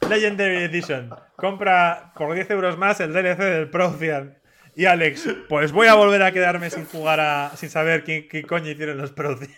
Legendary 0.10 0.64
Edition. 0.64 1.10
Compra 1.36 2.14
por 2.16 2.34
10 2.34 2.50
euros 2.52 2.78
más 2.78 3.00
el 3.02 3.14
DLC 3.14 3.38
del 3.40 3.70
Procean. 3.70 4.38
Y 4.76 4.86
Alex, 4.86 5.28
pues 5.50 5.72
voy 5.74 5.88
a 5.88 5.96
volver 5.96 6.24
a 6.24 6.32
quedarme 6.32 6.70
sin 6.70 6.86
jugar 6.86 7.20
a. 7.20 7.52
sin 7.58 7.70
saber 7.70 8.04
qué, 8.06 8.28
qué 8.30 8.44
coño 8.44 8.70
hicieron 8.70 8.98
los 8.98 9.12
Proceans. 9.12 9.54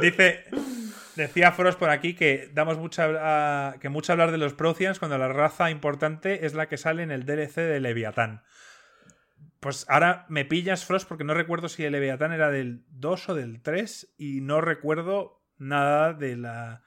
Dice. 0.00 0.44
Decía 1.16 1.50
Frost 1.52 1.78
por 1.78 1.88
aquí 1.88 2.14
que 2.14 2.50
damos 2.52 2.76
mucha, 2.76 3.74
que 3.80 3.88
mucho 3.88 4.12
hablar 4.12 4.32
de 4.32 4.36
los 4.38 4.52
Proceans 4.52 4.98
cuando 4.98 5.16
la 5.16 5.28
raza 5.28 5.70
importante 5.70 6.44
es 6.44 6.52
la 6.52 6.68
que 6.68 6.76
sale 6.76 7.02
en 7.02 7.10
el 7.10 7.24
DLC 7.24 7.54
de 7.62 7.80
Leviatán. 7.80 8.42
Pues 9.60 9.86
ahora 9.88 10.26
me 10.28 10.44
pillas, 10.44 10.84
Frost, 10.84 11.08
porque 11.08 11.24
no 11.24 11.32
recuerdo 11.32 11.70
si 11.70 11.84
el 11.84 11.92
Leviatán 11.92 12.32
era 12.32 12.50
del 12.50 12.84
2 12.90 13.30
o 13.30 13.34
del 13.34 13.62
3 13.62 14.14
y 14.18 14.42
no 14.42 14.60
recuerdo 14.60 15.42
nada 15.56 16.12
de 16.12 16.36
la... 16.36 16.82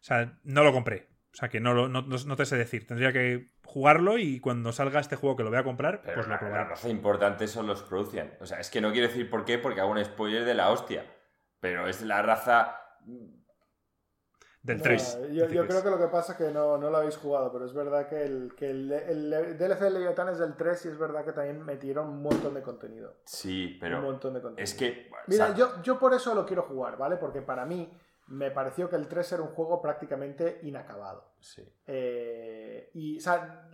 O 0.00 0.04
sea, 0.06 0.38
no 0.42 0.64
lo 0.64 0.72
compré. 0.72 1.08
O 1.34 1.36
sea, 1.36 1.50
que 1.50 1.60
no, 1.60 1.74
lo, 1.74 1.86
no, 1.88 2.00
no- 2.00 2.36
te 2.36 2.46
sé 2.46 2.56
decir. 2.56 2.86
Tendría 2.86 3.12
que 3.12 3.50
jugarlo 3.62 4.16
y 4.16 4.40
cuando 4.40 4.72
salga 4.72 5.00
este 5.00 5.16
juego 5.16 5.36
que 5.36 5.42
lo 5.44 5.50
voy 5.50 5.58
a 5.58 5.64
comprar, 5.64 6.00
Pero 6.00 6.14
pues 6.14 6.26
lo 6.26 6.30
la, 6.30 6.36
la 6.36 6.40
probaré. 6.40 6.64
raza 6.70 6.88
importante 6.88 7.46
son 7.46 7.66
los 7.66 7.82
Prussian. 7.82 8.32
O 8.40 8.46
sea, 8.46 8.58
es 8.58 8.70
que 8.70 8.80
no 8.80 8.90
quiero 8.92 9.08
decir 9.08 9.28
por 9.28 9.44
qué, 9.44 9.58
porque 9.58 9.80
hago 9.82 9.90
un 9.90 10.02
spoiler 10.02 10.46
de 10.46 10.54
la 10.54 10.70
hostia. 10.70 11.04
Pero 11.66 11.88
es 11.88 12.00
la 12.02 12.22
raza. 12.22 12.80
Del 14.62 14.76
No, 14.78 14.82
3. 14.84 15.18
yo, 15.32 15.48
yo 15.48 15.66
creo 15.66 15.82
que 15.82 15.90
lo 15.90 15.98
que 15.98 16.06
pasa 16.06 16.32
es 16.32 16.38
que 16.38 16.50
no, 16.52 16.78
no 16.78 16.90
lo 16.90 16.98
habéis 16.98 17.16
jugado, 17.16 17.52
pero 17.52 17.64
es 17.66 17.74
verdad 17.74 18.08
que 18.08 18.22
el, 18.24 18.54
que 18.56 18.70
el, 18.70 18.92
el 18.92 19.58
DLC 19.58 19.80
de 19.80 19.90
Leviatán 19.90 20.28
es 20.28 20.38
del 20.38 20.54
3 20.56 20.86
y 20.86 20.88
es 20.90 20.98
verdad 20.98 21.24
que 21.24 21.32
también 21.32 21.64
metieron 21.64 22.08
un 22.08 22.22
montón 22.22 22.54
de 22.54 22.62
contenido. 22.62 23.14
Sí, 23.24 23.76
pero. 23.80 23.98
un 23.98 24.04
montón 24.04 24.34
de 24.34 24.42
contenido. 24.42 24.62
Es 24.62 24.74
que. 24.74 25.10
Mira, 25.26 25.54
yo, 25.54 25.82
yo 25.82 25.98
por 25.98 26.14
eso 26.14 26.36
lo 26.36 26.46
quiero 26.46 26.62
jugar, 26.62 26.96
¿vale? 26.96 27.16
Porque 27.16 27.42
para 27.42 27.64
mí 27.66 27.92
me 28.28 28.52
pareció 28.52 28.88
que 28.88 28.94
el 28.96 29.08
3 29.08 29.32
era 29.32 29.42
un 29.42 29.48
juego 29.48 29.82
prácticamente 29.82 30.60
inacabado. 30.62 31.32
Sí. 31.40 31.68
Eh, 31.84 32.90
y, 32.94 33.18
o 33.18 33.20
sea, 33.20 33.68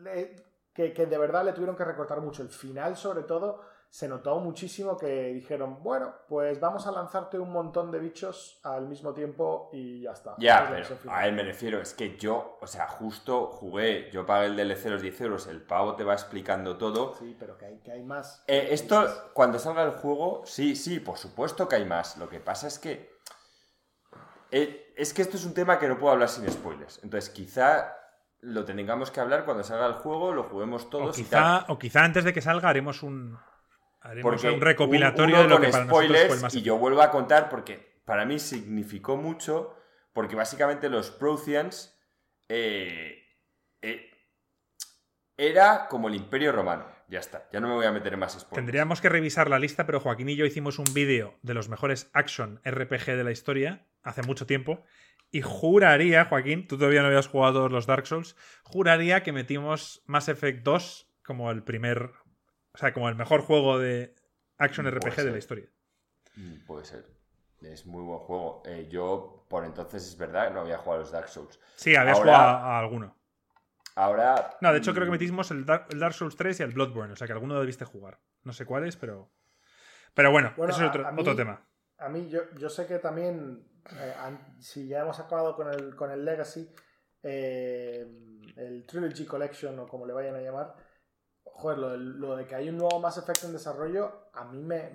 que, 0.72 0.94
que 0.94 1.06
de 1.06 1.18
verdad 1.18 1.44
le 1.44 1.52
tuvieron 1.52 1.76
que 1.76 1.84
recortar 1.84 2.22
mucho. 2.22 2.42
El 2.42 2.48
final, 2.48 2.96
sobre 2.96 3.24
todo, 3.24 3.60
se 3.92 4.08
notó 4.08 4.40
muchísimo 4.40 4.96
que 4.96 5.34
dijeron, 5.34 5.82
bueno, 5.82 6.14
pues 6.26 6.58
vamos 6.58 6.86
a 6.86 6.92
lanzarte 6.92 7.38
un 7.38 7.52
montón 7.52 7.90
de 7.90 7.98
bichos 7.98 8.58
al 8.62 8.88
mismo 8.88 9.12
tiempo 9.12 9.68
y 9.70 10.00
ya 10.00 10.12
está. 10.12 10.34
Ya, 10.38 10.74
es 10.78 10.88
pero 10.88 11.12
a 11.12 11.26
él 11.26 11.34
me 11.34 11.42
refiero, 11.42 11.78
es 11.78 11.92
que 11.92 12.16
yo, 12.16 12.56
o 12.62 12.66
sea, 12.66 12.88
justo 12.88 13.48
jugué, 13.48 14.10
yo 14.10 14.24
pagué 14.24 14.46
el 14.46 14.56
DLC 14.56 14.86
los 14.86 15.02
10 15.02 15.20
euros, 15.20 15.46
el 15.46 15.60
pavo 15.60 15.94
te 15.94 16.04
va 16.04 16.14
explicando 16.14 16.78
todo. 16.78 17.14
Sí, 17.18 17.36
pero 17.38 17.58
que 17.58 17.66
hay, 17.66 17.80
que 17.80 17.92
hay 17.92 18.02
más. 18.02 18.42
Eh, 18.46 18.64
hay 18.68 18.72
esto, 18.72 19.02
más. 19.02 19.10
cuando 19.34 19.58
salga 19.58 19.82
el 19.82 19.90
juego, 19.90 20.40
sí, 20.46 20.74
sí, 20.74 20.98
por 20.98 21.18
supuesto 21.18 21.68
que 21.68 21.76
hay 21.76 21.84
más. 21.84 22.16
Lo 22.16 22.30
que 22.30 22.40
pasa 22.40 22.68
es 22.68 22.78
que. 22.78 23.18
eh, 24.50 24.94
es 24.96 25.12
que 25.12 25.20
esto 25.20 25.36
es 25.36 25.44
un 25.44 25.52
tema 25.52 25.78
que 25.78 25.86
no 25.88 25.98
puedo 25.98 26.12
hablar 26.14 26.30
sin 26.30 26.50
spoilers. 26.50 26.98
Entonces, 27.02 27.28
quizá 27.28 27.94
lo 28.40 28.64
tengamos 28.64 29.10
que 29.10 29.20
hablar 29.20 29.44
cuando 29.44 29.64
salga 29.64 29.84
el 29.86 29.94
juego, 29.96 30.32
lo 30.32 30.44
juguemos 30.44 30.86
O 30.86 30.88
todos 30.88 31.18
y 31.18 31.24
tal. 31.24 31.60
quizá, 31.60 31.72
o 31.72 31.78
quizá 31.78 32.04
antes 32.04 32.24
de 32.24 32.32
que 32.32 32.40
salga 32.40 32.70
haremos 32.70 33.02
un. 33.02 33.38
Haremos 34.02 34.32
Porque 34.32 34.50
un 34.50 34.60
recopilatorio 34.60 35.36
un- 35.36 35.42
de 35.44 35.48
lo 35.48 35.60
que 35.60 35.68
para 35.68 35.84
nosotros 35.84 36.04
spoilers 36.06 36.26
fue 36.26 36.36
el 36.36 36.42
más 36.42 36.54
y 36.54 36.62
yo 36.62 36.76
vuelvo 36.76 37.02
a 37.02 37.10
contar 37.10 37.48
porque 37.48 38.00
para 38.04 38.24
mí 38.24 38.38
significó 38.38 39.16
mucho 39.16 39.76
porque 40.12 40.36
básicamente 40.36 40.88
los 40.88 41.10
Protheans 41.10 41.96
eh, 42.48 43.24
eh, 43.80 44.10
era 45.36 45.88
como 45.88 46.08
el 46.08 46.14
Imperio 46.14 46.52
Romano. 46.52 46.86
Ya 47.08 47.18
está, 47.20 47.48
ya 47.52 47.60
no 47.60 47.68
me 47.68 47.74
voy 47.74 47.84
a 47.86 47.92
meter 47.92 48.14
en 48.14 48.20
más 48.20 48.32
spoilers. 48.32 48.54
Tendríamos 48.54 49.00
que 49.02 49.08
revisar 49.10 49.50
la 49.50 49.58
lista, 49.58 49.84
pero 49.84 50.00
Joaquín 50.00 50.30
y 50.30 50.36
yo 50.36 50.46
hicimos 50.46 50.78
un 50.78 50.92
vídeo 50.94 51.38
de 51.42 51.52
los 51.52 51.68
mejores 51.68 52.10
action 52.14 52.60
RPG 52.64 53.16
de 53.16 53.24
la 53.24 53.32
historia 53.32 53.86
hace 54.02 54.22
mucho 54.22 54.46
tiempo. 54.46 54.82
Y 55.30 55.42
juraría, 55.42 56.24
Joaquín, 56.26 56.66
tú 56.66 56.76
todavía 56.78 57.02
no 57.02 57.08
habías 57.08 57.28
jugado 57.28 57.68
los 57.68 57.86
Dark 57.86 58.06
Souls, 58.06 58.36
juraría 58.62 59.22
que 59.22 59.32
metimos 59.32 60.02
Mass 60.06 60.28
Effect 60.28 60.62
2 60.62 61.10
como 61.22 61.50
el 61.50 61.62
primer. 61.62 62.12
O 62.74 62.78
sea, 62.78 62.92
como 62.92 63.08
el 63.08 63.14
mejor 63.16 63.42
juego 63.42 63.78
de 63.78 64.14
action 64.58 64.86
Puede 64.86 64.98
RPG 64.98 65.16
de 65.24 65.30
la 65.30 65.38
historia. 65.38 65.68
Mm, 66.36 66.64
Puede 66.66 66.84
ser. 66.84 67.06
Es 67.60 67.86
muy 67.86 68.02
buen 68.02 68.18
juego. 68.20 68.62
Eh, 68.66 68.88
yo, 68.90 69.46
por 69.48 69.64
entonces, 69.64 70.04
es 70.06 70.16
verdad, 70.16 70.50
no 70.52 70.60
había 70.62 70.78
jugado 70.78 71.00
a 71.00 71.04
los 71.04 71.12
Dark 71.12 71.28
Souls. 71.28 71.60
Sí, 71.76 71.94
habías 71.94 72.18
Ahora- 72.18 72.32
jugado 72.36 72.48
a, 72.58 72.76
a 72.76 72.78
alguno. 72.80 73.16
Ahora. 73.94 74.56
No, 74.62 74.72
de 74.72 74.78
hecho 74.78 74.92
creo 74.92 75.04
que 75.04 75.10
mm, 75.10 75.12
metimos 75.12 75.50
el 75.50 75.64
Dark, 75.66 75.86
el 75.90 76.00
Dark 76.00 76.14
Souls 76.14 76.34
3 76.36 76.58
y 76.60 76.62
el 76.62 76.72
Bloodborne, 76.72 77.12
o 77.12 77.16
sea 77.16 77.26
que 77.26 77.34
alguno 77.34 77.60
debiste 77.60 77.84
jugar. 77.84 78.18
No 78.42 78.52
sé 78.52 78.64
cuáles, 78.64 78.96
pero. 78.96 79.30
Pero 80.14 80.30
bueno, 80.32 80.52
Bueno, 80.56 80.72
eso 80.72 80.80
es 80.82 80.86
a- 80.86 80.90
otro, 80.90 81.06
a 81.06 81.12
mí- 81.12 81.20
otro 81.20 81.36
tema. 81.36 81.64
A 81.98 82.08
mí, 82.08 82.28
yo, 82.28 82.40
yo 82.58 82.68
sé 82.68 82.86
que 82.86 82.98
también, 82.98 83.64
eh, 83.96 84.14
si 84.58 84.88
ya 84.88 85.00
hemos 85.02 85.20
acabado 85.20 85.54
con 85.54 85.68
el, 85.72 85.94
con 85.94 86.10
el 86.10 86.24
Legacy, 86.24 86.68
eh, 87.22 88.06
el 88.56 88.84
Trilogy 88.86 89.24
Collection 89.24 89.78
o 89.78 89.86
como 89.86 90.04
le 90.06 90.12
vayan 90.12 90.34
a 90.34 90.40
llamar, 90.40 90.74
joder, 91.54 91.78
lo, 91.78 92.36
de 92.36 92.46
que 92.46 92.54
hay 92.54 92.68
un 92.68 92.78
nuevo 92.78 92.98
Mass 93.00 93.18
Effect 93.18 93.44
en 93.44 93.52
desarrollo, 93.52 94.28
a 94.32 94.44
mí 94.44 94.62
me, 94.62 94.90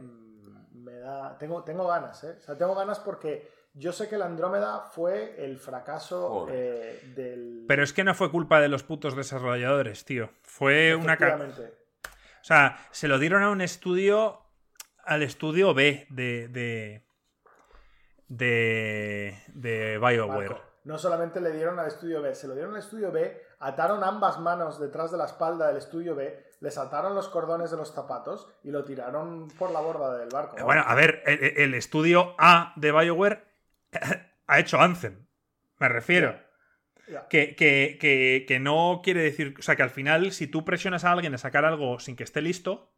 me 0.74 1.00
da. 1.00 1.38
Tengo, 1.38 1.64
tengo 1.64 1.88
ganas, 1.88 2.24
¿eh? 2.24 2.36
O 2.38 2.42
sea, 2.42 2.58
tengo 2.58 2.76
ganas 2.76 3.00
porque 3.00 3.50
yo 3.74 3.92
sé 3.92 4.10
que 4.10 4.16
el 4.16 4.22
Andrómeda 4.22 4.82
fue 4.82 5.36
el 5.44 5.58
fracaso 5.58 6.48
eh, 6.50 7.14
del. 7.16 7.66
Pero 7.68 7.84
es 7.84 7.94
que 7.94 8.04
no 8.04 8.14
fue 8.16 8.32
culpa 8.32 8.60
de 8.60 8.70
los 8.70 8.84
putos 8.84 9.16
desarrolladores, 9.16 10.04
tío. 10.06 10.30
Fue 10.44 10.96
una. 10.96 11.14
O 11.14 12.44
sea, 12.44 12.78
se 12.92 13.08
lo 13.08 13.20
dieron 13.20 13.44
a 13.44 13.50
un 13.50 13.62
estudio. 13.62 14.42
Al 15.04 15.24
estudio 15.24 15.74
B 15.74 16.08
de. 16.10 16.48
de. 16.50 17.06
de, 18.28 19.42
de 19.54 19.98
BioWare. 20.00 20.50
Marco, 20.50 20.68
no 20.88 20.98
solamente 20.98 21.42
le 21.42 21.52
dieron 21.52 21.78
al 21.80 21.88
estudio 21.88 22.22
B, 22.22 22.34
se 22.34 22.48
lo 22.48 22.54
dieron 22.54 22.74
al 22.74 22.80
estudio 22.80 23.12
B, 23.12 23.44
ataron 23.60 24.06
ambas 24.06 24.40
manos 24.40 24.80
detrás 24.80 25.12
de 25.12 25.18
la 25.18 25.26
espalda 25.26 25.68
del 25.68 25.78
estudio 25.78 26.16
B, 26.16 26.47
les 26.60 26.78
ataron 26.78 27.14
los 27.16 27.30
cordones 27.30 27.72
de 27.72 27.78
los 27.78 27.94
zapatos 27.94 28.50
y 28.64 28.72
lo 28.72 28.84
tiraron 28.84 29.48
por 29.60 29.72
la 29.72 29.80
borda 29.80 30.18
del 30.18 30.30
barco. 30.30 30.58
Eh, 30.58 30.64
Bueno, 30.64 30.84
a 30.86 30.96
ver, 30.96 31.22
el, 31.26 31.40
el 31.58 31.74
estudio 31.74 32.36
A 32.40 32.74
de 32.76 32.92
BioWare 32.92 33.44
ha 34.48 34.60
hecho 34.60 34.80
Anthem. 34.82 35.28
Me 35.80 35.90
refiero. 35.90 36.40
Que, 37.30 37.56
que- 37.56 37.98
que- 38.02 38.46
que 38.48 38.60
no 38.60 39.02
quiere 39.04 39.22
decir. 39.22 39.56
O 39.58 39.62
sea, 39.62 39.76
que 39.76 39.84
al 39.84 39.90
final, 39.92 40.32
si 40.34 40.48
tú 40.48 40.66
presionas 40.66 41.06
a 41.06 41.12
alguien 41.12 41.34
a 41.34 41.38
sacar 41.38 41.64
algo 41.64 42.00
sin 42.00 42.16
que 42.18 42.24
esté 42.24 42.42
listo, 42.42 42.92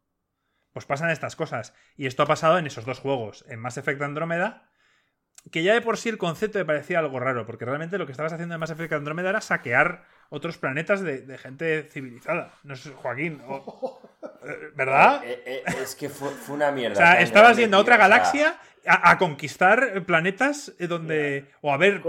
pues 0.72 0.84
pasan 0.86 1.10
estas 1.10 1.36
cosas. 1.36 1.74
Y 1.96 2.06
esto 2.06 2.22
ha 2.24 2.26
pasado 2.26 2.58
en 2.58 2.66
esos 2.66 2.84
dos 2.84 2.98
juegos, 2.98 3.44
en 3.48 3.60
Mass 3.60 3.76
Effect 3.76 4.02
Andrómeda, 4.02 4.68
que 5.52 5.62
ya 5.62 5.74
de 5.74 5.80
por 5.80 5.96
sí 5.96 6.08
el 6.08 6.18
concepto 6.18 6.58
me 6.58 6.64
parecía 6.64 6.98
algo 6.98 7.20
raro, 7.20 7.46
porque 7.46 7.64
realmente 7.64 7.98
lo 7.98 8.06
que 8.06 8.12
estabas 8.12 8.32
haciendo 8.32 8.54
en 8.54 8.60
Mass 8.60 8.70
Effect 8.70 8.92
Andrómeda 8.94 9.30
era 9.30 9.40
saquear 9.40 10.06
otros 10.30 10.56
planetas 10.58 11.02
de, 11.02 11.36
gente 11.38 11.88
civilizada. 11.90 12.54
No 12.62 12.74
sé, 12.76 12.90
Joaquín. 12.90 13.42
Eh, 14.42 14.70
¿Verdad? 14.74 15.22
Eh, 15.22 15.42
eh, 15.44 15.62
es 15.82 15.94
que 15.94 16.08
fue, 16.08 16.30
una 16.48 16.70
mierda. 16.70 16.94
O 16.94 16.96
sea, 16.96 17.20
estabas 17.20 17.58
yendo 17.58 17.76
a 17.76 17.80
otra 17.80 17.98
galaxia 17.98 18.58
a, 18.86 19.18
conquistar 19.18 20.02
planetas 20.06 20.72
donde. 20.78 21.44
O 21.60 21.74
a 21.74 21.76
ver 21.76 22.02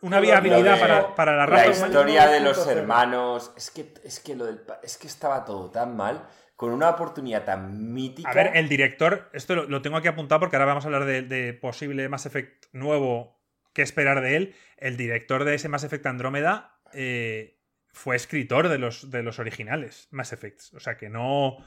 una 0.00 0.20
viabilidad 0.20 0.78
para, 0.78 1.14
para, 1.16 1.36
la 1.36 1.46
raza. 1.46 1.66
La 1.66 1.70
historia 1.72 2.28
de 2.28 2.38
los 2.38 2.64
hermanos. 2.68 3.52
Es 3.56 3.72
que, 3.72 3.94
es 4.04 4.20
que 4.20 4.36
lo 4.36 4.46
del, 4.46 4.60
es 4.84 4.96
que 4.96 5.08
estaba 5.08 5.44
todo 5.44 5.72
tan 5.72 5.96
mal 5.96 6.24
con 6.62 6.72
una 6.72 6.90
oportunidad 6.90 7.44
tan 7.44 7.92
mítica. 7.92 8.30
A 8.30 8.34
ver, 8.34 8.52
el 8.54 8.68
director, 8.68 9.28
esto 9.32 9.56
lo, 9.56 9.82
tengo 9.82 9.96
aquí 9.96 10.06
apuntado 10.06 10.38
porque 10.38 10.54
ahora 10.54 10.66
vamos 10.66 10.84
a 10.84 10.86
hablar 10.86 11.04
de, 11.04 11.58
posible 11.60 12.08
Mass 12.08 12.26
Effect 12.26 12.66
nuevo, 12.72 13.40
qué 13.72 13.82
esperar 13.82 14.20
de 14.20 14.36
él. 14.36 14.54
El 14.76 14.96
director 14.96 15.42
de 15.42 15.56
ese 15.56 15.68
Mass 15.68 15.82
Effect 15.82 16.06
Andrómeda 16.06 16.78
eh, 16.92 17.58
fue 17.92 18.16
escritor 18.16 18.68
de 18.68 18.78
los, 18.78 19.10
de 19.10 19.22
los 19.22 19.38
originales 19.38 20.08
Mass 20.10 20.32
Effects. 20.32 20.74
O 20.74 20.80
sea 20.80 20.96
que 20.96 21.08
no. 21.08 21.58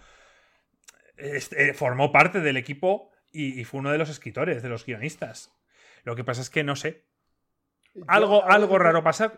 Este, 1.18 1.74
formó 1.74 2.12
parte 2.12 2.42
del 2.42 2.58
equipo 2.58 3.12
y, 3.32 3.64
fue 3.64 3.80
uno 3.80 3.92
de 3.92 3.98
los 3.98 4.10
escritores, 4.10 4.64
de 4.64 4.70
los 4.70 4.86
guionistas. 4.86 5.54
Lo 6.04 6.16
que 6.16 6.24
pasa 6.24 6.42
es 6.42 6.50
que 6.50 6.64
no 6.64 6.76
sé. 6.76 7.06
Algo, 8.08 8.44
algo 8.44 8.78
raro 8.78 9.04
pasa. 9.04 9.34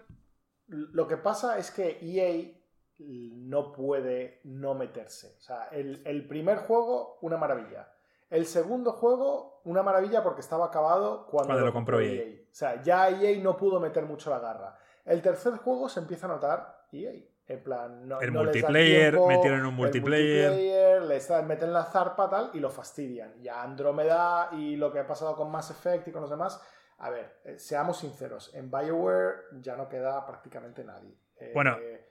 Lo 0.68 1.08
que 1.08 1.18
pasa 1.18 1.58
es 1.58 1.72
que 1.72 2.00
EA 2.02 2.54
no 3.00 3.72
puede 3.72 4.42
no 4.44 4.74
meterse. 4.74 5.36
O 5.38 5.42
sea, 5.42 5.70
el, 5.72 6.28
primer 6.28 6.60
juego, 6.60 7.20
una 7.22 7.38
maravilla. 7.38 7.92
El 8.30 8.46
segundo 8.46 8.92
juego, 8.94 9.62
una 9.66 9.84
maravilla 9.84 10.24
porque 10.24 10.42
estaba 10.42 10.66
acabado 10.66 11.28
cuando, 11.28 11.60
lo 11.60 11.74
compró 11.74 12.00
EA. 12.00 12.12
E 12.12 12.48
o 12.52 12.56
sea, 12.56 12.82
ya 12.82 13.10
EA 13.10 13.40
no 13.42 13.56
pudo 13.56 13.80
meter 13.80 14.06
mucho 14.06 14.30
la 14.30 14.40
garra. 14.40 14.78
El 15.06 15.22
tercer 15.22 15.54
juego 15.58 15.88
se 15.90 16.00
empieza 16.00 16.26
a 16.26 16.30
notar 16.30 16.77
EA. 16.92 17.14
En 17.50 17.64
plan, 17.64 18.08
no, 18.08 18.20
el 18.20 18.32
multiplayer, 18.34 19.18
metieron 19.18 19.66
un 19.66 19.74
multiplayer. 19.74 20.50
multiplayer 20.50 21.02
le 21.02 21.44
meten 21.44 21.72
la 21.72 21.86
zarpa 21.86 22.30
tal 22.30 22.52
y 22.54 22.60
lo 22.60 22.70
fastidian. 22.70 23.42
Ya 23.42 23.62
Andrómeda 23.62 24.50
y 24.52 24.76
lo 24.76 24.92
que 24.92 25.00
ha 25.00 25.08
pasado 25.08 25.36
con 25.36 25.50
Mass 25.50 25.72
Effect 25.72 26.10
y 26.10 26.12
con 26.12 26.22
los 26.22 26.30
demás. 26.30 26.62
A 27.00 27.10
ver, 27.10 27.40
eh, 27.46 27.58
seamos 27.58 28.00
sinceros, 28.00 28.54
en 28.56 28.70
Bioware 28.70 29.44
ya 29.62 29.78
no 29.78 29.88
queda 29.88 30.26
prácticamente 30.26 30.84
nadie. 30.84 31.14
bueno, 31.54 31.78
eh, 31.80 32.06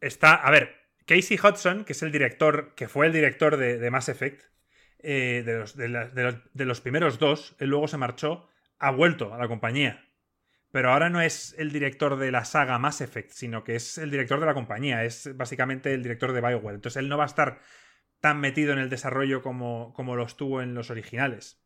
está. 0.00 0.34
A 0.34 0.50
ver, 0.50 0.74
Casey 1.06 1.38
Hudson, 1.38 1.84
que 1.84 1.92
es 1.92 2.02
el 2.02 2.10
director, 2.10 2.74
que 2.74 2.88
fue 2.88 3.06
el 3.06 3.12
director 3.12 3.56
de, 3.56 3.90
Mass 3.90 4.08
Effect, 4.08 4.42
eh, 5.00 5.42
de, 5.44 5.58
los, 5.58 5.76
de, 5.76 6.64
los, 6.64 6.80
primeros 6.80 7.18
dos, 7.18 7.54
él 7.58 7.70
luego 7.70 7.88
se 7.88 7.98
marchó, 7.98 8.48
ha 8.78 8.90
vuelto 8.90 9.34
a 9.34 9.38
la 9.38 9.48
compañía. 9.48 10.04
Pero 10.72 10.90
ahora 10.90 11.10
no 11.10 11.20
es 11.20 11.54
el 11.58 11.70
director 11.70 12.16
de 12.16 12.32
la 12.32 12.44
saga 12.44 12.78
Mass 12.78 13.02
Effect, 13.02 13.30
sino 13.30 13.62
que 13.62 13.76
es 13.76 13.98
el 13.98 14.10
director 14.10 14.40
de 14.40 14.46
la 14.46 14.54
compañía, 14.54 15.04
es 15.04 15.36
básicamente 15.36 15.94
el 15.94 16.02
director 16.02 16.32
de 16.32 16.40
Bioware. 16.40 16.74
Entonces 16.74 16.96
él 16.96 17.08
no 17.08 17.18
va 17.18 17.24
a 17.24 17.26
estar 17.26 17.60
tan 18.20 18.40
metido 18.40 18.72
en 18.72 18.78
el 18.78 18.88
desarrollo 18.88 19.42
como, 19.42 19.92
como 19.92 20.16
lo 20.16 20.24
estuvo 20.24 20.62
en 20.62 20.74
los 20.74 20.90
originales. 20.90 21.62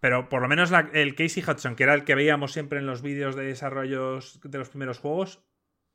Pero 0.00 0.28
por 0.28 0.42
lo 0.42 0.48
menos 0.48 0.72
el 0.92 1.14
Casey 1.14 1.42
Hudson, 1.42 1.76
que 1.76 1.84
era 1.84 1.94
el 1.94 2.04
que 2.04 2.14
veíamos 2.14 2.52
siempre 2.52 2.78
en 2.78 2.86
los 2.86 3.02
vídeos 3.02 3.36
de 3.36 3.44
desarrollos 3.44 4.40
de 4.42 4.58
los 4.58 4.68
primeros 4.68 4.98
juegos, 4.98 5.44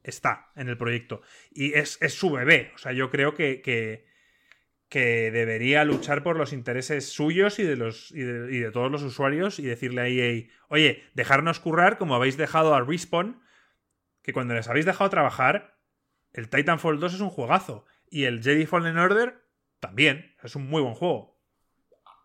está 0.04 0.52
en 0.56 0.70
el 0.70 0.78
proyecto. 0.78 1.22
Y 1.52 1.74
es, 1.74 2.00
su 2.10 2.32
bebé. 2.32 2.72
O 2.76 2.78
sea, 2.78 2.92
yo 2.92 3.10
creo 3.10 3.34
que, 3.34 4.06
debería 5.00 5.86
luchar 5.86 6.24
por 6.24 6.38
los 6.38 6.54
intereses 6.54 7.12
suyos 7.12 7.60
y 7.60 7.64
de, 7.64 7.76
los, 7.76 8.12
y 8.12 8.22
de, 8.22 8.72
todos 8.72 8.92
los 8.92 9.02
usuarios 9.04 9.60
y 9.60 9.64
decirle 9.64 10.02
a 10.02 10.08
EA, 10.08 10.48
oye, 10.70 11.04
dejarnos 11.14 11.60
currar 11.60 11.98
como 11.98 12.16
habéis 12.16 12.38
dejado 12.38 12.74
a 12.74 12.82
Respawn, 12.82 13.42
que 14.22 14.34
cuando 14.34 14.54
les 14.54 14.68
habéis 14.68 14.86
dejado 14.86 15.10
trabajar, 15.10 15.78
el 16.32 16.50
Titanfall 16.50 17.00
2 17.00 17.16
es 17.16 17.22
un 17.22 17.30
juegazo. 17.30 17.86
Y 18.10 18.26
el 18.26 18.44
Jedi 18.44 18.66
Fallen 18.66 18.98
Order 18.98 19.44
también. 19.80 20.36
Es 20.44 20.56
un 20.56 20.70
muy 20.70 20.82
buen 20.82 20.96
juego. 20.96 21.38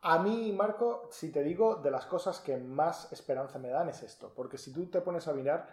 A 0.03 0.23
mí, 0.23 0.53
Marco, 0.53 1.09
si 1.11 1.33
te 1.33 1.43
digo, 1.43 1.77
de 1.77 1.91
las 1.91 2.07
cosas 2.07 2.41
que 2.41 2.57
más 2.57 3.13
esperanza 3.13 3.59
me 3.59 3.69
dan 3.69 3.89
es 3.89 4.03
esto. 4.03 4.33
Porque 4.35 4.59
si 4.59 4.73
tú 4.73 4.87
te 4.87 5.01
pones 5.01 5.27
a 5.27 5.33
mirar, 5.33 5.69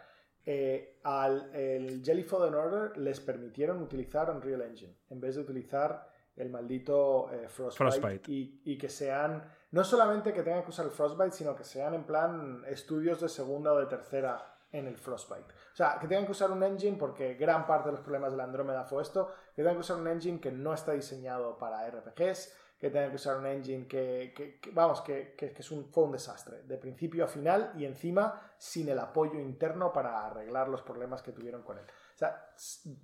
eh, 0.45 0.99
al 1.03 1.53
el 1.53 2.03
Jelly 2.03 2.23
Fallen 2.23 2.53
Order 2.53 2.97
les 2.97 3.19
permitieron 3.19 3.81
utilizar 3.81 4.29
Unreal 4.29 4.61
Engine 4.61 4.95
en 5.09 5.19
vez 5.19 5.35
de 5.35 5.41
utilizar 5.41 6.07
el 6.35 6.49
maldito 6.49 7.29
eh, 7.31 7.47
Frostbite, 7.47 8.21
Y, 8.27 8.77
que 8.77 8.89
sean, 8.89 9.43
no 9.71 9.83
solamente 9.83 10.33
que 10.33 10.43
tengan 10.43 10.63
que 10.63 10.69
usar 10.69 10.85
el 10.85 10.91
Frostbite, 10.91 11.31
sino 11.31 11.55
que 11.55 11.63
sean 11.63 11.93
en 11.93 12.03
plan 12.03 12.63
estudios 12.67 13.21
de 13.21 13.29
segunda 13.29 13.73
o 13.73 13.79
de 13.79 13.85
tercera 13.85 14.57
en 14.71 14.87
el 14.87 14.97
Frostbite. 14.97 15.53
O 15.71 15.75
sea, 15.75 15.97
que 15.99 16.07
tengan 16.07 16.25
que 16.25 16.33
usar 16.33 16.51
un 16.51 16.61
engine, 16.63 16.97
porque 16.97 17.35
gran 17.35 17.65
parte 17.65 17.89
de 17.89 17.93
los 17.93 18.01
problemas 18.01 18.31
de 18.31 18.37
la 18.37 18.43
Andrómeda 18.43 18.83
fue 18.83 19.01
esto, 19.01 19.31
que 19.55 19.61
tengan 19.61 19.75
que 19.75 19.81
usar 19.81 19.97
un 19.97 20.07
engine 20.07 20.39
que 20.39 20.51
no 20.51 20.73
está 20.73 20.91
diseñado 20.91 21.57
para 21.57 21.89
RPGs, 21.89 22.53
que 22.77 22.89
tengan 22.89 23.09
que 23.09 23.15
usar 23.15 23.37
un 23.37 23.45
engine 23.45 23.87
que, 23.87 24.59
vamos, 24.73 25.01
que, 25.01 25.35
es 25.37 25.71
un, 25.71 25.89
fue 25.91 26.03
un 26.03 26.11
desastre, 26.11 26.63
de 26.63 26.77
principio 26.77 27.23
a 27.23 27.27
final 27.27 27.71
y 27.77 27.85
encima 27.85 28.41
sin 28.57 28.89
el 28.89 28.99
apoyo 28.99 29.39
interno 29.39 29.93
para 29.93 30.25
arreglar 30.25 30.67
los 30.67 30.81
problemas 30.81 31.21
que 31.21 31.31
tuvieron 31.31 31.63
con 31.63 31.77
él. 31.77 31.85
O 31.85 32.17
sea, 32.17 32.49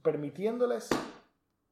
permitiéndoles... 0.02 0.90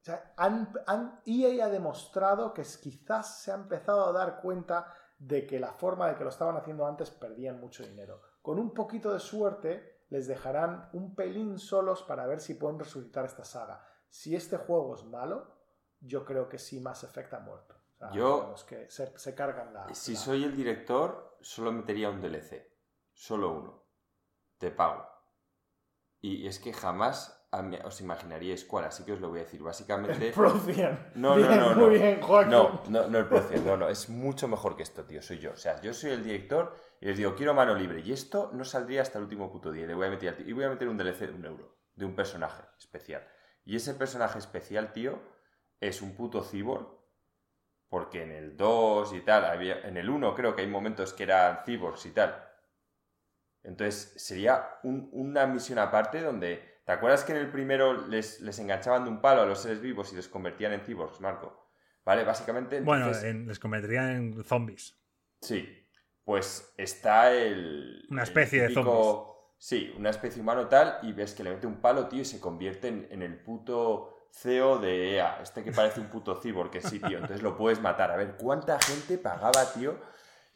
O 0.02 0.06
sea, 0.06 0.34
han, 0.38 0.72
han, 0.88 1.22
EA 1.26 1.66
ha 1.66 1.70
demostrado 1.70 2.54
que 2.54 2.64
quizás 2.64 3.42
se 3.42 3.52
ha 3.52 3.56
empezado 3.56 4.06
a 4.06 4.12
dar 4.12 4.42
cuenta 4.42 4.94
de 5.18 5.46
que 5.46 5.60
la 5.60 5.74
forma 5.74 6.08
de 6.08 6.16
que 6.16 6.24
lo 6.24 6.30
estaban 6.30 6.56
haciendo 6.56 6.86
antes 6.86 7.12
perdían 7.12 7.60
mucho 7.60 7.84
dinero. 7.84 8.22
Con 8.42 8.58
un 8.58 8.74
poquito 8.74 9.12
de 9.12 9.20
suerte 9.20 10.06
les 10.10 10.28
dejarán 10.28 10.90
un 10.94 11.16
pelín 11.16 11.60
solos 11.60 12.04
para 12.04 12.26
ver 12.26 12.40
si 12.40 12.56
pueden 12.56 12.80
resucitar 12.80 13.26
esta 13.26 13.44
saga. 13.44 13.86
Si 14.10 14.36
este 14.36 14.58
juego 14.58 14.96
es 14.96 15.04
malo, 15.04 15.56
yo 16.00 16.26
creo 16.26 16.48
que 16.50 16.58
sí 16.58 16.80
Mass 16.80 17.04
Effect 17.04 17.34
ha 17.34 17.40
muerto. 17.40 17.76
Yo, 18.14 18.56
que 18.66 18.90
se, 18.90 19.36
cargan 19.36 19.74
la. 19.74 19.94
Si 19.94 20.16
soy 20.16 20.46
el 20.46 20.56
director, 20.56 21.38
solo 21.42 21.72
metería 21.72 22.10
un 22.10 22.22
DLC. 22.22 22.66
Solo 23.14 23.52
uno. 23.52 23.84
Te 24.58 24.72
pago. 24.72 25.06
Y 26.22 26.48
es 26.48 26.60
que 26.60 26.72
jamás 26.72 27.39
os 27.52 28.02
imaginaríais 28.02 28.64
cuál, 28.66 28.86
así 28.86 29.04
que 29.04 29.14
os 29.14 29.20
lo 29.20 29.30
voy 29.30 29.40
a 29.40 29.44
decir. 29.44 29.62
Básicamente. 29.62 30.28
El 30.28 30.34
Procian. 30.34 31.12
No, 31.16 31.36
no, 31.36 31.56
no, 31.56 31.76
no. 31.76 31.88
Muy 31.88 31.98
bien, 31.98 32.22
Joaquín. 32.22 32.52
No, 32.52 32.84
no, 32.90 33.08
no 33.08 33.18
el 33.18 33.26
Procian, 33.26 33.66
no, 33.66 33.78
no. 33.78 33.90
Es 33.90 34.10
mucho 34.10 34.48
mejor 34.48 34.76
que 34.76 34.84
esto, 34.84 35.04
tío. 35.04 35.22
Soy 35.22 35.40
yo. 35.40 35.52
O 35.52 35.58
sea, 35.58 35.82
yo 35.82 35.94
soy 35.94 36.12
el 36.12 36.24
director 36.24 36.76
y 37.02 37.08
les 37.08 37.18
digo, 37.18 37.36
quiero 37.36 37.54
mano 37.54 37.74
libre. 37.76 38.02
Y 38.02 38.12
esto 38.12 38.52
no 38.54 38.64
saldría 38.64 39.02
hasta 39.02 39.18
el 39.18 39.24
último 39.24 39.52
puto 39.52 39.72
día. 39.72 39.86
Y 39.86 39.88
le 39.88 39.96
voy 39.96 40.08
a 40.08 40.10
meter, 40.10 40.44
y 40.46 40.54
voy 40.54 40.66
a 40.66 40.70
meter 40.70 40.88
un 40.88 40.98
DLC 40.98 41.20
de 41.20 41.34
un 41.34 41.46
euro. 41.46 41.78
De 41.96 42.06
un 42.06 42.16
personaje 42.16 42.64
especial. 42.78 43.28
Y 43.66 43.76
ese 43.76 43.94
personaje 43.94 44.40
especial, 44.40 44.94
tío, 44.94 45.20
es 45.80 46.02
un 46.02 46.16
puto 46.16 46.44
cyborg 46.44 47.00
porque 47.90 48.22
en 48.22 48.32
el 48.32 48.56
2 48.56 49.14
y 49.14 49.22
tal, 49.22 49.46
había, 49.46 49.82
en 49.82 49.98
el 49.98 50.10
1 50.10 50.36
creo 50.36 50.56
que 50.56 50.62
hay 50.62 50.68
momentos 50.68 51.12
que 51.12 51.24
eran 51.24 51.62
cyborgs 51.66 52.06
y 52.06 52.12
tal. 52.12 52.48
Entonces 53.64 54.14
sería 54.16 54.80
una 54.84 55.48
misión 55.48 55.80
aparte 55.80 56.22
donde... 56.22 56.79
¿Te 56.90 56.94
acuerdas 56.94 57.24
que 57.24 57.34
en 57.34 57.38
el 57.38 57.52
primero 57.52 58.08
les, 58.08 58.42
les, 58.42 58.58
enganchaban 58.58 59.04
de 59.04 59.12
un 59.12 59.22
palo 59.22 59.44
a 59.44 59.46
los 59.46 59.62
seres 59.62 59.80
vivos 59.80 60.12
y 60.12 60.16
les 60.16 60.28
convertían 60.28 60.74
en 60.74 60.82
cyborgs, 60.82 61.22
Marco? 61.22 61.70
¿Vale? 62.04 62.24
Básicamente... 62.24 62.82
Bueno, 62.82 63.12
les 63.12 63.60
convertirían 63.60 64.10
en 64.10 64.44
zombies. 64.44 64.98
Sí. 65.40 65.88
Pues 66.24 66.74
está 66.78 67.32
el... 67.32 68.08
Una 68.10 68.24
especie 68.24 68.64
de 68.64 68.74
zombies. 68.74 69.36
Sí, 69.60 69.94
una 70.00 70.10
especie 70.10 70.42
humano 70.42 70.66
tal 70.66 70.98
y 71.04 71.14
ves 71.14 71.36
que 71.36 71.44
le 71.44 71.52
mete 71.52 71.68
un 71.68 71.80
palo, 71.80 72.08
tío, 72.08 72.22
y 72.22 72.26
se 72.26 72.40
convierte 72.40 72.88
en 72.88 73.22
el 73.22 73.36
puto 73.36 74.28
CEO 74.32 74.80
de 74.80 75.14
EA, 75.14 75.42
este 75.44 75.64
que 75.64 75.72
parece 75.72 76.00
un 76.00 76.08
puto 76.08 76.42
cyborg, 76.42 76.72
que 76.72 76.82
sí, 76.82 77.00
tío, 77.00 77.20
entonces 77.20 77.44
lo 77.44 77.56
puedes 77.56 77.80
matar. 77.80 78.10
A 78.10 78.16
ver, 78.16 78.36
¿cuánta 78.36 78.80
gente 78.80 79.20
pagaba, 79.20 79.72
tío? 79.76 79.96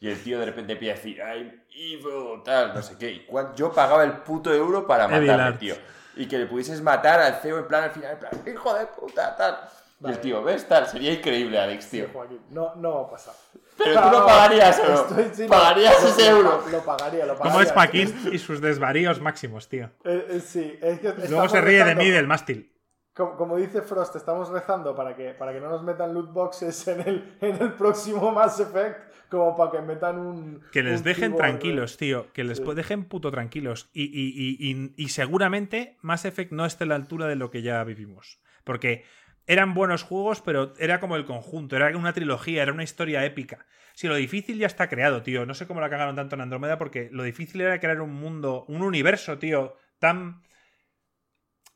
Y 0.00 0.08
el 0.08 0.20
tío 0.20 0.40
de 0.40 0.46
repente 0.46 0.72
empieza 0.72 0.94
a 0.94 0.96
decir, 0.96 1.18
I'm 1.18 1.62
evil, 1.70 2.42
tal, 2.44 2.74
no 2.74 2.82
sé 2.82 2.98
qué. 2.98 3.12
Y 3.12 3.26
yo 3.54 3.72
pagaba 3.72 4.02
el 4.02 4.14
puto 4.14 4.52
euro 4.52 4.84
para 4.84 5.06
matarle, 5.06 5.58
tío. 5.58 5.76
Y 6.16 6.26
que 6.26 6.38
le 6.38 6.46
pudieses 6.46 6.80
matar 6.80 7.20
al 7.20 7.36
CEO 7.36 7.58
en 7.58 7.66
plan, 7.66 7.84
al 7.84 7.90
final, 7.90 8.12
en 8.12 8.18
plan, 8.18 8.32
hijo 8.46 8.74
de 8.74 8.86
puta, 8.86 9.36
tal. 9.36 9.58
Y 10.00 10.08
el 10.08 10.20
tío, 10.20 10.42
¿ves? 10.42 10.66
Tal, 10.68 10.86
sería 10.86 11.12
increíble, 11.12 11.58
Alex, 11.58 11.88
tío. 11.88 12.08
no, 12.50 12.74
no 12.76 12.94
va 12.94 13.00
a 13.02 13.10
pasar. 13.10 13.34
Pero 13.76 14.02
tú 14.02 14.10
lo 14.10 14.26
pagarías, 14.26 14.80
¿o 14.80 15.48
¿Pagarías 15.48 16.04
ese 16.04 16.28
euro? 16.28 16.64
Lo 16.70 16.84
pagaría, 16.84 17.26
lo 17.26 17.36
pagaría. 17.36 17.52
¿Cómo 17.52 17.60
es 17.60 17.72
Paquín 17.72 18.14
y 18.32 18.38
sus 18.38 18.60
desvaríos 18.60 19.20
máximos, 19.20 19.68
tío? 19.68 19.90
Eh, 20.04 20.26
eh, 20.30 20.40
sí, 20.40 20.78
es 20.80 21.00
que 21.00 21.12
Luego 21.28 21.48
se 21.48 21.60
ríe 21.60 21.84
de 21.84 21.94
mí 21.94 22.10
del 22.10 22.26
mástil. 22.26 22.70
Como, 23.14 23.56
dice 23.56 23.80
Frost, 23.80 24.16
estamos 24.16 24.48
rezando 24.48 24.92
para 24.96 25.14
que, 25.14 25.34
para 25.34 25.52
que 25.52 25.60
no 25.60 25.70
nos 25.70 25.84
metan 25.84 26.12
loot 26.12 26.32
boxes 26.32 26.88
en 26.88 27.00
el, 27.00 27.36
en 27.40 27.62
el 27.62 27.72
próximo 27.74 28.32
Mass 28.32 28.58
Effect, 28.58 29.28
como 29.30 29.56
para 29.56 29.70
que 29.70 29.80
metan 29.82 30.18
un. 30.18 30.60
Que 30.72 30.82
les 30.82 31.04
dejen 31.04 31.36
tranquilos, 31.36 31.96
tío. 31.96 32.32
Que 32.32 32.42
les 32.42 32.60
dejen 32.74 33.04
puto 33.04 33.30
tranquilos. 33.30 33.88
Y, 33.92 35.08
seguramente 35.08 35.96
Mass 36.02 36.24
Effect 36.24 36.50
no 36.50 36.66
esté 36.66 36.82
a 36.84 36.86
la 36.88 36.96
altura 36.96 37.28
de 37.28 37.36
lo 37.36 37.52
que 37.52 37.62
ya 37.62 37.84
vivimos. 37.84 38.40
Porque 38.64 39.04
eran 39.46 39.74
buenos 39.74 40.02
juegos, 40.02 40.40
pero 40.40 40.72
era 40.78 40.98
como 40.98 41.14
el 41.14 41.24
conjunto, 41.24 41.76
era 41.76 41.96
una 41.96 42.14
trilogía, 42.14 42.62
era 42.62 42.72
una 42.72 42.82
historia 42.82 43.24
épica. 43.24 43.64
Si 43.92 44.08
lo 44.08 44.16
difícil 44.16 44.58
ya 44.58 44.66
está 44.66 44.88
creado, 44.88 45.22
tío. 45.22 45.46
No 45.46 45.54
sé 45.54 45.68
cómo 45.68 45.80
la 45.80 45.88
cagaron 45.88 46.16
tanto 46.16 46.34
en 46.34 46.40
Andrómeda, 46.40 46.78
porque 46.78 47.10
lo 47.12 47.22
difícil 47.22 47.60
era 47.60 47.78
crear 47.78 48.00
un 48.00 48.12
mundo, 48.12 48.64
un 48.66 48.82
universo, 48.82 49.38
tío, 49.38 49.76
tan 50.00 50.42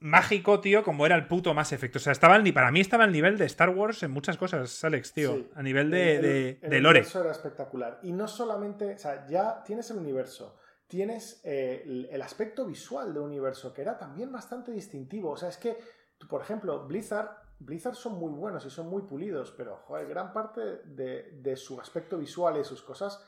mágico, 0.00 0.60
tío, 0.60 0.82
como 0.82 1.06
era 1.06 1.16
el 1.16 1.26
puto 1.26 1.54
Mass 1.54 1.72
Effect. 1.72 1.96
O 1.96 1.98
sea, 1.98 2.12
estaba 2.12 2.38
ni 2.38 2.52
para 2.52 2.70
mí 2.70 2.80
estaba 2.80 3.04
al 3.04 3.12
nivel 3.12 3.38
de 3.38 3.46
Star 3.46 3.70
Wars 3.70 4.02
en 4.02 4.10
muchas 4.10 4.36
cosas, 4.36 4.84
Alex, 4.84 5.12
tío. 5.12 5.48
A 5.54 5.62
nivel 5.62 5.90
de, 5.90 6.16
el, 6.16 6.22
de, 6.22 6.58
el 6.62 6.70
de 6.70 6.80
lore. 6.80 7.00
universo 7.00 7.20
era 7.20 7.32
espectacular. 7.32 7.98
Y 8.02 8.12
no 8.12 8.28
solamente, 8.28 8.94
o 8.94 8.98
sea, 8.98 9.26
ya 9.26 9.62
tienes 9.64 9.90
el 9.90 9.98
universo, 9.98 10.56
tienes 10.86 11.40
eh, 11.44 11.82
el, 11.84 12.08
el 12.10 12.22
aspecto 12.22 12.64
visual 12.66 13.12
del 13.12 13.22
universo, 13.22 13.72
que 13.72 13.82
era 13.82 13.98
también 13.98 14.30
bastante 14.32 14.72
distintivo. 14.72 15.30
O 15.30 15.36
sea, 15.36 15.48
es 15.48 15.58
que, 15.58 15.76
tú, 16.16 16.28
por 16.28 16.42
ejemplo, 16.42 16.86
Blizzard 16.86 17.48
Blizzard 17.60 17.96
son 17.96 18.18
muy 18.18 18.30
buenos 18.30 18.64
y 18.66 18.70
son 18.70 18.88
muy 18.88 19.02
pulidos, 19.02 19.52
pero 19.56 19.78
joder, 19.78 20.06
gran 20.06 20.32
parte 20.32 20.60
de, 20.84 21.32
de, 21.32 21.56
su 21.56 21.80
aspecto 21.80 22.16
visual 22.16 22.56
y 22.60 22.64
sus 22.64 22.82
cosas 22.82 23.20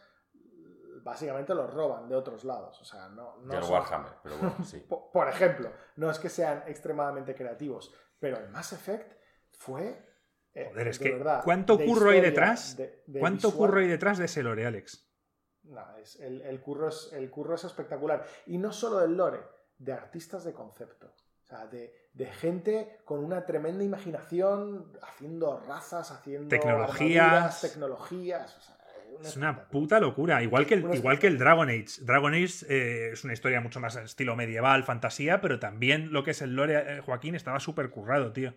básicamente 1.03 1.55
los 1.55 1.73
roban 1.73 2.09
de 2.09 2.15
otros 2.15 2.45
lados. 2.45 2.81
O 2.81 2.85
sea, 2.85 3.09
no. 3.09 3.37
no 3.43 3.55
el 3.55 3.63
son... 3.63 3.73
Warhammer, 3.73 4.13
pero 4.23 4.37
bueno, 4.39 4.57
sí. 4.65 4.85
por, 5.13 5.29
ejemplo, 5.29 5.73
no 5.97 6.11
es 6.11 6.19
que 6.19 6.29
sean 6.29 6.65
extremadamente 6.67 7.35
creativos, 7.35 7.95
pero 8.19 8.39
el 8.39 8.49
Mass 8.49 8.73
Effect 8.73 9.13
fue. 9.53 10.07
Eh, 10.55 10.67
Joder, 10.71 10.89
es 10.89 10.99
que. 10.99 11.13
Verdad, 11.13 11.43
¿Cuánto 11.45 11.77
de 11.77 11.87
curro 11.87 12.11
hay 12.11 12.21
detrás? 12.21 12.77
De, 12.77 13.03
de 13.07 13.21
¿Cuánto 13.21 13.49
visual? 13.49 13.69
curro 13.69 13.81
hay 13.81 13.89
detrás 13.89 14.19
de 14.19 14.25
ese 14.25 14.43
lore, 14.43 14.67
Alex? 14.67 15.07
No, 15.65 15.97
es, 15.97 16.19
el, 16.21 16.41
el, 16.43 16.61
curro 16.61 16.89
es, 16.89 17.13
el 17.13 17.31
curro 17.31 17.55
es 17.55 17.65
espectacular. 17.65 18.25
Y 18.47 18.59
no 18.59 18.73
solo 18.73 18.99
del 18.99 19.17
lore, 19.17 19.41
de 19.79 19.93
artistas 19.93 20.45
de 20.45 20.53
concepto. 20.53 21.07
O 21.07 21.47
sea, 21.47 21.67
de, 21.67 22.09
de, 22.13 22.27
gente 22.27 23.01
con 23.05 23.25
una 23.25 23.45
tremenda 23.45 23.83
imaginación, 23.83 24.93
haciendo 25.03 25.59
razas, 25.61 26.11
haciendo 26.13 26.49
tecnologías, 26.49 27.61
tecnologías. 27.61 28.57
O 28.57 28.61
sea, 28.61 28.77
es 29.23 29.37
una 29.37 29.69
puta 29.69 30.01
locura. 30.01 30.43
Igual 30.43 30.67
que 30.67 30.75
el, 30.75 30.95
igual 30.95 31.19
que 31.19 31.27
el 31.27 31.39
Dragon 31.39 31.69
Age. 31.69 32.03
Dragon 32.03 32.35
Age 32.35 32.67
eh, 32.69 33.11
es 33.13 33.25
una 33.25 33.33
historia 33.33 33.61
mucho 33.61 33.81
más 33.81 33.97
estilo 33.97 34.37
medieval, 34.37 34.85
fantasía, 34.85 35.41
pero 35.41 35.59
también 35.59 36.13
lo 36.13 36.25
que 36.25 36.33
es 36.33 36.43
el 36.43 36.55
lore, 36.55 36.77
eh, 36.77 37.01
Joaquín, 37.01 37.35
estaba 37.35 37.61
súper 37.61 37.91
currado, 37.91 38.33
tío. 38.33 38.55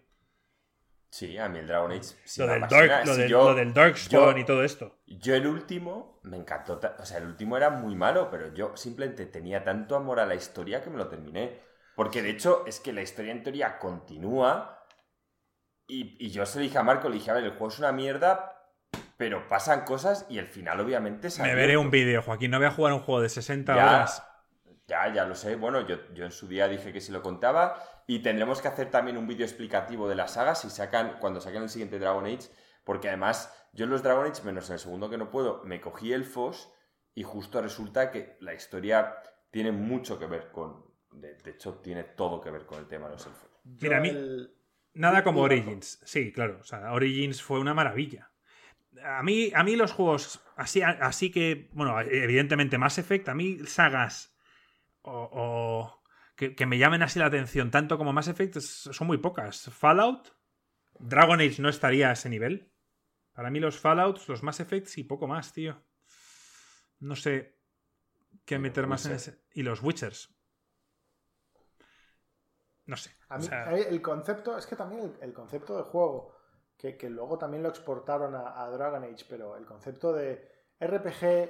Sí, 1.10 1.38
a 1.38 1.48
mí 1.48 1.60
el 1.60 1.68
Dragon 1.68 1.91
Age. 1.91 2.15
Sí 2.23 2.41
lo, 2.41 2.48
del 2.48 2.61
Dark, 2.61 3.06
lo, 3.06 3.14
si 3.14 3.22
del, 3.22 3.30
yo, 3.30 3.49
lo, 3.49 3.56
del 3.56 3.73
Darkstone 3.73 4.40
y 4.40 4.45
todo 4.45 4.64
esto. 4.64 4.98
Yo 5.06 5.35
el 5.35 5.45
último 5.45 6.19
me 6.23 6.38
encantó. 6.38 6.81
O 6.98 7.06
sea, 7.06 7.19
el 7.19 7.26
último 7.26 7.56
era 7.56 7.69
muy 7.69 7.95
malo, 7.95 8.30
pero 8.31 8.52
yo 8.53 8.76
simplemente 8.76 9.27
tenía 9.27 9.64
tanto 9.64 9.95
amor 9.95 10.19
a 10.19 10.26
la 10.26 10.34
historia 10.34 10.81
que 10.81 10.90
me 10.90 10.98
lo 10.98 11.10
terminé. 11.10 11.61
Porque 11.95 12.23
de 12.23 12.31
hecho 12.31 12.65
es 12.65 12.80
que 12.80 12.94
la 12.94 13.03
historia 13.03 13.31
en 13.31 13.44
teoría 13.44 13.77
continúa. 13.77 14.88
Y, 15.85 16.18
y 16.26 16.31
yo 16.31 16.48
se 16.48 16.57
lo 16.57 16.64
dije 16.64 16.80
a 16.80 16.84
Marco, 16.84 17.10
le 17.10 17.15
dije, 17.15 17.30
a 17.30 17.35
ver, 17.35 17.44
el 17.44 17.52
juego 17.52 17.68
es 17.68 17.77
una 17.77 17.91
mierda, 17.91 18.52
pero 19.18 19.48
pasan 19.48 19.85
cosas 19.85 20.26
y 20.30 20.38
el 20.38 20.48
final 20.48 20.80
obviamente 20.80 21.30
salió. 21.30 21.53
Me 21.53 21.60
veré 21.60 21.77
un 21.77 21.91
vídeo, 21.91 22.22
Joaquín, 22.22 22.52
no 22.52 22.57
voy 22.57 22.68
a 22.68 22.72
jugar 22.72 22.94
un 22.94 22.99
juego 22.99 23.22
de 23.22 23.30
60 23.30 23.76
ya, 23.76 23.85
horas. 23.85 24.23
Ya, 24.88 25.14
ya 25.14 25.26
lo 25.26 25.35
sé. 25.35 25.56
Bueno, 25.56 25.85
yo, 25.88 25.98
yo 26.14 26.26
en 26.26 26.31
su 26.31 26.48
día 26.48 26.68
dije 26.68 26.91
que 26.91 27.02
si 27.02 27.11
lo 27.11 27.22
contaba 27.22 27.81
y 28.07 28.19
tendremos 28.19 28.61
que 28.61 28.68
hacer 28.68 28.90
también 28.90 29.18
un 29.18 29.27
vídeo 29.27 29.45
explicativo 29.45 30.10
de 30.10 30.15
la 30.15 30.27
saga 30.27 30.56
si 30.56 30.69
sacan, 30.69 31.18
cuando 31.19 31.40
saquen 31.40 31.64
el 31.64 31.69
siguiente 31.69 31.99
Dragon 31.99 32.26
Age, 32.26 32.49
porque 32.84 33.07
además 33.07 33.53
yo 33.73 33.85
en 33.85 33.91
los 33.91 34.03
Dragon 34.03 34.26
Age, 34.26 34.44
menos 34.44 34.69
en 34.69 34.73
el 34.73 34.80
segundo 34.80 35.10
que 35.10 35.18
no 35.18 35.30
puedo, 35.30 35.64
me 35.64 35.80
cogí 35.80 36.11
elfos 36.11 36.73
y 37.14 37.23
justo 37.23 37.61
resulta 37.61 38.11
que 38.11 38.38
la 38.40 38.53
historia 38.53 39.15
tiene 39.52 39.72
mucho 39.72 40.19
que 40.19 40.26
ver 40.26 40.52
con... 40.52 40.91
De, 41.11 41.35
de 41.35 41.52
hecho, 41.52 41.76
tiene 41.76 42.03
todo 42.03 42.41
que 42.41 42.49
ver 42.49 42.65
con 42.65 42.80
el 42.80 42.88
tema 42.88 43.06
de 43.06 43.14
los 43.14 43.26
elfos. 43.27 43.49
Mira, 43.64 43.98
a 43.98 44.02
mí... 44.02 44.11
Nada 44.95 45.23
como 45.23 45.41
Origins. 45.41 45.99
Sí, 46.03 46.31
claro. 46.31 46.57
O 46.60 46.64
sea, 46.64 46.91
Origins 46.91 47.41
fue 47.41 47.60
una 47.60 47.73
maravilla 47.73 48.32
a 49.03 49.24
mí, 49.24 49.52
a 49.53 49.64
mí 49.64 49.76
los 49.76 49.91
juegos, 49.91 50.41
así, 50.56 50.82
así 50.82 51.32
que, 51.32 51.70
bueno, 51.74 51.99
evidentemente 51.99 52.78
Mass 52.78 52.98
Effect, 52.98 53.30
a 53.30 53.34
mí 53.34 53.60
sagas 53.65 54.36
o, 55.02 55.30
o 55.32 56.03
que, 56.36 56.56
que, 56.56 56.65
me 56.65 56.78
llamen 56.78 57.03
así 57.03 57.20
la 57.20 57.28
atención, 57.28 57.72
tanto 57.72 57.98
como 57.98 58.14
Mass 58.14 58.28
Effect, 58.28 58.60
son 58.60 59.07
muy 59.07 59.18
pocas. 59.18 59.70
Fallout, 59.72 60.30
Dragon 60.99 61.40
Age 61.40 61.61
no 61.61 61.70
estaría 61.70 62.10
a 62.10 62.14
ese 62.14 62.30
nivel. 62.30 62.72
Para 63.34 63.49
mí 63.49 63.60
los 63.60 63.80
Fallouts, 63.80 64.28
los 64.30 64.44
Mass 64.44 64.60
Effects 64.60 64.98
y 64.98 65.03
poco 65.03 65.28
más, 65.28 65.53
tío. 65.53 65.84
No 66.99 67.15
sé 67.15 67.57
qué 68.45 68.60
meter 68.60 68.88
más 68.88 69.06
en 69.06 69.14
ese. 69.14 69.41
Y 69.53 69.64
los 69.64 69.82
Witchers. 69.82 70.34
No 72.86 72.95
sé. 72.95 73.15
A 73.30 73.38
mí, 73.38 73.45
o 73.45 73.48
sea... 73.48 73.72
el 73.76 74.02
concepto, 74.02 74.57
es 74.57 74.68
que 74.68 74.76
también 74.76 75.02
el, 75.03 75.15
el 75.22 75.34
concepto 75.34 75.76
del 75.76 75.86
juego 75.86 76.36
que, 76.77 77.09
luego 77.09 77.37
también 77.37 77.63
lo 77.63 77.69
exportaron 77.69 78.35
a, 78.35 78.69
Dragon 78.69 79.03
Age, 79.03 79.25
pero 79.29 79.55
el 79.55 79.65
concepto 79.65 80.11
de 80.11 80.49
RPG 80.79 81.49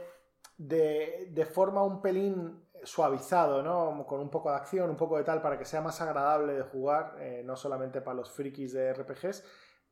de, 0.57 1.49
forma 1.51 1.83
un 1.83 2.01
pelín 2.01 2.69
suavizado, 2.83 3.63
¿no? 3.63 4.05
Con 4.05 4.19
un 4.19 4.29
poco 4.29 4.51
de 4.51 4.57
acción, 4.57 4.89
un 4.89 4.95
poco 4.95 5.17
de 5.17 5.23
tal, 5.23 5.41
para 5.41 5.57
que 5.57 5.65
sea 5.65 5.81
más 5.81 5.99
agradable 6.01 6.53
de 6.53 6.63
jugar, 6.63 7.15
eh, 7.19 7.41
no 7.43 7.55
solamente 7.55 8.01
para 8.01 8.17
los 8.17 8.31
frikis 8.31 8.73
de 8.73 8.93
RPGs. 8.93 9.43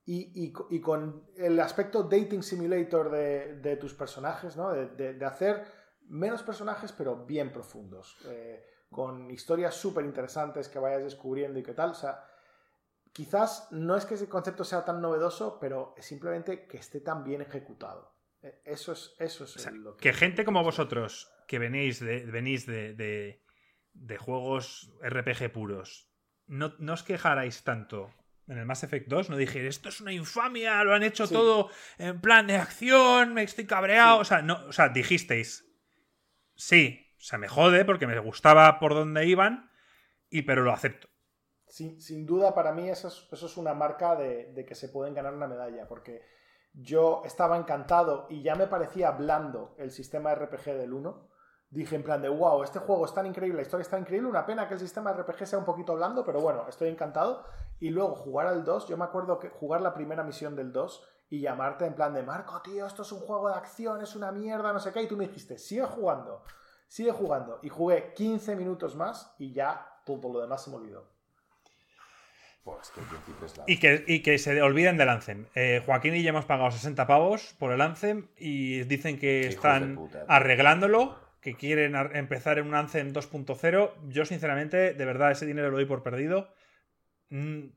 Y, 0.05 0.51
con 0.81 1.27
el 1.37 1.59
aspecto 1.59 2.03
dating 2.03 2.43
simulator 2.43 3.09
de, 3.09 3.77
tus 3.79 3.93
personajes, 3.93 4.57
¿no? 4.57 4.71
De, 4.71 5.13
de, 5.13 5.25
hacer 5.25 5.63
menos 6.07 6.43
personajes, 6.43 6.91
pero 6.91 7.25
bien 7.25 7.51
profundos. 7.51 8.17
Eh, 8.25 8.65
con 8.89 9.31
historias 9.31 9.73
súper 9.73 10.03
interesantes 10.03 10.67
que 10.67 10.79
vayas 10.79 11.03
descubriendo 11.03 11.59
y 11.59 11.63
qué 11.63 11.73
tal. 11.73 11.91
O 11.91 11.95
sea, 11.95 12.25
quizás 13.13 13.67
no 13.71 13.95
es 13.95 14.05
que 14.05 14.15
ese 14.15 14.29
concepto 14.29 14.63
sea 14.63 14.85
tan 14.85 15.01
novedoso, 15.01 15.59
pero 15.59 15.93
es 15.97 16.05
simplemente 16.05 16.67
que 16.67 16.77
esté 16.77 17.01
tan 17.01 17.23
bien 17.23 17.41
ejecutado. 17.41 18.15
Eso 18.65 18.93
es, 18.93 19.13
eso 19.19 19.43
es 19.43 19.55
o 19.55 19.59
sea, 19.59 19.71
lo 19.71 19.95
que... 19.97 20.09
que... 20.09 20.13
gente 20.13 20.45
como 20.45 20.63
vosotros, 20.63 21.31
que 21.47 21.59
venís 21.59 21.99
de, 21.99 22.25
venís 22.25 22.65
de, 22.65 22.93
de, 22.95 23.43
de 23.93 24.17
juegos 24.17 24.91
RPG 25.03 25.51
puros, 25.51 26.09
no, 26.47 26.73
no, 26.79 26.93
os 26.93 27.03
quejarais 27.03 27.63
tanto 27.63 28.11
en 28.47 28.57
el 28.57 28.65
Mass 28.65 28.83
Effect 28.83 29.07
2, 29.07 29.29
no 29.29 29.37
dije, 29.37 29.67
esto 29.67 29.89
es 29.89 30.01
una 30.01 30.11
infamia, 30.11 30.83
lo 30.83 30.95
han 30.95 31.03
hecho 31.03 31.27
sí. 31.27 31.33
todo 31.33 31.69
en 31.99 32.19
plan 32.19 32.47
de 32.47 32.57
acción, 32.57 33.33
me 33.33 33.43
estoy 33.43 33.65
cabreado. 33.65 34.17
Sí. 34.17 34.21
O, 34.21 34.25
sea, 34.25 34.41
no, 34.41 34.65
o 34.65 34.71
sea, 34.71 34.89
dijisteis, 34.89 35.71
sí, 36.55 37.13
o 37.17 37.21
sea, 37.21 37.37
me 37.37 37.47
jode 37.47 37.85
porque 37.85 38.07
me 38.07 38.17
gustaba 38.19 38.79
por 38.79 38.95
dónde 38.95 39.27
iban, 39.27 39.69
y 40.29 40.41
pero 40.41 40.63
lo 40.63 40.73
acepto 40.73 41.10
sin, 41.71 42.01
sin, 42.01 42.25
duda 42.25 42.53
para 42.53 42.71
mí 42.71 42.89
eso 42.89 43.07
es, 43.07 43.27
eso 43.31 43.45
es 43.45 43.57
una 43.57 43.73
marca 43.73 44.15
de, 44.15 44.51
de, 44.53 44.65
que 44.65 44.75
se 44.75 44.89
pueden 44.89 45.13
ganar 45.13 45.33
una 45.33 45.47
medalla, 45.47 45.87
porque 45.87 46.21
yo 46.73 47.21
estaba 47.25 47.57
encantado 47.57 48.27
y 48.29 48.43
ya 48.43 48.55
me 48.55 48.67
parecía 48.67 49.11
blando 49.11 49.73
el 49.77 49.91
sistema 49.91 50.35
RPG 50.35 50.65
del 50.77 50.93
1. 50.93 51.29
Dije 51.69 51.95
en 51.95 52.03
plan 52.03 52.21
de, 52.21 52.27
wow, 52.27 52.63
este 52.63 52.79
juego 52.79 53.05
es 53.05 53.13
tan 53.13 53.25
increíble, 53.25 53.55
la 53.55 53.61
historia 53.61 53.83
está 53.83 53.97
increíble, 53.97 54.29
una 54.29 54.45
pena 54.45 54.67
que 54.67 54.73
el 54.73 54.79
sistema 54.79 55.13
RPG 55.13 55.47
sea 55.47 55.59
un 55.59 55.65
poquito 55.65 55.95
blando, 55.95 56.25
pero 56.25 56.41
bueno, 56.41 56.65
estoy 56.67 56.89
encantado. 56.89 57.45
Y 57.79 57.89
luego 57.89 58.15
jugar 58.15 58.47
al 58.47 58.65
2, 58.65 58.89
yo 58.89 58.97
me 58.97 59.05
acuerdo 59.05 59.39
que 59.39 59.49
jugar 59.49 59.81
la 59.81 59.93
primera 59.93 60.23
misión 60.23 60.55
del 60.55 60.73
2 60.73 61.07
y 61.29 61.39
llamarte 61.39 61.85
en 61.85 61.95
plan 61.95 62.13
de, 62.13 62.23
Marco, 62.23 62.61
tío, 62.61 62.85
esto 62.85 63.03
es 63.03 63.11
un 63.13 63.21
juego 63.21 63.47
de 63.47 63.55
acción, 63.55 64.01
es 64.01 64.15
una 64.17 64.33
mierda, 64.33 64.73
no 64.73 64.79
sé 64.79 64.91
qué, 64.91 65.03
y 65.03 65.07
tú 65.07 65.15
me 65.15 65.27
dijiste, 65.27 65.57
sigue 65.57 65.85
jugando, 65.85 66.43
sigue 66.89 67.13
jugando. 67.13 67.59
Y 67.61 67.69
jugué 67.69 68.13
15 68.13 68.57
minutos 68.57 68.97
más 68.97 69.33
y 69.39 69.53
ya 69.53 70.01
todo 70.05 70.33
lo 70.33 70.41
demás 70.41 70.63
se 70.63 70.71
me 70.71 70.75
olvidó. 70.75 71.20
Pues 72.63 72.91
que 72.91 73.01
es 73.45 73.57
la... 73.57 73.63
y, 73.67 73.77
que, 73.77 74.03
y, 74.07 74.19
que, 74.21 74.37
se 74.37 74.61
olviden 74.61 74.97
del 74.97 75.09
Anthem. 75.09 75.47
Eh, 75.55 75.81
Joaquín 75.85 76.15
y 76.15 76.21
yo 76.21 76.29
hemos 76.29 76.45
pagado 76.45 76.69
60 76.69 77.07
pavos 77.07 77.55
por 77.57 77.71
el 77.71 77.81
Anthem 77.81 78.27
y 78.37 78.83
dicen 78.83 79.17
que 79.17 79.47
están 79.47 79.95
puta, 79.95 80.25
arreglándolo, 80.27 81.17
que 81.41 81.55
quieren 81.55 81.95
empezar 82.13 82.59
en 82.59 82.67
un 82.67 82.75
Anthem 82.75 83.13
2.0. 83.13 83.93
Yo, 84.09 84.25
sinceramente, 84.25 84.93
de 84.93 85.05
verdad, 85.05 85.31
ese 85.31 85.47
dinero 85.47 85.71
lo 85.71 85.77
doy 85.77 85.85
por 85.85 86.03
perdido. 86.03 86.53
Mm, 87.29 87.69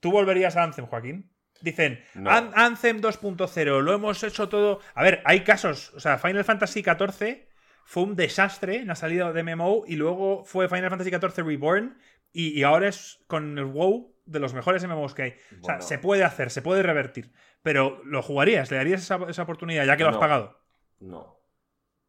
¿Tú 0.00 0.10
volverías 0.12 0.56
a 0.56 0.62
Anthem, 0.62 0.86
Joaquín? 0.86 1.30
Dicen, 1.60 2.02
no. 2.14 2.30
An 2.30 2.52
Anthem 2.54 3.02
2.0, 3.02 3.82
lo 3.82 3.92
hemos 3.92 4.22
hecho 4.22 4.48
todo. 4.48 4.80
A 4.94 5.02
ver, 5.02 5.20
hay 5.26 5.44
casos. 5.44 5.92
O 5.94 6.00
sea, 6.00 6.16
Final 6.16 6.44
Fantasy 6.44 6.82
XIV 6.82 7.46
fue 7.84 8.04
un 8.04 8.16
desastre 8.16 8.76
en 8.76 8.86
la 8.86 8.94
salida 8.94 9.30
de 9.32 9.42
MMO 9.42 9.84
y 9.86 9.96
luego 9.96 10.44
fue 10.44 10.68
Final 10.68 10.88
Fantasy 10.88 11.10
XIV 11.10 11.44
Reborn 11.44 11.98
y, 12.32 12.58
y, 12.58 12.62
ahora 12.62 12.88
es 12.88 13.22
con 13.26 13.58
el 13.58 13.64
WoW 13.66 14.14
de 14.24 14.38
los 14.38 14.54
mejores 14.54 14.86
MMOs 14.86 15.14
que 15.14 15.22
hay. 15.22 15.34
Bueno. 15.50 15.62
O 15.62 15.64
sea, 15.64 15.80
se 15.80 15.98
puede 15.98 16.24
hacer, 16.24 16.50
se 16.50 16.62
puede 16.62 16.82
revertir. 16.82 17.32
Pero 17.62 18.00
¿lo 18.04 18.22
jugarías? 18.22 18.70
¿Le 18.70 18.76
darías 18.76 19.02
esa, 19.02 19.18
esa 19.28 19.42
oportunidad 19.42 19.84
ya 19.84 19.96
que 19.96 20.04
lo 20.04 20.10
has 20.10 20.16
pagado? 20.16 20.58
No. 21.00 21.40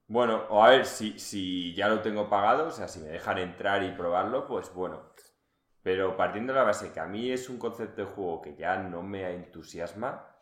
Bueno, 0.07 0.43
o 0.49 0.63
a 0.63 0.69
ver, 0.69 0.85
si, 0.85 1.17
si 1.19 1.73
ya 1.73 1.87
lo 1.87 2.01
tengo 2.01 2.29
pagado, 2.29 2.67
o 2.67 2.71
sea, 2.71 2.87
si 2.87 2.99
me 2.99 3.07
dejan 3.07 3.37
entrar 3.37 3.81
y 3.83 3.91
probarlo, 3.91 4.45
pues 4.45 4.73
bueno. 4.73 5.11
Pero 5.83 6.15
partiendo 6.15 6.53
de 6.53 6.59
la 6.59 6.65
base 6.65 6.91
que 6.91 6.99
a 6.99 7.07
mí 7.07 7.31
es 7.31 7.49
un 7.49 7.57
concepto 7.57 8.01
de 8.01 8.11
juego 8.11 8.41
que 8.41 8.55
ya 8.55 8.77
no 8.77 9.01
me 9.01 9.29
entusiasma, 9.33 10.35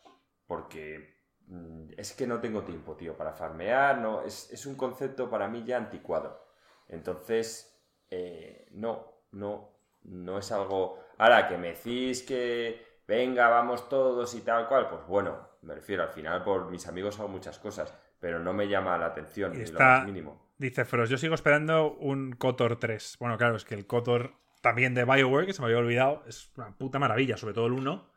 porque 0.47 1.21
mmm, 1.45 1.91
es 1.97 2.13
que 2.13 2.27
no 2.27 2.41
tengo 2.41 2.63
tiempo, 2.63 2.95
tío, 2.95 3.15
para 3.15 3.33
farmear, 3.33 3.99
no, 3.99 4.23
es, 4.23 4.51
es 4.51 4.65
un 4.65 4.75
concepto 4.75 5.29
para 5.29 5.47
mí 5.47 5.63
ya 5.63 5.77
anticuado. 5.77 6.47
Entonces, 6.87 7.79
eh, 8.09 8.67
no, 8.71 9.18
no, 9.31 9.69
no 10.03 10.37
es 10.37 10.51
algo... 10.51 10.99
Ahora, 11.17 11.47
que 11.47 11.57
me 11.57 11.73
decís 11.73 12.23
que 12.23 13.01
venga, 13.07 13.49
vamos 13.49 13.89
todos 13.89 14.33
y 14.35 14.41
tal 14.41 14.67
cual, 14.67 14.87
pues 14.87 15.05
bueno, 15.07 15.49
me 15.63 15.75
refiero, 15.75 16.03
al 16.03 16.09
final 16.09 16.43
por 16.43 16.69
mis 16.69 16.87
amigos 16.87 17.19
hago 17.19 17.27
muchas 17.27 17.59
cosas, 17.59 17.93
pero 18.19 18.39
no 18.39 18.53
me 18.53 18.67
llama 18.67 18.97
la 18.97 19.07
atención, 19.07 19.51
lo 19.51 19.79
más 19.79 20.05
mínimo. 20.05 20.49
Dice 20.57 20.85
Frost, 20.85 21.11
yo 21.11 21.17
sigo 21.17 21.35
esperando 21.35 21.93
un 21.93 22.33
Kotor 22.33 22.77
3. 22.77 23.17
Bueno, 23.19 23.37
claro, 23.37 23.55
es 23.55 23.65
que 23.65 23.75
el 23.75 23.87
Kotor 23.87 24.33
también 24.61 24.93
de 24.93 25.05
Bioware, 25.05 25.45
que 25.45 25.53
se 25.53 25.61
me 25.61 25.67
había 25.67 25.79
olvidado, 25.79 26.23
es 26.27 26.51
una 26.57 26.77
puta 26.77 26.99
maravilla, 26.99 27.37
sobre 27.37 27.53
todo 27.53 27.67
el 27.67 27.73
1. 27.73 28.11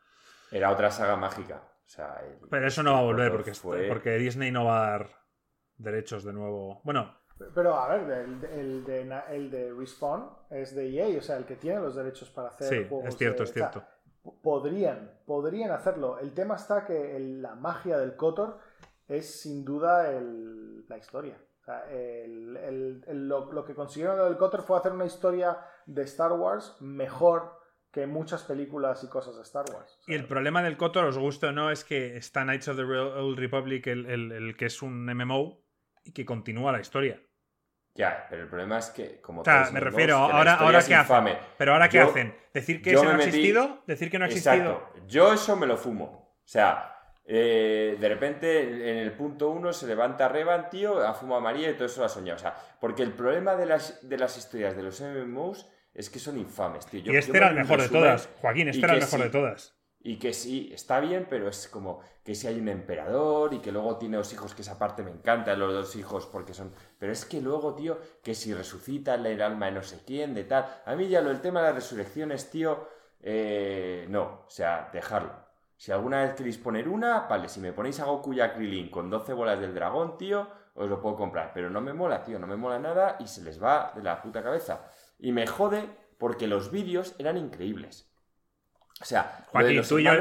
Era 0.50 0.70
otra 0.70 0.90
saga 0.90 1.16
mágica. 1.16 1.62
pero 2.50 2.66
eso 2.66 2.82
no 2.82 2.92
va 2.92 2.98
a 2.98 3.02
volver 3.02 3.30
porque, 3.32 3.52
porque 3.88 4.18
Disney 4.18 4.50
no 4.50 4.64
va 4.64 4.86
a 4.86 4.90
dar 4.90 5.10
derechos 5.76 6.24
de 6.24 6.32
nuevo. 6.32 6.80
Bueno. 6.84 7.21
Pero 7.54 7.74
a 7.74 7.88
ver, 7.88 8.10
el, 8.52 8.84
de, 8.84 9.22
el 9.30 9.50
de 9.50 9.72
Respawn 9.72 10.30
es 10.50 10.74
de 10.74 10.88
EA, 10.90 11.18
o 11.18 11.22
sea, 11.22 11.36
el 11.36 11.44
que 11.44 11.56
tiene 11.56 11.80
los 11.80 11.94
derechos 11.96 12.30
para 12.30 12.48
hacer 12.48 12.68
sí, 12.68 12.94
Es 13.04 13.16
cierto, 13.16 13.42
es 13.42 13.52
cierto. 13.52 13.82
podrían, 14.42 15.10
podrían 15.26 15.70
hacerlo. 15.70 16.18
El 16.18 16.32
tema 16.32 16.56
está 16.56 16.84
que 16.84 17.18
la 17.18 17.54
magia 17.54 17.98
del 17.98 18.16
Kotor 18.16 18.58
es 19.08 19.40
sin 19.40 19.64
duda 19.64 20.10
la 20.88 20.98
historia 20.98 21.36
lo, 23.12 23.64
que 23.64 23.74
consiguieron 23.74 24.18
del 24.18 24.36
Cotter 24.36 24.62
fue 24.62 24.78
hacer 24.78 24.92
una 24.92 25.06
historia 25.06 25.58
de 25.86 26.02
Star 26.02 26.32
Wars 26.32 26.76
mejor 26.80 27.60
que 27.92 28.06
muchas 28.06 28.42
películas 28.44 29.04
y 29.04 29.08
cosas 29.08 29.36
de 29.36 29.42
Star 29.42 29.66
Wars. 29.72 30.00
Y 30.06 30.14
el 30.14 30.26
problema 30.26 30.62
del 30.62 30.78
Cotter, 30.78 31.04
os 31.04 31.18
gusta 31.18 31.48
o 31.48 31.52
no, 31.52 31.70
es 31.70 31.84
que 31.84 32.16
está 32.16 32.42
Knights 32.42 32.68
of 32.68 32.76
the 32.76 32.82
Old 32.84 33.38
Republic, 33.38 33.86
el, 33.86 34.54
que 34.56 34.66
es 34.66 34.80
un 34.80 35.04
MMO, 35.04 35.61
y 36.04 36.12
que 36.12 36.24
continúa 36.24 36.72
la 36.72 36.80
historia. 36.80 37.20
Ya, 37.94 38.26
pero 38.30 38.42
el 38.42 38.48
problema 38.48 38.78
es 38.78 38.90
que, 38.90 39.20
como. 39.20 39.42
O 39.42 39.44
sea, 39.44 39.68
me 39.70 39.80
refiero, 39.80 40.16
ahora, 40.16 40.54
ahora 40.54 40.82
qué 40.82 40.94
hacen. 40.94 41.36
Pero 41.58 41.72
ahora 41.72 41.88
qué 41.88 42.00
hacen. 42.00 42.34
¿Decir 42.54 42.80
que 42.80 42.92
eso 42.92 43.04
no 43.04 43.10
ha 43.10 43.16
existido? 43.16 43.82
¿Decir 43.86 44.10
que 44.10 44.18
no 44.18 44.24
ha 44.24 44.28
existido? 44.28 44.88
Yo 45.06 45.32
eso 45.32 45.56
me 45.56 45.66
lo 45.66 45.76
fumo. 45.76 46.04
O 46.04 46.48
sea, 46.48 46.92
eh, 47.24 47.96
de 48.00 48.08
repente 48.08 48.90
en 48.90 48.98
el 48.98 49.12
punto 49.12 49.50
uno 49.50 49.72
se 49.72 49.86
levanta 49.86 50.28
Revan, 50.28 50.70
tío, 50.70 51.06
a 51.06 51.14
fuma 51.14 51.38
María 51.40 51.70
y 51.70 51.74
todo 51.74 51.86
eso 51.86 52.00
lo 52.00 52.06
ha 52.06 52.08
soñado. 52.08 52.36
O 52.36 52.40
sea, 52.40 52.56
porque 52.80 53.02
el 53.02 53.12
problema 53.12 53.54
de 53.56 53.66
las, 53.66 54.08
de 54.08 54.18
las 54.18 54.36
historias 54.38 54.74
de 54.76 54.82
los 54.82 55.00
MMOs 55.00 55.68
es 55.94 56.08
que 56.08 56.18
son 56.18 56.38
infames, 56.38 56.86
tío. 56.86 57.12
y 57.12 57.16
este 57.16 57.36
era 57.36 57.48
el 57.48 57.54
mejor 57.54 57.80
de 57.80 57.88
todas, 57.88 58.28
Joaquín, 58.40 58.68
este 58.68 58.84
era 58.84 58.94
el 58.94 59.00
mejor 59.00 59.20
de 59.20 59.30
todas. 59.30 59.76
Y 60.04 60.16
que 60.18 60.32
sí, 60.32 60.70
está 60.74 60.98
bien, 60.98 61.26
pero 61.30 61.48
es 61.48 61.68
como 61.68 62.00
que 62.24 62.34
si 62.34 62.48
hay 62.48 62.58
un 62.58 62.68
emperador 62.68 63.54
y 63.54 63.60
que 63.60 63.70
luego 63.70 63.98
tiene 63.98 64.16
dos 64.16 64.32
hijos, 64.32 64.54
que 64.54 64.62
esa 64.62 64.78
parte 64.78 65.04
me 65.04 65.12
encanta, 65.12 65.54
los 65.54 65.72
dos 65.72 65.94
hijos, 65.94 66.26
porque 66.26 66.54
son... 66.54 66.72
Pero 66.98 67.12
es 67.12 67.24
que 67.24 67.40
luego, 67.40 67.74
tío, 67.74 67.98
que 68.22 68.34
si 68.34 68.52
resucita 68.52 69.14
el 69.14 69.40
alma 69.40 69.66
de 69.66 69.72
no 69.72 69.82
sé 69.82 70.00
quién, 70.04 70.34
de 70.34 70.44
tal... 70.44 70.66
A 70.84 70.96
mí 70.96 71.08
ya 71.08 71.20
lo 71.20 71.30
el 71.30 71.40
tema 71.40 71.60
de 71.60 71.66
las 71.66 71.76
resurrecciones, 71.76 72.50
tío, 72.50 72.88
eh, 73.20 74.06
no, 74.08 74.42
o 74.46 74.50
sea, 74.50 74.90
dejarlo. 74.92 75.32
Si 75.76 75.92
alguna 75.92 76.22
vez 76.22 76.34
queréis 76.34 76.58
poner 76.58 76.88
una, 76.88 77.20
vale, 77.20 77.48
si 77.48 77.60
me 77.60 77.72
ponéis 77.72 78.00
a 78.00 78.04
Goku 78.04 78.32
y 78.32 78.40
a 78.40 78.52
Krilin 78.54 78.90
con 78.90 79.08
12 79.08 79.32
bolas 79.34 79.60
del 79.60 79.74
dragón, 79.74 80.18
tío, 80.18 80.48
os 80.74 80.88
lo 80.88 81.00
puedo 81.00 81.16
comprar. 81.16 81.52
Pero 81.54 81.70
no 81.70 81.80
me 81.80 81.92
mola, 81.92 82.22
tío, 82.24 82.38
no 82.38 82.46
me 82.46 82.56
mola 82.56 82.78
nada 82.78 83.16
y 83.20 83.26
se 83.28 83.42
les 83.42 83.62
va 83.62 83.92
de 83.94 84.02
la 84.02 84.20
puta 84.20 84.42
cabeza. 84.42 84.86
Y 85.18 85.32
me 85.32 85.46
jode 85.46 85.88
porque 86.18 86.46
los 86.46 86.70
vídeos 86.70 87.14
eran 87.18 87.36
increíbles. 87.36 88.11
O 89.00 89.04
sea, 89.04 89.46
Joaquín, 89.48 89.82
tú, 89.82 89.98
y 89.98 90.04
yo, 90.04 90.12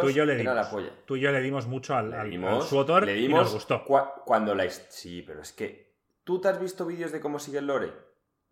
tú, 0.00 0.10
yo, 0.10 0.26
le 0.26 0.36
dimos, 0.36 0.68
tú 1.06 1.16
y 1.16 1.20
yo 1.20 1.32
le 1.32 1.40
dimos 1.40 1.66
mucho 1.66 1.96
al, 1.96 2.10
dimos, 2.28 2.70
al, 2.70 3.06
le 3.06 3.14
dimos 3.14 3.40
y 3.40 3.42
nos 3.44 3.52
gustó. 3.54 3.84
cuando 4.24 4.54
la... 4.54 4.68
Sí, 4.68 5.22
pero 5.22 5.40
es 5.40 5.52
que... 5.52 5.96
¿Tú 6.22 6.40
te 6.40 6.48
has 6.48 6.60
visto 6.60 6.84
vídeos 6.84 7.12
de 7.12 7.20
cómo 7.20 7.38
sigue 7.38 7.58
el 7.58 7.66
lore? 7.66 7.92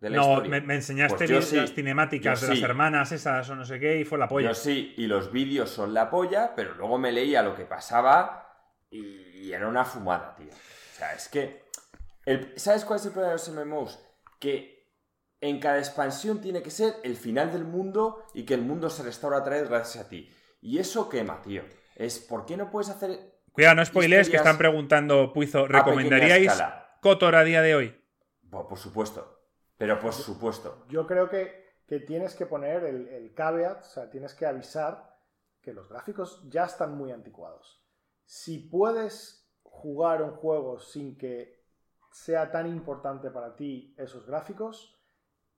no, 0.01 0.41
Me, 0.41 0.57
enseñaste 0.75 1.27
pues 1.27 1.53
las 1.53 1.73
cinemáticas 1.73 2.41
de 2.41 2.47
las 2.49 2.61
hermanas 2.61 3.11
esas 3.11 3.49
o 3.49 3.55
no 3.55 3.65
sé 3.65 3.79
qué 3.79 3.99
y 3.99 4.05
fue 4.05 4.17
la 4.17 4.27
polla. 4.27 4.49
Yo 4.49 4.55
sí, 4.55 4.93
y 4.97 5.07
los 5.07 5.31
vídeos 5.31 5.69
son 5.69 5.93
la 5.93 6.09
polla, 6.09 6.53
pero 6.55 6.73
luego 6.73 6.97
me 6.97 7.11
leía 7.11 7.43
lo 7.43 7.55
que 7.55 7.65
pasaba 7.65 8.49
y, 8.89 9.51
era 9.51 9.67
una 9.67 9.85
fumada, 9.85 10.35
tío. 10.35 10.49
O 10.49 10.97
sea, 10.97 11.13
es 11.13 11.29
que... 11.29 11.65
¿Sabes 12.55 12.85
cuál 12.85 12.99
es 12.99 13.05
el 13.05 13.11
problema 13.11 13.35
de 13.35 13.37
los 13.37 13.49
MMOs? 13.49 13.99
Que 14.39 14.74
en 15.41 15.59
cada 15.59 15.77
expansión 15.79 16.41
tiene 16.41 16.61
que 16.61 16.71
ser 16.71 16.95
el 17.03 17.15
final 17.15 17.51
del 17.51 17.65
mundo 17.65 18.25
y 18.33 18.43
que 18.43 18.53
el 18.53 18.61
mundo 18.61 18.89
se 18.89 19.03
restaura 19.03 19.39
otra 19.39 19.55
vez 19.55 19.69
gracias 19.69 20.05
a 20.05 20.09
ti. 20.09 20.29
Y 20.61 20.79
eso 20.79 21.09
quema, 21.09 21.41
tío. 21.41 21.63
Es, 21.95 22.19
¿por 22.19 22.45
qué 22.45 22.57
no 22.57 22.69
puedes 22.71 22.89
hacer... 22.89 23.35
Cuidado, 23.51 23.75
no 23.75 23.85
spoilees 23.85 24.29
que 24.29 24.37
están 24.37 24.57
preguntando, 24.57 25.31
Puizo, 25.31 25.67
¿recomendaríais 25.67 26.61
Kotor 27.01 27.35
a 27.35 27.43
día 27.43 27.61
de 27.61 27.75
hoy? 27.75 28.01
por 28.49 28.77
supuesto. 28.77 29.39
Pero 29.77 29.99
por 29.99 30.13
supuesto. 30.13 30.85
Yo 30.89 31.05
creo 31.05 31.29
que, 31.29 31.65
tienes 32.07 32.35
que 32.35 32.45
poner 32.45 32.83
el, 32.83 33.07
el, 33.09 33.33
caveat, 33.33 33.81
o 33.81 33.89
sea, 33.89 34.09
tienes 34.09 34.33
que 34.33 34.45
avisar 34.45 35.17
que 35.61 35.73
los 35.73 35.89
gráficos 35.89 36.41
ya 36.49 36.65
están 36.65 36.97
muy 36.97 37.11
anticuados. 37.11 37.83
Si 38.25 38.59
puedes 38.59 39.47
jugar 39.63 40.21
un 40.21 40.31
juego 40.31 40.79
sin 40.79 41.17
que 41.17 41.63
sea 42.11 42.49
tan 42.51 42.65
importante 42.67 43.29
para 43.29 43.55
ti 43.55 43.93
esos 43.97 44.25
gráficos, 44.25 44.94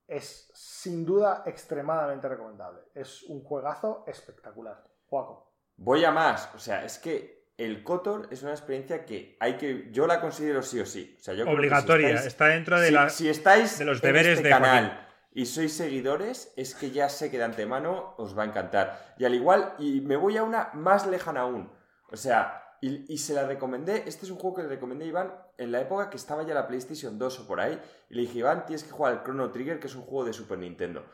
es 0.08 0.50
sin 0.54 1.06
duda 1.06 1.44
extremadamente 1.46 2.28
recomendable. 2.28 2.82
Es 2.96 3.24
un 3.24 3.44
juegazo 3.44 4.04
espectacular. 4.08 4.84
Juaco. 5.08 5.52
Voy 5.78 6.04
a 6.04 6.12
más, 6.12 6.50
o 6.56 6.60
sea, 6.60 6.84
es 6.84 6.98
que 6.98 7.38
el 7.58 7.84
Kotor 7.84 8.28
es 8.32 8.44
una 8.44 8.52
experiencia 8.52 9.06
que 9.06 9.36
hay 9.40 9.58
que. 9.58 9.90
Yo 9.92 10.08
la 10.08 10.22
considero 10.22 10.62
sí 10.62 10.80
o 10.80 10.86
sí. 10.86 11.16
O 11.20 11.24
sea, 11.24 11.34
yo 11.34 11.50
Obligatoria, 11.50 12.16
está 12.16 12.48
dentro 12.48 12.80
de, 12.80 12.92
la, 12.92 13.10
si 13.10 13.30
estáis 13.30 13.80
de 13.80 13.86
los 13.86 14.02
deberes 14.02 14.38
este 14.38 14.44
de 14.44 14.50
canal 14.50 15.08
y 15.34 15.46
sois 15.46 15.76
seguidores, 15.76 16.54
es 16.56 16.74
que 16.74 16.92
ya 16.92 17.10
sé 17.10 17.30
que 17.30 17.38
de 17.38 17.44
antemano 17.44 18.16
os 18.18 18.38
va 18.38 18.44
a 18.44 18.46
encantar. 18.46 19.16
Y 19.18 19.26
al 19.26 19.36
igual, 19.36 19.74
y 19.78 20.02
me 20.02 20.16
voy 20.16 20.38
a 20.38 20.44
una 20.44 20.70
más 20.74 21.06
lejana 21.06 21.42
aún. 21.42 21.72
O 22.12 22.18
sea, 22.18 22.67
y, 22.82 23.18
se 23.18 23.34
la 23.34 23.46
recomendé. 23.46 24.04
Este 24.08 24.26
es 24.26 24.32
un 24.32 24.38
juego 24.38 24.58
que 24.58 24.64
le 24.64 24.70
recomendé 24.70 25.06
a 25.06 25.08
Iván 25.08 25.34
en 25.58 25.72
la 25.72 25.82
época 25.82 26.10
que 26.10 26.18
estaba 26.18 26.44
ya 26.44 26.54
la 26.54 26.68
PlayStation 26.68 27.18
2 27.18 27.40
o 27.40 27.48
por 27.48 27.60
ahí. 27.60 27.80
Y 28.10 28.16
le 28.16 28.22
dije, 28.22 28.40
Iván, 28.40 28.66
tienes 28.66 28.84
que 28.84 28.92
jugar 28.92 29.14
al 29.14 29.24
Chrono 29.24 29.52
Trigger, 29.52 29.80
que 29.80 29.88
es 29.88 29.96
un 29.96 30.04
juego 30.04 30.26
de 30.26 30.34
Super 30.34 30.60
Nintendo. 30.60 31.06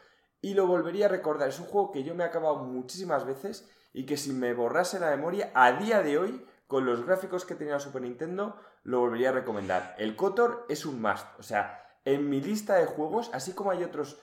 Y 0.42 0.54
lo 0.56 0.68
volvería 0.68 1.06
a 1.06 1.10
recordar. 1.10 1.50
Es 1.50 1.60
un 1.60 1.66
juego 1.66 1.92
que 1.92 2.04
yo 2.04 2.16
me 2.16 2.24
he 2.24 2.28
acabado 2.28 2.58
muchísimas 2.58 3.26
veces 3.26 3.70
y 3.94 4.06
que 4.06 4.18
si 4.18 4.34
me 4.34 4.54
borrase 4.54 5.00
la 5.00 5.10
memoria, 5.10 5.52
a 5.54 5.72
día 5.74 6.02
de 6.02 6.18
hoy, 6.18 6.46
con 6.68 6.86
los 6.86 7.06
gráficos 7.06 7.46
que 7.46 7.56
tenía 7.56 7.74
la 7.74 7.80
Super 7.80 8.02
Nintendo, 8.02 8.58
lo 8.84 9.00
volvería 9.00 9.30
a 9.30 9.34
recomendar. 9.34 9.96
El 9.98 10.16
Kotor 10.16 10.66
es 10.68 10.86
un 10.86 11.02
must. 11.02 11.28
O 11.40 11.44
sea, 11.44 11.84
en 12.04 12.30
mi 12.30 12.42
lista 12.42 12.76
de 12.76 12.86
juegos, 12.86 13.30
así 13.34 13.54
como 13.54 13.72
hay 13.72 13.84
otros 13.84 14.20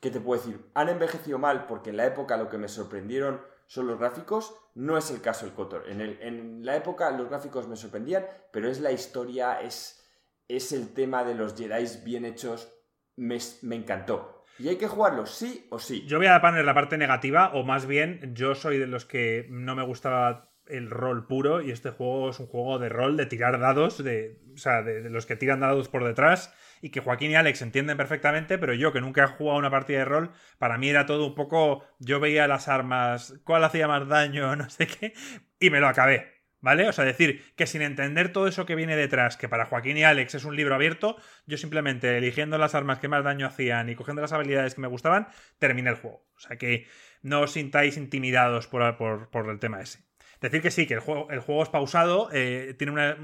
que 0.00 0.10
te 0.10 0.20
puedo 0.20 0.40
decir, 0.40 0.70
han 0.74 0.88
envejecido 0.88 1.38
mal 1.38 1.66
porque 1.66 1.90
en 1.90 1.96
la 1.96 2.06
época 2.06 2.36
lo 2.36 2.50
que 2.50 2.58
me 2.58 2.68
sorprendieron 2.68 3.40
son 3.66 3.86
los 3.86 3.98
gráficos, 3.98 4.54
no 4.74 4.96
es 4.98 5.10
el 5.10 5.20
caso 5.20 5.46
del 5.46 5.54
Kotor. 5.54 5.84
En, 5.88 6.00
en 6.00 6.64
la 6.64 6.76
época 6.76 7.10
los 7.10 7.28
gráficos 7.28 7.68
me 7.68 7.76
sorprendían, 7.76 8.26
pero 8.52 8.68
es 8.68 8.80
la 8.80 8.92
historia, 8.92 9.60
es, 9.60 10.04
es 10.48 10.72
el 10.72 10.92
tema 10.92 11.24
de 11.24 11.34
los 11.34 11.56
Jedi 11.56 11.84
bien 12.04 12.24
hechos, 12.24 12.72
me, 13.16 13.38
me 13.62 13.76
encantó. 13.76 14.44
Y 14.58 14.68
hay 14.68 14.76
que 14.76 14.86
jugarlo 14.86 15.26
sí 15.26 15.66
o 15.70 15.78
sí. 15.78 16.06
Yo 16.06 16.18
voy 16.18 16.28
a 16.28 16.40
poner 16.40 16.64
la 16.64 16.74
parte 16.74 16.96
negativa, 16.96 17.52
o 17.54 17.64
más 17.64 17.86
bien, 17.86 18.34
yo 18.34 18.54
soy 18.54 18.78
de 18.78 18.86
los 18.86 19.04
que 19.04 19.46
no 19.50 19.74
me 19.74 19.84
gustaba 19.84 20.52
el 20.66 20.90
rol 20.90 21.26
puro 21.26 21.60
y 21.60 21.70
este 21.70 21.90
juego 21.90 22.30
es 22.30 22.40
un 22.40 22.46
juego 22.46 22.78
de 22.78 22.88
rol, 22.88 23.16
de 23.16 23.26
tirar 23.26 23.58
dados, 23.60 24.02
de, 24.02 24.40
o 24.54 24.56
sea, 24.56 24.82
de, 24.82 25.10
los 25.10 25.26
que 25.26 25.36
tiran 25.36 25.60
dados 25.60 25.88
por 25.88 26.04
detrás 26.04 26.54
y 26.84 26.90
que 26.90 27.00
Joaquín 27.00 27.30
y 27.30 27.34
Alex 27.34 27.62
entienden 27.62 27.96
perfectamente, 27.96 28.58
pero 28.58 28.74
yo 28.74 28.92
que 28.92 29.00
nunca 29.00 29.24
he 29.24 29.26
jugado 29.26 29.58
una 29.58 29.70
partida 29.70 30.00
de 30.00 30.04
rol, 30.04 30.32
para 30.58 30.76
mí 30.76 30.90
era 30.90 31.06
todo 31.06 31.26
un 31.26 31.34
poco, 31.34 31.82
yo 31.98 32.20
veía 32.20 32.46
las 32.46 32.68
armas, 32.68 33.40
cuál 33.42 33.64
hacía 33.64 33.88
más 33.88 34.06
daño, 34.06 34.54
no 34.56 34.68
sé 34.68 34.86
qué, 34.86 35.14
y 35.58 35.70
me 35.70 35.80
lo 35.80 35.88
acabé. 35.88 36.34
¿Vale? 36.60 36.86
O 36.86 36.92
sea, 36.92 37.06
decir 37.06 37.42
que 37.56 37.66
sin 37.66 37.80
entender 37.80 38.32
todo 38.32 38.48
eso 38.48 38.66
que 38.66 38.74
viene 38.74 38.96
detrás, 38.96 39.38
que 39.38 39.48
para 39.48 39.64
Joaquín 39.64 39.96
y 39.96 40.04
Alex 40.04 40.34
es 40.34 40.44
un 40.44 40.56
libro 40.56 40.74
abierto, 40.74 41.16
yo 41.46 41.56
simplemente 41.56 42.18
eligiendo 42.18 42.58
las 42.58 42.74
armas 42.74 42.98
que 42.98 43.08
más 43.08 43.24
daño 43.24 43.46
hacían 43.46 43.88
y 43.88 43.94
cogiendo 43.94 44.20
las 44.20 44.32
habilidades 44.32 44.74
que 44.74 44.82
me 44.82 44.88
gustaban, 44.88 45.28
terminé 45.58 45.88
el 45.88 45.96
juego. 45.96 46.26
O 46.36 46.38
sea 46.38 46.56
que 46.56 46.86
no 47.22 47.40
os 47.40 47.52
sintáis 47.52 47.96
intimidados 47.96 48.66
por, 48.66 48.96
por, 48.96 49.50
el 49.50 49.58
tema 49.58 49.80
ese. 49.80 50.04
Decir 50.40 50.60
que 50.60 50.70
sí, 50.70 50.86
que 50.86 50.94
el 50.94 51.00
juego, 51.00 51.30
el 51.30 51.40
juego 51.40 51.62
es 51.62 51.68
pausado, 51.70 52.28
eh, 52.32 52.74
tiene 52.78 52.92
una. 52.92 53.16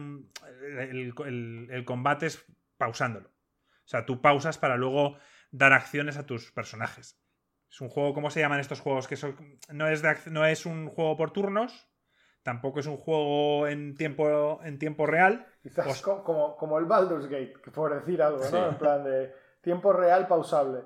El, 0.91 1.85
combate 1.87 2.27
es 2.27 2.45
pausándolo. 2.77 3.31
O 3.91 3.97
sea, 3.99 4.07
tú 4.07 4.23
pausas 4.23 4.57
para 4.57 4.77
luego 4.77 5.19
dar 5.51 5.73
acciones 5.73 6.17
a 6.17 6.25
tus 6.25 6.53
personajes. 6.53 7.19
Es 7.69 7.81
un 7.81 7.89
juego, 7.89 8.15
¿cómo 8.15 8.31
se 8.31 8.39
llaman 8.39 8.61
estos 8.61 8.81
juegos? 8.81 9.09
Que 9.09 9.19
no, 9.73 9.89
es 9.89 10.27
no 10.29 10.47
es 10.47 10.65
un 10.65 10.87
juego 10.87 11.17
por 11.17 11.33
turnos, 11.33 11.89
tampoco 12.45 12.79
es 12.79 12.87
un 12.87 12.97
juego 12.97 13.67
en 13.67 13.97
tiempo, 13.97 14.61
en 14.63 14.79
tiempo 14.79 15.07
real. 15.07 15.45
Quizás 15.61 15.87
pues 15.87 16.03
como, 16.03 16.57
como 16.57 16.79
el 16.79 16.85
Baldur's 16.85 17.27
Gate, 17.27 17.55
por 17.75 17.93
decir 17.93 18.23
algo, 18.23 18.49
¿no? 18.49 18.69
En 18.69 18.79
plan 18.79 19.03
de 19.03 19.35
tiempo 19.61 19.93
real 19.93 20.29
pausable. 20.29 20.83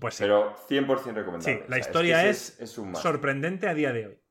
Pues 0.00 0.14
sí. 0.14 0.24
Pero 0.24 0.56
100% 0.68 1.14
recomendable. 1.14 1.42
Sí, 1.44 1.62
la 1.68 1.78
historia 1.78 2.26
es, 2.26 2.58
sorprendente 2.94 3.68
a 3.68 3.74
día 3.74 3.92
de 3.92 4.06
hoy. 4.08 4.22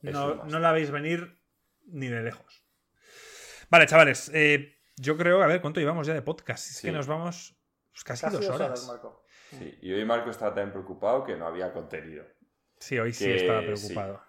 No, 0.00 0.58
la 0.58 0.72
veis 0.72 0.90
venir 0.90 1.40
ni 1.86 2.08
de 2.08 2.20
lejos. 2.20 2.64
Vale, 3.70 3.86
chavales. 3.86 4.28
Eh, 4.34 4.81
yo 4.96 5.16
creo, 5.16 5.42
a 5.42 5.46
ver, 5.46 5.60
¿cuánto 5.60 5.80
llevamos 5.80 6.06
ya 6.06 6.14
de 6.14 6.22
podcast? 6.22 6.70
Es 6.70 6.80
que 6.80 6.92
nos 6.92 7.06
vamos 7.06 7.56
pues, 7.92 8.04
casi, 8.04 8.26
dos 8.30 8.48
horas. 8.48 8.90
Sí, 9.50 9.78
y 9.82 9.92
hoy 9.92 10.04
Marco 10.04 10.30
estaba 10.30 10.54
tan 10.54 10.72
preocupado 10.72 11.24
que 11.24 11.36
no 11.36 11.46
había 11.46 11.72
contenido. 11.72 12.24
Sí, 12.78 12.98
hoy 12.98 13.12
sí 13.12 13.30
estaba 13.30 13.60
preocupado. 13.60 14.22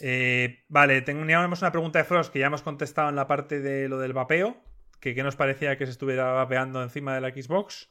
Eh, 0.00 0.64
vale, 0.68 1.02
teníamos 1.02 1.60
una 1.60 1.70
pregunta 1.70 1.98
de 1.98 2.04
Frost 2.04 2.32
que 2.32 2.38
ya 2.38 2.46
hemos 2.46 2.62
contestado 2.62 3.08
en 3.08 3.16
la 3.16 3.26
parte 3.26 3.60
de 3.60 3.88
lo 3.88 3.98
del 3.98 4.12
vapeo, 4.12 4.56
que 5.00 5.14
qué 5.14 5.22
nos 5.22 5.36
parecía 5.36 5.76
que 5.76 5.86
se 5.86 5.92
estuviera 5.92 6.32
vapeando 6.32 6.82
encima 6.82 7.14
de 7.14 7.20
la 7.20 7.30
Xbox. 7.30 7.90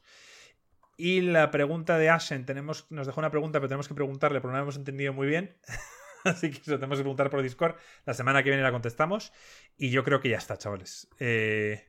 Y 0.96 1.22
la 1.22 1.50
pregunta 1.50 1.96
de 1.98 2.10
Ashen, 2.10 2.44
tenemos, 2.44 2.90
nos 2.90 3.06
dejó 3.06 3.20
una 3.20 3.30
pregunta, 3.30 3.58
pero 3.58 3.68
tenemos 3.68 3.88
que 3.88 3.94
preguntarle, 3.94 4.40
porque 4.40 4.52
no 4.52 4.58
la 4.58 4.62
hemos 4.62 4.76
entendido 4.76 5.12
muy 5.12 5.26
bien. 5.26 5.56
Así 6.24 6.50
que 6.50 6.58
eso 6.58 6.74
tenemos 6.76 6.98
que 6.98 7.02
preguntar 7.02 7.30
por 7.30 7.42
Discord. 7.42 7.76
La 8.04 8.14
semana 8.14 8.42
que 8.42 8.50
viene 8.50 8.62
la 8.62 8.72
contestamos. 8.72 9.32
Y 9.76 9.90
yo 9.90 10.04
creo 10.04 10.20
que 10.20 10.28
ya 10.28 10.38
está, 10.38 10.56
chavales. 10.56 11.08
Eh, 11.18 11.88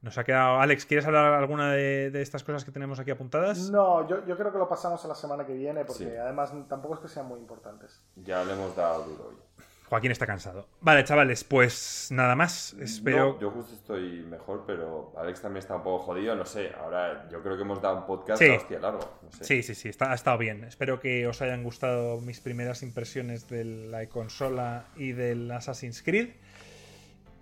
nos 0.00 0.18
ha 0.18 0.24
quedado. 0.24 0.60
Alex, 0.60 0.86
¿quieres 0.86 1.06
hablar 1.06 1.32
alguna 1.34 1.72
de, 1.72 2.10
estas 2.20 2.44
cosas 2.44 2.64
que 2.64 2.70
tenemos 2.70 2.98
aquí 3.00 3.10
apuntadas? 3.10 3.70
No, 3.70 4.06
yo, 4.08 4.36
creo 4.36 4.52
que 4.52 4.58
lo 4.58 4.68
pasamos 4.68 5.04
a 5.04 5.08
la 5.08 5.14
semana 5.14 5.46
que 5.46 5.52
viene, 5.52 5.84
porque 5.84 6.18
además 6.18 6.52
tampoco 6.68 6.94
es 6.94 7.00
que 7.00 7.08
sean 7.08 7.26
muy 7.26 7.40
importantes. 7.40 8.02
Ya 8.16 8.44
le 8.44 8.52
hemos 8.52 8.74
dado 8.76 9.04
duro 9.04 9.28
hoy. 9.28 9.45
Joaquín 9.88 10.10
está 10.10 10.26
cansado. 10.26 10.66
Vale, 10.80 11.04
chavales, 11.04 11.44
pues 11.44 12.08
nada 12.10 12.34
más. 12.34 12.74
Espero. 12.80 13.38
yo 13.38 13.50
justo 13.50 13.72
estoy 13.72 14.24
mejor, 14.28 14.64
pero 14.66 15.12
Alex 15.16 15.42
también 15.42 15.60
está 15.60 15.76
un 15.76 15.84
poco 15.84 16.04
jodido. 16.04 16.34
No 16.34 16.44
sé, 16.44 16.72
ahora 16.80 17.28
yo 17.30 17.40
creo 17.42 17.56
que 17.56 17.62
hemos 17.62 17.80
dado 17.80 17.98
un 17.98 18.06
podcast 18.06 18.42
hostia 18.42 18.80
largo. 18.80 19.18
Sí, 19.40 19.62
sí, 19.62 19.76
sí, 19.76 19.88
está, 19.88 20.10
ha 20.10 20.14
estado 20.14 20.38
bien. 20.38 20.64
Espero 20.64 20.98
que 20.98 21.26
os 21.28 21.40
hayan 21.40 21.62
gustado 21.62 22.20
mis 22.20 22.40
primeras 22.40 22.82
impresiones 22.82 23.48
de 23.48 23.64
la 23.64 24.06
consola 24.06 24.86
y 24.96 25.12
del 25.12 25.50
Assassin's 25.52 26.02
Creed. 26.02 26.30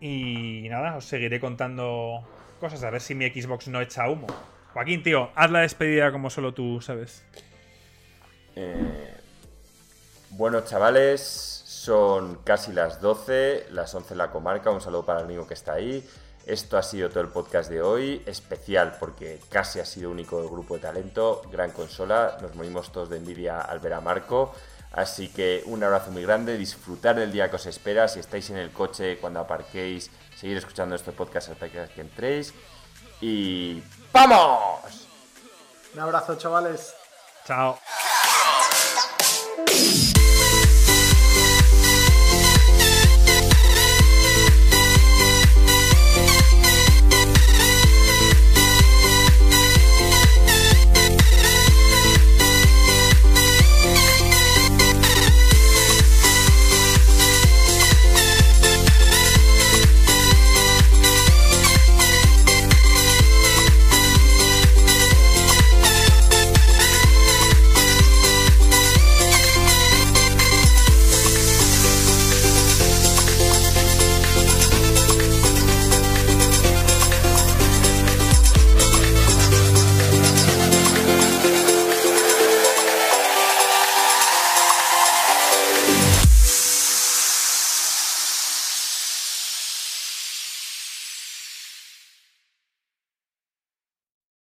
Y 0.00 0.68
nada, 0.68 0.96
os 0.96 1.06
seguiré 1.06 1.40
contando 1.40 2.26
cosas, 2.60 2.84
a 2.84 2.90
ver 2.90 3.00
si 3.00 3.14
mi 3.14 3.26
Xbox 3.30 3.68
no 3.68 3.80
echa 3.80 4.08
humo. 4.10 4.26
Joaquín, 4.74 5.02
tío, 5.02 5.30
haz 5.34 5.50
la 5.50 5.60
despedida 5.60 6.12
como 6.12 6.28
solo 6.28 6.52
tú 6.52 6.80
sabes. 6.80 7.24
Eh, 8.56 9.14
bueno, 10.30 10.62
chavales, 10.62 11.53
son 11.84 12.36
casi 12.44 12.72
las 12.72 13.02
12, 13.02 13.66
las 13.70 13.94
11 13.94 14.14
en 14.14 14.18
la 14.18 14.30
comarca. 14.30 14.70
Un 14.70 14.80
saludo 14.80 15.04
para 15.04 15.18
el 15.20 15.26
amigo 15.26 15.46
que 15.46 15.52
está 15.52 15.74
ahí. 15.74 16.08
Esto 16.46 16.78
ha 16.78 16.82
sido 16.82 17.10
todo 17.10 17.20
el 17.20 17.28
podcast 17.28 17.70
de 17.70 17.82
hoy, 17.82 18.22
especial 18.26 18.96
porque 18.98 19.40
casi 19.50 19.80
ha 19.80 19.84
sido 19.84 20.10
único 20.10 20.40
del 20.40 20.48
grupo 20.48 20.74
de 20.74 20.80
talento, 20.80 21.42
gran 21.50 21.70
consola, 21.70 22.36
nos 22.42 22.54
morimos 22.54 22.92
todos 22.92 23.08
de 23.08 23.16
envidia 23.16 23.60
al 23.62 23.78
ver 23.80 23.94
a 23.94 24.02
Marco, 24.02 24.54
así 24.92 25.28
que 25.28 25.62
un 25.64 25.82
abrazo 25.82 26.10
muy 26.10 26.22
grande, 26.22 26.58
disfrutar 26.58 27.16
del 27.16 27.32
día 27.32 27.48
que 27.48 27.56
os 27.56 27.64
espera, 27.64 28.08
si 28.08 28.20
estáis 28.20 28.50
en 28.50 28.58
el 28.58 28.72
coche, 28.72 29.16
cuando 29.18 29.40
aparquéis, 29.40 30.10
seguir 30.36 30.58
escuchando 30.58 30.94
este 30.94 31.12
podcast 31.12 31.48
hasta 31.48 31.70
que 31.70 31.88
entréis 31.96 32.52
y 33.22 33.82
¡vamos! 34.12 35.08
Un 35.94 36.00
abrazo 36.00 36.34
chavales. 36.34 36.94
Chao. 37.46 37.78